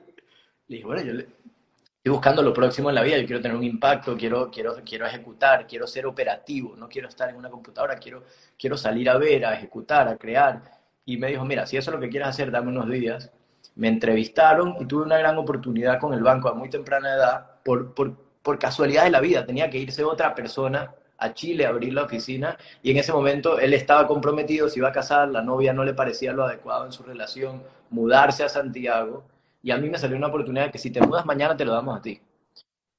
Le 0.68 0.76
dije, 0.76 0.86
bueno, 0.86 1.02
yo 1.02 1.14
le, 1.14 1.24
estoy 1.24 2.12
buscando 2.12 2.42
lo 2.42 2.54
próximo 2.54 2.90
en 2.90 2.96
la 2.96 3.04
vida, 3.04 3.18
yo 3.18 3.26
quiero 3.26 3.42
tener 3.42 3.58
un 3.58 3.64
impacto, 3.64 4.18
quiero, 4.18 4.52
quiero, 4.52 4.76
quiero 4.86 5.06
ejecutar, 5.06 5.66
quiero 5.66 5.88
ser 5.88 6.06
operativo, 6.06 6.76
no 6.76 6.90
quiero 6.90 7.08
estar 7.08 7.30
en 7.30 7.38
una 7.38 7.50
computadora, 7.50 7.98
quiero, 7.98 8.24
quiero 8.60 8.78
salir 8.78 9.10
a 9.10 9.18
ver, 9.18 9.46
a 9.46 9.56
ejecutar, 9.56 10.08
a 10.08 10.18
crear. 10.18 10.62
Y 11.06 11.18
me 11.18 11.28
dijo, 11.28 11.46
mira, 11.46 11.66
si 11.66 11.78
eso 11.78 11.92
es 11.92 11.96
lo 11.96 12.02
que 12.02 12.10
quieres 12.10 12.28
hacer, 12.28 12.52
dame 12.52 12.70
unos 12.70 12.90
días 12.90 13.32
me 13.76 13.90
entrevistaron 13.90 14.76
y 14.80 14.86
tuve 14.86 15.04
una 15.04 15.18
gran 15.18 15.38
oportunidad 15.38 16.00
con 16.00 16.14
el 16.14 16.24
banco 16.24 16.50
a 16.50 16.54
muy 16.54 16.70
temprana 16.70 17.14
edad, 17.14 17.62
por, 17.64 17.94
por, 17.94 18.16
por 18.42 18.58
casualidad 18.58 19.04
de 19.04 19.10
la 19.12 19.20
vida, 19.20 19.46
tenía 19.46 19.70
que 19.70 19.78
irse 19.78 20.04
otra 20.04 20.34
persona 20.34 20.94
a 21.18 21.34
Chile 21.34 21.66
a 21.66 21.70
abrir 21.70 21.94
la 21.94 22.04
oficina 22.04 22.58
y 22.84 22.92
en 22.92 22.98
ese 22.98 23.14
momento 23.14 23.60
él 23.60 23.74
estaba 23.74 24.08
comprometido, 24.08 24.70
se 24.70 24.80
iba 24.80 24.90
a 24.90 24.94
casar, 24.94 25.30
la 25.30 25.42
novia 25.42 25.74
no 25.74 25.84
le 25.84 25.94
parecía 25.94 26.34
lo 26.34 26.46
adecuado 26.46 26.86
en 26.86 26.92
su 26.92 27.04
relación, 27.04 27.64
mudarse 27.90 28.44
a 28.44 28.50
Santiago 28.50 29.24
y 29.64 29.72
a 29.72 29.78
mí 29.78 29.90
me 29.90 29.98
salió 29.98 30.18
una 30.18 30.28
oportunidad 30.28 30.72
que 30.72 30.78
si 30.78 30.92
te 30.92 31.02
mudas 31.02 31.26
mañana 31.26 31.58
te 31.58 31.66
lo 31.66 31.74
damos 31.74 31.98
a 31.98 32.02
ti. 32.02 32.22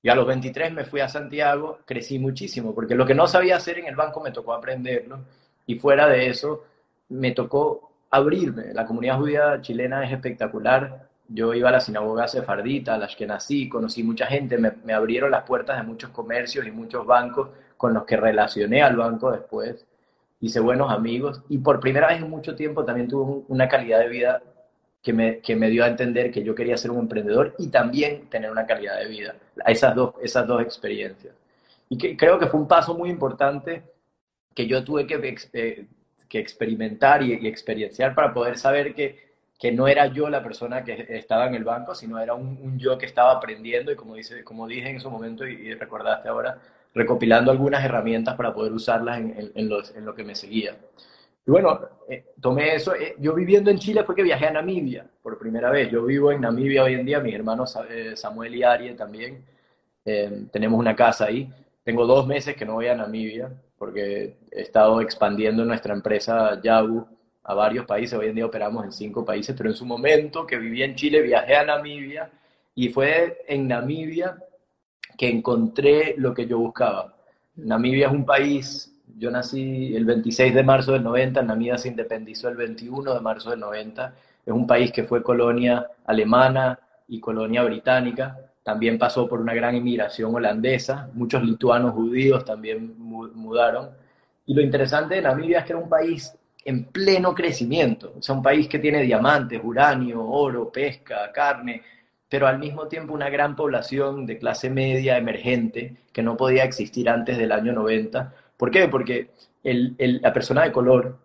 Y 0.03 0.09
a 0.09 0.15
los 0.15 0.27
23 0.27 0.73
me 0.73 0.85
fui 0.85 1.01
a 1.01 1.09
Santiago, 1.09 1.81
crecí 1.85 2.19
muchísimo, 2.19 2.75
porque 2.75 2.95
lo 2.95 3.07
que 3.07 3.15
no 3.15 3.27
sabía 3.27 3.57
hacer 3.57 3.79
en 3.79 3.87
el 3.87 3.97
banco 3.97 4.21
me 4.21 4.31
tocó 4.31 4.53
aprenderlo 4.53 5.21
y 5.67 5.77
fuera 5.77 6.09
de 6.09 6.29
eso 6.29 6.65
me 7.09 7.33
tocó 7.33 7.91
abrirme. 8.11 8.73
La 8.73 8.87
comunidad 8.87 9.19
judía 9.19 9.61
chilena 9.61 10.05
es 10.05 10.13
espectacular. 10.13 11.09
Yo 11.29 11.55
iba 11.55 11.69
a 11.71 11.73
la 11.73 11.81
sinagoga 11.81 12.29
sefardita, 12.29 12.95
a 12.95 12.99
las 12.99 13.17
que 13.17 13.27
nací, 13.27 13.69
conocí 13.69 14.03
mucha 14.03 14.27
gente, 14.27 14.59
me, 14.59 14.73
me, 14.85 14.93
abrieron 14.93 15.31
las 15.31 15.43
puertas 15.43 15.77
de 15.77 15.83
muchos 15.83 16.11
comercios 16.11 16.67
y 16.67 16.71
muchos 16.71 17.05
bancos 17.05 17.49
con 17.77 17.95
los 17.95 18.05
que 18.05 18.17
relacioné 18.17 18.83
al 18.83 18.97
banco 18.97 19.31
después. 19.31 19.87
Hice 20.41 20.61
buenos 20.61 20.91
amigos 20.93 21.43
y 21.49 21.59
por 21.59 21.81
primera 21.81 22.09
vez 22.09 22.19
en 22.19 22.31
mucho 22.31 22.55
tiempo 22.55 22.85
también 22.85 23.09
tuve 23.09 23.45
una 23.49 23.69
calidad 23.69 24.01
de 24.01 24.09
vida 24.09 24.43
que 25.03 25.13
me, 25.13 25.39
que 25.39 25.55
me 25.55 25.71
dio 25.71 25.85
a 25.85 25.87
entender 25.87 26.33
que 26.33 26.43
yo 26.43 26.55
quería 26.55 26.77
ser 26.77 26.91
un 26.91 26.99
emprendedor 26.99 27.55
y 27.59 27.69
también 27.69 28.29
tener 28.29 28.51
una 28.51 28.67
calidad 28.67 28.99
de 28.99 29.07
vida. 29.07 29.37
Esas 29.65 29.95
dos, 29.95 30.15
esas 30.21 30.47
dos 30.47 30.61
experiencias. 30.61 31.33
Y 31.89 31.97
que, 31.97 32.17
creo 32.17 32.39
que 32.39 32.49
fue 32.49 32.59
un 32.59 32.67
paso 32.67 32.95
muy 32.95 33.09
importante 33.09 33.85
que 34.55 34.67
yo 34.67 34.83
tuve 34.83 35.07
que 35.07 35.37
eh, 35.53 35.87
que 36.29 36.39
experimentar 36.41 37.23
y, 37.23 37.35
y, 37.35 37.47
experienciar 37.47 38.15
para 38.15 38.35
poder 38.35 38.59
saber 38.59 38.95
que, 38.95 39.31
que, 39.59 39.71
no 39.71 39.87
era 39.87 40.07
yo 40.09 40.29
la 40.29 40.43
persona 40.43 40.83
que 40.83 41.07
estaba 41.11 41.47
en 41.47 41.55
el 41.55 41.63
banco, 41.63 41.95
sino 41.95 42.19
era 42.19 42.35
un, 42.35 42.79
yo 42.79 42.99
que 42.99 43.07
estaba 43.07 43.31
aprendiendo 43.33 43.93
y 43.93 43.97
como, 43.97 44.17
dice, 44.17 44.43
como 44.43 44.67
dije 44.67 44.91
en 44.91 45.01
su 45.01 45.09
momento 45.09 45.47
y, 45.47 45.53
y 45.53 45.75
recordaste 45.75 46.29
ahora, 46.29 46.59
recopilando 46.97 47.51
algunas 47.51 47.85
herramientas 47.85 48.35
para 48.37 48.55
poder 48.55 48.73
usarlas 48.73 49.19
en, 49.21 49.69
lo 49.69 50.15
que 50.15 50.25
me 50.25 50.35
seguía. 50.35 50.79
Y 51.47 51.51
bueno, 51.51 51.79
eh, 52.09 52.25
tomé 52.41 52.75
eso. 52.75 52.95
Eh, 52.95 53.15
yo 53.19 53.35
viviendo 53.35 53.71
en 53.71 53.79
Chile 53.79 54.03
fue 54.03 54.15
que 54.15 54.23
viajé 54.23 54.47
a 54.47 54.53
Namibia 54.53 55.07
por 55.23 55.39
primera 55.39 55.71
vez. 55.71 55.91
Yo 55.91 56.07
vivo 56.07 56.33
en 56.33 56.41
Namibia 56.41 56.85
hoy 56.85 56.95
en 56.95 57.05
día, 57.05 57.21
mis 57.21 57.35
hermanos 57.35 57.79
eh, 57.91 58.17
Samuel 58.17 58.55
y 58.55 58.63
Arie 58.63 58.95
también. 58.95 59.45
Tenemos 60.53 60.79
una 60.79 60.95
casa 60.95 61.27
ahí. 61.27 61.53
Tengo 61.85 62.07
dos 62.07 62.27
meses 62.27 62.57
que 62.57 62.65
no 62.65 62.75
voy 62.75 62.87
a 62.87 62.95
Namibia 62.95 63.51
porque 63.77 64.37
he 64.51 64.61
estado 64.63 65.01
expandiendo 65.01 65.65
nuestra 65.65 65.93
empresa 65.93 66.61
Yabu 66.63 67.07
a 67.43 67.55
varios 67.55 67.85
países. 67.85 68.19
Hoy 68.19 68.29
en 68.29 68.37
día 68.37 68.47
operamos 68.47 68.85
en 68.85 68.93
cinco 68.93 69.25
países, 69.25 69.55
pero 69.55 69.69
en 69.69 69.77
su 69.77 69.85
momento 69.85 70.47
que 70.47 70.57
vivía 70.57 70.87
en 70.87 70.95
Chile 70.95 71.21
viajé 71.21 71.57
a 71.57 71.65
Namibia 71.65 72.31
y 72.75 72.89
fue 72.89 73.45
en 73.49 73.69
Namibia 73.69 74.37
que 75.17 75.29
encontré 75.29 76.15
lo 76.19 76.35
que 76.35 76.47
yo 76.47 76.59
buscaba. 76.59 77.15
Namibia 77.57 78.09
es 78.09 78.13
un 78.13 78.27
país, 78.27 78.93
yo 79.19 79.31
nací 79.31 79.95
el 79.97 80.05
26 80.05 80.55
de 80.55 80.63
marzo 80.63 80.93
del 80.93 81.03
90, 81.03 81.43
Namibia 81.43 81.79
se 81.79 81.89
independizó 81.89 82.49
el 82.49 82.57
21 82.57 83.15
de 83.15 83.21
marzo 83.21 83.51
del 83.51 83.61
90, 83.61 84.15
es 84.45 84.53
un 84.53 84.67
país 84.67 84.93
que 84.93 85.05
fue 85.05 85.23
colonia 85.23 85.87
alemana 86.05 86.79
y 87.09 87.19
colonia 87.19 87.63
británica, 87.63 88.39
también 88.63 88.99
pasó 88.99 89.29
por 89.29 89.41
una 89.41 89.55
gran 89.55 89.77
inmigración 89.77 90.35
holandesa, 90.35 91.09
muchos 91.15 91.43
lituanos 91.43 91.93
judíos 91.93 92.45
también 92.45 92.95
mudaron. 92.99 93.91
Y 94.45 94.55
lo 94.55 94.61
interesante 94.61 95.15
de 95.15 95.23
Namibia 95.23 95.61
es 95.61 95.65
que 95.65 95.73
era 95.73 95.81
un 95.81 95.89
país 95.89 96.35
en 96.65 96.85
pleno 96.87 97.33
crecimiento, 97.33 98.15
o 98.19 98.23
sea, 98.23 98.35
un 98.35 98.43
país 98.43 98.69
que 98.69 98.81
tiene 98.81 99.03
diamantes, 99.03 99.61
uranio, 99.63 100.25
oro, 100.27 100.69
pesca, 100.71 101.31
carne, 101.33 101.81
pero 102.29 102.47
al 102.47 102.59
mismo 102.59 102.89
tiempo 102.89 103.15
una 103.15 103.31
gran 103.31 103.57
población 103.57 104.27
de 104.27 104.39
clase 104.39 104.71
media 104.71 105.17
emergente 105.17 105.97
que 106.13 106.23
no 106.23 106.37
podía 106.37 106.65
existir 106.65 107.09
antes 107.09 107.39
del 107.39 107.53
año 107.53 107.73
90. 107.73 108.35
¿Por 108.57 108.71
qué? 108.71 108.89
Porque 108.89 109.31
el, 109.63 109.95
el, 109.99 110.21
la 110.23 110.33
persona 110.33 110.65
de 110.65 110.73
color, 110.73 111.19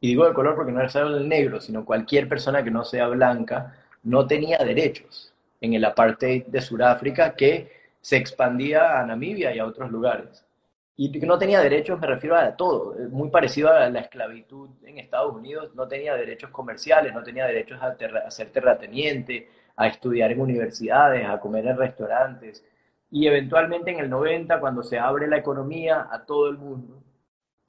y 0.00 0.08
digo 0.08 0.26
de 0.26 0.34
color 0.34 0.54
porque 0.54 0.72
no 0.72 0.82
es 0.82 0.92
solo 0.92 1.16
el 1.16 1.28
negro, 1.28 1.60
sino 1.60 1.84
cualquier 1.84 2.28
persona 2.28 2.62
que 2.62 2.70
no 2.70 2.84
sea 2.84 3.08
blanca, 3.08 3.74
no 4.02 4.26
tenía 4.26 4.58
derechos 4.58 5.34
en 5.60 5.74
el 5.74 5.84
apartheid 5.84 6.46
de 6.46 6.60
Sudáfrica 6.60 7.34
que 7.34 7.70
se 8.00 8.16
expandía 8.16 9.00
a 9.00 9.06
Namibia 9.06 9.54
y 9.54 9.58
a 9.58 9.66
otros 9.66 9.90
lugares. 9.90 10.44
Y 10.96 11.10
no 11.20 11.38
tenía 11.38 11.60
derechos, 11.60 12.00
me 12.00 12.08
refiero 12.08 12.36
a 12.36 12.56
todo, 12.56 12.96
muy 13.10 13.30
parecido 13.30 13.72
a 13.72 13.88
la 13.88 14.00
esclavitud 14.00 14.68
en 14.84 14.98
Estados 14.98 15.32
Unidos, 15.32 15.72
no 15.74 15.86
tenía 15.86 16.14
derechos 16.14 16.50
comerciales, 16.50 17.14
no 17.14 17.22
tenía 17.22 17.46
derechos 17.46 17.80
a, 17.80 17.94
ter 17.96 18.16
a 18.16 18.30
ser 18.32 18.50
terrateniente, 18.50 19.48
a 19.78 19.86
estudiar 19.86 20.32
en 20.32 20.40
universidades, 20.40 21.24
a 21.24 21.38
comer 21.38 21.64
en 21.68 21.78
restaurantes. 21.78 22.64
Y 23.12 23.28
eventualmente 23.28 23.92
en 23.92 24.00
el 24.00 24.10
90, 24.10 24.58
cuando 24.58 24.82
se 24.82 24.98
abre 24.98 25.28
la 25.28 25.38
economía 25.38 26.08
a 26.10 26.26
todo 26.26 26.48
el 26.48 26.58
mundo, 26.58 27.00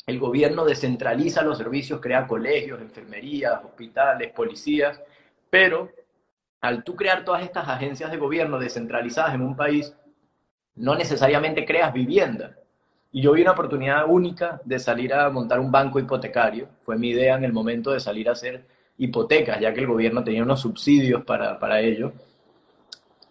el 0.07 0.17
gobierno 0.17 0.65
descentraliza 0.65 1.43
los 1.43 1.59
servicios, 1.59 2.01
crea 2.01 2.25
colegios, 2.25 2.81
enfermerías, 2.81 3.63
hospitales, 3.63 4.33
policías, 4.33 4.99
pero 5.51 5.91
al 6.61 6.83
tú 6.83 6.95
crear 6.95 7.23
todas 7.23 7.43
estas 7.43 7.67
agencias 7.69 8.09
de 8.09 8.17
gobierno 8.17 8.57
descentralizadas 8.57 9.35
en 9.35 9.41
un 9.41 9.55
país, 9.55 9.95
no 10.73 10.95
necesariamente 10.95 11.63
creas 11.63 11.93
vivienda. 11.93 12.55
Y 13.11 13.21
yo 13.21 13.33
vi 13.33 13.43
una 13.43 13.51
oportunidad 13.51 14.05
única 14.07 14.59
de 14.65 14.79
salir 14.79 15.13
a 15.13 15.29
montar 15.29 15.59
un 15.59 15.71
banco 15.71 15.99
hipotecario. 15.99 16.69
Fue 16.81 16.97
mi 16.97 17.09
idea 17.09 17.35
en 17.35 17.43
el 17.43 17.53
momento 17.53 17.91
de 17.91 17.99
salir 17.99 18.29
a 18.29 18.31
hacer 18.31 18.65
hipotecas, 18.99 19.59
ya 19.59 19.73
que 19.73 19.79
el 19.79 19.87
gobierno 19.87 20.23
tenía 20.23 20.43
unos 20.43 20.61
subsidios 20.61 21.23
para, 21.23 21.57
para 21.57 21.79
ello. 21.79 22.11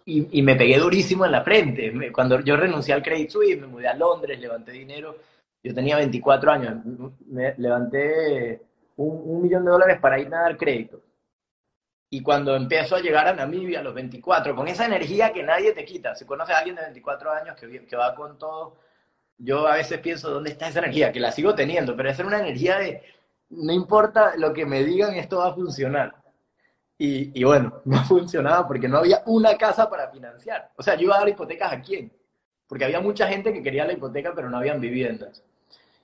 Y, 0.05 0.39
y, 0.39 0.41
me 0.41 0.55
pegué 0.55 0.77
durísimo 0.79 1.25
en 1.25 1.31
la 1.31 1.43
frente. 1.43 2.11
Cuando 2.11 2.39
yo 2.41 2.57
renuncié 2.57 2.93
al 2.95 3.03
Credit 3.03 3.29
Suisse, 3.29 3.61
me 3.61 3.67
mudé 3.67 3.87
a 3.87 3.93
Londres, 3.93 4.39
levanté 4.39 4.71
dinero 4.71 5.15
Yo 5.63 5.73
tenía 5.73 5.97
24 5.97 6.51
años, 6.51 6.83
me 7.27 7.53
levanté 7.57 8.61
un, 8.95 9.21
un 9.23 9.41
millón 9.43 9.63
de 9.63 9.71
dólares 9.71 9.99
para 10.01 10.19
ir 10.19 10.33
a 10.33 10.41
dar 10.41 10.57
crédito. 10.57 11.01
Y 12.09 12.23
cuando 12.23 12.55
empiezo 12.55 12.95
a 12.95 13.01
llegar 13.01 13.27
a 13.27 13.33
Namibia 13.33 13.81
a 13.81 13.83
los 13.83 13.93
24, 13.93 14.55
con 14.55 14.67
esa 14.67 14.87
energía 14.87 15.31
que 15.31 15.43
nadie 15.43 15.73
te 15.73 15.85
quita, 15.85 16.15
se 16.15 16.25
conoce 16.25 16.53
a 16.53 16.57
alguien 16.57 16.75
de 16.75 16.81
24 16.81 17.31
años 17.31 17.55
que, 17.55 17.85
que 17.85 17.95
va 17.95 18.15
con 18.15 18.39
todo, 18.39 18.77
yo 19.37 19.67
a 19.67 19.75
veces 19.75 19.99
pienso, 19.99 20.31
¿dónde 20.31 20.49
está 20.49 20.69
esa 20.69 20.79
energía? 20.79 21.11
Que 21.11 21.19
la 21.19 21.31
sigo 21.31 21.53
teniendo, 21.53 21.95
pero 21.95 22.09
es 22.09 22.17
una 22.19 22.39
energía 22.39 22.79
de, 22.79 23.03
no 23.49 23.73
importa 23.73 24.35
lo 24.37 24.53
que 24.53 24.65
me 24.65 24.83
digan, 24.83 25.15
esto 25.15 25.37
va 25.37 25.49
a 25.49 25.53
funcionar. 25.53 26.15
Y, 26.97 27.39
y, 27.39 27.43
bueno, 27.43 27.81
no 27.85 28.03
funcionaba 28.03 28.67
porque 28.67 28.87
no 28.87 28.97
había 28.97 29.23
una 29.25 29.57
casa 29.57 29.89
para 29.89 30.09
financiar. 30.09 30.71
O 30.75 30.83
sea, 30.83 30.95
yo 30.95 31.03
iba 31.03 31.15
a 31.15 31.19
dar 31.19 31.29
hipotecas 31.29 31.73
a 31.73 31.81
quién? 31.81 32.11
Porque 32.67 32.85
había 32.85 32.99
mucha 32.99 33.27
gente 33.27 33.51
que 33.53 33.63
quería 33.63 33.85
la 33.85 33.93
hipoteca, 33.93 34.33
pero 34.35 34.49
no 34.49 34.57
habían 34.57 34.79
viviendas. 34.79 35.43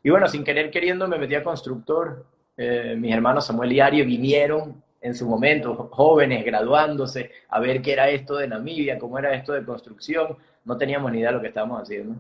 Y 0.01 0.09
bueno, 0.09 0.27
sin 0.27 0.43
querer 0.43 0.71
queriendo 0.71 1.07
me 1.07 1.17
metí 1.17 1.35
a 1.35 1.43
constructor. 1.43 2.25
Eh, 2.57 2.95
mis 2.97 3.13
hermanos 3.13 3.45
Samuel 3.45 3.73
y 3.73 3.79
Ari 3.81 4.03
vinieron 4.03 4.81
en 5.01 5.13
su 5.13 5.27
momento, 5.27 5.89
jóvenes, 5.91 6.43
graduándose, 6.45 7.31
a 7.49 7.59
ver 7.59 7.81
qué 7.81 7.93
era 7.93 8.09
esto 8.09 8.37
de 8.37 8.47
Namibia, 8.47 8.97
cómo 8.97 9.19
era 9.19 9.33
esto 9.35 9.53
de 9.53 9.63
construcción. 9.63 10.37
No 10.63 10.77
teníamos 10.77 11.11
ni 11.11 11.19
idea 11.19 11.29
de 11.29 11.35
lo 11.35 11.41
que 11.41 11.49
estábamos 11.49 11.81
haciendo. 11.81 12.19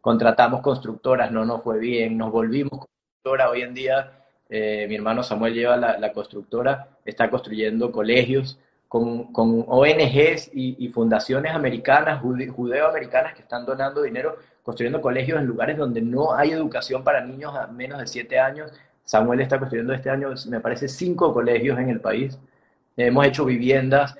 Contratamos 0.00 0.60
constructoras, 0.60 1.30
no 1.30 1.44
nos 1.44 1.62
fue 1.62 1.78
bien, 1.78 2.18
nos 2.18 2.30
volvimos 2.30 2.86
constructora. 2.86 3.50
Hoy 3.50 3.62
en 3.62 3.74
día 3.74 4.25
eh, 4.48 4.86
mi 4.88 4.94
hermano 4.94 5.22
Samuel 5.22 5.54
lleva 5.54 5.76
la, 5.76 6.12
constructora, 6.12 6.88
está 7.04 7.28
construyendo 7.28 7.90
colegios 7.90 8.58
con, 8.88 9.32
con 9.32 9.64
ONGs 9.66 10.50
y, 10.54 10.88
fundaciones 10.88 11.52
americanas, 11.52 12.20
judeo-americanas, 12.20 13.34
que 13.34 13.42
están 13.42 13.66
donando 13.66 14.02
dinero, 14.02 14.36
construyendo 14.62 15.00
colegios 15.00 15.40
en 15.40 15.46
lugares 15.46 15.76
donde 15.76 16.00
no 16.00 16.34
hay 16.34 16.52
educación 16.52 17.02
para 17.02 17.24
niños 17.24 17.54
a 17.54 17.66
menos 17.66 17.98
de 17.98 18.06
7 18.06 18.38
años. 18.38 18.72
Samuel 19.04 19.40
está 19.40 19.58
construyendo 19.58 19.92
este 19.92 20.10
año, 20.10 20.30
me 20.48 20.60
parece, 20.60 20.88
cinco 20.88 21.32
colegios 21.32 21.78
en 21.78 21.90
el 21.90 22.00
país. 22.00 22.38
Hemos 22.96 23.26
hecho 23.26 23.44
viviendas 23.44 24.16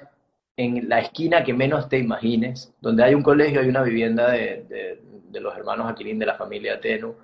en 0.56 0.88
la 0.88 1.00
esquina 1.00 1.44
que 1.44 1.52
menos 1.52 1.88
te 1.88 1.98
imagines. 1.98 2.72
Donde 2.80 3.04
hay 3.04 3.14
un 3.14 3.22
colegio, 3.22 3.60
hay 3.60 3.68
una 3.68 3.82
vivienda 3.82 4.30
de, 4.30 5.00
los 5.32 5.56
hermanos 5.56 5.90
Aquilín, 5.90 6.18
de 6.18 6.26
la 6.26 6.34
familia 6.34 6.80
Teno. 6.80 7.14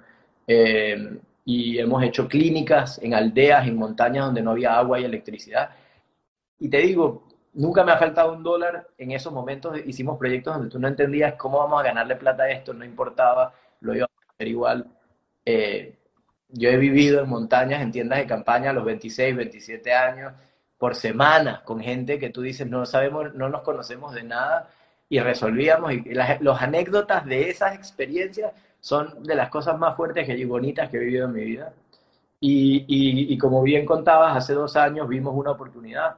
Eh, 0.46 1.18
y 1.45 1.78
hemos 1.78 2.03
hecho 2.03 2.28
clínicas 2.28 3.01
en 3.03 3.14
aldeas, 3.14 3.66
en 3.66 3.76
montañas 3.76 4.26
donde 4.26 4.43
no 4.43 4.53
había 4.53 4.76
agua 4.76 5.01
y 5.01 5.05
electricidad. 5.05 5.70
Y 6.59 6.68
te 6.68 6.78
digo, 6.78 7.28
nunca 7.55 7.84
me 7.84 7.93
ha 7.93 7.99
faltado 7.99 8.32
un 8.32 8.43
dólar. 8.43 8.88
En 8.99 9.11
esos 9.11 9.32
momentos 9.32 9.78
hicimos 9.84 10.18
proyectos 10.18 10.55
donde 10.55 10.70
tú 10.70 10.78
no 10.78 10.88
entendías 10.88 11.34
cómo 11.34 11.59
vamos 11.59 11.80
a 11.80 11.84
ganarle 11.84 12.16
plata 12.16 12.45
a 12.45 12.51
esto, 12.51 12.72
no 12.72 12.84
importaba, 12.84 13.53
lo 13.80 13.95
iba 13.95 14.05
a 14.07 14.32
hacer 14.34 14.49
igual. 14.49 14.86
Eh, 15.45 15.99
yo 16.49 16.68
he 16.68 16.76
vivido 16.76 17.22
en 17.22 17.28
montañas, 17.28 17.82
en 17.82 17.90
tiendas 17.90 18.18
de 18.18 18.26
campaña 18.26 18.70
a 18.70 18.72
los 18.72 18.84
26, 18.84 19.34
27 19.34 19.93
años, 19.93 20.32
por 20.78 20.95
semanas, 20.95 21.61
con 21.62 21.80
gente 21.80 22.18
que 22.18 22.30
tú 22.30 22.43
dices, 22.43 22.68
no 22.68 22.84
sabemos, 22.86 23.34
no 23.34 23.49
nos 23.49 23.62
conocemos 23.62 24.14
de 24.14 24.24
nada, 24.24 24.68
y 25.09 25.20
resolvíamos. 25.20 25.93
Y 25.93 26.14
las 26.14 26.40
los 26.40 26.61
anécdotas 26.61 27.26
de 27.26 27.51
esas 27.51 27.74
experiencias 27.74 28.53
son 28.83 29.22
de 29.22 29.37
las 29.37 29.49
cosas 29.49 29.78
más 29.78 29.97
fuertes 29.97 30.28
y 30.28 30.45
bonitas 30.45 30.91
que 30.91 30.97
he 30.97 31.01
vivido 31.01 31.26
en 31.26 31.33
mi 31.33 31.45
vida. 31.45 31.72
Y, 32.41 33.39
como 33.39 33.62
bien 33.62 33.87
contabas, 33.87 34.37
hace 34.37 34.55
dos 34.55 34.74
años 34.74 35.09
vimos 35.09 35.33
una 35.37 35.53
oportunidad. 35.53 36.16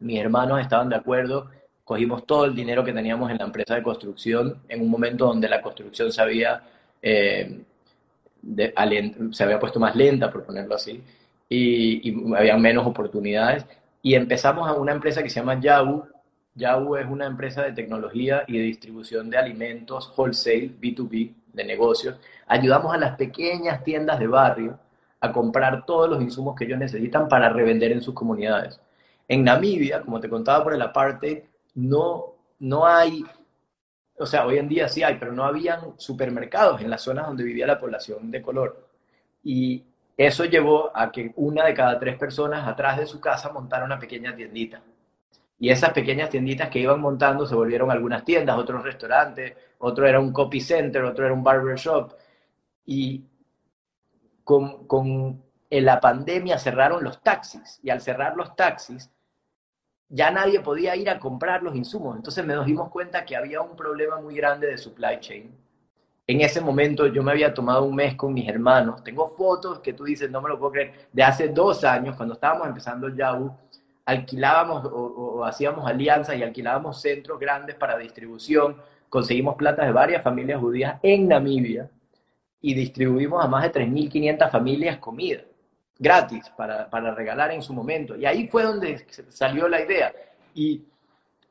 Mis 0.00 0.20
hermanos 0.20 0.60
estaban 0.60 0.90
de 0.90 0.96
acuerdo, 0.96 1.50
cogimos 1.82 2.26
todo 2.26 2.44
el 2.44 2.54
dinero 2.54 2.84
que 2.84 2.92
teníamos 2.92 3.30
en 3.30 3.38
la 3.38 3.46
empresa 3.46 3.74
de 3.74 3.82
construcción 3.82 4.58
en 4.68 4.82
un 4.82 4.90
momento 4.90 5.24
donde 5.26 5.48
la 5.48 5.62
construcción 5.62 6.12
se 6.12 6.20
había, 6.20 6.62
eh, 7.00 7.62
se 9.32 9.44
había 9.44 9.58
puesto 9.58 9.80
más 9.80 9.96
lenta, 9.96 10.30
por 10.30 10.44
ponerlo 10.44 10.74
así, 10.74 11.02
y, 11.48 12.10
y 12.10 12.34
había 12.34 12.58
menos 12.58 12.86
oportunidades. 12.86 13.64
Y 14.02 14.14
empezamos 14.14 14.68
a 14.68 14.74
una 14.74 14.92
empresa 14.92 15.22
que 15.22 15.30
se 15.30 15.40
llama 15.40 15.58
Yahoo. 15.58 16.06
Yahoo 16.56 16.96
es 16.96 17.06
una 17.06 17.26
empresa 17.26 17.62
de 17.62 17.72
tecnología 17.72 18.44
y 18.46 18.58
de 18.58 18.64
distribución 18.64 19.30
de 19.30 19.38
alimentos 19.38 20.12
wholesale, 20.16 20.72
B2B, 20.80 21.34
de 21.52 21.64
negocios, 21.64 22.16
ayudamos 22.46 22.94
a 22.94 22.98
las 22.98 23.16
pequeñas 23.16 23.82
tiendas 23.84 24.18
de 24.18 24.26
barrio 24.26 24.78
a 25.20 25.32
comprar 25.32 25.84
todos 25.86 26.08
los 26.08 26.22
insumos 26.22 26.54
que 26.56 26.64
ellos 26.64 26.78
necesitan 26.78 27.28
para 27.28 27.48
revender 27.48 27.92
en 27.92 28.02
sus 28.02 28.14
comunidades. 28.14 28.80
En 29.28 29.44
Namibia, 29.44 30.02
como 30.02 30.20
te 30.20 30.28
contaba 30.28 30.62
por 30.62 30.74
el 30.74 30.82
apartheid, 30.82 31.40
no, 31.74 32.34
no 32.60 32.86
hay, 32.86 33.24
o 34.18 34.26
sea, 34.26 34.46
hoy 34.46 34.58
en 34.58 34.68
día 34.68 34.88
sí 34.88 35.02
hay, 35.02 35.16
pero 35.18 35.32
no 35.32 35.44
habían 35.44 35.98
supermercados 35.98 36.80
en 36.80 36.90
las 36.90 37.02
zonas 37.02 37.26
donde 37.26 37.44
vivía 37.44 37.66
la 37.66 37.80
población 37.80 38.30
de 38.30 38.42
color. 38.42 38.88
Y 39.42 39.82
eso 40.16 40.44
llevó 40.44 40.90
a 40.94 41.10
que 41.10 41.32
una 41.36 41.64
de 41.64 41.74
cada 41.74 41.98
tres 41.98 42.16
personas 42.16 42.66
atrás 42.66 42.98
de 42.98 43.06
su 43.06 43.20
casa 43.20 43.52
montara 43.52 43.84
una 43.84 43.98
pequeña 43.98 44.34
tiendita. 44.34 44.80
Y 45.58 45.70
esas 45.70 45.90
pequeñas 45.90 46.30
tienditas 46.30 46.68
que 46.68 46.80
iban 46.80 47.00
montando 47.00 47.46
se 47.46 47.54
volvieron 47.54 47.90
algunas 47.90 48.24
tiendas, 48.24 48.58
otros 48.58 48.82
restaurantes, 48.82 49.54
otro 49.78 50.06
era 50.06 50.20
un 50.20 50.32
copy 50.32 50.60
center, 50.60 51.04
otro 51.04 51.24
era 51.24 51.34
un 51.34 51.42
barber 51.42 51.76
shop. 51.76 52.12
Y 52.84 53.24
con, 54.44 54.86
con 54.86 55.42
la 55.70 56.00
pandemia 56.00 56.58
cerraron 56.58 57.02
los 57.02 57.22
taxis 57.22 57.80
y 57.82 57.90
al 57.90 58.00
cerrar 58.00 58.36
los 58.36 58.54
taxis 58.54 59.10
ya 60.08 60.30
nadie 60.30 60.60
podía 60.60 60.94
ir 60.94 61.10
a 61.10 61.18
comprar 61.18 61.62
los 61.62 61.74
insumos. 61.74 62.16
Entonces 62.16 62.44
nos 62.44 62.66
dimos 62.66 62.90
cuenta 62.90 63.24
que 63.24 63.36
había 63.36 63.60
un 63.60 63.74
problema 63.76 64.20
muy 64.20 64.36
grande 64.36 64.68
de 64.68 64.78
supply 64.78 65.18
chain. 65.20 65.52
En 66.28 66.40
ese 66.40 66.60
momento 66.60 67.06
yo 67.06 67.22
me 67.22 67.32
había 67.32 67.54
tomado 67.54 67.84
un 67.84 67.94
mes 67.94 68.14
con 68.16 68.34
mis 68.34 68.48
hermanos. 68.48 69.02
Tengo 69.04 69.28
fotos 69.36 69.78
que 69.80 69.92
tú 69.92 70.04
dices, 70.04 70.30
no 70.30 70.40
me 70.40 70.48
lo 70.48 70.58
puedo 70.58 70.72
creer, 70.72 71.08
de 71.12 71.22
hace 71.22 71.48
dos 71.48 71.84
años, 71.84 72.16
cuando 72.16 72.34
estábamos 72.34 72.66
empezando 72.66 73.06
el 73.06 73.16
Yahoo, 73.16 73.56
alquilábamos 74.06 74.84
o, 74.90 75.44
hacíamos 75.44 75.86
alianzas 75.86 76.36
y 76.36 76.42
alquilábamos 76.42 77.00
centros 77.00 77.38
grandes 77.38 77.74
para 77.74 77.98
distribución, 77.98 78.76
conseguimos 79.08 79.56
plata 79.56 79.84
de 79.84 79.92
varias 79.92 80.22
familias 80.22 80.60
judías 80.60 80.98
en 81.02 81.28
Namibia 81.28 81.90
y 82.60 82.74
distribuimos 82.74 83.44
a 83.44 83.48
más 83.48 83.64
de 83.64 83.72
3.500 83.72 84.50
familias 84.50 84.98
comida 84.98 85.42
gratis 85.98 86.50
para, 86.56 86.88
para, 86.90 87.14
regalar 87.14 87.50
en 87.52 87.62
su 87.62 87.72
momento. 87.72 88.16
Y 88.16 88.26
ahí 88.26 88.48
fue 88.48 88.62
donde 88.62 89.06
salió 89.30 89.66
la 89.66 89.80
idea. 89.80 90.12
Y 90.54 90.84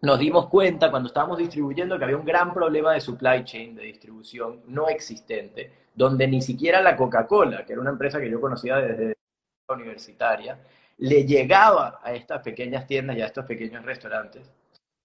nos 0.02 0.20
dimos 0.20 0.48
cuenta 0.48 0.92
cuando 0.92 1.08
estábamos 1.08 1.40
distribuyendo 1.40 1.98
que 1.98 2.04
había 2.04 2.18
un 2.18 2.26
gran 2.26 2.54
problema 2.54 2.94
de 2.94 3.02
supply 3.02 3.44
chain, 3.44 3.76
de 3.76 3.84
distribución 3.84 4.62
no 4.68 4.88
existente, 4.88 5.72
donde 5.96 6.28
ni 6.28 6.42
siquiera 6.42 6.82
la 6.82 6.96
Coca-Cola, 6.96 7.66
que 7.66 7.74
era 7.74 7.82
una 7.82 7.90
empresa 7.90 8.20
que 8.20 8.30
yo 8.30 8.40
conocía 8.40 8.78
desde 8.78 9.16
la 9.68 9.76
universitaria, 9.76 10.60
le 10.98 11.26
llegaba 11.26 12.00
a 12.04 12.14
estas 12.14 12.42
pequeñas 12.42 12.88
tiendas 12.88 13.18
y 13.18 13.22
a 13.22 13.28
estos 13.28 13.46
pequeños 13.46 13.84
restaurantes. 13.84 14.52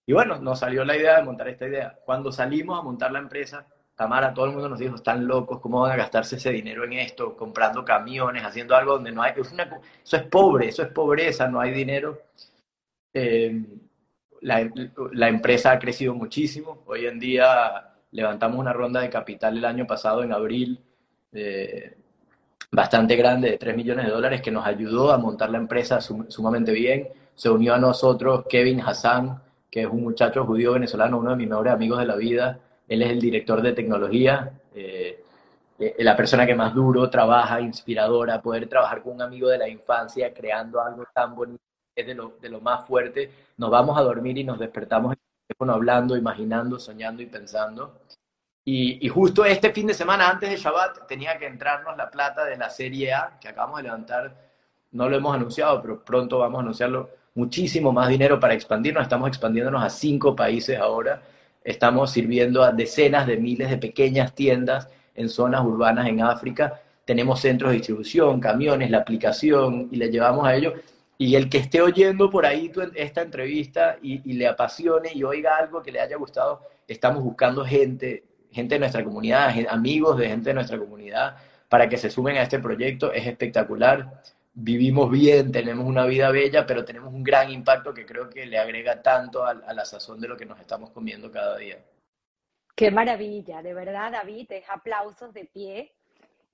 Y 0.06 0.12
bueno, 0.12 0.38
nos 0.38 0.60
salió 0.60 0.84
la 0.84 0.96
idea 0.96 1.16
de 1.16 1.24
montar 1.24 1.48
esta 1.48 1.66
idea. 1.66 1.98
Cuando 2.04 2.32
salimos 2.32 2.78
a 2.78 2.82
montar 2.82 3.12
la 3.12 3.18
empresa, 3.18 3.66
Tamara, 3.94 4.32
todo 4.32 4.46
el 4.46 4.52
mundo 4.52 4.68
nos 4.68 4.78
dijo, 4.78 4.94
están 4.94 5.26
locos, 5.26 5.60
¿cómo 5.60 5.82
van 5.82 5.92
a 5.92 5.96
gastarse 5.96 6.36
ese 6.36 6.50
dinero 6.50 6.84
en 6.84 6.94
esto? 6.94 7.36
Comprando 7.36 7.84
camiones, 7.84 8.42
haciendo 8.42 8.74
algo 8.74 8.94
donde 8.94 9.12
no 9.12 9.22
hay... 9.22 9.34
eso 9.36 10.16
es 10.16 10.22
pobre, 10.24 10.68
eso 10.68 10.82
es 10.82 10.88
pobreza, 10.88 11.48
no 11.48 11.60
hay 11.60 11.72
dinero. 11.72 12.18
Eh, 13.12 13.62
la, 14.40 14.70
la, 15.12 15.28
empresa 15.28 15.72
ha 15.72 15.78
crecido 15.78 16.14
muchísimo. 16.14 16.82
Hoy 16.86 17.06
en 17.06 17.18
día 17.18 17.92
levantamos 18.12 18.58
una 18.58 18.72
ronda 18.72 19.00
de 19.00 19.10
capital 19.10 19.58
el 19.58 19.64
año 19.64 19.86
pasado, 19.86 20.22
en 20.22 20.32
abril, 20.32 20.80
eh, 21.32 21.98
bastante 22.72 23.16
grande 23.16 23.50
de 23.50 23.58
3 23.58 23.76
millones 23.76 24.06
de 24.06 24.12
dólares 24.12 24.42
que 24.42 24.50
nos 24.50 24.66
ayudó 24.66 25.12
a 25.12 25.18
montar 25.18 25.50
la 25.50 25.58
empresa 25.58 26.00
sumamente 26.00 26.72
bien. 26.72 27.08
Se 27.34 27.50
unió 27.50 27.74
a 27.74 27.78
nosotros 27.78 28.44
Kevin 28.48 28.80
Hassan, 28.80 29.40
que 29.70 29.82
es 29.82 29.86
un 29.86 30.02
muchacho 30.02 30.44
judío 30.44 30.72
venezolano, 30.72 31.18
uno 31.18 31.30
de 31.30 31.36
mis 31.36 31.48
mejores 31.48 31.72
amigos 31.72 31.98
de 31.98 32.06
la 32.06 32.16
vida. 32.16 32.58
Él 32.88 33.02
es 33.02 33.10
el 33.10 33.20
director 33.20 33.62
de 33.62 33.72
tecnología, 33.72 34.52
eh, 34.74 35.22
eh, 35.78 35.96
la 35.98 36.16
persona 36.16 36.46
que 36.46 36.54
más 36.54 36.74
duro 36.74 37.08
trabaja, 37.08 37.60
inspiradora, 37.60 38.42
poder 38.42 38.68
trabajar 38.68 39.02
con 39.02 39.14
un 39.14 39.22
amigo 39.22 39.48
de 39.48 39.58
la 39.58 39.68
infancia 39.68 40.32
creando 40.34 40.80
algo 40.80 41.06
tan 41.14 41.34
bonito 41.34 41.62
es 41.94 42.06
de 42.06 42.14
lo, 42.14 42.36
de 42.40 42.48
lo 42.48 42.60
más 42.60 42.86
fuerte. 42.86 43.30
Nos 43.56 43.70
vamos 43.70 43.98
a 43.98 44.02
dormir 44.02 44.38
y 44.38 44.44
nos 44.44 44.58
despertamos 44.58 45.16
hablando, 45.58 46.16
imaginando, 46.16 46.78
soñando 46.78 47.22
y 47.22 47.26
pensando. 47.26 48.00
Y, 48.72 49.08
justo 49.08 49.44
este 49.44 49.72
fin 49.72 49.88
de 49.88 49.94
semana, 49.94 50.30
antes 50.30 50.48
de 50.48 50.56
Shabbat, 50.56 51.08
tenía 51.08 51.36
que 51.36 51.46
entrarnos 51.46 51.96
la 51.96 52.08
plata 52.08 52.44
de 52.44 52.56
la 52.56 52.70
Serie 52.70 53.12
A, 53.12 53.36
que 53.40 53.48
acabamos 53.48 53.78
de 53.78 53.82
levantar, 53.82 54.32
no 54.92 55.08
lo 55.08 55.16
hemos 55.16 55.34
anunciado, 55.34 55.82
pero 55.82 56.04
pronto 56.04 56.38
vamos 56.38 56.58
a 56.58 56.62
anunciarlo, 56.62 57.10
muchísimo 57.34 57.90
más 57.90 58.08
dinero 58.08 58.38
para 58.38 58.54
expandirnos, 58.54 59.02
estamos 59.02 59.26
expandiéndonos 59.26 59.82
a 59.82 59.90
cinco 59.90 60.36
países 60.36 60.78
ahora, 60.78 61.20
estamos 61.64 62.12
sirviendo 62.12 62.62
a 62.62 62.70
decenas 62.70 63.26
de 63.26 63.38
miles 63.38 63.70
de 63.70 63.76
pequeñas 63.76 64.36
tiendas 64.36 64.88
en 65.16 65.28
zonas 65.28 65.64
urbanas 65.64 66.06
en 66.06 66.22
África, 66.22 66.80
tenemos 67.04 67.40
centros 67.40 67.72
de 67.72 67.78
distribución, 67.78 68.38
camiones, 68.38 68.88
la 68.88 68.98
aplicación, 68.98 69.88
y 69.90 69.96
le 69.96 70.10
llevamos 70.12 70.46
a 70.46 70.54
ellos. 70.54 70.74
Y 71.18 71.34
el 71.34 71.48
que 71.50 71.58
esté 71.58 71.82
oyendo 71.82 72.30
por 72.30 72.46
ahí 72.46 72.70
esta 72.94 73.22
entrevista 73.22 73.96
y, 74.00 74.30
y 74.30 74.34
le 74.34 74.46
apasione 74.46 75.10
y 75.12 75.24
oiga 75.24 75.56
algo 75.56 75.82
que 75.82 75.90
le 75.90 76.00
haya 76.00 76.16
gustado, 76.16 76.60
estamos 76.86 77.24
buscando 77.24 77.64
gente 77.64 78.29
gente 78.50 78.74
de 78.74 78.80
nuestra 78.80 79.04
comunidad, 79.04 79.54
amigos 79.68 80.18
de 80.18 80.28
gente 80.28 80.50
de 80.50 80.54
nuestra 80.54 80.78
comunidad, 80.78 81.36
para 81.68 81.88
que 81.88 81.96
se 81.96 82.10
sumen 82.10 82.36
a 82.36 82.42
este 82.42 82.58
proyecto. 82.58 83.12
Es 83.12 83.26
espectacular. 83.26 84.22
Vivimos 84.52 85.10
bien, 85.10 85.52
tenemos 85.52 85.86
una 85.86 86.04
vida 86.06 86.30
bella, 86.30 86.66
pero 86.66 86.84
tenemos 86.84 87.14
un 87.14 87.22
gran 87.22 87.50
impacto 87.50 87.94
que 87.94 88.04
creo 88.04 88.28
que 88.28 88.44
le 88.46 88.58
agrega 88.58 89.00
tanto 89.00 89.44
a, 89.44 89.54
la 89.54 89.84
sazón 89.84 90.20
de 90.20 90.28
lo 90.28 90.36
que 90.36 90.46
nos 90.46 90.58
estamos 90.58 90.90
comiendo 90.90 91.30
cada 91.30 91.56
día. 91.56 91.78
Qué 92.74 92.90
maravilla, 92.90 93.62
de 93.62 93.74
verdad, 93.74 94.12
David, 94.12 94.50
es 94.50 94.64
aplausos 94.68 95.32
de 95.32 95.44
pie. 95.44 95.94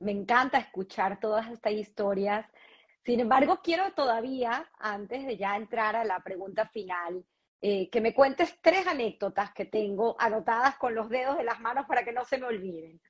Me 0.01 0.13
encanta 0.13 0.59
escuchar 0.59 1.19
todas 1.19 1.51
estas 1.51 1.73
historias. 1.73 2.47
Sin 3.05 3.21
embargo, 3.21 3.61
quiero 3.63 3.93
todavía, 3.93 4.69
antes 4.79 5.25
de 5.25 5.37
ya 5.37 5.57
entrar 5.57 5.97
a 5.97 6.05
la 6.05 6.21
pregunta 6.21 6.67
final, 6.67 7.25
eh, 7.61 7.89
que 7.91 8.01
me 8.01 8.15
cuentes 8.15 8.59
tres 8.61 8.87
anécdotas 8.87 9.53
que 9.53 9.65
tengo 9.65 10.17
anotadas 10.19 10.77
con 10.77 10.95
los 10.95 11.09
dedos 11.09 11.37
de 11.39 11.45
las 11.45 11.61
manos 11.61 11.87
para 11.87 12.05
que 12.05 12.13
no 12.13 12.25
se 12.25 12.39
me 12.39 12.47
olviden. 12.47 13.01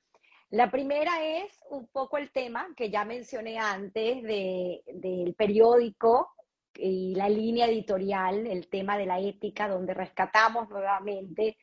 La 0.49 0.71
primera 0.71 1.21
es 1.23 1.51
un 1.69 1.87
poco 1.87 2.17
el 2.17 2.31
tema 2.31 2.69
que 2.75 2.89
ya 2.89 3.03
mencioné 3.03 3.57
antes 3.57 4.23
de, 4.23 4.81
del 4.93 5.33
periódico 5.35 6.33
y 6.73 7.15
la 7.15 7.27
línea 7.27 7.65
editorial, 7.65 8.47
el 8.47 8.69
tema 8.69 8.97
de 8.97 9.05
la 9.05 9.19
ética, 9.19 9.67
donde 9.67 9.93
rescatamos 9.93 10.69
nuevamente 10.69 11.57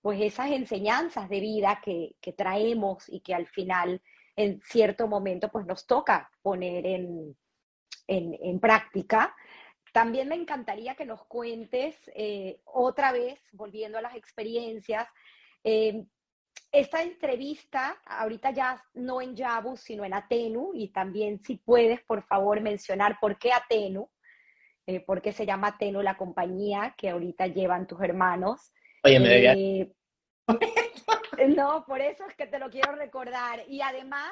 pues 0.00 0.20
esas 0.22 0.50
enseñanzas 0.50 1.28
de 1.28 1.40
vida 1.40 1.80
que, 1.84 2.16
traemos 2.36 3.08
y 3.08 3.20
que 3.20 3.34
al 3.34 3.46
final 3.46 4.00
en 4.36 4.60
cierto 4.62 5.06
momento 5.06 5.50
pues 5.50 5.66
nos 5.66 5.86
toca 5.86 6.30
poner 6.40 6.86
en, 6.86 8.60
práctica. 8.60 9.34
También 9.92 10.28
me 10.28 10.36
encantaría 10.36 10.94
que 10.94 11.04
nos 11.04 11.24
cuentes 11.24 11.96
eh, 12.14 12.60
otra 12.64 13.12
vez, 13.12 13.40
volviendo 13.52 13.98
a 13.98 14.02
las 14.02 14.14
experiencias, 14.14 15.08
eh, 15.64 16.04
esta 16.72 17.02
entrevista, 17.02 18.00
ahorita 18.06 18.52
ya 18.52 18.84
no 18.94 19.20
en 19.20 19.34
Yabu, 19.34 19.76
sino 19.76 20.04
en 20.04 20.14
Atenu, 20.14 20.70
y 20.74 20.88
también 20.88 21.40
si 21.40 21.56
puedes, 21.56 22.00
por 22.02 22.22
favor, 22.22 22.60
mencionar 22.60 23.18
por 23.20 23.38
qué 23.38 23.52
Atenu, 23.52 24.08
eh, 24.86 25.00
por 25.00 25.20
qué 25.20 25.32
se 25.32 25.44
llama 25.44 25.68
Atenu 25.68 26.00
la 26.02 26.16
compañía 26.16 26.94
que 26.96 27.10
ahorita 27.10 27.48
llevan 27.48 27.88
tus 27.88 28.00
hermanos. 28.00 28.72
Oye, 29.02 29.18
me 29.18 29.80
eh, 29.80 29.92
No, 31.56 31.84
por 31.86 32.00
eso 32.00 32.24
es 32.26 32.36
que 32.36 32.46
te 32.46 32.58
lo 32.58 32.70
quiero 32.70 32.94
recordar. 32.94 33.64
Y 33.68 33.80
además, 33.80 34.30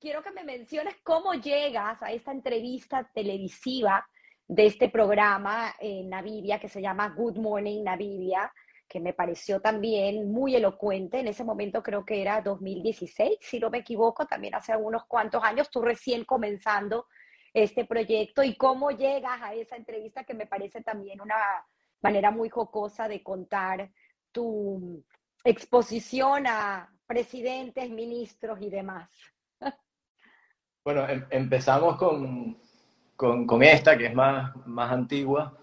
quiero 0.00 0.22
que 0.22 0.32
me 0.32 0.42
menciones 0.42 0.96
cómo 1.04 1.34
llegas 1.34 2.02
a 2.02 2.10
esta 2.12 2.32
entrevista 2.32 3.08
televisiva 3.14 4.04
de 4.48 4.66
este 4.66 4.88
programa 4.88 5.74
en 5.80 6.08
Navivia 6.08 6.58
que 6.58 6.68
se 6.68 6.80
llama 6.80 7.08
Good 7.08 7.36
Morning 7.36 7.82
Navivia, 7.82 8.52
que 8.88 9.00
me 9.00 9.12
pareció 9.12 9.60
también 9.60 10.30
muy 10.30 10.54
elocuente. 10.54 11.18
En 11.20 11.28
ese 11.28 11.44
momento 11.44 11.82
creo 11.82 12.04
que 12.04 12.22
era 12.22 12.40
2016, 12.40 13.38
si 13.40 13.58
no 13.58 13.70
me 13.70 13.78
equivoco, 13.78 14.26
también 14.26 14.54
hace 14.54 14.76
unos 14.76 15.04
cuantos 15.06 15.42
años, 15.42 15.70
tú 15.70 15.82
recién 15.82 16.24
comenzando 16.24 17.06
este 17.52 17.84
proyecto 17.86 18.42
y 18.42 18.56
cómo 18.56 18.90
llegas 18.90 19.40
a 19.42 19.54
esa 19.54 19.76
entrevista 19.76 20.24
que 20.24 20.34
me 20.34 20.46
parece 20.46 20.82
también 20.82 21.20
una 21.20 21.36
manera 22.02 22.30
muy 22.30 22.48
jocosa 22.48 23.08
de 23.08 23.22
contar 23.22 23.90
tu 24.30 25.02
exposición 25.42 26.46
a 26.46 26.92
presidentes, 27.06 27.88
ministros 27.90 28.60
y 28.60 28.70
demás. 28.70 29.10
Bueno, 30.84 31.08
em, 31.08 31.26
empezamos 31.30 31.96
con, 31.96 32.60
con, 33.16 33.62
esta, 33.62 33.96
que 33.96 34.06
es 34.06 34.14
más, 34.14 34.54
más 34.66 34.92
antigua. 34.92 35.56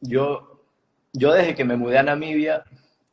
Yo, 0.00 0.60
yo 1.12 1.32
desde 1.32 1.54
que 1.54 1.64
me 1.64 1.76
mudé 1.76 1.98
a 1.98 2.02
Namibia, 2.02 2.64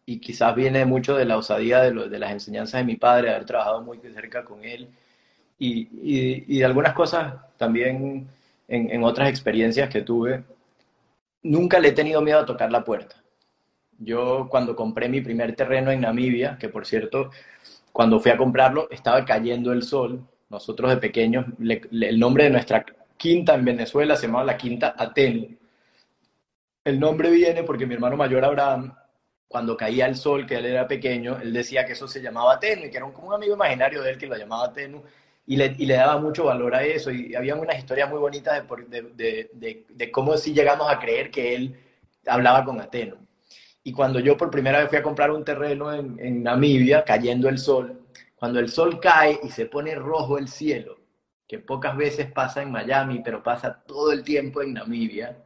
y 0.06 0.20
quizás 0.20 0.54
viene 0.56 0.86
mucho 0.86 1.16
de 1.16 1.26
la 1.26 1.38
osadía 1.38 1.82
de, 1.82 2.20
las 2.20 2.32
enseñanzas 2.32 2.82
de 2.82 2.86
mi 2.86 2.98
padre, 2.98 3.30
haber 3.30 3.46
trabajado 3.46 3.82
muy 3.82 4.00
cerca 4.00 4.44
con 4.44 4.64
él, 4.64 4.90
y, 5.60 5.88
y, 6.48 6.60
de 6.60 6.66
algunas 6.66 6.94
cosas 6.94 7.36
también 7.58 8.28
en 8.68 9.04
otras 9.04 9.30
experiencias 9.30 9.90
que 9.90 10.02
tuve, 10.02 10.44
nunca 11.44 11.80
le 11.80 11.90
he 11.90 11.92
tenido 11.92 12.22
miedo 12.22 12.40
a 12.40 12.46
tocar 12.46 12.72
la 12.72 12.84
puerta. 12.84 13.24
Yo 14.00 14.48
cuando 14.50 14.76
compré 14.76 15.08
mi 15.10 15.22
primer 15.22 15.56
terreno 15.56 15.92
en 15.92 16.02
Namibia, 16.02 16.58
que 16.58 16.70
por 16.70 16.86
cierto, 16.86 17.30
cuando 17.92 18.20
fui 18.20 18.32
a 18.32 18.38
comprarlo 18.38 18.90
estaba 18.90 19.24
cayendo 19.26 19.72
el 19.72 19.84
sol, 19.84 20.28
nosotros 20.50 20.90
de 20.90 20.98
pequeños, 20.98 21.46
el 21.60 22.20
nombre 22.20 22.46
de 22.46 22.50
nuestra 22.50 22.86
quinta 23.24 23.56
en 23.56 23.64
Venezuela 23.64 24.18
se 24.18 24.28
llamaba 24.28 24.44
la 24.44 24.58
Quinta 24.58 24.96
Atenu. 24.98 25.58
El 26.84 27.00
nombre 27.00 27.30
viene 27.32 27.64
porque 27.64 27.86
mi 27.86 27.94
hermano 27.94 28.18
mayor 28.18 28.44
Abraham, 28.44 28.94
cuando 29.48 29.78
caía 29.78 30.08
el 30.08 30.18
sol, 30.18 30.46
que 30.46 30.56
él 30.56 30.66
era 30.66 30.86
pequeño, 30.90 31.38
él 31.42 31.54
decía 31.54 31.86
que 31.86 31.94
eso 31.94 32.06
se 32.06 32.22
llamaba 32.22 32.56
Atenu 32.56 32.84
y 32.84 32.92
que 32.92 32.98
era 32.98 33.06
un, 33.06 33.34
amigo 33.34 33.54
imaginario 33.56 34.02
de 34.02 34.12
él 34.12 34.18
que 34.18 34.28
lo 34.28 34.36
llamaba 34.36 34.66
Atenu 34.66 35.02
y 35.46 35.56
le, 35.56 35.96
daba 35.96 36.20
mucho 36.20 36.44
valor 36.44 36.76
a 36.76 36.84
eso 36.84 37.12
y 37.12 37.34
había 37.34 37.56
unas 37.56 37.78
historias 37.78 38.10
muy 38.10 38.20
bonitas 38.20 38.62
de, 38.90 40.12
cómo 40.12 40.36
si 40.36 40.54
llegamos 40.54 40.92
a 40.92 41.00
creer 41.00 41.32
que 41.32 41.56
él 41.56 41.80
hablaba 42.28 42.66
con 42.66 42.82
Atenu. 42.82 43.16
Y 43.86 43.94
cuando 43.94 44.20
yo 44.20 44.36
por 44.36 44.52
primera 44.52 44.80
vez 44.80 44.90
fui 44.90 44.98
a 44.98 45.04
comprar 45.04 45.32
un 45.32 45.46
terreno 45.46 45.94
en, 45.94 46.44
Namibia, 46.44 47.06
cayendo 47.06 47.48
el 47.48 47.58
sol, 47.58 48.02
cuando 48.36 48.60
el 48.60 48.68
sol 48.68 49.00
cae 49.00 49.40
y 49.42 49.50
se 49.50 49.68
pone 49.68 49.96
rojo 49.96 50.38
el 50.38 50.50
cielo, 50.50 51.03
que 51.48 51.60
pocas 51.60 51.96
veces 51.98 52.32
pasa 52.32 52.62
en 52.62 52.72
Miami, 52.72 53.22
pero 53.24 53.44
pasa 53.44 53.84
todo 53.86 54.12
el 54.12 54.24
tiempo 54.24 54.62
en 54.62 54.74
Namibia, 54.74 55.38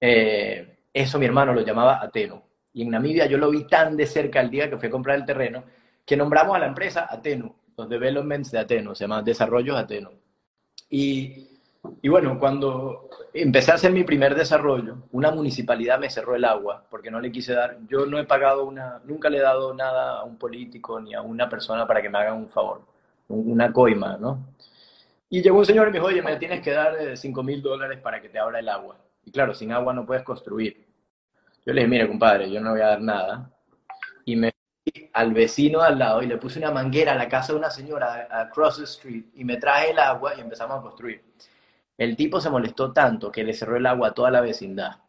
eh, 0.00 0.76
eso 0.92 1.18
mi 1.18 1.26
hermano 1.26 1.54
lo 1.54 1.62
llamaba 1.62 2.02
Ateno. 2.02 2.42
Y 2.72 2.82
en 2.82 2.90
Namibia 2.90 3.26
yo 3.26 3.38
lo 3.38 3.50
vi 3.50 3.66
tan 3.66 3.96
de 3.96 4.06
cerca 4.06 4.40
el 4.40 4.50
día 4.50 4.68
que 4.68 4.78
fui 4.78 4.88
a 4.88 4.90
comprar 4.90 5.16
el 5.16 5.24
terreno, 5.24 5.64
que 6.04 6.16
nombramos 6.16 6.56
a 6.56 6.58
la 6.58 6.66
empresa 6.66 7.06
Ateno, 7.08 7.56
los 7.76 7.88
developments 7.88 8.50
de 8.50 8.58
Ateno, 8.58 8.94
se 8.94 9.04
llama 9.04 9.22
Desarrollos 9.22 9.76
Ateno. 9.76 10.10
Y 10.90 11.48
y 12.02 12.08
bueno, 12.08 12.38
cuando 12.38 13.08
empecé 13.32 13.72
a 13.72 13.74
hacer 13.74 13.92
mi 13.92 14.04
primer 14.04 14.34
desarrollo, 14.34 15.04
una 15.12 15.30
municipalidad 15.30 15.98
me 15.98 16.10
cerró 16.10 16.34
el 16.34 16.44
agua 16.44 16.84
porque 16.90 17.10
no 17.10 17.20
le 17.20 17.30
quise 17.30 17.52
dar, 17.52 17.78
yo 17.88 18.06
no 18.06 18.18
he 18.18 18.24
pagado 18.24 18.64
una, 18.64 19.00
nunca 19.04 19.28
le 19.28 19.38
he 19.38 19.42
dado 19.42 19.74
nada 19.74 20.20
a 20.20 20.24
un 20.24 20.36
político 20.36 21.00
ni 21.00 21.14
a 21.14 21.22
una 21.22 21.48
persona 21.48 21.86
para 21.86 22.00
que 22.00 22.08
me 22.08 22.18
hagan 22.18 22.36
un 22.36 22.48
favor, 22.48 22.82
una 23.28 23.72
coima, 23.72 24.16
¿no? 24.16 24.38
Y 25.34 25.42
llegó 25.42 25.58
un 25.58 25.66
señor 25.66 25.88
y 25.88 25.90
me 25.90 25.98
dijo, 25.98 26.06
oye, 26.06 26.22
me 26.22 26.36
tienes 26.36 26.60
que 26.60 26.70
dar 26.70 27.16
5 27.16 27.40
eh, 27.40 27.44
mil 27.44 27.60
dólares 27.60 27.98
para 27.98 28.22
que 28.22 28.28
te 28.28 28.38
abra 28.38 28.60
el 28.60 28.68
agua. 28.68 28.96
Y 29.24 29.32
claro, 29.32 29.52
sin 29.52 29.72
agua 29.72 29.92
no 29.92 30.06
puedes 30.06 30.22
construir. 30.22 30.86
Yo 31.66 31.72
le 31.72 31.80
dije, 31.80 31.88
mire, 31.88 32.06
compadre, 32.06 32.48
yo 32.48 32.60
no 32.60 32.70
voy 32.70 32.80
a 32.80 32.90
dar 32.90 33.00
nada. 33.00 33.50
Y 34.24 34.36
me 34.36 34.52
fui 34.84 35.10
al 35.12 35.34
vecino 35.34 35.80
al 35.80 35.98
lado 35.98 36.22
y 36.22 36.28
le 36.28 36.36
puse 36.36 36.60
una 36.60 36.70
manguera 36.70 37.14
a 37.14 37.16
la 37.16 37.28
casa 37.28 37.52
de 37.52 37.58
una 37.58 37.68
señora, 37.68 38.28
across 38.30 38.76
the 38.76 38.84
street, 38.84 39.24
y 39.34 39.42
me 39.42 39.56
traje 39.56 39.90
el 39.90 39.98
agua 39.98 40.34
y 40.36 40.40
empezamos 40.40 40.78
a 40.78 40.82
construir. 40.82 41.20
El 41.98 42.14
tipo 42.14 42.40
se 42.40 42.48
molestó 42.48 42.92
tanto 42.92 43.32
que 43.32 43.42
le 43.42 43.54
cerró 43.54 43.76
el 43.76 43.86
agua 43.86 44.10
a 44.10 44.14
toda 44.14 44.30
la 44.30 44.40
vecindad. 44.40 45.00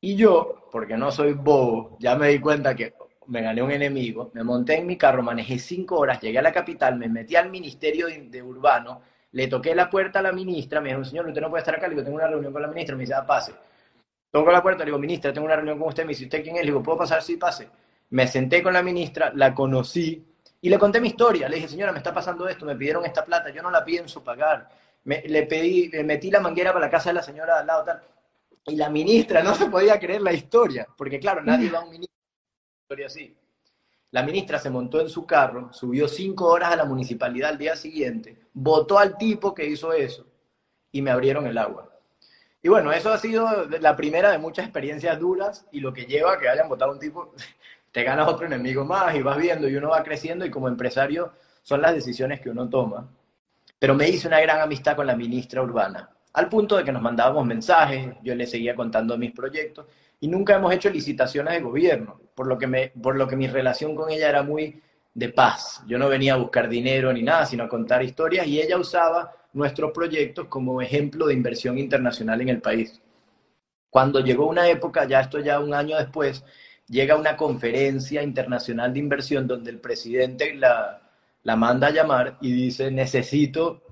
Y 0.00 0.16
yo, 0.16 0.70
porque 0.72 0.96
no 0.96 1.10
soy 1.10 1.34
bobo, 1.34 1.98
ya 2.00 2.16
me 2.16 2.28
di 2.28 2.40
cuenta 2.40 2.74
que 2.74 2.94
me 3.30 3.42
gané 3.42 3.62
un 3.62 3.70
enemigo, 3.70 4.30
me 4.34 4.44
monté 4.44 4.76
en 4.76 4.86
mi 4.86 4.96
carro, 4.96 5.22
manejé 5.22 5.58
cinco 5.58 5.98
horas, 5.98 6.20
llegué 6.20 6.38
a 6.38 6.42
la 6.42 6.52
capital, 6.52 6.96
me 6.96 7.08
metí 7.08 7.36
al 7.36 7.50
Ministerio 7.50 8.06
de, 8.06 8.42
Urbano, 8.42 9.02
le 9.32 9.46
toqué 9.48 9.74
la 9.74 9.88
puerta 9.88 10.18
a 10.18 10.22
la 10.22 10.32
ministra, 10.32 10.80
me 10.80 10.90
dijo, 10.90 11.04
señor, 11.04 11.26
usted 11.26 11.40
no 11.40 11.48
puede 11.48 11.60
estar 11.60 11.74
acá, 11.74 11.88
le 11.88 11.94
digo, 11.94 12.04
tengo 12.04 12.16
una 12.16 12.26
reunión 12.26 12.52
con 12.52 12.62
la 12.62 12.68
ministra, 12.68 12.96
me 12.96 13.02
dice, 13.02 13.14
ah, 13.14 13.24
pase. 13.24 13.54
Toco 14.30 14.50
la 14.52 14.62
puerta, 14.62 14.80
le 14.80 14.86
digo, 14.86 14.98
ministra, 14.98 15.32
tengo 15.32 15.46
una 15.46 15.56
reunión 15.56 15.78
con 15.78 15.88
usted, 15.88 16.04
me 16.04 16.10
dice, 16.10 16.24
¿usted 16.24 16.42
quién 16.42 16.56
es? 16.56 16.62
Le 16.62 16.68
digo, 16.68 16.82
¿puedo 16.82 16.98
pasar? 16.98 17.22
Sí, 17.22 17.36
pase. 17.36 17.68
Me 18.10 18.26
senté 18.26 18.62
con 18.62 18.72
la 18.72 18.82
ministra, 18.82 19.32
la 19.34 19.54
conocí 19.54 20.24
y 20.60 20.68
le 20.68 20.78
conté 20.78 21.00
mi 21.00 21.08
historia. 21.08 21.48
Le 21.48 21.56
dije, 21.56 21.68
señora, 21.68 21.92
me 21.92 21.98
está 21.98 22.12
pasando 22.12 22.48
esto, 22.48 22.64
me 22.64 22.76
pidieron 22.76 23.04
esta 23.04 23.24
plata, 23.24 23.50
yo 23.50 23.62
no 23.62 23.70
la 23.70 23.84
pienso 23.84 24.22
pagar 24.22 24.68
le 25.04 25.46
pedí, 25.46 25.88
le 25.88 26.04
metí 26.04 26.30
la 26.30 26.40
manguera 26.40 26.72
para 26.72 26.86
la 26.86 26.90
casa 26.90 27.10
de 27.10 27.14
la 27.14 27.22
señora 27.22 27.60
al 27.60 27.66
lado, 27.66 27.84
tal. 27.84 28.02
Y 28.66 28.76
la 28.76 28.90
ministra 28.90 29.42
no 29.42 29.54
se 29.54 29.66
podía 29.66 29.98
creer 29.98 30.20
la 30.20 30.32
historia, 30.32 30.86
porque 30.96 31.18
claro, 31.18 31.42
nadie 31.42 31.70
va 31.70 31.78
a 31.78 31.84
un 31.84 31.90
ministro 31.90 32.19
así. 33.06 33.36
La 34.10 34.22
ministra 34.22 34.58
se 34.58 34.70
montó 34.70 35.00
en 35.00 35.08
su 35.08 35.24
carro, 35.24 35.72
subió 35.72 36.08
cinco 36.08 36.46
horas 36.46 36.72
a 36.72 36.76
la 36.76 36.84
municipalidad 36.84 37.50
al 37.50 37.58
día 37.58 37.76
siguiente, 37.76 38.36
votó 38.52 38.98
al 38.98 39.16
tipo 39.16 39.54
que 39.54 39.66
hizo 39.66 39.92
eso 39.92 40.26
y 40.90 41.00
me 41.00 41.10
abrieron 41.10 41.46
el 41.46 41.58
agua. 41.58 41.88
Y 42.62 42.68
bueno, 42.68 42.92
eso 42.92 43.12
ha 43.12 43.18
sido 43.18 43.66
la 43.80 43.96
primera 43.96 44.30
de 44.32 44.38
muchas 44.38 44.64
experiencias 44.64 45.18
duras 45.18 45.66
y 45.70 45.80
lo 45.80 45.92
que 45.92 46.04
lleva 46.04 46.34
a 46.34 46.38
que 46.38 46.48
hayan 46.48 46.68
votado 46.68 46.92
un 46.92 46.98
tipo, 46.98 47.32
te 47.92 48.02
ganas 48.02 48.28
otro 48.28 48.46
enemigo 48.46 48.84
más 48.84 49.14
y 49.14 49.22
vas 49.22 49.38
viendo 49.38 49.68
y 49.68 49.76
uno 49.76 49.90
va 49.90 50.02
creciendo 50.02 50.44
y 50.44 50.50
como 50.50 50.68
empresario 50.68 51.32
son 51.62 51.80
las 51.80 51.94
decisiones 51.94 52.40
que 52.40 52.50
uno 52.50 52.68
toma 52.68 53.08
pero 53.80 53.94
me 53.94 54.08
hice 54.08 54.28
una 54.28 54.40
gran 54.40 54.60
amistad 54.60 54.94
con 54.94 55.06
la 55.06 55.16
ministra 55.16 55.62
urbana, 55.62 56.10
al 56.34 56.50
punto 56.50 56.76
de 56.76 56.84
que 56.84 56.92
nos 56.92 57.00
mandábamos 57.00 57.46
mensajes, 57.46 58.14
yo 58.22 58.34
le 58.34 58.46
seguía 58.46 58.76
contando 58.76 59.16
mis 59.16 59.32
proyectos 59.32 59.86
y 60.20 60.28
nunca 60.28 60.56
hemos 60.56 60.72
hecho 60.72 60.90
licitaciones 60.90 61.54
de 61.54 61.60
gobierno, 61.60 62.20
por 62.34 62.46
lo 62.46 62.58
que, 62.58 62.92
por 63.02 63.16
lo 63.16 63.26
que 63.26 63.36
mi 63.36 63.48
relación 63.48 63.94
con 63.96 64.10
ella 64.10 64.28
era 64.28 64.42
muy 64.42 64.80
de 65.14 65.30
paz. 65.30 65.82
Yo 65.86 65.98
no 65.98 66.08
venía 66.08 66.34
a 66.34 66.36
buscar 66.36 66.68
dinero 66.68 67.12
ni 67.12 67.22
nada, 67.22 67.46
sino 67.46 67.64
a 67.64 67.68
contar 67.68 68.02
historias 68.02 68.46
y 68.46 68.60
ella 68.60 68.78
usaba 68.78 69.32
nuestros 69.52 69.92
proyectos 69.92 70.46
como 70.46 70.80
ejemplo 70.80 71.26
de 71.26 71.34
inversión 71.34 71.78
internacional 71.78 72.40
en 72.42 72.50
el 72.50 72.60
país. 72.60 73.00
Cuando 73.88 74.20
llegó 74.20 74.46
una 74.46 74.68
época, 74.68 75.06
ya 75.06 75.20
esto 75.20 75.40
ya 75.40 75.58
un 75.58 75.74
año 75.74 75.96
después, 75.96 76.44
llega 76.86 77.16
una 77.16 77.36
conferencia 77.36 78.22
internacional 78.22 78.92
de 78.92 79.00
inversión 79.00 79.46
donde 79.48 79.70
el 79.70 79.80
presidente 79.80 80.54
la, 80.54 81.02
la 81.42 81.56
manda 81.56 81.88
a 81.88 81.92
llamar 81.92 82.36
y 82.40 82.52
dice, 82.52 82.90
necesito 82.90 83.82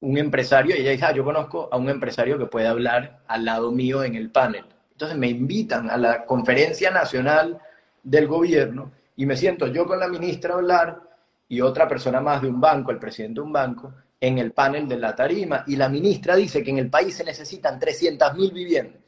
un 0.00 0.18
empresario, 0.18 0.76
y 0.76 0.80
ella 0.80 0.90
dice, 0.90 1.04
ah, 1.06 1.14
yo 1.14 1.24
conozco 1.24 1.68
a 1.72 1.78
un 1.78 1.88
empresario 1.88 2.38
que 2.38 2.44
puede 2.44 2.66
hablar 2.66 3.22
al 3.26 3.46
lado 3.46 3.72
mío 3.72 4.04
en 4.04 4.16
el 4.16 4.30
panel. 4.30 4.64
Entonces 4.94 5.18
me 5.18 5.28
invitan 5.28 5.90
a 5.90 5.96
la 5.96 6.24
conferencia 6.24 6.90
nacional 6.90 7.60
del 8.02 8.28
gobierno 8.28 8.92
y 9.16 9.26
me 9.26 9.36
siento 9.36 9.66
yo 9.66 9.86
con 9.86 9.98
la 9.98 10.06
ministra 10.06 10.54
a 10.54 10.58
hablar 10.58 11.02
y 11.48 11.60
otra 11.60 11.88
persona 11.88 12.20
más 12.20 12.42
de 12.42 12.48
un 12.48 12.60
banco, 12.60 12.92
el 12.92 12.98
presidente 12.98 13.40
de 13.40 13.46
un 13.46 13.52
banco, 13.52 13.92
en 14.20 14.38
el 14.38 14.52
panel 14.52 14.88
de 14.88 14.96
la 14.96 15.14
tarima. 15.14 15.64
Y 15.66 15.76
la 15.76 15.88
ministra 15.88 16.36
dice 16.36 16.62
que 16.62 16.70
en 16.70 16.78
el 16.78 16.90
país 16.90 17.16
se 17.16 17.24
necesitan 17.24 17.78
300.000 17.80 18.52
viviendas, 18.52 19.02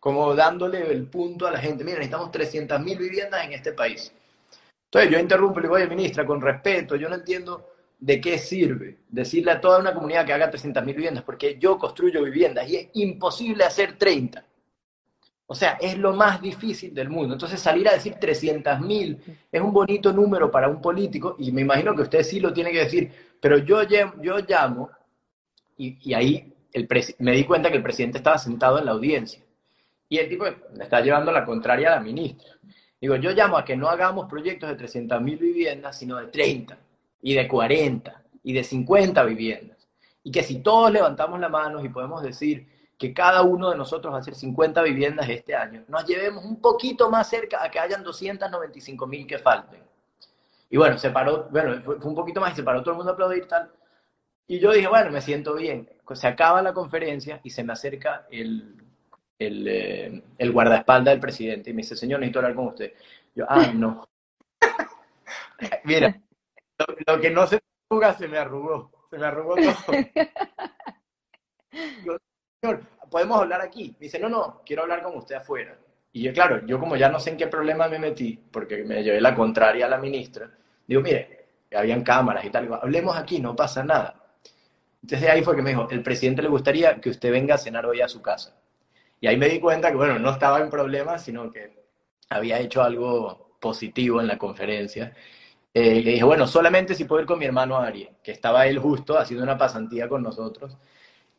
como 0.00 0.34
dándole 0.34 0.90
el 0.90 1.06
punto 1.06 1.46
a 1.46 1.52
la 1.52 1.58
gente, 1.58 1.84
mira, 1.84 1.98
necesitamos 1.98 2.30
300.000 2.30 2.98
viviendas 2.98 3.44
en 3.44 3.52
este 3.52 3.72
país. 3.72 4.12
Entonces 4.86 5.10
yo 5.10 5.18
interrumpo 5.18 5.60
y 5.60 5.62
le 5.62 5.68
digo, 5.68 5.76
oye, 5.76 5.86
ministra, 5.86 6.26
con 6.26 6.40
respeto, 6.40 6.96
yo 6.96 7.08
no 7.08 7.14
entiendo 7.14 7.70
de 7.98 8.20
qué 8.20 8.36
sirve 8.38 8.98
decirle 9.08 9.52
a 9.52 9.60
toda 9.60 9.78
una 9.78 9.94
comunidad 9.94 10.26
que 10.26 10.32
haga 10.32 10.50
300.000 10.50 10.84
viviendas, 10.84 11.22
porque 11.22 11.56
yo 11.58 11.78
construyo 11.78 12.24
viviendas 12.24 12.68
y 12.68 12.76
es 12.76 12.88
imposible 12.94 13.64
hacer 13.64 13.96
30. 13.96 14.44
O 15.46 15.54
sea, 15.54 15.72
es 15.80 15.98
lo 15.98 16.14
más 16.14 16.40
difícil 16.40 16.94
del 16.94 17.10
mundo. 17.10 17.34
Entonces 17.34 17.60
salir 17.60 17.88
a 17.88 17.92
decir 17.92 18.14
300.000 18.14 19.18
es 19.50 19.60
un 19.60 19.72
bonito 19.72 20.12
número 20.12 20.50
para 20.50 20.68
un 20.68 20.80
político 20.80 21.36
y 21.38 21.52
me 21.52 21.62
imagino 21.62 21.94
que 21.94 22.02
usted 22.02 22.22
sí 22.22 22.40
lo 22.40 22.52
tiene 22.52 22.72
que 22.72 22.84
decir, 22.84 23.10
pero 23.40 23.58
yo, 23.58 23.82
yo 23.82 24.38
llamo 24.48 24.90
y, 25.76 26.14
ahí 26.14 26.54
el 26.72 26.88
me 27.18 27.32
di 27.32 27.44
cuenta 27.44 27.70
que 27.70 27.76
el 27.76 27.82
presidente 27.82 28.18
estaba 28.18 28.38
sentado 28.38 28.78
en 28.78 28.86
la 28.86 28.92
audiencia 28.92 29.42
y 30.08 30.18
el 30.18 30.28
tipo 30.28 30.44
me 30.74 30.84
está 30.84 31.00
llevando 31.00 31.32
la 31.32 31.44
contraria 31.44 31.92
a 31.92 31.96
la 31.96 32.02
ministra. 32.02 32.52
Digo, 33.00 33.16
yo 33.16 33.32
llamo 33.32 33.58
a 33.58 33.64
que 33.64 33.76
no 33.76 33.88
hagamos 33.88 34.30
proyectos 34.30 34.70
de 34.70 34.76
300.000 34.76 35.38
viviendas, 35.38 35.98
sino 35.98 36.18
de 36.18 36.28
30 36.28 36.78
y 37.22 37.34
de 37.34 37.48
40 37.48 38.22
y 38.44 38.52
de 38.52 38.62
50 38.62 39.24
viviendas. 39.24 39.88
Y 40.22 40.30
que 40.30 40.42
si 40.42 40.60
todos 40.60 40.92
levantamos 40.92 41.40
la 41.40 41.48
mano 41.48 41.84
y 41.84 41.88
podemos 41.88 42.22
decir 42.22 42.66
que 43.02 43.12
cada 43.12 43.42
uno 43.42 43.70
de 43.70 43.76
nosotros 43.76 44.12
va 44.12 44.18
a 44.18 44.20
hacer 44.20 44.36
50 44.36 44.80
viviendas 44.84 45.28
este 45.28 45.56
año, 45.56 45.82
nos 45.88 46.06
llevemos 46.06 46.44
un 46.44 46.60
poquito 46.60 47.10
más 47.10 47.28
cerca 47.28 47.60
a 47.60 47.68
que 47.68 47.80
hayan 47.80 48.04
295 48.04 49.06
mil 49.08 49.26
que 49.26 49.38
falten. 49.38 49.82
Y 50.70 50.76
bueno, 50.76 50.96
se 50.98 51.10
paró, 51.10 51.48
bueno, 51.50 51.82
fue, 51.82 51.96
un 51.96 52.14
poquito 52.14 52.40
más 52.40 52.52
y 52.52 52.56
se 52.56 52.62
paró 52.62 52.80
todo 52.80 52.92
el 52.92 52.98
mundo 52.98 53.10
a 53.10 53.14
aplaudir 53.14 53.48
tal. 53.48 53.72
Y 54.46 54.60
yo 54.60 54.70
dije, 54.70 54.86
bueno, 54.86 55.10
me 55.10 55.20
siento 55.20 55.54
bien. 55.56 55.90
Se 56.14 56.28
acaba 56.28 56.62
la 56.62 56.72
conferencia 56.72 57.40
y 57.42 57.50
se 57.50 57.64
me 57.64 57.72
acerca 57.72 58.24
el, 58.30 58.76
el, 59.36 59.66
eh, 59.66 60.22
el 60.38 60.52
guardaespaldas 60.52 61.14
del 61.14 61.20
presidente 61.20 61.70
y 61.70 61.72
me 61.72 61.82
dice, 61.82 61.96
señor, 61.96 62.20
necesito 62.20 62.38
hablar 62.38 62.54
con 62.54 62.68
usted. 62.68 62.92
Yo, 63.34 63.46
ah, 63.48 63.72
no. 63.74 64.08
Mira, 65.84 66.20
lo, 67.06 67.20
que 67.20 67.30
no 67.30 67.48
se 67.48 67.60
arruga 67.90 68.14
se 68.14 68.28
me 68.28 68.38
arrugó, 68.38 68.92
se 69.10 69.18
me 69.18 69.26
arrugó 69.26 69.56
todo. 69.56 69.96
Yo, 72.04 72.16
señor, 72.62 72.84
¿podemos 73.10 73.40
hablar 73.40 73.60
aquí? 73.60 73.96
Dice, 73.98 74.20
no, 74.20 74.28
no, 74.28 74.62
quiero 74.64 74.82
hablar 74.82 75.02
con 75.02 75.16
usted 75.16 75.34
afuera. 75.34 75.76
Y 76.12 76.22
yo, 76.22 76.32
claro, 76.32 76.64
yo 76.64 76.78
como 76.78 76.94
ya 76.94 77.08
no 77.08 77.18
sé 77.18 77.30
en 77.30 77.36
qué 77.36 77.48
problema 77.48 77.88
me 77.88 77.98
metí, 77.98 78.38
porque 78.52 78.84
me 78.84 79.02
llevé 79.02 79.20
la 79.20 79.34
contraria 79.34 79.86
a 79.86 79.88
la 79.88 79.98
ministra, 79.98 80.48
digo, 80.86 81.00
mire, 81.00 81.46
habían 81.74 82.04
cámaras 82.04 82.44
y 82.44 82.50
tal, 82.50 82.72
hablemos 82.80 83.16
aquí, 83.16 83.40
no 83.40 83.56
pasa 83.56 83.82
nada. 83.82 84.14
Entonces 85.02 85.28
ahí 85.28 85.42
fue 85.42 85.56
que 85.56 85.62
me 85.62 85.70
dijo, 85.70 85.88
el 85.90 86.02
presidente 86.04 86.42
le 86.42 86.48
gustaría 86.48 87.00
que 87.00 87.10
usted 87.10 87.32
venga 87.32 87.56
a 87.56 87.58
cenar 87.58 87.84
hoy 87.86 88.00
a 88.00 88.08
su 88.08 88.22
casa. 88.22 88.54
Y 89.20 89.26
ahí 89.26 89.36
me 89.36 89.48
di 89.48 89.58
cuenta 89.58 89.90
que, 89.90 89.96
bueno, 89.96 90.18
no 90.20 90.30
estaba 90.30 90.60
en 90.60 90.70
problemas, 90.70 91.24
sino 91.24 91.50
que 91.50 91.76
había 92.28 92.60
hecho 92.60 92.82
algo 92.82 93.56
positivo 93.60 94.20
en 94.20 94.28
la 94.28 94.38
conferencia 94.38 95.12
eh, 95.74 96.02
le 96.02 96.10
dije, 96.12 96.24
bueno, 96.24 96.46
solamente 96.46 96.94
si 96.94 97.04
puedo 97.04 97.22
ir 97.22 97.26
con 97.26 97.38
mi 97.38 97.46
hermano 97.46 97.78
Ari, 97.78 98.08
que 98.22 98.32
estaba 98.32 98.66
él 98.66 98.78
justo 98.78 99.18
haciendo 99.18 99.42
una 99.42 99.56
pasantía 99.56 100.06
con 100.06 100.22
nosotros. 100.22 100.76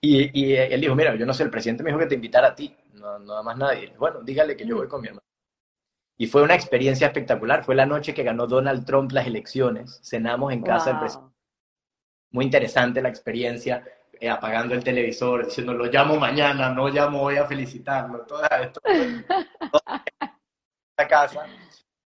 Y, 0.06 0.54
él 0.54 0.82
dijo, 0.82 0.96
mira, 0.96 1.16
yo 1.16 1.26
no 1.26 1.34
sé, 1.34 1.44
el 1.44 1.50
presidente 1.50 1.82
me 1.82 1.90
dijo 1.90 2.00
que 2.00 2.08
te 2.08 2.16
invitara 2.16 2.50
a 2.50 2.56
ti, 2.56 2.76
no, 2.96 3.20
nada 3.20 3.42
más 3.42 3.58
nadie. 3.58 3.94
Bueno, 3.98 4.22
dígale 4.22 4.58
que 4.58 4.66
yo 4.66 4.76
voy 4.76 4.90
con 4.90 5.02
mi 5.02 5.08
hermano. 5.08 5.26
Y 6.18 6.28
fue 6.28 6.44
una 6.44 6.56
experiencia 6.56 7.08
espectacular. 7.08 7.64
Fue 7.64 7.74
la 7.74 7.86
noche 7.86 8.14
que 8.14 8.24
ganó 8.24 8.46
Donald 8.46 8.86
Trump 8.86 9.14
las 9.14 9.26
elecciones. 9.26 10.02
Cenamos 10.04 10.52
en 10.52 10.62
casa 10.62 10.90
del 10.90 11.00
presidente. 11.00 11.34
Muy 12.32 12.44
interesante 12.44 13.02
la 13.02 13.08
experiencia, 13.08 13.82
eh, 14.20 14.30
apagando 14.30 14.74
el 14.74 14.84
televisor, 14.84 15.46
diciendo, 15.46 15.74
lo 15.74 15.86
llamo 15.86 16.18
mañana, 16.18 16.70
no 16.70 16.90
llamo 16.90 17.22
hoy 17.22 17.38
a 17.38 17.46
felicitarlo. 17.46 18.26
Todo 18.26 18.44
esto. 18.62 18.82
la 20.98 21.08
casa. 21.08 21.46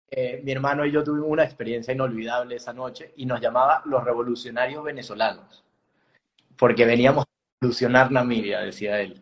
Eh, 0.09 0.41
mi 0.43 0.51
hermano 0.51 0.85
y 0.85 0.91
yo 0.91 1.01
tuvimos 1.01 1.29
una 1.29 1.45
experiencia 1.45 1.93
inolvidable 1.93 2.57
esa 2.57 2.73
noche 2.73 3.13
y 3.15 3.25
nos 3.25 3.39
llamaba 3.39 3.83
los 3.85 4.03
revolucionarios 4.03 4.83
venezolanos, 4.83 5.63
porque 6.57 6.85
veníamos 6.85 7.25
Namibia, 8.09 8.61
decía 8.61 9.01
él. 9.01 9.21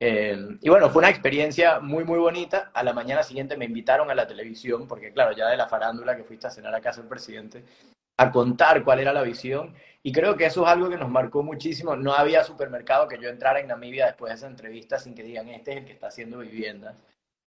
Eh, 0.00 0.36
y 0.60 0.68
bueno, 0.68 0.90
fue 0.90 1.00
una 1.00 1.10
experiencia 1.10 1.80
muy, 1.80 2.04
muy 2.04 2.18
bonita. 2.18 2.70
A 2.74 2.82
la 2.82 2.92
mañana 2.92 3.22
siguiente 3.22 3.56
me 3.56 3.64
invitaron 3.64 4.10
a 4.10 4.14
la 4.14 4.26
televisión, 4.26 4.86
porque 4.86 5.12
claro, 5.12 5.36
ya 5.36 5.48
de 5.48 5.56
la 5.56 5.68
farándula 5.68 6.16
que 6.16 6.24
fuiste 6.24 6.46
a 6.46 6.50
cenar 6.50 6.74
a 6.74 6.80
casa 6.80 7.00
del 7.00 7.08
presidente, 7.08 7.64
a 8.16 8.30
contar 8.30 8.84
cuál 8.84 9.00
era 9.00 9.12
la 9.12 9.22
visión. 9.22 9.74
Y 10.02 10.12
creo 10.12 10.36
que 10.36 10.46
eso 10.46 10.62
es 10.62 10.68
algo 10.68 10.88
que 10.88 10.96
nos 10.96 11.10
marcó 11.10 11.42
muchísimo. 11.42 11.96
No 11.96 12.14
había 12.14 12.44
supermercado 12.44 13.08
que 13.08 13.18
yo 13.18 13.28
entrara 13.28 13.60
en 13.60 13.68
Namibia 13.68 14.06
después 14.06 14.30
de 14.30 14.36
esa 14.36 14.46
entrevista 14.46 14.98
sin 14.98 15.14
que 15.14 15.22
digan, 15.22 15.48
este 15.48 15.72
es 15.72 15.76
el 15.78 15.84
que 15.84 15.92
está 15.92 16.08
haciendo 16.08 16.38
viviendas. 16.38 16.94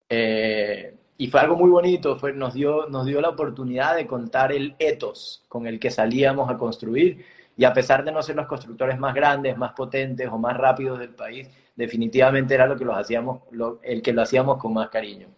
Eh, 0.08 0.94
y 1.18 1.28
fue 1.28 1.40
algo 1.40 1.56
muy 1.56 1.70
bonito, 1.70 2.18
fue, 2.18 2.32
nos, 2.32 2.54
dio, 2.54 2.86
nos 2.88 3.06
dio 3.06 3.20
la 3.20 3.28
oportunidad 3.28 3.96
de 3.96 4.06
contar 4.06 4.52
el 4.52 4.74
ethos 4.78 5.44
con 5.48 5.66
el 5.66 5.78
que 5.78 5.90
salíamos 5.90 6.50
a 6.50 6.58
construir 6.58 7.24
y 7.62 7.64
a 7.64 7.72
pesar 7.72 8.04
de 8.04 8.10
no 8.10 8.20
ser 8.24 8.34
los 8.34 8.48
constructores 8.48 8.98
más 8.98 9.14
grandes, 9.14 9.56
más 9.56 9.72
potentes 9.72 10.28
o 10.28 10.36
más 10.36 10.56
rápidos 10.56 10.98
del 10.98 11.10
país, 11.10 11.48
definitivamente 11.76 12.54
era 12.54 12.66
lo 12.66 12.76
que 12.76 12.84
los 12.84 12.96
hacíamos, 12.96 13.42
el 13.84 14.02
que 14.02 14.12
lo 14.12 14.22
hacíamos 14.22 14.58
con 14.58 14.74
más 14.74 14.88
cariño. 14.88 15.28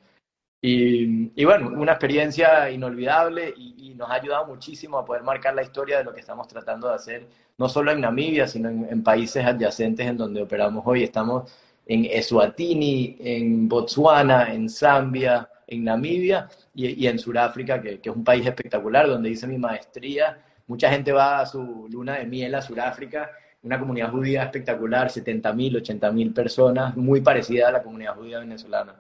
Y, 0.63 1.33
y 1.39 1.45
bueno, 1.45 1.69
una 1.79 1.93
experiencia 1.93 2.71
inolvidable 2.71 3.53
y, 3.55 3.93
nos 3.95 4.11
ha 4.11 4.15
ayudado 4.15 4.47
muchísimo 4.47 4.97
a 4.97 5.05
poder 5.05 5.23
marcar 5.23 5.55
la 5.55 5.63
historia 5.63 5.99
de 5.99 6.05
lo 6.05 6.15
que 6.15 6.21
estamos 6.21 6.49
tratando 6.49 6.89
de 6.89 6.95
hacer, 6.95 7.27
no 7.59 7.69
solo 7.69 7.93
en 7.93 8.01
Namibia, 8.01 8.47
sino 8.49 8.71
en, 8.71 9.03
países 9.03 9.45
adyacentes 9.45 10.07
en 10.07 10.17
donde 10.17 10.41
operamos 10.41 10.83
hoy. 10.87 11.03
Estamos 11.03 11.53
en 11.85 12.07
Eswatini, 12.07 13.19
en 13.21 13.69
Botswana, 13.69 14.51
en 14.51 14.71
Zambia, 14.71 15.47
en 15.67 15.85
Namibia 15.85 16.49
y, 16.75 17.07
en 17.07 17.19
Sudáfrica, 17.19 17.83
que, 17.83 18.01
es 18.03 18.17
un 18.17 18.25
país 18.25 18.47
espectacular, 18.47 19.09
donde 19.09 19.29
hice 19.29 19.47
mi 19.47 19.59
maestría. 19.59 20.39
Mucha 20.67 20.91
gente 20.91 21.13
va 21.13 21.41
a 21.41 21.47
su 21.47 21.87
luna 21.91 22.15
de 22.15 22.27
miel 22.27 22.55
a 22.55 22.63
Sudáfrica, 22.63 23.31
una 23.63 23.79
comunidad 23.79 24.11
judía 24.11 24.45
espectacular, 24.45 25.09
70.000, 25.09 25.83
80.000 25.83 26.35
personas, 26.35 26.97
muy 26.97 27.21
parecida 27.21 27.69
a 27.69 27.73
la 27.73 27.83
comunidad 27.83 28.15
judía 28.17 28.39
venezolana. 28.39 28.95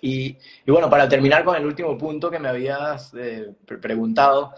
Y, 0.00 0.36
bueno, 0.66 0.90
para 0.90 1.08
terminar 1.08 1.44
con 1.44 1.56
el 1.56 1.64
último 1.64 1.96
punto 1.96 2.30
que 2.30 2.38
me 2.38 2.48
habías 2.48 3.14
eh, 3.14 3.54
preguntado, 3.80 4.52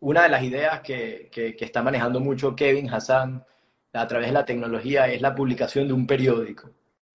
una 0.00 0.22
de 0.22 0.28
las 0.30 0.42
ideas 0.42 0.80
que, 0.80 1.28
que, 1.30 1.54
está 1.60 1.82
manejando 1.82 2.20
mucho 2.20 2.56
Kevin 2.56 2.92
Hassan 2.92 3.44
a 3.92 4.06
través 4.06 4.28
de 4.28 4.32
la 4.32 4.44
tecnología 4.44 5.06
es 5.08 5.20
la 5.20 5.34
publicación 5.34 5.86
de 5.86 5.94
un 5.94 6.06
periódico. 6.06 6.70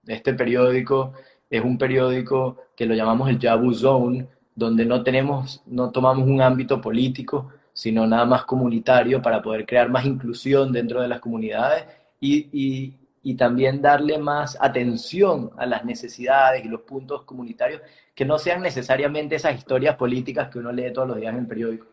Este 0.05 0.33
periódico 0.33 1.13
es 1.49 1.63
un 1.63 1.77
periódico 1.77 2.57
que 2.75 2.85
lo 2.85 2.93
llamamos 2.93 3.29
el 3.29 3.39
Yabu 3.39 3.73
Zone, 3.73 4.27
donde 4.53 4.85
no 4.85 5.03
tenemos, 5.03 5.63
no 5.65 5.91
tomamos 5.91 6.27
un 6.27 6.41
ámbito 6.41 6.79
político, 6.79 7.51
sino 7.75 8.07
nada 8.07 8.23
más 8.25 8.45
comunitario 8.45 9.21
para 9.21 9.41
poder 9.41 9.65
crear 9.65 9.89
más 9.89 10.05
inclusión 10.05 10.71
dentro 10.71 11.01
de 11.01 11.09
las 11.09 11.19
comunidades 11.19 11.85
y, 12.21 12.95
también 13.37 13.81
darle 13.81 14.17
más 14.17 14.57
atención 14.61 15.51
a 15.57 15.65
las 15.65 15.83
necesidades 15.83 16.63
y 16.63 16.69
los 16.69 16.81
puntos 16.81 17.23
comunitarios 17.23 17.81
que 18.13 18.23
no 18.23 18.37
sean 18.37 18.61
necesariamente 18.61 19.35
esas 19.35 19.57
historias 19.57 19.97
políticas 19.97 20.49
que 20.49 20.59
uno 20.59 20.71
lee 20.71 20.93
todos 20.93 21.07
los 21.09 21.17
días 21.17 21.33
en 21.33 21.39
el 21.41 21.47
periódico. 21.47 21.87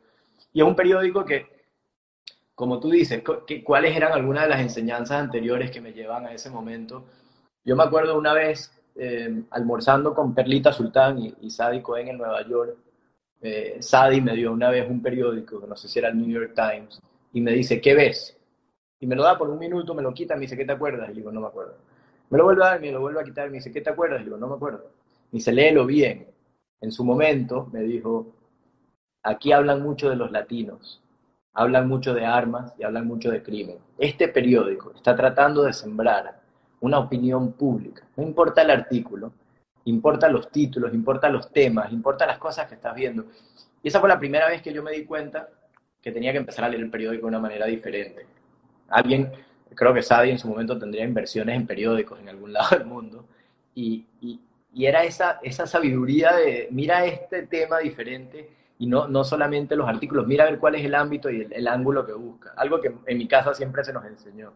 Y 0.53 0.61
es 0.61 0.67
un 0.67 0.77
periódico 0.77 1.25
que, 1.25 1.47
como 2.55 2.79
tú 2.79 2.91
dices, 2.91 3.23
¿cuáles 3.65 3.97
eran 3.97 4.13
algunas 4.13 4.45
de 4.45 4.51
las 4.51 4.61
enseñanzas 4.61 5.21
anteriores 5.21 5.71
que 5.71 5.81
me 5.81 5.93
llevan 5.93 6.27
a 6.27 6.33
ese 6.33 6.49
momento? 6.49 7.07
Yo 7.65 7.75
me 7.75 7.83
acuerdo 7.83 8.17
una 8.17 8.35
vez 8.35 8.71
eh, 8.95 9.43
almorzando 9.51 10.15
con 10.15 10.35
Perlita 10.35 10.73
Sultán 10.73 11.19
y, 11.19 11.35
y, 11.41 11.51
Sadi 11.51 11.81
Cohen 11.81 12.09
en 12.09 12.19
Nueva 12.19 12.47
York. 12.47 12.77
Eh, 13.43 13.79
Sadi 13.81 14.21
me 14.21 14.35
dio 14.35 14.53
una 14.53 14.71
vez 14.71 14.89
un 14.89 15.03
periódico, 15.03 15.65
no 15.67 15.75
sé 15.75 15.89
si 15.89 15.99
era 15.99 16.09
el 16.09 16.17
New 16.17 16.29
York 16.29 16.55
Times, 16.55 17.03
y 17.33 17.41
me 17.41 17.51
dice, 17.53 17.81
¿qué 17.81 17.95
ves? 17.95 18.39
Y 19.01 19.07
me 19.07 19.17
lo 19.17 19.25
da 19.25 19.37
por 19.37 19.51
un 19.51 19.59
minuto, 19.59 19.95
me 19.95 20.03
lo 20.03 20.15
quita, 20.15 20.37
me 20.37 20.43
dice, 20.43 20.57
¿qué 20.57 20.65
te 20.65 20.73
acuerdas? 20.73 21.11
Y 21.11 21.15
digo, 21.15 21.33
no 21.33 21.41
me 21.41 21.49
acuerdo. 21.49 21.75
Me 22.31 22.39
lo 22.39 22.45
vuelve 22.45 22.65
a 22.65 22.69
dar, 22.69 22.81
me 22.81 22.93
lo 22.93 23.01
vuelve 23.01 23.21
a 23.21 23.25
quitar, 23.25 23.51
me 23.51 23.57
dice, 23.57 23.73
¿qué 23.73 23.81
te 23.81 23.91
acuerdas? 23.91 24.21
Y 24.21 24.25
digo, 24.25 24.37
no 24.37 24.47
me 24.47 24.55
acuerdo. 24.55 24.91
Me 25.33 25.39
dice, 25.39 25.53
léelo 25.53 25.85
bien. 25.85 26.29
En 26.81 26.93
su 26.93 27.05
momento 27.05 27.69
me 27.73 27.81
dijo, 27.83 28.33
aquí 29.25 29.53
hablan 29.53 29.83
mucho 29.83 30.09
de 30.09 30.17
los 30.17 30.31
latinos, 30.31 31.03
hablan 31.53 31.89
mucho 31.89 32.15
de 32.15 32.25
armas 32.25 32.75
y 32.79 32.85
hablan 32.85 33.07
mucho 33.07 33.31
de 33.31 33.43
crimen. 33.43 33.79
Este 33.99 34.29
periódico 34.29 34.93
está 34.95 35.17
tratando 35.17 35.65
de 35.65 35.73
sembrar 35.73 36.41
una 36.81 37.01
opinión 37.01 37.53
pública. 37.53 38.07
No 38.17 38.23
importa 38.23 38.63
el 38.63 38.71
artículo, 38.71 39.33
importa 39.85 40.29
los 40.29 40.51
títulos, 40.51 40.95
importa 40.95 41.29
los 41.29 41.51
temas, 41.51 41.93
importa 41.93 42.27
las 42.27 42.39
cosas 42.39 42.69
que 42.69 42.75
estás 42.75 42.95
viendo. 42.95 43.27
Y 43.83 43.89
esa 43.89 44.01
fue 44.01 44.09
la 44.09 44.19
primera 44.19 44.49
vez 44.49 44.63
que 44.63 44.73
yo 44.73 44.83
me 44.83 44.93
di 44.93 45.05
cuenta 45.05 45.49
que 46.01 46.13
tenía 46.13 46.33
que 46.33 46.39
empezar 46.39 46.65
a 46.65 46.69
leer 46.69 46.83
el 46.83 46.91
periódico 46.91 47.23
de 47.23 47.29
una 47.29 47.39
manera 47.39 47.67
diferente. 47.67 48.27
Alguien, 48.89 49.31
creo 49.75 49.95
que 49.95 50.03
Sadie 50.03 50.33
en 50.33 50.39
su 50.39 50.49
momento 50.49 50.79
tendría 50.79 51.05
inversiones 51.05 51.57
en 51.57 51.67
periódicos 51.67 52.21
en 52.21 52.29
algún 52.29 52.53
lado 52.55 52.77
del 52.77 52.87
mundo, 52.87 53.25
y, 53.75 54.07
y, 54.21 54.41
y 54.75 54.87
era 54.87 55.05
esa, 55.05 55.41
esa 55.43 55.67
sabiduría 55.67 56.35
de, 56.35 56.69
mira 56.71 57.05
este 57.07 57.47
tema 57.47 57.79
diferente, 57.79 58.51
y 58.79 58.87
no, 58.87 59.07
no 59.07 59.23
solamente 59.23 59.77
los 59.77 59.89
artículos, 59.89 60.27
mira 60.27 60.45
a 60.45 60.51
ver 60.51 60.59
cuál 60.59 60.75
es 60.75 60.85
el 60.85 60.95
ámbito 60.95 61.31
y 61.31 61.43
el, 61.43 61.53
el 61.53 61.69
ángulo 61.69 62.05
que 62.05 62.13
busca, 62.13 62.53
algo 62.57 62.81
que 62.81 62.93
en 63.07 63.19
mi 63.19 63.29
casa 63.29 63.55
siempre 63.55 63.85
se 63.85 63.93
nos 63.93 64.05
enseñó. 64.05 64.53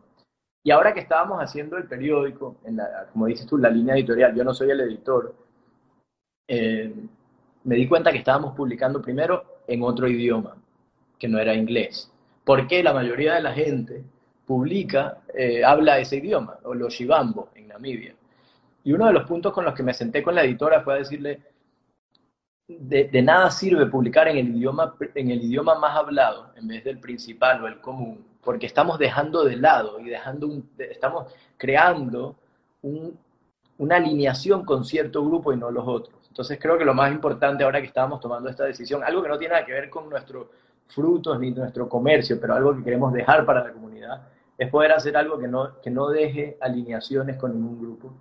Y 0.67 0.73
ahora 0.73 0.93
que 0.93 0.99
estábamos 0.99 1.41
haciendo 1.41 1.77
el 1.77 1.85
periódico, 1.85 2.57
en 2.65 2.79
la, 2.79 3.07
como 3.13 3.27
dices 3.27 3.47
tú, 3.47 3.57
la 3.57 3.71
línea 3.71 3.95
editorial, 3.95 4.35
yo 4.35 4.43
no 4.43 4.53
soy 4.53 4.69
el 4.71 4.81
editor, 4.81 5.33
eh, 6.49 6.93
me 7.63 7.77
di 7.77 7.87
cuenta 7.87 8.11
que 8.11 8.19
estábamos 8.19 8.53
publicando 8.57 9.01
primero 9.01 9.61
en 9.69 9.85
otro 9.85 10.09
idioma, 10.09 10.57
que 11.21 11.29
no 11.29 11.39
era 11.39 11.55
inglés. 11.55 12.11
Porque 12.43 12.83
la 12.83 12.93
mayoría 12.93 13.35
de 13.35 13.43
la 13.43 13.53
gente 13.53 14.03
publica, 14.45 15.19
eh, 15.33 15.65
habla 15.65 16.01
ese 16.01 16.17
idioma, 16.17 16.59
o 16.65 16.75
los 16.75 16.93
shibambo 16.93 17.51
en 17.55 17.69
Namibia. 17.69 18.17
Y 18.83 18.93
uno 18.93 19.07
de 19.07 19.13
los 19.13 19.23
puntos 19.23 19.53
con 19.53 19.65
los 19.65 19.73
que 19.73 19.85
me 19.85 19.95
senté 19.95 20.21
con 20.21 20.35
la 20.35 20.43
editora 20.43 20.81
fue 20.81 20.95
a 20.95 20.99
decirle, 20.99 21.43
de, 22.69 23.23
nada 23.23 23.51
sirve 23.51 23.87
publicar 23.87 24.29
en 24.29 24.39
el, 24.39 24.57
idioma, 24.57 24.95
en 25.15 25.31
el 25.31 25.43
idioma 25.43 25.77
más 25.77 25.97
hablado 25.97 26.51
en 26.57 26.69
vez 26.69 26.85
del 26.85 26.99
principal 26.99 27.63
o 27.63 27.69
el 27.69 27.81
común, 27.81 28.25
porque 28.43 28.67
estamos 28.67 28.99
dejando 28.99 29.45
de 29.45 29.57
lado 29.57 30.01
y 30.01 30.09
dejando 30.09 30.47
un, 30.47 30.69
estamos 30.79 31.33
creando 31.57 32.37
un, 32.83 33.19
una 33.79 33.97
alineación 33.97 34.65
con 34.65 34.85
cierto 34.85 35.25
grupo 35.25 35.53
y 35.53 35.57
no 35.57 35.71
los 35.71 35.87
otros. 35.87 36.17
Entonces 36.29 36.59
creo 36.61 36.77
que 36.77 36.85
lo 36.85 36.95
más 36.95 37.11
importante 37.13 37.65
ahora 37.65 37.81
que 37.81 37.87
estábamos 37.87 38.21
tomando 38.21 38.49
esta 38.49 38.65
decisión, 38.65 39.03
algo 39.05 39.23
que 39.23 39.29
no 39.29 39.39
tiene 39.39 39.55
nada 39.55 39.67
que 39.67 39.73
ver 39.73 39.89
con 39.89 40.11
nuestros 40.11 40.49
frutos 40.89 41.39
ni 41.41 41.51
nuestro 41.51 41.89
comercio, 41.89 42.39
pero 42.41 42.55
algo 42.55 42.77
que 42.77 42.85
queremos 42.85 43.13
dejar 43.13 43.45
para 43.47 43.65
la 43.65 43.73
comunidad, 43.73 44.29
es 44.59 44.71
poder 44.71 44.93
hacer 44.93 45.17
algo 45.17 45.39
que 45.39 45.49
no, 45.49 45.81
que 45.81 45.91
no 45.91 46.09
deje 46.09 46.57
alineaciones 46.61 47.37
con 47.37 47.53
ningún 47.53 47.81
grupo. 47.81 48.13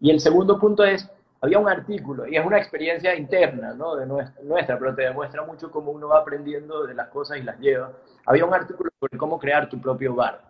Y 0.00 0.10
el 0.10 0.20
segundo 0.20 0.58
punto 0.58 0.84
es, 0.84 1.10
había 1.40 1.58
un 1.58 1.68
artículo, 1.68 2.26
y 2.26 2.36
es 2.36 2.44
una 2.44 2.58
experiencia 2.58 3.14
interna, 3.14 3.72
¿no? 3.74 3.94
De 3.94 4.06
nuestra, 4.06 4.78
pero 4.78 4.94
te 4.94 5.02
demuestra 5.02 5.44
mucho 5.44 5.70
cómo 5.70 5.92
uno 5.92 6.08
va 6.08 6.18
aprendiendo 6.18 6.84
de 6.84 6.94
las 6.94 7.08
cosas 7.08 7.38
y 7.38 7.42
las 7.42 7.58
lleva. 7.60 7.92
Había 8.26 8.44
un 8.44 8.54
artículo 8.54 8.90
sobre 8.98 9.16
cómo 9.16 9.38
crear 9.38 9.68
tu 9.68 9.80
propio 9.80 10.14
bar. 10.14 10.42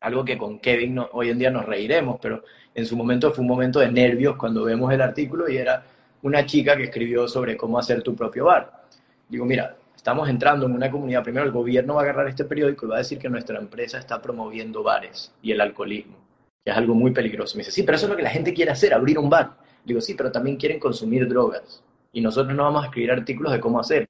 Algo 0.00 0.24
que 0.24 0.36
con 0.36 0.58
Kevin 0.58 0.96
no, 0.96 1.08
hoy 1.12 1.30
en 1.30 1.38
día 1.38 1.50
nos 1.50 1.64
reiremos, 1.64 2.18
pero 2.20 2.42
en 2.74 2.86
su 2.86 2.96
momento 2.96 3.30
fue 3.32 3.42
un 3.42 3.48
momento 3.48 3.78
de 3.78 3.92
nervios 3.92 4.36
cuando 4.36 4.64
vemos 4.64 4.92
el 4.92 5.00
artículo 5.00 5.48
y 5.48 5.58
era 5.58 5.84
una 6.22 6.44
chica 6.44 6.76
que 6.76 6.84
escribió 6.84 7.28
sobre 7.28 7.56
cómo 7.56 7.78
hacer 7.78 8.02
tu 8.02 8.16
propio 8.16 8.46
bar. 8.46 8.82
Digo, 9.28 9.44
mira, 9.44 9.76
estamos 9.94 10.28
entrando 10.28 10.66
en 10.66 10.72
una 10.72 10.90
comunidad, 10.90 11.22
primero 11.22 11.46
el 11.46 11.52
gobierno 11.52 11.94
va 11.94 12.00
a 12.00 12.04
agarrar 12.04 12.26
este 12.26 12.44
periódico 12.44 12.86
y 12.86 12.88
va 12.88 12.96
a 12.96 12.98
decir 12.98 13.20
que 13.20 13.28
nuestra 13.28 13.58
empresa 13.58 13.98
está 13.98 14.20
promoviendo 14.20 14.82
bares 14.82 15.32
y 15.40 15.52
el 15.52 15.60
alcoholismo, 15.60 16.16
que 16.64 16.72
es 16.72 16.76
algo 16.76 16.94
muy 16.94 17.12
peligroso. 17.12 17.56
Me 17.56 17.60
dice, 17.60 17.70
sí, 17.70 17.84
pero 17.84 17.94
eso 17.94 18.06
es 18.06 18.10
lo 18.10 18.16
que 18.16 18.24
la 18.24 18.30
gente 18.30 18.52
quiere 18.52 18.72
hacer, 18.72 18.92
abrir 18.92 19.16
un 19.16 19.30
bar. 19.30 19.61
Digo, 19.84 20.00
sí, 20.00 20.14
pero 20.14 20.30
también 20.30 20.56
quieren 20.56 20.78
consumir 20.78 21.28
drogas 21.28 21.82
y 22.12 22.20
nosotros 22.20 22.54
no 22.54 22.64
vamos 22.64 22.84
a 22.84 22.86
escribir 22.86 23.10
artículos 23.10 23.52
de 23.52 23.60
cómo 23.60 23.80
hacer. 23.80 24.08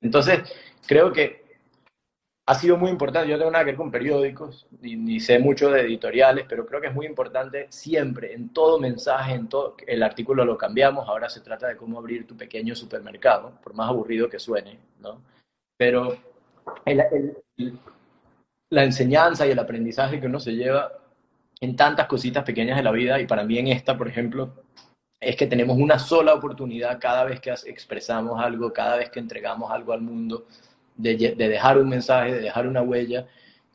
Entonces, 0.00 0.40
creo 0.86 1.12
que 1.12 1.44
ha 2.46 2.54
sido 2.54 2.76
muy 2.76 2.90
importante, 2.90 3.30
yo 3.30 3.38
tengo 3.38 3.50
nada 3.50 3.64
que 3.64 3.70
ver 3.70 3.76
con 3.76 3.90
periódicos, 3.90 4.66
ni, 4.82 4.96
ni, 4.96 5.18
sé 5.18 5.38
mucho 5.38 5.70
de 5.70 5.80
editoriales, 5.80 6.44
pero 6.46 6.66
creo 6.66 6.80
que 6.80 6.88
es 6.88 6.94
muy 6.94 7.06
importante 7.06 7.68
siempre, 7.70 8.34
en 8.34 8.50
todo 8.50 8.78
mensaje, 8.78 9.32
en 9.32 9.48
todo, 9.48 9.76
el 9.86 10.02
artículo 10.02 10.44
lo 10.44 10.58
cambiamos, 10.58 11.08
ahora 11.08 11.30
se 11.30 11.40
trata 11.40 11.68
de 11.68 11.76
cómo 11.76 11.98
abrir 11.98 12.26
tu 12.26 12.36
pequeño 12.36 12.74
supermercado, 12.74 13.58
por 13.62 13.72
más 13.72 13.88
aburrido 13.88 14.28
que 14.28 14.38
suene, 14.38 14.78
¿no? 15.00 15.22
Pero 15.78 16.18
el, 16.84 17.00
el, 17.56 17.78
la 18.68 18.84
enseñanza 18.84 19.46
y 19.46 19.50
el 19.50 19.58
aprendizaje 19.58 20.20
que 20.20 20.26
uno 20.26 20.38
se 20.38 20.52
lleva 20.52 20.92
en 21.60 21.76
tantas 21.76 22.06
cositas 22.06 22.44
pequeñas 22.44 22.76
de 22.76 22.82
la 22.82 22.92
vida, 22.92 23.18
y 23.20 23.26
para 23.26 23.44
mí 23.44 23.58
en 23.58 23.68
esta, 23.68 23.96
por 23.96 24.06
ejemplo, 24.06 24.63
es 25.24 25.36
que 25.36 25.46
tenemos 25.46 25.76
una 25.78 25.98
sola 25.98 26.34
oportunidad 26.34 26.98
cada 27.00 27.24
vez 27.24 27.40
que 27.40 27.50
expresamos 27.50 28.40
algo, 28.40 28.72
cada 28.72 28.96
vez 28.96 29.10
que 29.10 29.20
entregamos 29.20 29.70
algo 29.70 29.92
al 29.92 30.02
mundo, 30.02 30.46
de, 30.96 31.16
de, 31.16 31.48
dejar 31.48 31.78
un 31.78 31.88
mensaje, 31.88 32.34
de 32.34 32.40
dejar 32.40 32.66
una 32.66 32.82
huella. 32.82 33.26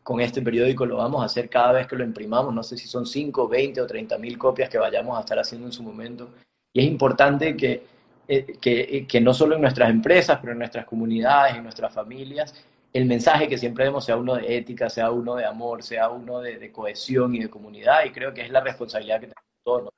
Con 0.03 0.21
este 0.21 0.41
periódico 0.41 0.85
lo 0.85 0.97
vamos 0.97 1.21
a 1.21 1.25
hacer 1.25 1.49
cada 1.49 1.73
vez 1.73 1.87
que 1.87 1.95
lo 1.95 2.03
imprimamos, 2.03 2.53
no 2.53 2.63
sé 2.63 2.77
si 2.77 2.87
son 2.87 3.05
5, 3.05 3.47
20 3.47 3.81
o 3.81 3.87
30 3.87 4.17
mil 4.17 4.37
copias 4.37 4.69
que 4.69 4.77
vayamos 4.77 5.17
a 5.17 5.21
estar 5.21 5.37
haciendo 5.39 5.67
en 5.67 5.73
su 5.73 5.83
momento. 5.83 6.29
Y 6.73 6.81
es 6.81 6.85
importante 6.85 7.55
que, 7.57 7.83
eh, 8.27 8.57
que, 8.61 9.05
que 9.07 9.21
no 9.21 9.33
solo 9.33 9.55
en 9.55 9.61
nuestras 9.61 9.89
empresas, 9.89 10.39
pero 10.39 10.53
en 10.53 10.59
nuestras 10.59 10.85
comunidades, 10.85 11.55
en 11.55 11.63
nuestras 11.63 11.93
familias, 11.93 12.55
el 12.93 13.05
mensaje 13.05 13.47
que 13.47 13.57
siempre 13.57 13.85
demos 13.85 14.05
sea 14.05 14.17
uno 14.17 14.35
de 14.35 14.57
ética, 14.57 14.89
sea 14.89 15.11
uno 15.11 15.35
de 15.35 15.45
amor, 15.45 15.83
sea 15.83 16.09
uno 16.09 16.39
de, 16.39 16.57
de 16.57 16.71
cohesión 16.71 17.35
y 17.35 17.39
de 17.39 17.49
comunidad. 17.49 18.05
Y 18.05 18.11
creo 18.11 18.33
que 18.33 18.41
es 18.41 18.49
la 18.49 18.61
responsabilidad 18.61 19.19
que 19.19 19.27
tenemos 19.27 19.43
todos. 19.63 19.93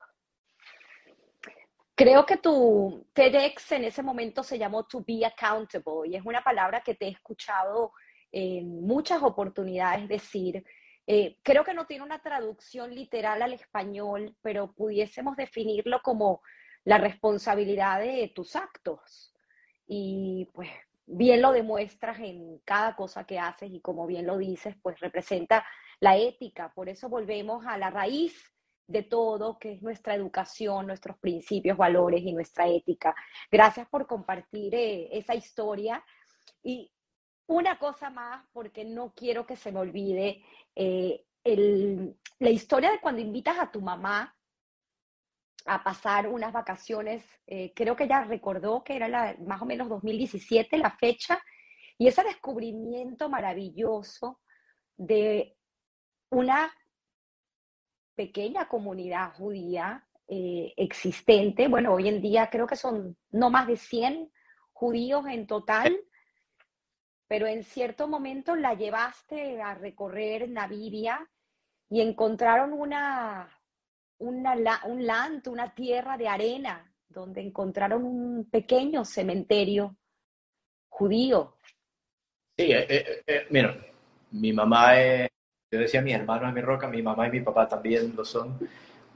Creo 2.01 2.25
que 2.25 2.37
tu 2.37 3.05
TEDx 3.13 3.73
en 3.73 3.83
ese 3.83 4.01
momento 4.01 4.41
se 4.41 4.57
llamó 4.57 4.87
To 4.87 5.03
Be 5.07 5.23
Accountable 5.23 6.09
y 6.09 6.15
es 6.15 6.25
una 6.25 6.41
palabra 6.41 6.81
que 6.81 6.95
te 6.95 7.05
he 7.05 7.09
escuchado 7.09 7.93
en 8.31 8.81
muchas 8.81 9.21
oportunidades 9.21 10.07
decir. 10.07 10.65
Eh, 11.05 11.37
creo 11.43 11.63
que 11.63 11.75
no 11.75 11.85
tiene 11.85 12.03
una 12.03 12.19
traducción 12.19 12.95
literal 12.95 13.43
al 13.43 13.53
español, 13.53 14.35
pero 14.41 14.73
pudiésemos 14.73 15.37
definirlo 15.37 16.01
como 16.01 16.41
la 16.85 16.97
responsabilidad 16.97 17.99
de 17.99 18.31
tus 18.33 18.55
actos. 18.55 19.35
Y 19.85 20.49
pues 20.55 20.71
bien 21.05 21.39
lo 21.39 21.51
demuestras 21.51 22.17
en 22.17 22.57
cada 22.65 22.95
cosa 22.95 23.25
que 23.25 23.37
haces 23.37 23.69
y 23.71 23.79
como 23.79 24.07
bien 24.07 24.25
lo 24.25 24.39
dices, 24.39 24.75
pues 24.81 24.99
representa 25.01 25.63
la 25.99 26.17
ética. 26.17 26.73
Por 26.73 26.89
eso 26.89 27.09
volvemos 27.09 27.63
a 27.67 27.77
la 27.77 27.91
raíz 27.91 28.51
de 28.91 29.03
todo, 29.03 29.57
que 29.57 29.73
es 29.73 29.81
nuestra 29.81 30.15
educación, 30.15 30.87
nuestros 30.87 31.17
principios, 31.17 31.77
valores 31.77 32.21
y 32.23 32.33
nuestra 32.33 32.67
ética. 32.67 33.15
Gracias 33.51 33.87
por 33.87 34.07
compartir 34.07 34.75
eh, 34.75 35.09
esa 35.11 35.35
historia. 35.35 36.03
Y 36.63 36.91
una 37.47 37.77
cosa 37.79 38.09
más, 38.09 38.45
porque 38.53 38.85
no 38.85 39.13
quiero 39.15 39.45
que 39.45 39.55
se 39.55 39.71
me 39.71 39.79
olvide, 39.79 40.43
eh, 40.75 41.25
el, 41.43 42.15
la 42.39 42.49
historia 42.49 42.91
de 42.91 42.99
cuando 42.99 43.21
invitas 43.21 43.57
a 43.59 43.71
tu 43.71 43.81
mamá 43.81 44.35
a 45.65 45.83
pasar 45.83 46.27
unas 46.27 46.51
vacaciones, 46.51 47.23
eh, 47.47 47.71
creo 47.75 47.95
que 47.95 48.05
ella 48.05 48.23
recordó 48.23 48.83
que 48.83 48.95
era 48.95 49.07
la, 49.07 49.35
más 49.45 49.61
o 49.61 49.65
menos 49.65 49.89
2017 49.89 50.77
la 50.77 50.91
fecha, 50.91 51.41
y 51.97 52.07
ese 52.07 52.23
descubrimiento 52.23 53.29
maravilloso 53.29 54.39
de 54.97 55.55
una 56.31 56.73
pequeña 58.21 58.67
comunidad 58.67 59.33
judía 59.33 60.05
eh, 60.27 60.75
existente. 60.77 61.67
Bueno, 61.67 61.95
hoy 61.95 62.07
en 62.07 62.21
día 62.21 62.51
creo 62.51 62.67
que 62.67 62.75
son 62.75 63.17
no 63.31 63.49
más 63.49 63.65
de 63.65 63.77
100 63.77 64.31
judíos 64.73 65.25
en 65.25 65.47
total, 65.47 65.99
pero 67.27 67.47
en 67.47 67.63
cierto 67.63 68.07
momento 68.07 68.55
la 68.55 68.75
llevaste 68.75 69.59
a 69.59 69.73
recorrer 69.73 70.47
Namibia 70.49 71.27
y 71.89 72.01
encontraron 72.01 72.73
una, 72.73 73.49
una, 74.19 74.81
un 74.85 75.03
land, 75.07 75.47
una 75.47 75.73
tierra 75.73 76.15
de 76.15 76.27
arena, 76.27 76.93
donde 77.09 77.41
encontraron 77.41 78.03
un 78.03 78.47
pequeño 78.51 79.03
cementerio 79.03 79.97
judío. 80.89 81.57
Sí, 82.55 82.71
eh, 82.71 83.23
eh 83.25 83.47
mira, 83.49 83.83
mi 84.29 84.53
mamá 84.53 85.01
es 85.01 85.31
yo 85.71 85.79
decía, 85.79 86.01
mi 86.01 86.11
hermano 86.11 86.47
es 86.47 86.53
mi 86.53 86.61
roca, 86.61 86.87
mi 86.87 87.01
mamá 87.01 87.27
y 87.27 87.31
mi 87.31 87.39
papá 87.39 87.67
también 87.67 88.13
lo 88.15 88.25
son. 88.25 88.59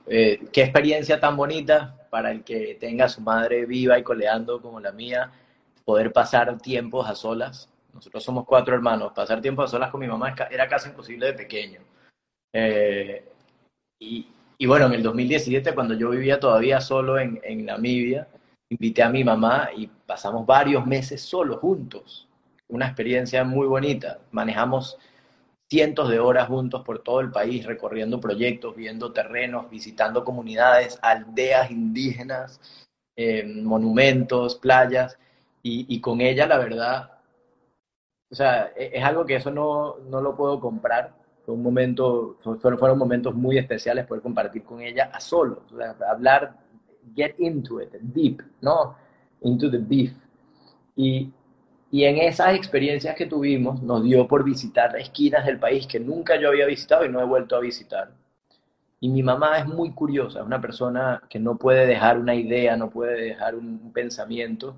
Eh, 0.07 0.48
qué 0.53 0.64
experiencia 0.64 1.19
tan 1.19 1.36
bonita 1.36 2.07
para 2.10 2.32
el 2.32 2.44
que 2.44 2.77
tenga 2.80 3.10
su 3.10 3.22
madre 3.22 3.65
viva 3.65 3.99
y 3.99 4.03
coleando 4.03 4.61
como 4.61 4.80
la 4.80 4.94
mía, 4.94 5.32
poder 5.84 6.14
pasar 6.14 6.57
tiempos 6.60 7.10
a 7.10 7.15
solas. 7.15 7.69
Nosotros 7.94 8.23
somos 8.23 8.45
cuatro 8.45 8.73
hermanos, 8.73 9.11
pasar 9.14 9.41
tiempo 9.41 9.64
a 9.64 9.68
solas 9.68 9.91
con 9.91 9.99
mi 9.99 10.07
mamá 10.07 10.34
era 10.49 10.68
casi 10.68 10.90
imposible 10.90 11.27
de 11.27 11.34
pequeño. 11.34 11.82
Eh, 12.53 13.26
y, 13.99 14.27
y, 14.57 14.65
bueno, 14.65 14.86
en 14.86 14.94
el 14.94 15.03
2017, 15.03 15.73
cuando 15.76 15.94
yo 15.94 16.10
vivía 16.10 16.40
todavía 16.40 16.80
solo 16.80 17.19
en, 17.19 17.40
en 17.44 17.65
Namibia, 17.65 18.30
invité 18.69 19.03
a 19.03 19.10
mi 19.10 19.26
mamá 19.26 19.69
y 19.76 19.88
pasamos 19.88 20.45
varios 20.45 20.86
meses 20.86 21.22
solos 21.22 21.60
juntos. 21.60 22.30
Una 22.69 22.88
experiencia 22.88 23.44
muy 23.44 23.68
bonita. 23.68 24.19
Manejamos 24.32 24.98
cientos 25.70 26.10
de 26.10 26.20
horas 26.20 26.48
juntos 26.48 26.84
por 26.84 27.00
todo 27.00 27.20
el 27.22 27.32
país, 27.32 27.66
recorriendo 27.66 28.20
proyectos, 28.20 28.76
viendo 28.76 29.12
terrenos, 29.12 29.70
visitando 29.70 30.24
comunidades, 30.24 31.00
aldeas 31.02 31.72
indígenas, 31.72 32.60
eh, 33.16 33.44
monumentos, 33.46 34.56
playas, 34.56 35.18
y, 35.68 36.00
con 36.00 36.22
ella 36.22 36.46
la 36.46 36.60
verdad, 36.60 37.12
o 38.30 38.36
sea, 38.36 38.66
es, 38.76 38.94
es 38.94 39.04
algo 39.04 39.26
que 39.26 39.36
eso 39.36 39.50
no, 39.50 39.98
no, 40.10 40.22
lo 40.22 40.36
puedo 40.36 40.60
comprar. 40.60 41.16
Fue 41.44 41.56
un 41.56 41.64
momento, 41.64 42.38
fueron, 42.44 42.78
fueron 42.78 43.00
momentos 43.00 43.34
muy 43.34 43.58
especiales 43.58 44.06
poder 44.06 44.22
compartir 44.22 44.64
con 44.64 44.82
ella 44.82 45.10
a 45.12 45.20
solos, 45.20 45.60
o 45.74 45.78
sea, 45.78 45.96
hablar, 46.08 46.56
get 47.16 47.34
into 47.40 47.82
it, 47.82 47.92
deep, 47.94 48.42
¿no? 48.62 48.96
Into 49.42 49.72
the 49.72 49.80
beef. 49.80 50.14
Y, 50.96 51.32
Y 51.96 52.04
en 52.04 52.18
esas 52.18 52.56
experiencias 52.56 53.16
que 53.16 53.26
tuvimos 53.26 53.82
nos 53.82 54.04
dio 54.04 54.28
por 54.28 54.44
visitar 54.44 54.98
esquinas 54.98 55.46
del 55.46 55.60
país 55.60 55.88
que 55.88 55.98
nunca 55.98 56.36
yo 56.36 56.50
había 56.50 56.66
visitado 56.66 57.06
y 57.06 57.10
no 57.10 57.22
he 57.22 57.24
vuelto 57.24 57.56
a 57.56 57.62
visitar. 57.62 58.12
Y 59.00 59.08
mi 59.08 59.24
mamá 59.24 59.60
es 59.60 59.66
muy 59.66 59.94
curiosa, 59.94 60.42
es 60.42 60.46
una 60.46 60.60
persona 60.60 61.24
que 61.30 61.40
no 61.40 61.56
puede 61.58 61.88
dejar 61.88 62.20
una 62.20 62.36
idea, 62.36 62.76
no 62.76 62.90
puede 62.90 63.22
dejar 63.22 63.56
un 63.56 63.94
pensamiento. 63.94 64.76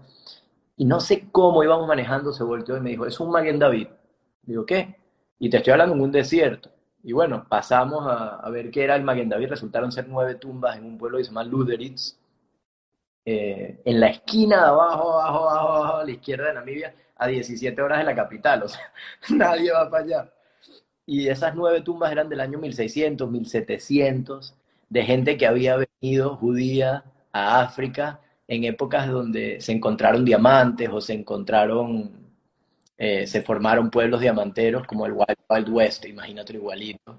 Y 0.76 0.86
no 0.86 1.00
sé 1.00 1.28
cómo 1.32 1.64
íbamos 1.64 1.88
manejando, 1.88 2.32
se 2.32 2.44
volteó 2.44 2.78
y 2.78 2.82
me 2.82 2.92
dijo, 2.92 3.08
es 3.08 3.20
un 3.20 3.32
Maguen 3.32 3.58
David. 3.58 3.88
Digo, 4.44 4.64
¿qué? 4.68 4.96
Y 5.40 5.50
te 5.50 5.58
estoy 5.58 5.72
hablando 5.72 5.96
en 5.96 6.02
un 6.02 6.12
desierto. 6.12 6.70
Y 7.02 7.14
bueno, 7.14 7.48
pasamos 7.50 8.06
a, 8.08 8.48
ver 8.52 8.70
qué 8.70 8.84
era 8.84 8.96
el 8.96 9.02
Maguen 9.02 9.30
David, 9.30 9.50
resultaron 9.50 9.92
ser 9.92 10.08
nueve 10.08 10.36
tumbas 10.36 10.78
en 10.78 10.86
un 10.86 11.00
pueblo 11.00 11.18
que 11.18 11.24
se 11.24 11.32
llama 11.32 11.46
Luderitz, 11.46 12.16
eh, 13.30 13.82
en 13.84 14.00
la 14.00 14.08
esquina 14.08 14.70
abajo, 14.70 15.20
abajo, 15.20 15.50
abajo, 15.50 15.84
la 16.08 16.14
izquierda 16.14 16.48
de 16.48 16.54
Namibia, 16.54 16.94
a 17.16 17.28
17 17.28 17.82
horas 17.82 18.00
de 18.00 18.06
la 18.06 18.16
capital, 18.16 18.64
o 18.64 18.68
sea, 18.68 18.92
nadie 19.30 19.72
va 19.72 19.90
para 19.90 20.04
allá. 20.04 20.34
Y 21.06 21.30
esas 21.30 21.56
nueve 21.56 21.82
tumbas 21.82 22.12
eran 22.12 22.28
del 22.30 22.42
año 22.42 22.60
1600, 22.60 23.30
1700, 23.32 24.56
de 24.90 25.04
gente 25.04 25.38
que 25.38 25.48
había 25.48 25.78
venido 25.78 26.36
judía 26.36 27.06
a 27.32 27.62
África 27.62 28.20
en 28.48 28.64
épocas 28.64 29.08
donde 29.10 29.60
se 29.62 29.74
encontraron 29.74 30.26
diamantes 30.26 30.90
o 30.92 31.02
se 31.02 31.14
encontraron, 31.14 32.12
eh, 32.98 33.28
se 33.28 33.42
formaron 33.42 33.90
pueblos 33.90 34.22
diamanteros 34.22 34.88
como 34.88 35.06
el 35.06 35.14
Wild, 35.14 35.38
Wild 35.50 35.70
West, 35.70 36.06
imagínate 36.06 36.54
igualito. 36.54 37.18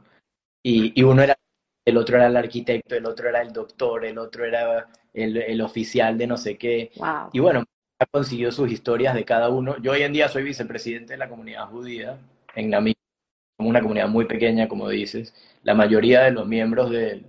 Y, 0.62 0.98
y, 0.98 1.02
uno 1.02 1.22
era, 1.22 1.36
el 1.84 1.96
otro 1.96 2.16
era 2.16 2.26
el 2.26 2.36
arquitecto, 2.36 2.94
el 2.94 3.06
otro 3.06 3.28
era 3.28 3.42
el 3.42 3.52
doctor, 3.52 4.04
el 4.04 4.18
otro 4.18 4.44
era 4.44 4.88
el, 5.12 5.36
el 5.36 5.60
oficial 5.60 6.16
de 6.16 6.26
no 6.26 6.36
sé 6.36 6.56
qué. 6.56 6.90
Y 7.32 7.38
bueno, 7.40 7.64
consiguió 8.06 8.52
sus 8.52 8.70
historias 8.70 9.14
de 9.14 9.24
cada 9.24 9.48
uno. 9.48 9.76
Yo 9.82 9.92
hoy 9.92 10.02
en 10.02 10.12
día 10.12 10.28
soy 10.28 10.44
vicepresidente 10.44 11.14
de 11.14 11.18
la 11.18 11.28
comunidad 11.28 11.66
judía 11.68 12.16
en 12.54 12.70
Namibia, 12.70 12.94
una 13.58 13.80
comunidad 13.80 14.08
muy 14.08 14.26
pequeña, 14.26 14.68
como 14.68 14.88
dices. 14.88 15.34
La 15.64 15.74
mayoría 15.74 16.22
de 16.22 16.30
los 16.30 16.46
miembros 16.46 16.90
de, 16.90 17.22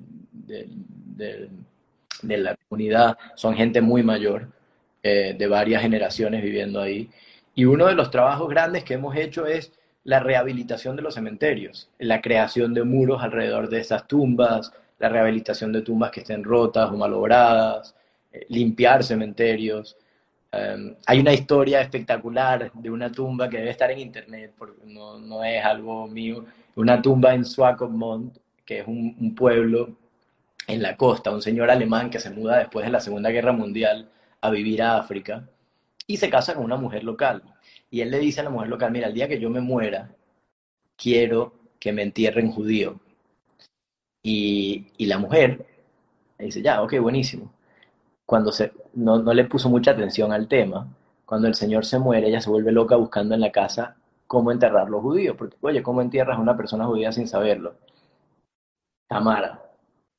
de, 0.45 2.37
la 2.37 2.55
comunidad 2.67 3.17
son 3.35 3.55
gente 3.55 3.81
muy 3.81 4.03
mayor, 4.03 4.47
eh, 5.01 5.35
de 5.37 5.47
varias 5.47 5.81
generaciones 5.81 6.43
viviendo 6.43 6.79
ahí. 6.81 7.09
Y 7.55 7.65
uno 7.65 7.87
de 7.87 7.95
los 7.95 8.11
trabajos 8.11 8.49
grandes 8.49 8.83
que 8.83 8.93
hemos 8.93 9.15
hecho 9.15 9.45
es 9.47 9.73
la 10.03 10.19
rehabilitación 10.19 10.95
de 10.95 11.01
los 11.01 11.15
cementerios, 11.15 11.89
la 11.99 12.21
creación 12.21 12.73
de 12.73 12.83
muros 12.83 13.21
alrededor 13.21 13.69
de 13.69 13.79
esas 13.79 14.07
tumbas, 14.07 14.71
la 14.99 15.09
rehabilitación 15.09 15.71
de 15.71 15.81
tumbas 15.81 16.11
que 16.11 16.21
estén 16.21 16.43
rotas 16.43 16.89
o 16.91 16.97
malogradas, 16.97 17.95
eh, 18.31 18.45
limpiar 18.49 19.03
cementerios. 19.03 19.97
Em, 20.51 20.95
hay 21.05 21.19
una 21.19 21.33
historia 21.33 21.81
espectacular 21.81 22.71
de 22.73 22.89
una 22.89 23.11
tumba 23.11 23.49
que 23.49 23.57
debe 23.57 23.69
estar 23.69 23.91
en 23.91 23.99
internet, 23.99 24.53
porque 24.57 24.81
no, 24.85 25.43
es 25.43 25.63
algo 25.63 26.07
mío, 26.07 26.45
una 26.75 27.01
tumba 27.01 27.33
en 27.35 27.45
Swakopmund, 27.45 28.37
que 28.65 28.79
es 28.79 28.87
un, 28.87 29.35
pueblo 29.35 29.95
en 30.67 30.81
la 30.81 30.97
costa, 30.97 31.31
un 31.31 31.41
señor 31.41 31.69
alemán 31.71 32.09
que 32.09 32.19
se 32.19 32.29
muda 32.31 32.57
después 32.59 32.85
de 32.85 32.91
la 32.91 32.99
Segunda 32.99 33.29
Guerra 33.29 33.51
Mundial 33.53 34.09
a 34.41 34.49
vivir 34.51 34.81
a 34.81 34.97
África 34.97 35.47
y 36.07 36.17
se 36.17 36.29
casa 36.29 36.55
con 36.55 36.65
una 36.65 36.77
mujer 36.77 37.03
local. 37.03 37.43
Y 37.91 38.01
él 38.01 38.11
le 38.11 38.19
dice 38.19 38.41
a 38.41 38.43
la 38.43 38.49
mujer 38.51 38.69
local, 38.69 38.91
mira, 38.91 39.07
el 39.07 39.13
día 39.13 39.27
que 39.27 39.39
yo 39.39 39.49
me 39.49 39.61
muera, 39.61 40.11
quiero 40.97 41.53
que 41.79 41.93
me 41.93 42.03
entierren 42.03 42.51
judío. 42.51 42.99
Y, 44.23 44.87
y 44.97 45.05
la 45.05 45.17
mujer 45.17 45.65
dice, 46.39 46.61
ya, 46.61 46.81
ok, 46.81 46.99
buenísimo 46.99 47.51
cuando 48.29 48.51
se, 48.51 48.73
no, 48.93 49.17
no, 49.17 49.33
le 49.33 49.45
puso 49.45 49.69
mucha 49.69 49.89
atención 49.89 50.31
al 50.31 50.47
tema, 50.47 50.87
cuando 51.25 51.47
el 51.47 51.55
Señor 51.55 51.83
se 51.83 51.97
muere, 51.97 52.27
ella 52.27 52.39
se 52.39 52.51
vuelve 52.51 52.71
loca 52.71 52.95
buscando 52.95 53.33
en 53.33 53.41
la 53.41 53.51
casa 53.51 53.95
cómo 54.27 54.51
enterrar 54.51 54.87
los 54.87 55.01
judíos, 55.01 55.35
porque, 55.35 55.57
oye, 55.61 55.81
¿cómo 55.81 55.99
entierras 56.03 56.37
a 56.37 56.41
una 56.41 56.55
persona 56.55 56.85
judía 56.85 57.11
sin 57.11 57.27
saberlo? 57.27 57.73
Tamara, 59.07 59.63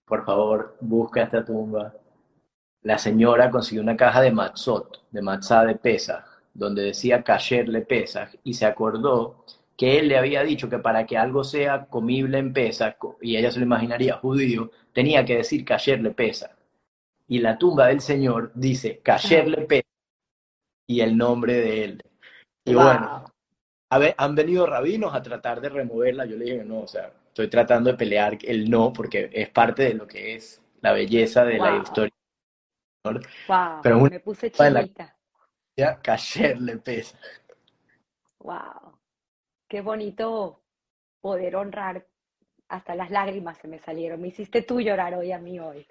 por 0.04 0.24
favor, 0.24 0.76
busca 0.80 1.22
esta 1.22 1.44
tumba. 1.44 1.94
La 2.82 2.98
señora 2.98 3.48
consiguió 3.48 3.80
una 3.80 3.96
caja 3.96 4.20
de 4.22 4.32
matzot, 4.32 5.04
de 5.12 5.22
matzá 5.22 5.64
de 5.64 5.76
Pesach, 5.76 6.24
donde 6.52 6.82
decía 6.82 7.22
kasher 7.22 7.68
le 7.68 7.86
y 8.42 8.54
se 8.54 8.66
acordó 8.66 9.44
que 9.76 10.00
él 10.00 10.08
le 10.08 10.18
había 10.18 10.42
dicho 10.42 10.68
que 10.68 10.80
para 10.80 11.06
que 11.06 11.16
algo 11.16 11.44
sea 11.44 11.86
comible 11.86 12.38
en 12.38 12.52
Pesach, 12.52 12.96
y 13.20 13.36
ella 13.36 13.52
se 13.52 13.60
lo 13.60 13.66
imaginaría 13.66 14.16
judío, 14.16 14.72
tenía 14.92 15.24
que 15.24 15.36
decir 15.36 15.64
kasher 15.64 16.00
le 16.00 16.10
y 17.30 17.38
la 17.38 17.56
tumba 17.56 17.86
del 17.86 18.00
Señor 18.00 18.50
dice 18.56 18.98
Kasher 18.98 19.46
le 19.46 19.84
y 20.88 21.00
el 21.00 21.16
nombre 21.16 21.54
de 21.54 21.84
él. 21.84 22.02
Y 22.64 22.74
bueno, 22.74 23.24
a 23.88 23.98
ver, 23.98 24.16
han 24.18 24.34
venido 24.34 24.66
rabinos 24.66 25.14
a 25.14 25.22
tratar 25.22 25.60
de 25.60 25.68
removerla. 25.68 26.26
Yo 26.26 26.36
le 26.36 26.46
dije, 26.46 26.64
no, 26.64 26.80
o 26.80 26.88
sea, 26.88 27.12
estoy 27.28 27.48
tratando 27.48 27.92
de 27.92 27.96
pelear 27.96 28.36
el 28.42 28.68
no 28.68 28.92
porque 28.92 29.30
es 29.32 29.48
parte 29.48 29.84
de 29.84 29.94
lo 29.94 30.08
que 30.08 30.34
es 30.34 30.60
la 30.80 30.92
belleza 30.92 31.44
de 31.44 31.58
la 31.58 31.76
historia. 31.76 32.12
Wow, 33.04 33.80
Pero 33.80 34.00
me 34.00 34.18
puse 34.18 34.50
chinita. 34.50 35.16
Ya, 35.76 36.02
Kasher 36.02 36.60
le 36.60 36.78
pesa. 36.78 37.16
Wow, 38.40 38.98
qué 39.68 39.82
bonito 39.82 40.64
poder 41.20 41.54
honrar. 41.54 42.04
Hasta 42.68 42.96
las 42.96 43.10
lágrimas 43.12 43.56
se 43.58 43.68
me 43.68 43.78
salieron. 43.78 44.20
Me 44.20 44.28
hiciste 44.28 44.62
tú 44.62 44.80
llorar 44.80 45.14
hoy 45.14 45.30
a 45.30 45.38
mí 45.38 45.60
hoy 45.60 45.86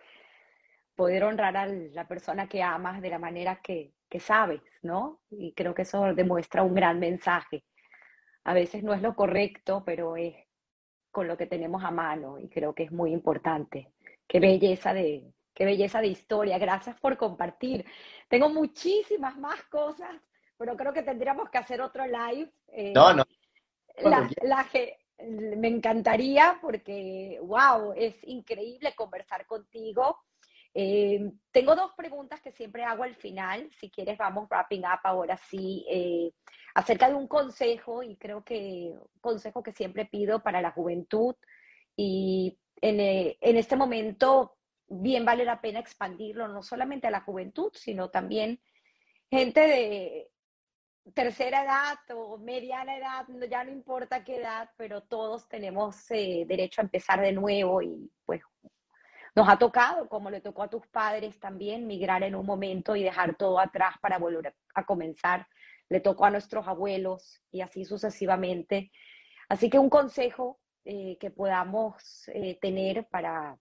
poder 0.99 1.23
honrar 1.23 1.55
a 1.55 1.65
la 1.65 2.05
persona 2.09 2.49
que 2.49 2.61
amas 2.61 3.01
de 3.01 3.09
la 3.09 3.19
manera 3.19 3.61
que, 3.63 3.93
que 4.09 4.19
sabes, 4.19 4.61
¿no? 4.81 5.21
Y 5.30 5.53
creo 5.53 5.73
que 5.73 5.84
eso 5.84 6.13
demuestra 6.13 6.61
un 6.61 6.76
gran 6.76 6.99
mensaje. 6.99 7.63
A 8.43 8.53
veces 8.53 8.84
no 8.84 8.93
es 8.93 9.01
lo 9.01 9.15
correcto, 9.15 9.81
pero 9.85 10.17
es 10.17 10.35
con 11.09 11.26
lo 11.26 11.38
que 11.38 11.45
tenemos 11.45 11.85
a 11.85 11.91
mano 11.91 12.38
y 12.38 12.49
creo 12.49 12.76
que 12.76 12.84
es 12.84 12.91
muy 12.91 13.13
importante. 13.13 13.93
Qué 14.27 14.41
belleza 14.41 14.93
de, 14.93 15.31
qué 15.53 15.63
belleza 15.63 16.01
de 16.01 16.07
historia. 16.07 16.57
Gracias 16.57 16.99
por 16.99 17.15
compartir. 17.15 17.85
Tengo 18.27 18.49
muchísimas 18.49 19.38
más 19.38 19.63
cosas, 19.71 20.13
pero 20.57 20.76
creo 20.76 20.91
que 20.91 21.03
tendríamos 21.03 21.49
que 21.49 21.59
hacer 21.59 21.80
otro 21.80 22.03
live. 22.05 22.51
Eh, 22.73 22.91
no, 22.93 23.13
no. 23.13 23.23
La, 24.01 24.30
la, 24.41 24.67
me 25.55 25.69
encantaría 25.69 26.59
porque, 26.61 27.39
wow, 27.41 27.93
es 27.95 28.15
increíble 28.23 28.93
conversar 28.95 29.45
contigo. 29.45 30.17
Eh, 30.73 31.31
tengo 31.51 31.75
dos 31.75 31.93
preguntas 31.95 32.41
que 32.41 32.51
siempre 32.51 32.83
hago 32.83 33.03
al 33.03 33.15
final. 33.15 33.69
Si 33.79 33.89
quieres, 33.89 34.17
vamos 34.17 34.47
wrapping 34.49 34.85
up 34.85 34.99
ahora 35.03 35.37
sí, 35.37 35.85
eh, 35.89 36.31
acerca 36.75 37.09
de 37.09 37.15
un 37.15 37.27
consejo, 37.27 38.03
y 38.03 38.17
creo 38.17 38.43
que 38.43 38.91
un 38.93 39.21
consejo 39.21 39.63
que 39.63 39.73
siempre 39.73 40.05
pido 40.05 40.41
para 40.43 40.61
la 40.61 40.71
juventud. 40.71 41.35
Y 41.95 42.59
en, 42.81 42.99
eh, 42.99 43.37
en 43.41 43.57
este 43.57 43.75
momento, 43.75 44.57
bien 44.87 45.25
vale 45.25 45.45
la 45.45 45.61
pena 45.61 45.79
expandirlo, 45.79 46.47
no 46.47 46.63
solamente 46.63 47.07
a 47.07 47.11
la 47.11 47.21
juventud, 47.21 47.71
sino 47.73 48.09
también 48.09 48.61
gente 49.29 49.61
de 49.61 50.31
tercera 51.13 51.63
edad 51.63 51.97
o 52.15 52.37
mediana 52.37 52.97
edad, 52.97 53.25
ya 53.49 53.63
no 53.63 53.71
importa 53.71 54.23
qué 54.23 54.37
edad, 54.37 54.69
pero 54.77 55.01
todos 55.01 55.47
tenemos 55.47 56.07
derecho 56.07 56.81
a 56.81 56.83
empezar 56.85 57.21
de 57.21 57.31
nuevo 57.31 57.81
y 57.81 58.11
pues 58.25 58.41
nos 59.35 59.47
ha 59.47 59.57
tocado, 59.57 60.07
como 60.07 60.30
le 60.30 60.41
tocó 60.41 60.64
a 60.64 60.69
tus 60.69 60.85
padres 60.88 61.39
también, 61.39 61.88
migrar 61.88 62.23
en 62.23 62.35
un 62.35 62.45
momento 62.45 62.95
y 62.95 63.03
dejar 63.03 63.35
todo 63.35 63.60
atrás 63.60 63.95
para 64.01 64.18
volver 64.18 64.56
a 64.73 64.85
comenzar. 64.85 65.47
Le 65.89 65.99
tocó 65.99 66.26
a 66.26 66.31
nuestros 66.31 66.68
abuelos 66.68 67.41
y 67.51 67.61
así 67.61 67.85
sucesivamente. 67.85 68.91
Así 69.47 69.69
que 69.69 69.80
un 69.80 69.89
consejo 69.89 70.60
eh, 70.85 71.18
que 71.19 71.31
podamos 71.31 72.27
eh, 72.30 72.57
tener 72.61 73.07
para 73.07 73.57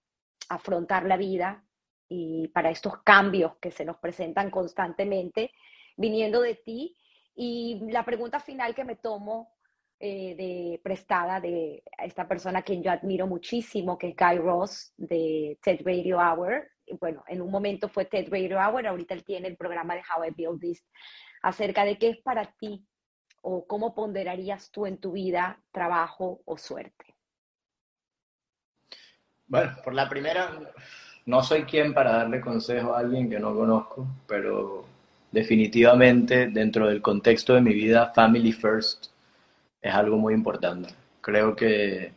afrontar 0.48 1.04
la 1.04 1.16
vida 1.16 1.64
y 2.08 2.48
para 2.48 2.70
estos 2.70 3.02
cambios 3.02 3.56
que 3.60 3.70
se 3.70 3.84
nos 3.84 3.98
presentan 3.98 4.50
constantemente 4.50 5.52
viniendo 5.96 6.40
de 6.40 6.54
ti. 6.54 6.96
Y 7.34 7.80
la 7.90 8.04
pregunta 8.04 8.40
final 8.40 8.74
que 8.74 8.84
me 8.84 8.96
tomo 8.96 9.57
eh, 10.00 10.36
de 10.36 10.80
prestada 10.80 11.40
de 11.40 11.82
esta 12.04 12.28
persona 12.28 12.62
que 12.62 12.80
yo 12.80 12.92
admiro 12.92 13.26
muchísimo, 13.26 13.98
que 13.98 14.10
es 14.10 14.16
Guy 14.16 14.38
Ross 14.38 14.92
de 14.96 15.58
TED 15.60 15.80
Radio 15.84 16.18
Hour. 16.18 16.70
Bueno, 17.00 17.24
en 17.26 17.42
un 17.42 17.50
momento 17.50 17.88
fue 17.88 18.04
TED 18.04 18.28
Radio 18.30 18.58
Hour, 18.58 18.86
ahorita 18.86 19.14
él 19.14 19.24
tiene 19.24 19.48
el 19.48 19.56
programa 19.56 19.96
de 19.96 20.02
How 20.02 20.26
I 20.26 20.30
Build 20.30 20.60
This, 20.60 20.86
acerca 21.42 21.84
de 21.84 21.98
qué 21.98 22.10
es 22.10 22.18
para 22.18 22.44
ti 22.44 22.86
o 23.42 23.66
cómo 23.66 23.92
ponderarías 23.92 24.70
tú 24.70 24.86
en 24.86 24.98
tu 24.98 25.10
vida 25.10 25.60
trabajo 25.72 26.42
o 26.44 26.56
suerte. 26.56 27.16
Bueno, 29.48 29.78
por 29.82 29.94
la 29.94 30.08
primera, 30.08 30.60
no 31.26 31.42
soy 31.42 31.64
quien 31.64 31.92
para 31.92 32.12
darle 32.12 32.40
consejo 32.40 32.94
a 32.94 33.00
alguien 33.00 33.28
que 33.28 33.40
no 33.40 33.52
conozco, 33.52 34.06
pero 34.28 34.84
definitivamente 35.32 36.46
dentro 36.46 36.86
del 36.86 37.02
contexto 37.02 37.54
de 37.54 37.62
mi 37.62 37.74
vida, 37.74 38.12
Family 38.14 38.52
First 38.52 39.17
es 39.80 39.94
algo 39.94 40.16
muy 40.16 40.34
importante. 40.34 40.94
Creo 41.20 41.54
que 41.54 42.12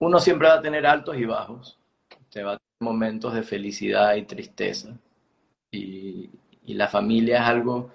uno 0.00 0.20
siempre 0.20 0.48
va 0.48 0.54
a 0.54 0.62
tener 0.62 0.86
altos 0.86 1.16
y 1.16 1.24
bajos, 1.24 1.78
te 2.30 2.42
va 2.42 2.52
a 2.52 2.56
tener 2.56 2.92
momentos 2.92 3.34
de 3.34 3.42
felicidad 3.42 4.14
y 4.16 4.22
tristeza. 4.22 4.96
Y, 5.72 6.30
la 6.66 6.88
familia 6.88 7.38
es 7.38 7.44
algo 7.44 7.90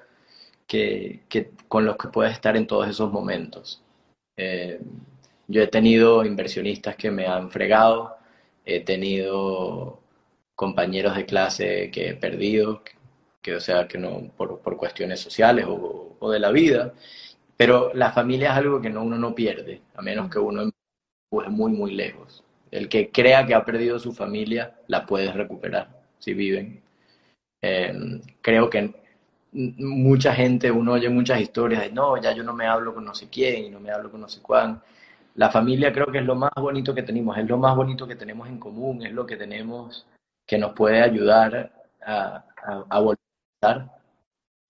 que, 0.68 1.22
con 1.68 1.86
los 1.86 1.96
que 1.96 2.08
puedes 2.10 2.34
estar 2.34 2.58
en 2.58 2.68
todos 2.68 2.88
esos 2.90 3.12
momentos. 3.12 3.84
Eh, 4.36 4.80
yo 5.48 5.62
he 5.62 5.68
tenido 5.68 6.26
inversionistas 6.26 6.96
que 6.96 7.12
me 7.12 7.28
han 7.28 7.52
fregado, 7.52 8.18
he 8.66 8.80
tenido 8.82 10.00
compañeros 10.56 11.16
de 11.16 11.26
clase 11.26 11.92
que 11.92 12.10
he 12.10 12.16
perdido, 12.16 12.84
que, 13.42 13.56
o 13.56 13.60
sea, 13.60 13.88
que 13.88 13.98
no, 13.98 14.32
por, 14.38 14.60
cuestiones 14.78 15.20
sociales 15.20 15.66
o, 15.68 16.16
o, 16.20 16.32
de 16.32 16.40
la 16.40 16.52
vida, 16.52 16.94
pero 17.64 17.92
la 17.94 18.12
familia 18.12 18.52
es 18.52 18.58
algo 18.58 18.82
que 18.82 18.90
no, 18.90 19.04
uno 19.04 19.18
no 19.18 19.34
pierde, 19.34 19.82
a 19.96 20.02
menos 20.02 20.30
que 20.30 20.38
uno 20.38 20.64
es 20.64 21.50
muy, 21.50 21.72
muy 21.72 21.94
lejos. 21.94 22.44
El 22.72 22.90
que 22.90 23.10
crea 23.10 23.46
que 23.46 23.56
ha 23.56 23.64
perdido 23.64 23.98
su 24.00 24.12
familia, 24.12 24.76
la 24.88 25.06
puedes 25.06 25.34
recuperar, 25.34 25.88
si 26.20 26.34
viven. 26.34 26.82
Eh, 27.62 28.20
creo 28.42 28.70
que 28.70 28.94
mucha 29.54 30.34
gente, 30.34 30.72
uno 30.72 30.92
oye 30.92 31.08
muchas 31.08 31.40
historias 31.40 31.84
de, 31.84 31.94
no, 31.94 32.22
ya 32.22 32.34
yo 32.34 32.44
no 32.44 32.52
me 32.54 32.68
hablo 32.68 32.94
con 32.94 33.06
no 33.06 33.16
sé 33.16 33.30
quién 33.30 33.64
y 33.64 33.70
no 33.70 33.80
me 33.80 33.92
hablo 33.92 34.12
con 34.12 34.20
no 34.20 34.28
sé 34.28 34.42
cuán. 34.42 34.82
La 35.36 35.50
familia 35.50 35.94
creo 35.94 36.08
que 36.08 36.18
es 36.18 36.26
lo 36.26 36.36
más 36.36 36.52
bonito 36.58 36.94
que 36.94 37.04
tenemos, 37.04 37.38
es 37.38 37.48
lo 37.48 37.58
más 37.58 37.78
bonito 37.78 38.06
que 38.06 38.18
tenemos 38.18 38.50
en 38.50 38.60
común, 38.60 39.06
es 39.06 39.14
lo 39.14 39.26
que 39.26 39.38
tenemos 39.38 40.06
que 40.46 40.58
nos 40.58 40.74
puede 40.74 41.02
ayudar 41.02 41.72
a, 42.06 42.44
a, 42.90 43.00
volver 43.00 43.20
a. 43.62 43.88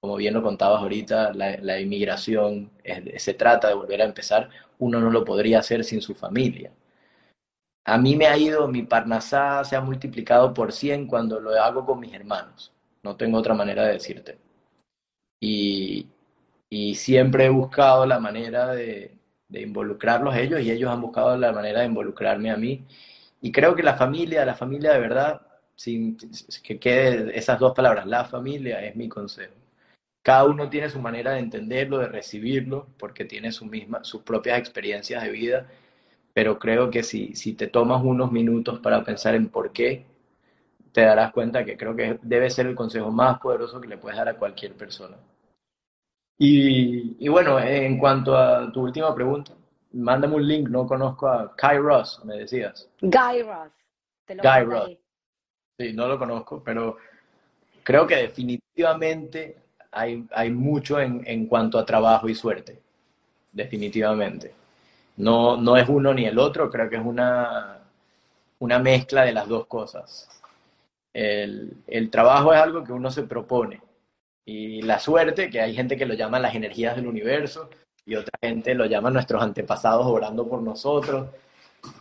Como 0.03 0.17
bien 0.17 0.33
lo 0.33 0.43
contabas 0.43 0.81
ahorita, 0.81 1.31
la, 1.31 1.79
inmigración 1.79 2.69
se 3.15 3.33
trata 3.35 3.69
de 3.69 3.73
volver 3.73 4.01
a 4.01 4.05
empezar. 4.05 4.49
Uno 4.79 4.99
no 4.99 5.09
lo 5.09 5.23
podría 5.23 5.59
hacer 5.59 5.85
sin 5.85 6.01
su 6.01 6.13
familia. 6.13 6.73
A 7.85 7.97
mí 7.97 8.17
me 8.17 8.27
ha 8.27 8.37
ido, 8.37 8.67
mi 8.67 8.83
parnasá 8.83 9.63
se 9.63 9.77
ha 9.77 9.81
multiplicado 9.81 10.53
por 10.53 10.73
100 10.73 11.07
cuando 11.07 11.39
lo 11.39 11.51
hago 11.51 11.85
con 11.85 12.01
mis 12.01 12.13
hermanos. 12.13 12.73
No 13.01 13.15
tengo 13.15 13.37
otra 13.37 13.53
manera 13.53 13.85
de 13.85 13.93
decirte. 13.93 14.37
Y, 15.39 16.09
y 16.69 16.95
siempre 16.95 17.45
he 17.45 17.49
buscado 17.49 18.05
la 18.05 18.19
manera 18.19 18.73
de, 18.73 19.17
de 19.47 19.61
involucrarlos 19.61 20.35
ellos 20.35 20.59
y 20.59 20.71
ellos 20.71 20.91
han 20.91 20.99
buscado 20.99 21.37
la 21.37 21.53
manera 21.53 21.79
de 21.79 21.85
involucrarme 21.85 22.51
a 22.51 22.57
mí. 22.57 22.85
Y 23.39 23.53
creo 23.53 23.73
que 23.73 23.83
la 23.83 23.95
familia, 23.95 24.45
la 24.45 24.55
familia 24.55 24.91
de 24.91 24.99
verdad, 24.99 25.41
sin 25.75 26.17
que 26.61 26.77
quede 26.77 27.37
esas 27.37 27.57
dos 27.57 27.73
palabras, 27.73 28.05
la 28.05 28.25
familia 28.25 28.83
es 28.83 28.97
mi 28.97 29.07
consejo. 29.07 29.62
Cada 30.23 30.45
uno 30.45 30.69
tiene 30.69 30.89
su 30.89 30.99
manera 30.99 31.33
de 31.33 31.39
entenderlo, 31.39 31.97
de 31.97 32.07
recibirlo, 32.07 32.87
porque 32.97 33.25
tiene 33.25 33.51
su 33.51 33.65
misma, 33.65 34.03
sus 34.05 34.21
propias 34.21 34.57
experiencias 34.57 35.21
de 35.21 35.29
vida, 35.29 35.67
pero 36.33 36.57
creo 36.57 36.89
que 36.89 37.03
si, 37.03 37.35
si 37.35 37.53
te 37.53 37.67
tomas 37.67 38.01
unos 38.03 38.31
minutos 38.31 38.79
para 38.79 39.03
pensar 39.03 39.35
en 39.35 39.49
por 39.49 39.71
qué, 39.73 40.05
te 40.93 41.01
darás 41.01 41.33
cuenta 41.33 41.65
que 41.65 41.75
creo 41.75 41.95
que 41.95 42.19
debe 42.21 42.49
ser 42.49 42.67
el 42.67 42.75
consejo 42.75 43.11
más 43.11 43.39
poderoso 43.39 43.81
que 43.81 43.89
le 43.89 43.97
puedes 43.97 44.17
dar 44.17 44.29
a 44.29 44.37
cualquier 44.37 44.73
persona. 44.75 45.17
Y, 46.37 47.27
bueno, 47.27 47.59
en 47.59 47.97
cuanto 47.97 48.37
a 48.37 48.71
tu 48.71 48.81
última 48.81 49.13
pregunta, 49.13 49.53
mándame 49.91 50.35
un 50.35 50.47
link, 50.47 50.69
no 50.69 50.87
conozco 50.87 51.27
a 51.27 51.55
Kai 51.55 51.77
Ross, 51.77 52.23
me 52.23 52.37
decías. 52.37 52.89
Guy 53.01 53.43
Ross. 53.43 53.71
Te 54.25 54.35
lo 54.35 54.43
Guy 54.43 54.63
Ross. 54.63 54.97
Sí, 55.77 55.93
no 55.93 56.07
lo 56.07 56.17
conozco, 56.17 56.63
pero 56.63 56.97
creo 57.83 58.07
que 58.07 58.15
definitivamente 58.15 59.62
hay, 59.93 60.25
hay 60.33 60.49
mucho 60.51 60.99
en, 60.99 61.21
en, 61.25 61.47
cuanto 61.47 61.77
a 61.77 61.85
trabajo 61.85 62.29
y 62.29 62.35
suerte. 62.35 62.79
Definitivamente. 63.51 64.53
No, 65.17 65.57
no 65.57 65.77
es 65.77 65.87
uno 65.89 66.13
ni 66.13 66.25
el 66.25 66.39
otro, 66.39 66.69
creo 66.69 66.89
que 66.89 66.95
es 66.97 67.05
una, 67.05 67.79
una 68.59 68.79
mezcla 68.79 69.23
de 69.23 69.33
las 69.33 69.47
dos 69.47 69.67
cosas. 69.67 70.27
El, 71.13 71.77
el 71.87 72.09
trabajo 72.09 72.53
es 72.53 72.59
algo 72.59 72.83
que 72.83 72.91
uno 72.91 73.11
se 73.11 73.23
propone 73.23 73.81
y 74.45 74.81
la 74.81 74.99
suerte, 74.99 75.49
que 75.49 75.61
hay 75.61 75.73
gente 75.73 75.95
que 75.97 76.05
lo 76.05 76.15
llama 76.15 76.39
las 76.39 76.55
energías 76.55 76.95
del 76.95 77.07
universo 77.07 77.69
y 78.05 78.15
otra 78.15 78.37
gente 78.41 78.75
lo 78.75 78.85
llama 78.85 79.09
nuestros 79.09 79.41
antepasados 79.41 80.05
orando 80.05 80.47
por 80.47 80.61
nosotros. 80.61 81.29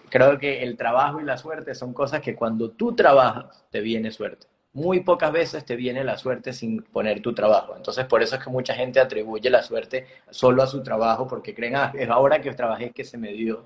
Creo 0.09 0.39
que 0.39 0.63
el 0.63 0.77
trabajo 0.77 1.21
y 1.21 1.25
la 1.25 1.39
suerte 1.39 1.75
son 1.75 1.93
cosas 1.95 2.21
que 2.21 2.35
cuando 2.35 2.71
tú 2.71 2.95
trabajas 2.95 3.65
te 3.71 3.81
viene 3.81 4.11
suerte. 4.11 4.47
Muy 4.75 5.01
pocas 5.01 5.33
veces 5.33 5.65
te 5.65 5.77
viene 5.77 6.03
la 6.05 6.17
suerte 6.17 6.53
sin 6.53 6.83
poner 6.83 7.21
tu 7.21 7.35
trabajo. 7.35 7.77
Entonces 7.77 8.07
por 8.07 8.23
eso 8.23 8.37
es 8.37 8.45
que 8.45 8.51
mucha 8.51 8.75
gente 8.75 9.01
atribuye 9.01 9.51
la 9.51 9.63
suerte 9.63 10.07
solo 10.31 10.63
a 10.63 10.67
su 10.67 10.83
trabajo 10.83 11.27
porque 11.27 11.55
creen, 11.55 11.77
ah, 11.77 11.93
es 11.95 12.09
ahora 12.09 12.41
que 12.41 12.53
trabajé 12.55 12.91
que 12.93 13.05
se 13.05 13.19
me 13.19 13.33
dio. 13.33 13.65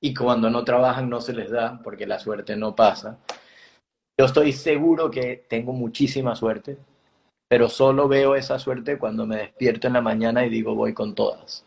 Y 0.00 0.14
cuando 0.14 0.50
no 0.50 0.64
trabajan 0.64 1.08
no 1.08 1.20
se 1.20 1.32
les 1.32 1.50
da 1.50 1.80
porque 1.82 2.06
la 2.06 2.18
suerte 2.18 2.56
no 2.56 2.74
pasa. 2.74 3.18
Yo 4.18 4.26
estoy 4.26 4.52
seguro 4.52 5.10
que 5.10 5.44
tengo 5.48 5.72
muchísima 5.72 6.34
suerte 6.34 6.78
pero 7.48 7.68
solo 7.68 8.08
veo 8.08 8.34
esa 8.34 8.58
suerte 8.58 8.98
cuando 8.98 9.26
me 9.26 9.36
despierto 9.36 9.86
en 9.86 9.92
la 9.92 10.00
mañana 10.00 10.44
y 10.44 10.50
digo 10.50 10.74
voy 10.74 10.92
con 10.92 11.14
todas. 11.14 11.64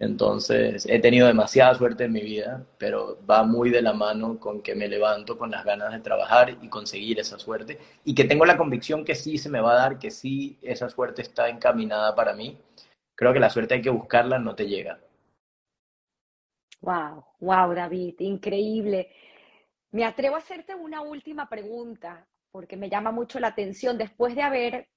Entonces, 0.00 0.86
he 0.88 0.98
tenido 0.98 1.26
demasiada 1.26 1.74
suerte 1.74 2.04
en 2.04 2.12
mi 2.12 2.22
vida, 2.22 2.64
pero 2.78 3.18
va 3.26 3.44
muy 3.44 3.68
de 3.68 3.82
la 3.82 3.92
mano 3.92 4.40
con 4.40 4.62
que 4.62 4.74
me 4.74 4.88
levanto 4.88 5.36
con 5.36 5.50
las 5.50 5.62
ganas 5.62 5.92
de 5.92 6.00
trabajar 6.00 6.56
y 6.62 6.68
conseguir 6.68 7.20
esa 7.20 7.38
suerte 7.38 7.78
y 8.02 8.14
que 8.14 8.24
tengo 8.24 8.46
la 8.46 8.56
convicción 8.56 9.04
que 9.04 9.14
sí 9.14 9.36
se 9.36 9.50
me 9.50 9.60
va 9.60 9.72
a 9.72 9.82
dar, 9.82 9.98
que 9.98 10.10
sí 10.10 10.58
esa 10.62 10.88
suerte 10.88 11.20
está 11.20 11.50
encaminada 11.50 12.14
para 12.14 12.32
mí. 12.32 12.58
Creo 13.14 13.34
que 13.34 13.40
la 13.40 13.50
suerte 13.50 13.74
hay 13.74 13.82
que 13.82 13.90
buscarla, 13.90 14.38
no 14.38 14.54
te 14.54 14.66
llega. 14.66 14.98
Wow, 16.80 17.22
wow, 17.40 17.74
David, 17.74 18.14
increíble. 18.20 19.10
Me 19.90 20.06
atrevo 20.06 20.36
a 20.36 20.38
hacerte 20.38 20.74
una 20.74 21.02
última 21.02 21.46
pregunta 21.46 22.26
porque 22.50 22.78
me 22.78 22.88
llama 22.88 23.12
mucho 23.12 23.38
la 23.38 23.48
atención 23.48 23.98
después 23.98 24.34
de 24.34 24.42
haber 24.42 24.88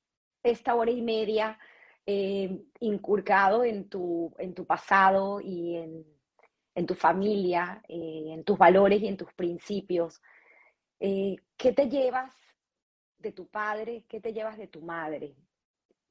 esta 0.43 0.75
hora 0.75 0.91
y 0.91 1.01
media 1.01 1.59
eh, 2.05 2.65
incurcado 2.79 3.63
en 3.63 3.87
tu, 3.87 4.33
en 4.37 4.53
tu 4.53 4.65
pasado 4.65 5.39
y 5.39 5.77
en, 5.77 6.85
tu 6.85 6.95
familia, 6.95 7.81
eh, 7.87 8.33
en 8.33 8.43
tus 8.43 8.57
valores 8.57 9.01
y 9.01 9.07
en 9.07 9.17
tus 9.17 9.31
principios. 9.33 10.21
Eh, 10.99 11.37
¿Qué 11.55 11.71
te 11.71 11.89
llevas 11.89 12.33
de 13.19 13.31
tu 13.31 13.47
padre? 13.47 14.03
¿Qué 14.09 14.19
te 14.19 14.33
llevas 14.33 14.57
de 14.57 14.67
tu 14.67 14.81
madre? 14.81 15.35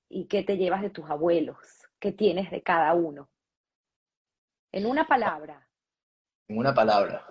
¿Y 0.09 0.27
qué 0.27 0.43
te 0.43 0.56
llevas 0.56 0.82
de 0.82 0.90
tus 0.90 1.09
abuelos? 1.10 1.59
¿Qué 1.98 2.12
tienes 2.12 2.51
de 2.51 2.62
cada 2.62 2.94
uno? 2.94 3.28
En 4.73 4.86
una 4.86 5.06
palabra. 5.06 5.69
En 6.48 6.59
una 6.59 6.73
palabra. 6.73 7.27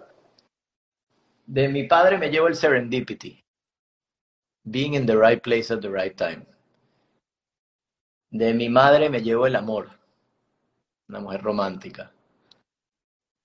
De 1.48 1.68
mi 1.68 1.88
padre 1.88 2.18
me 2.18 2.30
llevo 2.30 2.48
el 2.48 2.56
serendipity. 2.56 3.44
Being 4.64 4.94
in 4.94 5.08
the 5.08 5.18
right 5.18 5.42
place 5.42 5.74
at 5.74 5.82
the 5.82 5.90
right 5.90 6.16
time. 6.16 6.46
De 8.32 8.54
mi 8.54 8.70
madre 8.70 9.10
me 9.10 9.22
llevo 9.22 9.46
el 9.46 9.58
amor, 9.58 9.90
una 11.10 11.20
mujer 11.20 11.42
romántica. 11.42 12.14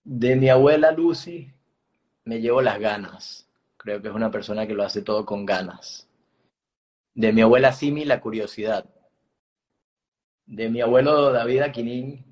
De 0.04 0.36
mi 0.36 0.48
abuela 0.48 0.92
Lucy 0.92 1.52
me 2.24 2.40
llevo 2.40 2.62
las 2.62 2.78
ganas. 2.78 3.50
Creo 3.76 4.00
que 4.00 4.06
es 4.06 4.14
una 4.14 4.30
persona 4.30 4.64
que 4.64 4.74
lo 4.74 4.84
hace 4.84 5.02
todo 5.02 5.26
con 5.26 5.44
ganas. 5.44 6.08
De 7.14 7.32
mi 7.32 7.40
abuela 7.40 7.72
Simi 7.72 8.04
la 8.04 8.20
curiosidad. 8.20 8.88
De 10.46 10.68
mi 10.68 10.80
abuelo 10.80 11.32
David 11.32 11.62
Aquinín 11.62 12.24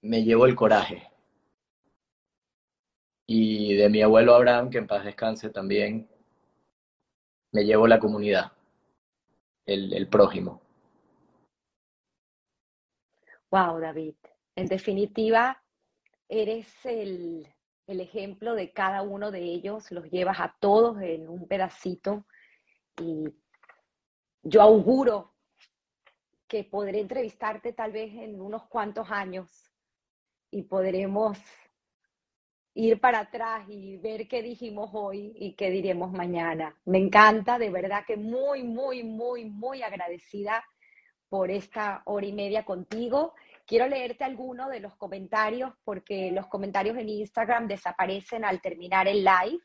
me 0.00 0.24
llevo 0.24 0.46
el 0.46 0.54
coraje. 0.54 1.10
Y 3.26 3.74
de 3.74 3.90
mi 3.90 4.00
abuelo 4.00 4.34
Abraham, 4.34 4.70
que 4.70 4.78
en 4.78 4.86
paz 4.86 5.04
descanse 5.04 5.50
también, 5.50 6.08
me 7.52 7.64
llevo 7.66 7.86
la 7.86 7.98
comunidad 7.98 8.55
el, 9.66 10.08
prójimo. 10.08 10.62
Wow, 13.50 13.80
David. 13.80 14.14
En 14.54 14.66
definitiva, 14.66 15.62
eres 16.28 16.68
el, 16.84 17.46
el 17.86 18.00
ejemplo 18.00 18.54
de 18.54 18.72
cada 18.72 19.02
uno 19.02 19.30
de 19.30 19.40
ellos, 19.40 19.90
los 19.90 20.10
llevas 20.10 20.40
a 20.40 20.56
todos 20.60 21.00
en 21.02 21.28
un 21.28 21.46
pedacito 21.46 22.26
y 23.00 23.24
yo 24.42 24.62
auguro 24.62 25.34
que 26.48 26.64
podré 26.64 27.00
entrevistarte 27.00 27.72
tal 27.72 27.92
vez 27.92 28.14
en 28.14 28.40
unos 28.40 28.66
cuantos 28.66 29.10
años 29.10 29.72
y 30.50 30.62
podremos 30.62 31.38
ir 32.76 33.00
para 33.00 33.20
atrás 33.20 33.64
y 33.68 33.96
ver 33.96 34.28
qué 34.28 34.42
dijimos 34.42 34.90
hoy 34.92 35.32
y 35.34 35.54
qué 35.54 35.70
diremos 35.70 36.12
mañana. 36.12 36.76
Me 36.84 36.98
encanta, 36.98 37.58
de 37.58 37.70
verdad 37.70 38.04
que 38.06 38.18
muy, 38.18 38.64
muy, 38.64 39.02
muy, 39.02 39.46
muy 39.46 39.82
agradecida 39.82 40.62
por 41.30 41.50
esta 41.50 42.02
hora 42.04 42.26
y 42.26 42.34
media 42.34 42.66
contigo. 42.66 43.32
Quiero 43.66 43.88
leerte 43.88 44.24
algunos 44.24 44.68
de 44.68 44.80
los 44.80 44.94
comentarios 44.96 45.72
porque 45.84 46.30
los 46.32 46.48
comentarios 46.48 46.98
en 46.98 47.08
Instagram 47.08 47.66
desaparecen 47.66 48.44
al 48.44 48.60
terminar 48.60 49.08
el 49.08 49.24
live 49.24 49.58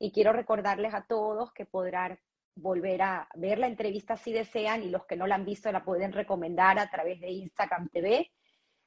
y 0.00 0.10
quiero 0.10 0.32
recordarles 0.32 0.94
a 0.94 1.06
todos 1.06 1.52
que 1.52 1.64
podrán 1.64 2.18
volver 2.56 3.02
a 3.02 3.28
ver 3.36 3.60
la 3.60 3.68
entrevista 3.68 4.16
si 4.16 4.32
desean 4.32 4.82
y 4.82 4.90
los 4.90 5.06
que 5.06 5.16
no 5.16 5.28
la 5.28 5.36
han 5.36 5.44
visto 5.44 5.70
la 5.70 5.84
pueden 5.84 6.12
recomendar 6.12 6.80
a 6.80 6.90
través 6.90 7.20
de 7.20 7.30
Instagram 7.30 7.88
TV. 7.88 8.32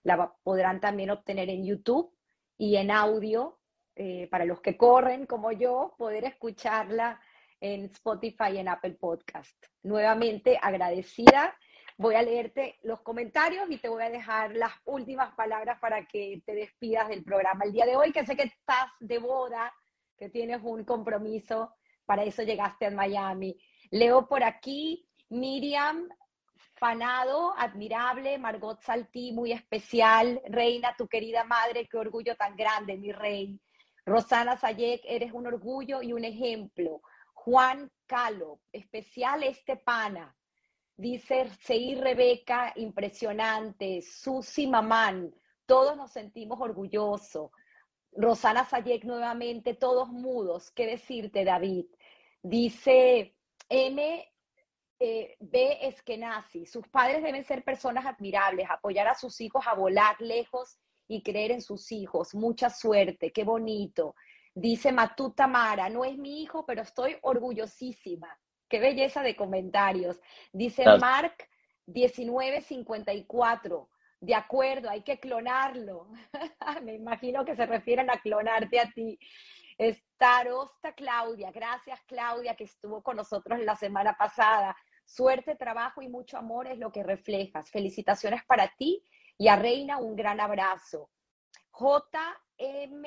La 0.04 0.34
podrán 0.44 0.82
también 0.82 1.10
obtener 1.10 1.50
en 1.50 1.66
YouTube 1.66 2.14
y 2.58 2.76
en 2.76 2.92
audio 2.92 3.61
eh, 3.96 4.28
para 4.32 4.46
los 4.46 4.62
que 4.62 4.78
corren 4.78 5.26
como 5.26 5.52
yo, 5.52 5.96
poder 5.98 6.26
escucharla 6.26 7.20
en 7.60 7.86
Spotify 7.86 8.54
y 8.54 8.58
en 8.58 8.68
Apple 8.68 8.96
Podcast. 9.00 9.56
Nuevamente 9.84 10.58
agradecida. 10.62 11.56
Voy 11.98 12.16
a 12.16 12.22
leerte 12.24 12.80
los 12.84 13.02
comentarios 13.02 13.70
y 13.70 13.78
te 13.78 13.90
voy 13.90 14.04
a 14.04 14.10
dejar 14.10 14.56
las 14.56 14.72
últimas 14.86 15.36
palabras 15.36 15.80
para 15.80 16.06
que 16.08 16.42
te 16.46 16.56
despidas 16.56 17.10
del 17.10 17.24
programa 17.24 17.66
el 17.66 17.74
día 17.74 17.86
de 17.86 17.96
hoy, 17.96 18.12
que 18.12 18.26
sé 18.26 18.36
que 18.36 18.44
estás 18.44 18.88
de 19.00 19.20
boda, 19.20 19.72
que 20.18 20.30
tienes 20.30 20.62
un 20.64 20.84
compromiso, 20.84 21.76
para 22.06 22.24
eso 22.24 22.42
llegaste 22.44 22.88
a 22.88 22.92
Miami. 22.92 23.56
Leo 23.92 24.28
por 24.28 24.44
aquí, 24.44 25.08
Miriam 25.30 26.10
Fanado, 26.76 27.54
admirable, 27.58 28.40
Margot 28.40 28.82
Saltí, 28.82 29.32
muy 29.34 29.52
especial, 29.52 30.42
Reina, 30.48 30.96
tu 30.98 31.08
querida 31.08 31.44
madre, 31.44 31.88
qué 31.88 31.98
orgullo 31.98 32.36
tan 32.36 32.56
grande, 32.56 32.98
mi 32.98 33.12
rey. 33.12 33.60
Rosana 34.12 34.58
Sayek, 34.58 35.04
eres 35.06 35.32
un 35.32 35.48
orgullo 35.48 36.02
y 36.02 36.12
un 36.12 36.26
ejemplo. 36.26 37.02
Juan 37.34 37.90
Calo, 38.06 38.60
especial 38.74 39.44
este 39.44 39.78
pana. 39.78 40.36
Dice 40.98 41.50
Seir 41.62 42.00
Rebeca, 42.02 42.74
impresionante. 42.76 44.02
Susi 44.02 44.68
Mamán, 44.68 45.34
todos 45.66 45.96
nos 45.96 46.12
sentimos 46.12 46.60
orgullosos. 46.60 47.52
Rosana 48.12 48.66
Sayek 48.66 49.06
nuevamente, 49.06 49.76
todos 49.76 50.10
mudos. 50.10 50.72
¿Qué 50.72 50.88
decirte, 50.88 51.46
David? 51.46 51.86
Dice 52.44 53.38
M. 53.70 54.28
Eh, 55.00 55.38
B. 55.40 55.78
Eskenazi, 55.88 56.66
sus 56.66 56.88
padres 56.90 57.24
deben 57.24 57.44
ser 57.44 57.64
personas 57.64 58.06
admirables, 58.06 58.70
apoyar 58.70 59.08
a 59.08 59.16
sus 59.16 59.40
hijos 59.42 59.66
a 59.66 59.74
volar 59.74 60.16
lejos 60.20 60.78
y 61.12 61.22
creer 61.24 61.52
en 61.52 61.62
sus 61.62 61.92
hijos. 61.92 62.34
Mucha 62.34 62.70
suerte, 62.70 63.34
qué 63.34 63.44
bonito. 63.44 64.16
Dice 64.56 64.94
Matuta 64.94 65.46
Mara, 65.46 65.90
no 65.90 66.06
es 66.06 66.18
mi 66.18 66.42
hijo, 66.42 66.66
pero 66.66 66.84
estoy 66.84 67.18
orgullosísima. 67.22 68.40
Qué 68.70 68.80
belleza 68.80 69.22
de 69.22 69.36
comentarios. 69.36 70.22
Dice 70.54 70.86
Mark 71.00 71.36
1954. 71.86 73.90
De 74.22 74.36
acuerdo, 74.36 74.90
hay 74.90 75.04
que 75.04 75.20
clonarlo. 75.20 76.08
Me 76.84 76.96
imagino 76.96 77.44
que 77.44 77.58
se 77.58 77.66
refieren 77.66 78.10
a 78.10 78.22
clonarte 78.22 78.80
a 78.80 78.90
ti. 78.90 79.20
Starosta 79.78 80.94
Claudia, 80.94 81.52
gracias 81.52 82.00
Claudia 82.06 82.56
que 82.56 82.64
estuvo 82.64 83.04
con 83.04 83.18
nosotros 83.18 83.60
la 83.60 83.76
semana 83.76 84.16
pasada. 84.18 84.78
Suerte, 85.04 85.56
trabajo 85.56 86.02
y 86.02 86.08
mucho 86.08 86.38
amor 86.38 86.68
es 86.68 86.78
lo 86.78 86.90
que 86.90 87.04
reflejas. 87.04 87.70
Felicitaciones 87.70 88.46
para 88.46 88.74
ti 88.78 89.04
y 89.38 89.48
a 89.48 89.56
Reina 89.56 89.98
un 89.98 90.16
gran 90.16 90.40
abrazo. 90.40 91.10
JM 91.78 93.06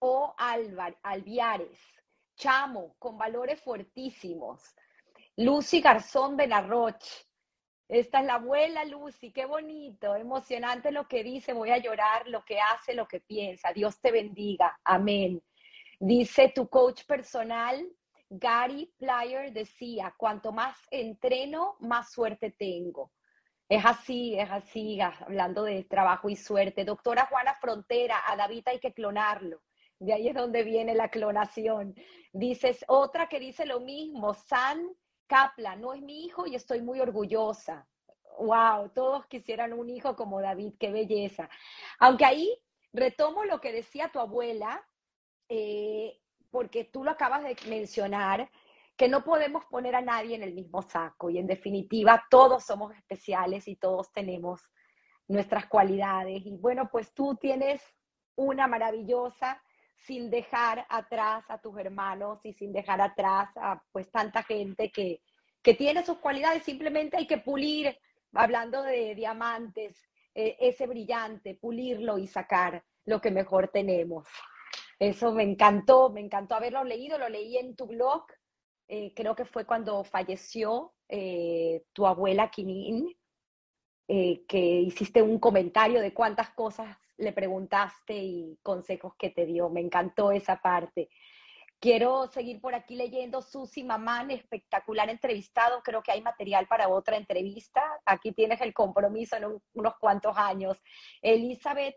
o 0.00 0.34
Alviares, 1.02 1.78
Chamo, 2.36 2.96
con 2.98 3.16
valores 3.16 3.60
fuertísimos. 3.60 4.74
Lucy 5.36 5.80
Garzón 5.80 6.36
Benarroch, 6.36 7.02
esta 7.88 8.20
es 8.20 8.26
la 8.26 8.34
abuela 8.34 8.84
Lucy, 8.84 9.30
qué 9.30 9.44
bonito, 9.44 10.16
emocionante 10.16 10.90
lo 10.90 11.06
que 11.06 11.22
dice, 11.22 11.52
voy 11.52 11.70
a 11.70 11.78
llorar, 11.78 12.26
lo 12.28 12.44
que 12.44 12.58
hace, 12.58 12.94
lo 12.94 13.06
que 13.06 13.20
piensa. 13.20 13.72
Dios 13.72 14.00
te 14.00 14.10
bendiga, 14.10 14.78
amén. 14.84 15.42
Dice 16.00 16.50
tu 16.54 16.68
coach 16.68 17.04
personal, 17.04 17.86
Gary 18.30 18.92
Plyer, 18.98 19.52
decía, 19.52 20.14
cuanto 20.16 20.50
más 20.50 20.76
entreno, 20.90 21.76
más 21.80 22.10
suerte 22.10 22.50
tengo. 22.50 23.12
Es 23.68 23.84
así, 23.84 24.38
es 24.38 24.50
así, 24.50 25.00
hablando 25.00 25.64
de 25.64 25.84
trabajo 25.84 26.28
y 26.28 26.36
suerte. 26.36 26.84
Doctora 26.84 27.26
Juana 27.26 27.54
Frontera, 27.54 28.22
a 28.26 28.36
David 28.36 28.62
hay 28.66 28.78
que 28.78 28.92
clonarlo. 28.92 29.62
De 29.98 30.12
ahí 30.12 30.28
es 30.28 30.34
donde 30.34 30.64
viene 30.64 30.94
la 30.94 31.08
clonación. 31.08 31.94
Dices, 32.32 32.84
otra 32.88 33.28
que 33.28 33.40
dice 33.40 33.64
lo 33.64 33.80
mismo, 33.80 34.34
San 34.34 34.86
Kaplan, 35.26 35.80
no 35.80 35.94
es 35.94 36.02
mi 36.02 36.26
hijo 36.26 36.46
y 36.46 36.54
estoy 36.54 36.82
muy 36.82 37.00
orgullosa. 37.00 37.86
Wow, 38.38 38.90
todos 38.90 39.26
quisieran 39.26 39.72
un 39.72 39.88
hijo 39.88 40.14
como 40.14 40.42
David, 40.42 40.74
qué 40.78 40.90
belleza. 40.90 41.48
Aunque 42.00 42.24
ahí 42.24 42.58
retomo 42.92 43.44
lo 43.44 43.60
que 43.60 43.72
decía 43.72 44.10
tu 44.12 44.18
abuela, 44.18 44.86
eh, 45.48 46.20
porque 46.50 46.84
tú 46.84 47.02
lo 47.02 47.12
acabas 47.12 47.42
de 47.42 47.56
mencionar, 47.68 48.50
que 48.96 49.08
no 49.08 49.24
podemos 49.24 49.64
poner 49.66 49.96
a 49.96 50.02
nadie 50.02 50.36
en 50.36 50.42
el 50.42 50.54
mismo 50.54 50.82
saco 50.82 51.30
y 51.30 51.38
en 51.38 51.46
definitiva 51.46 52.24
todos 52.30 52.64
somos 52.64 52.94
especiales 52.94 53.66
y 53.66 53.76
todos 53.76 54.12
tenemos 54.12 54.62
nuestras 55.26 55.66
cualidades. 55.66 56.44
Y 56.46 56.56
bueno, 56.56 56.88
pues 56.90 57.12
tú 57.12 57.36
tienes 57.40 57.82
una 58.36 58.66
maravillosa 58.66 59.60
sin 59.96 60.30
dejar 60.30 60.86
atrás 60.88 61.44
a 61.48 61.58
tus 61.58 61.78
hermanos 61.78 62.40
y 62.44 62.52
sin 62.52 62.72
dejar 62.72 63.00
atrás 63.00 63.48
a 63.56 63.82
pues 63.90 64.10
tanta 64.10 64.42
gente 64.42 64.90
que, 64.90 65.22
que 65.62 65.74
tiene 65.74 66.04
sus 66.04 66.18
cualidades, 66.18 66.62
simplemente 66.62 67.16
hay 67.16 67.26
que 67.26 67.38
pulir, 67.38 67.96
hablando 68.32 68.82
de 68.82 69.14
diamantes, 69.14 69.98
eh, 70.34 70.56
ese 70.60 70.86
brillante, 70.86 71.54
pulirlo 71.54 72.18
y 72.18 72.26
sacar 72.26 72.84
lo 73.06 73.20
que 73.20 73.30
mejor 73.30 73.68
tenemos. 73.68 74.28
Eso 74.98 75.32
me 75.32 75.42
encantó, 75.42 76.10
me 76.10 76.20
encantó 76.20 76.54
haberlo 76.54 76.84
leído, 76.84 77.18
lo 77.18 77.28
leí 77.28 77.56
en 77.56 77.74
tu 77.74 77.86
blog, 77.86 78.26
eh, 78.88 79.12
creo 79.14 79.34
que 79.34 79.44
fue 79.44 79.64
cuando 79.64 80.04
falleció 80.04 80.94
eh, 81.08 81.84
tu 81.92 82.06
abuela 82.06 82.50
Kinin, 82.50 83.16
que 84.06 84.80
hiciste 84.86 85.22
un 85.22 85.38
comentario 85.38 86.00
de 86.00 86.12
cuántas 86.12 86.50
cosas 86.50 86.96
le 87.16 87.32
preguntaste 87.32 88.14
y 88.14 88.58
consejos 88.62 89.14
que 89.18 89.30
te 89.30 89.46
dio. 89.46 89.70
Me 89.70 89.80
encantó 89.80 90.30
esa 90.30 90.60
parte. 90.60 91.08
Quiero 91.84 92.28
seguir 92.28 92.62
por 92.62 92.74
aquí 92.74 92.96
leyendo 92.96 93.42
Susi 93.42 93.84
Mamán, 93.84 94.30
espectacular 94.30 95.10
entrevistado. 95.10 95.82
Creo 95.82 96.02
que 96.02 96.12
hay 96.12 96.22
material 96.22 96.66
para 96.66 96.88
otra 96.88 97.16
entrevista. 97.16 97.82
Aquí 98.06 98.32
tienes 98.32 98.60
el 98.62 98.72
compromiso 98.72 99.36
en 99.36 99.60
unos 99.74 99.94
cuantos 99.98 100.34
años. 100.36 100.82
Elizabeth 101.20 101.96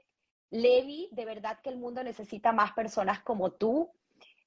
Levy, 0.49 1.09
de 1.14 1.23
verdad 1.23 1.59
que 1.64 1.69
el 1.69 1.77
mundo 1.77 2.03
necesita 2.03 2.51
más 2.51 2.73
personas 2.73 3.22
como 3.22 3.53
tú. 3.53 3.89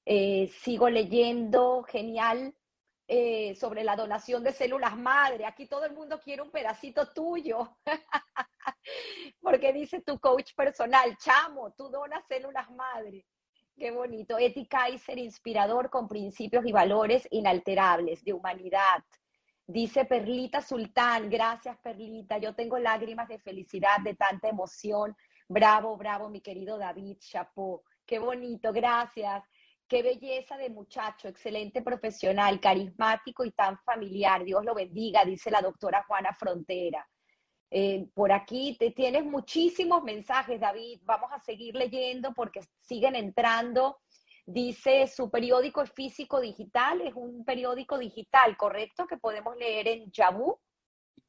Eh, 0.05 0.51
sigo 0.61 0.89
leyendo, 0.89 1.83
genial, 1.83 2.55
eh, 3.07 3.55
sobre 3.55 3.83
la 3.83 3.95
donación 3.95 4.43
de 4.43 4.53
células 4.53 4.97
madre. 4.97 5.45
Aquí 5.45 5.67
todo 5.67 5.85
el 5.85 5.93
mundo 5.93 6.19
quiere 6.19 6.41
un 6.41 6.51
pedacito 6.51 7.11
tuyo. 7.13 7.77
Porque 9.41 9.73
dice 9.73 10.01
tu 10.01 10.19
coach 10.19 10.53
personal, 10.55 11.17
chamo, 11.17 11.73
tú 11.73 11.89
donas 11.89 12.23
células 12.27 12.69
madre. 12.71 13.25
Qué 13.77 13.91
bonito. 13.91 14.37
Eti 14.37 14.67
Kaiser, 14.67 15.17
inspirador 15.17 15.89
con 15.89 16.07
principios 16.07 16.65
y 16.65 16.71
valores 16.71 17.27
inalterables 17.31 18.23
de 18.23 18.33
humanidad. 18.33 19.03
Dice 19.65 20.05
Perlita 20.05 20.61
Sultán, 20.61 21.29
gracias 21.29 21.77
Perlita, 21.77 22.37
yo 22.37 22.53
tengo 22.53 22.77
lágrimas 22.77 23.27
de 23.27 23.39
felicidad, 23.39 23.99
de 24.03 24.15
tanta 24.15 24.49
emoción. 24.49 25.15
Bravo, 25.47 25.95
bravo, 25.97 26.29
mi 26.29 26.41
querido 26.41 26.77
David 26.77 27.17
Chapo. 27.19 27.83
Qué 28.05 28.19
bonito, 28.19 28.73
gracias. 28.73 29.43
Qué 29.91 30.03
belleza 30.03 30.55
de 30.55 30.69
muchacho, 30.69 31.27
excelente 31.27 31.81
profesional, 31.81 32.61
carismático 32.61 33.43
y 33.43 33.51
tan 33.51 33.77
familiar. 33.79 34.45
Dios 34.45 34.63
lo 34.63 34.73
bendiga, 34.73 35.25
dice 35.25 35.51
la 35.51 35.61
doctora 35.61 36.05
Juana 36.07 36.33
Frontera. 36.33 37.05
Eh, 37.69 38.07
por 38.13 38.31
aquí 38.31 38.77
te 38.79 38.91
tienes 38.91 39.25
muchísimos 39.25 40.01
mensajes, 40.01 40.61
David. 40.61 41.01
Vamos 41.03 41.29
a 41.33 41.41
seguir 41.41 41.75
leyendo 41.75 42.33
porque 42.33 42.61
siguen 42.79 43.17
entrando. 43.17 43.97
Dice, 44.45 45.07
su 45.07 45.29
periódico 45.29 45.81
es 45.81 45.91
físico 45.91 46.39
digital, 46.39 47.01
es 47.01 47.13
un 47.13 47.43
periódico 47.43 47.97
digital, 47.97 48.55
¿correcto? 48.55 49.05
Que 49.05 49.17
podemos 49.17 49.57
leer 49.57 49.89
en 49.89 50.09
Yahoo. 50.09 50.61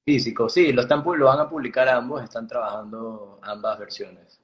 Físico, 0.05 0.49
sí, 0.49 0.73
lo, 0.73 0.83
están, 0.83 1.03
lo 1.05 1.27
van 1.27 1.41
a 1.41 1.51
publicar 1.51 1.89
ambos, 1.89 2.23
están 2.23 2.47
trabajando 2.47 3.41
ambas 3.43 3.81
versiones. 3.81 4.42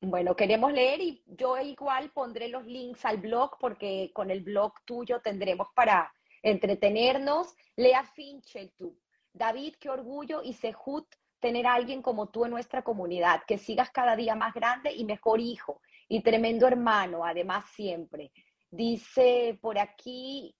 Bueno, 0.00 0.36
queremos 0.36 0.72
leer 0.72 1.00
y 1.00 1.22
yo 1.26 1.58
igual 1.58 2.10
pondré 2.10 2.48
los 2.48 2.64
links 2.64 3.04
al 3.04 3.16
blog 3.16 3.58
porque 3.58 4.12
con 4.14 4.30
el 4.30 4.42
blog 4.42 4.72
tuyo 4.84 5.20
tendremos 5.20 5.68
para 5.74 6.12
entretenernos. 6.42 7.56
Lea 7.74 8.04
Finchel 8.04 8.72
tú. 8.76 8.96
David, 9.32 9.74
qué 9.80 9.90
orgullo 9.90 10.40
y 10.44 10.52
Sehut 10.52 11.06
tener 11.40 11.66
a 11.66 11.74
alguien 11.74 12.00
como 12.00 12.28
tú 12.28 12.44
en 12.44 12.52
nuestra 12.52 12.82
comunidad, 12.82 13.42
que 13.46 13.58
sigas 13.58 13.90
cada 13.90 14.14
día 14.14 14.36
más 14.36 14.54
grande 14.54 14.92
y 14.92 15.04
mejor 15.04 15.40
hijo 15.40 15.80
y 16.08 16.22
tremendo 16.22 16.66
hermano, 16.68 17.24
además 17.24 17.64
siempre. 17.74 18.30
Dice 18.70 19.58
por 19.60 19.78
aquí 19.78 20.54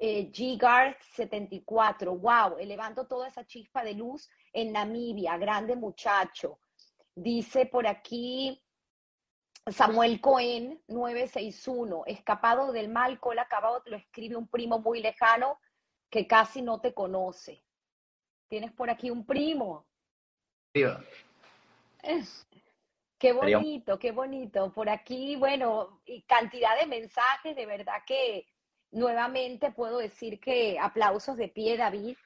eh, 0.00 0.30
G 0.30 0.96
74, 1.14 2.16
wow, 2.16 2.58
elevando 2.58 3.06
toda 3.06 3.28
esa 3.28 3.44
chispa 3.44 3.84
de 3.84 3.94
luz 3.94 4.28
en 4.52 4.72
Namibia, 4.72 5.36
grande 5.36 5.76
muchacho. 5.76 6.58
Dice 7.14 7.66
por 7.66 7.86
aquí 7.86 8.60
Samuel 9.70 10.20
Cohen 10.20 10.82
961, 10.88 12.04
escapado 12.06 12.72
del 12.72 12.88
mal, 12.88 13.20
cola 13.20 13.42
acabado, 13.42 13.82
lo 13.86 13.96
escribe 13.96 14.36
un 14.36 14.48
primo 14.48 14.80
muy 14.80 15.00
lejano 15.00 15.60
que 16.10 16.26
casi 16.26 16.62
no 16.62 16.80
te 16.80 16.92
conoce. 16.92 17.62
Tienes 18.48 18.72
por 18.72 18.90
aquí 18.90 19.10
un 19.10 19.24
primo. 19.24 19.86
Qué 23.18 23.32
bonito, 23.32 24.00
qué 24.00 24.10
bonito. 24.10 24.72
Por 24.72 24.88
aquí, 24.88 25.36
bueno, 25.36 26.00
y 26.04 26.22
cantidad 26.22 26.76
de 26.76 26.86
mensajes, 26.86 27.54
de 27.54 27.66
verdad 27.66 28.02
que 28.04 28.48
nuevamente 28.90 29.70
puedo 29.70 29.98
decir 29.98 30.40
que 30.40 30.76
aplausos 30.76 31.36
de 31.36 31.46
pie, 31.46 31.76
David. 31.76 32.16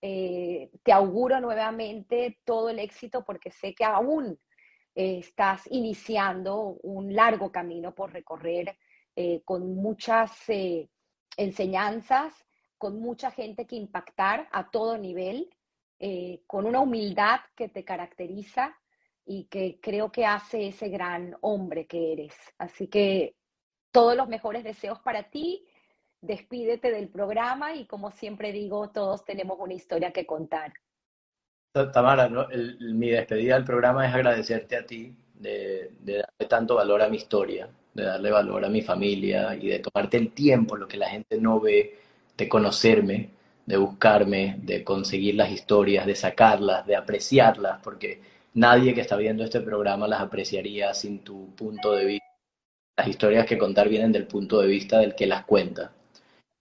Eh, 0.00 0.68
te 0.82 0.92
auguro 0.92 1.40
nuevamente 1.40 2.40
todo 2.44 2.70
el 2.70 2.80
éxito 2.80 3.24
porque 3.24 3.52
sé 3.52 3.72
que 3.72 3.84
aún 3.84 4.36
eh, 4.94 5.18
estás 5.18 5.62
iniciando 5.70 6.78
un 6.82 7.14
largo 7.14 7.50
camino 7.50 7.94
por 7.94 8.12
recorrer 8.12 8.76
eh, 9.14 9.42
con 9.44 9.74
muchas 9.74 10.32
enseñanzas, 11.36 12.34
con 12.78 13.00
mucha 13.00 13.30
gente 13.30 13.66
que 13.66 13.76
impactar 13.76 14.48
a 14.52 14.70
todo 14.70 14.98
nivel, 14.98 15.50
con 16.48 16.66
una 16.66 16.80
humildad 16.80 17.38
que 17.54 17.68
te 17.68 17.84
caracteriza 17.84 18.76
y 19.24 19.44
que 19.44 19.78
creo 19.80 20.10
que 20.10 20.26
hace 20.26 20.66
ese 20.66 20.88
gran 20.88 21.36
hombre 21.42 21.86
que 21.86 22.12
eres. 22.12 22.34
Así 22.58 22.88
que 22.88 23.36
todos 23.92 24.16
los 24.16 24.26
mejores 24.26 24.64
deseos 24.64 24.98
para 25.00 25.30
ti 25.30 25.64
despídete 26.20 26.90
del 26.90 27.08
programa 27.08 27.74
y 27.74 27.86
como 27.86 28.10
siempre 28.10 28.52
digo, 28.52 28.90
todos 28.90 29.24
tenemos 29.24 29.58
una 29.60 29.74
historia 29.74 30.12
que 30.12 30.24
contar. 30.24 30.72
Tamara, 31.72 32.28
mi 32.80 33.08
despedida 33.08 33.54
del 33.54 33.64
programa 33.64 34.06
es 34.06 34.14
agradecerte 34.14 34.76
a 34.76 34.84
ti 34.84 35.14
de, 35.34 35.90
darle 36.00 36.46
tanto 36.46 36.74
valor 36.74 37.00
a 37.00 37.08
mi 37.08 37.16
historia, 37.16 37.66
de 37.94 38.02
darle 38.04 38.30
valor 38.30 38.62
a 38.66 38.68
mi 38.68 38.82
familia 38.82 39.54
y 39.54 39.68
de 39.68 39.78
tomarte 39.78 40.18
el 40.18 40.32
tiempo, 40.32 40.76
lo 40.76 40.86
que 40.86 40.98
la 40.98 41.08
gente 41.08 41.40
no 41.40 41.60
ve, 41.60 41.98
de 42.36 42.46
conocerme, 42.46 43.30
de 43.64 43.76
buscarme, 43.78 44.56
de 44.62 44.84
conseguir 44.84 45.36
las 45.36 45.50
historias, 45.50 46.04
de 46.04 46.14
sacarlas, 46.14 46.86
de 46.86 46.94
apreciarlas, 46.94 47.80
porque 47.82 48.20
nadie 48.52 48.92
que 48.92 49.00
está 49.00 49.16
viendo 49.16 49.42
este 49.42 49.60
programa 49.62 50.06
las 50.06 50.20
apreciaría 50.20 50.92
sin 50.92 51.20
tu 51.20 51.54
punto 51.56 51.92
de 51.92 52.04
vista. 52.04 52.26
Las 52.98 53.08
historias 53.08 53.46
que 53.46 53.56
contar 53.56 53.88
vienen 53.88 54.12
del 54.12 54.26
punto 54.26 54.60
de 54.60 54.68
vista 54.68 54.98
del 54.98 55.14
que 55.14 55.26
las 55.26 55.46
cuenta 55.46 55.90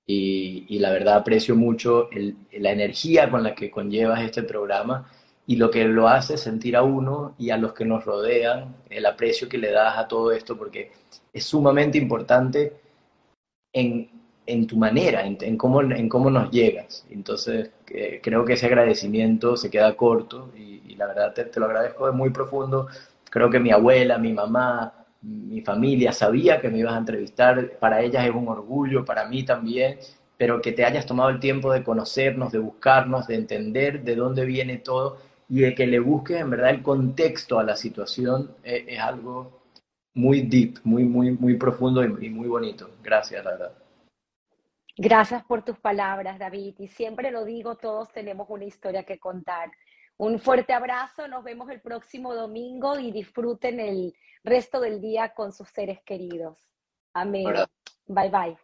y, 0.05 0.79
la 0.79 0.91
verdad 0.91 1.15
aprecio 1.15 1.55
mucho 1.55 2.09
la 2.51 2.71
energía 2.71 3.29
con 3.29 3.43
la 3.43 3.55
que 3.55 3.71
conllevas 3.71 4.21
este 4.21 4.43
programa 4.43 5.09
y 5.47 5.55
lo 5.55 5.69
que 5.71 5.85
lo 5.85 6.07
hace 6.07 6.37
sentir 6.37 6.75
a 6.75 6.83
uno 6.83 7.35
y 7.37 7.49
a 7.49 7.57
los 7.57 7.73
que 7.73 7.85
nos 7.85 8.05
rodean, 8.05 8.75
el 8.89 9.05
aprecio 9.05 9.49
que 9.49 9.57
le 9.57 9.71
das 9.71 9.97
a 9.97 10.07
todo 10.07 10.31
esto, 10.31 10.57
porque 10.57 10.91
es 11.33 11.45
sumamente 11.45 11.97
importante 11.97 12.73
en, 13.73 14.09
en 14.45 14.67
tu 14.67 14.77
manera, 14.77 15.25
en, 15.25 15.57
cómo, 15.57 15.81
en 15.81 16.09
cómo 16.09 16.29
nos 16.29 16.51
llegas. 16.51 17.05
Entonces, 17.09 17.71
eh, 17.89 18.19
creo 18.21 18.45
que 18.45 18.53
ese 18.53 18.67
agradecimiento 18.67 19.57
se 19.57 19.69
queda 19.69 19.95
corto 19.95 20.51
y, 20.55 20.95
la 20.95 21.07
verdad 21.07 21.33
te, 21.33 21.45
te, 21.45 21.59
lo 21.59 21.65
agradezco 21.65 22.05
de 22.05 22.11
muy 22.11 22.29
profundo. 22.29 22.87
Creo 23.29 23.49
que 23.49 23.59
mi 23.59 23.71
abuela, 23.71 24.19
mi 24.19 24.33
mamá, 24.33 25.00
mi 25.21 25.61
familia 25.61 26.11
sabía 26.11 26.59
que 26.59 26.69
me 26.69 26.79
ibas 26.79 26.93
a 26.93 26.99
entrevistar, 26.99 27.77
para 27.79 28.01
ellas 28.01 28.25
es 28.25 28.33
un 28.33 28.47
orgullo, 28.47 29.05
para 29.05 29.27
mí 29.27 29.43
también, 29.43 29.99
pero 30.37 30.61
que 30.61 30.71
te 30.71 30.83
hayas 30.83 31.05
tomado 31.05 31.29
el 31.29 31.39
tiempo 31.39 31.71
de 31.71 31.83
conocernos, 31.83 32.51
de 32.51 32.59
buscarnos, 32.59 33.27
de 33.27 33.35
entender 33.35 34.03
de 34.03 34.15
dónde 34.15 34.45
viene 34.45 34.77
todo 34.77 35.17
y 35.47 35.61
de 35.61 35.75
que 35.75 35.85
le 35.85 35.99
busques 35.99 36.41
en 36.41 36.49
verdad 36.49 36.71
el 36.71 36.81
contexto 36.81 37.59
a 37.59 37.63
la 37.63 37.75
situación 37.75 38.51
eh, 38.63 38.85
es, 38.87 38.99
algo 38.99 39.61
muy 40.13 40.41
deep, 40.41 40.79
muy, 40.83 41.03
muy, 41.03 41.31
muy 41.31 41.55
profundo 41.55 42.03
y, 42.03 42.25
y 42.25 42.29
muy 42.29 42.47
bonito. 42.47 42.89
Gracias, 43.03 43.43
la 43.45 43.51
verdad. 43.51 43.71
Gracias 44.97 45.43
por 45.43 45.63
tus 45.63 45.77
palabras, 45.77 46.39
David. 46.39 46.75
Y 46.79 46.87
siempre 46.87 47.31
lo 47.31 47.45
digo, 47.45 47.75
todos 47.75 48.11
tenemos 48.11 48.49
una 48.49 48.65
historia 48.65 49.03
que 49.03 49.19
contar. 49.19 49.71
Un 50.17 50.39
fuerte 50.39 50.73
abrazo, 50.73 51.27
nos 51.27 51.43
vemos 51.43 51.69
el 51.69 51.81
próximo 51.81 52.35
domingo 52.35 52.99
y 52.99 53.11
disfruten 53.11 53.79
el 53.79 54.13
resto 54.43 54.79
del 54.79 55.01
día 55.01 55.33
con 55.33 55.51
sus 55.51 55.69
seres 55.69 55.99
queridos. 56.03 56.57
Amén. 57.13 57.53
Bye 58.07 58.29
bye. 58.29 58.57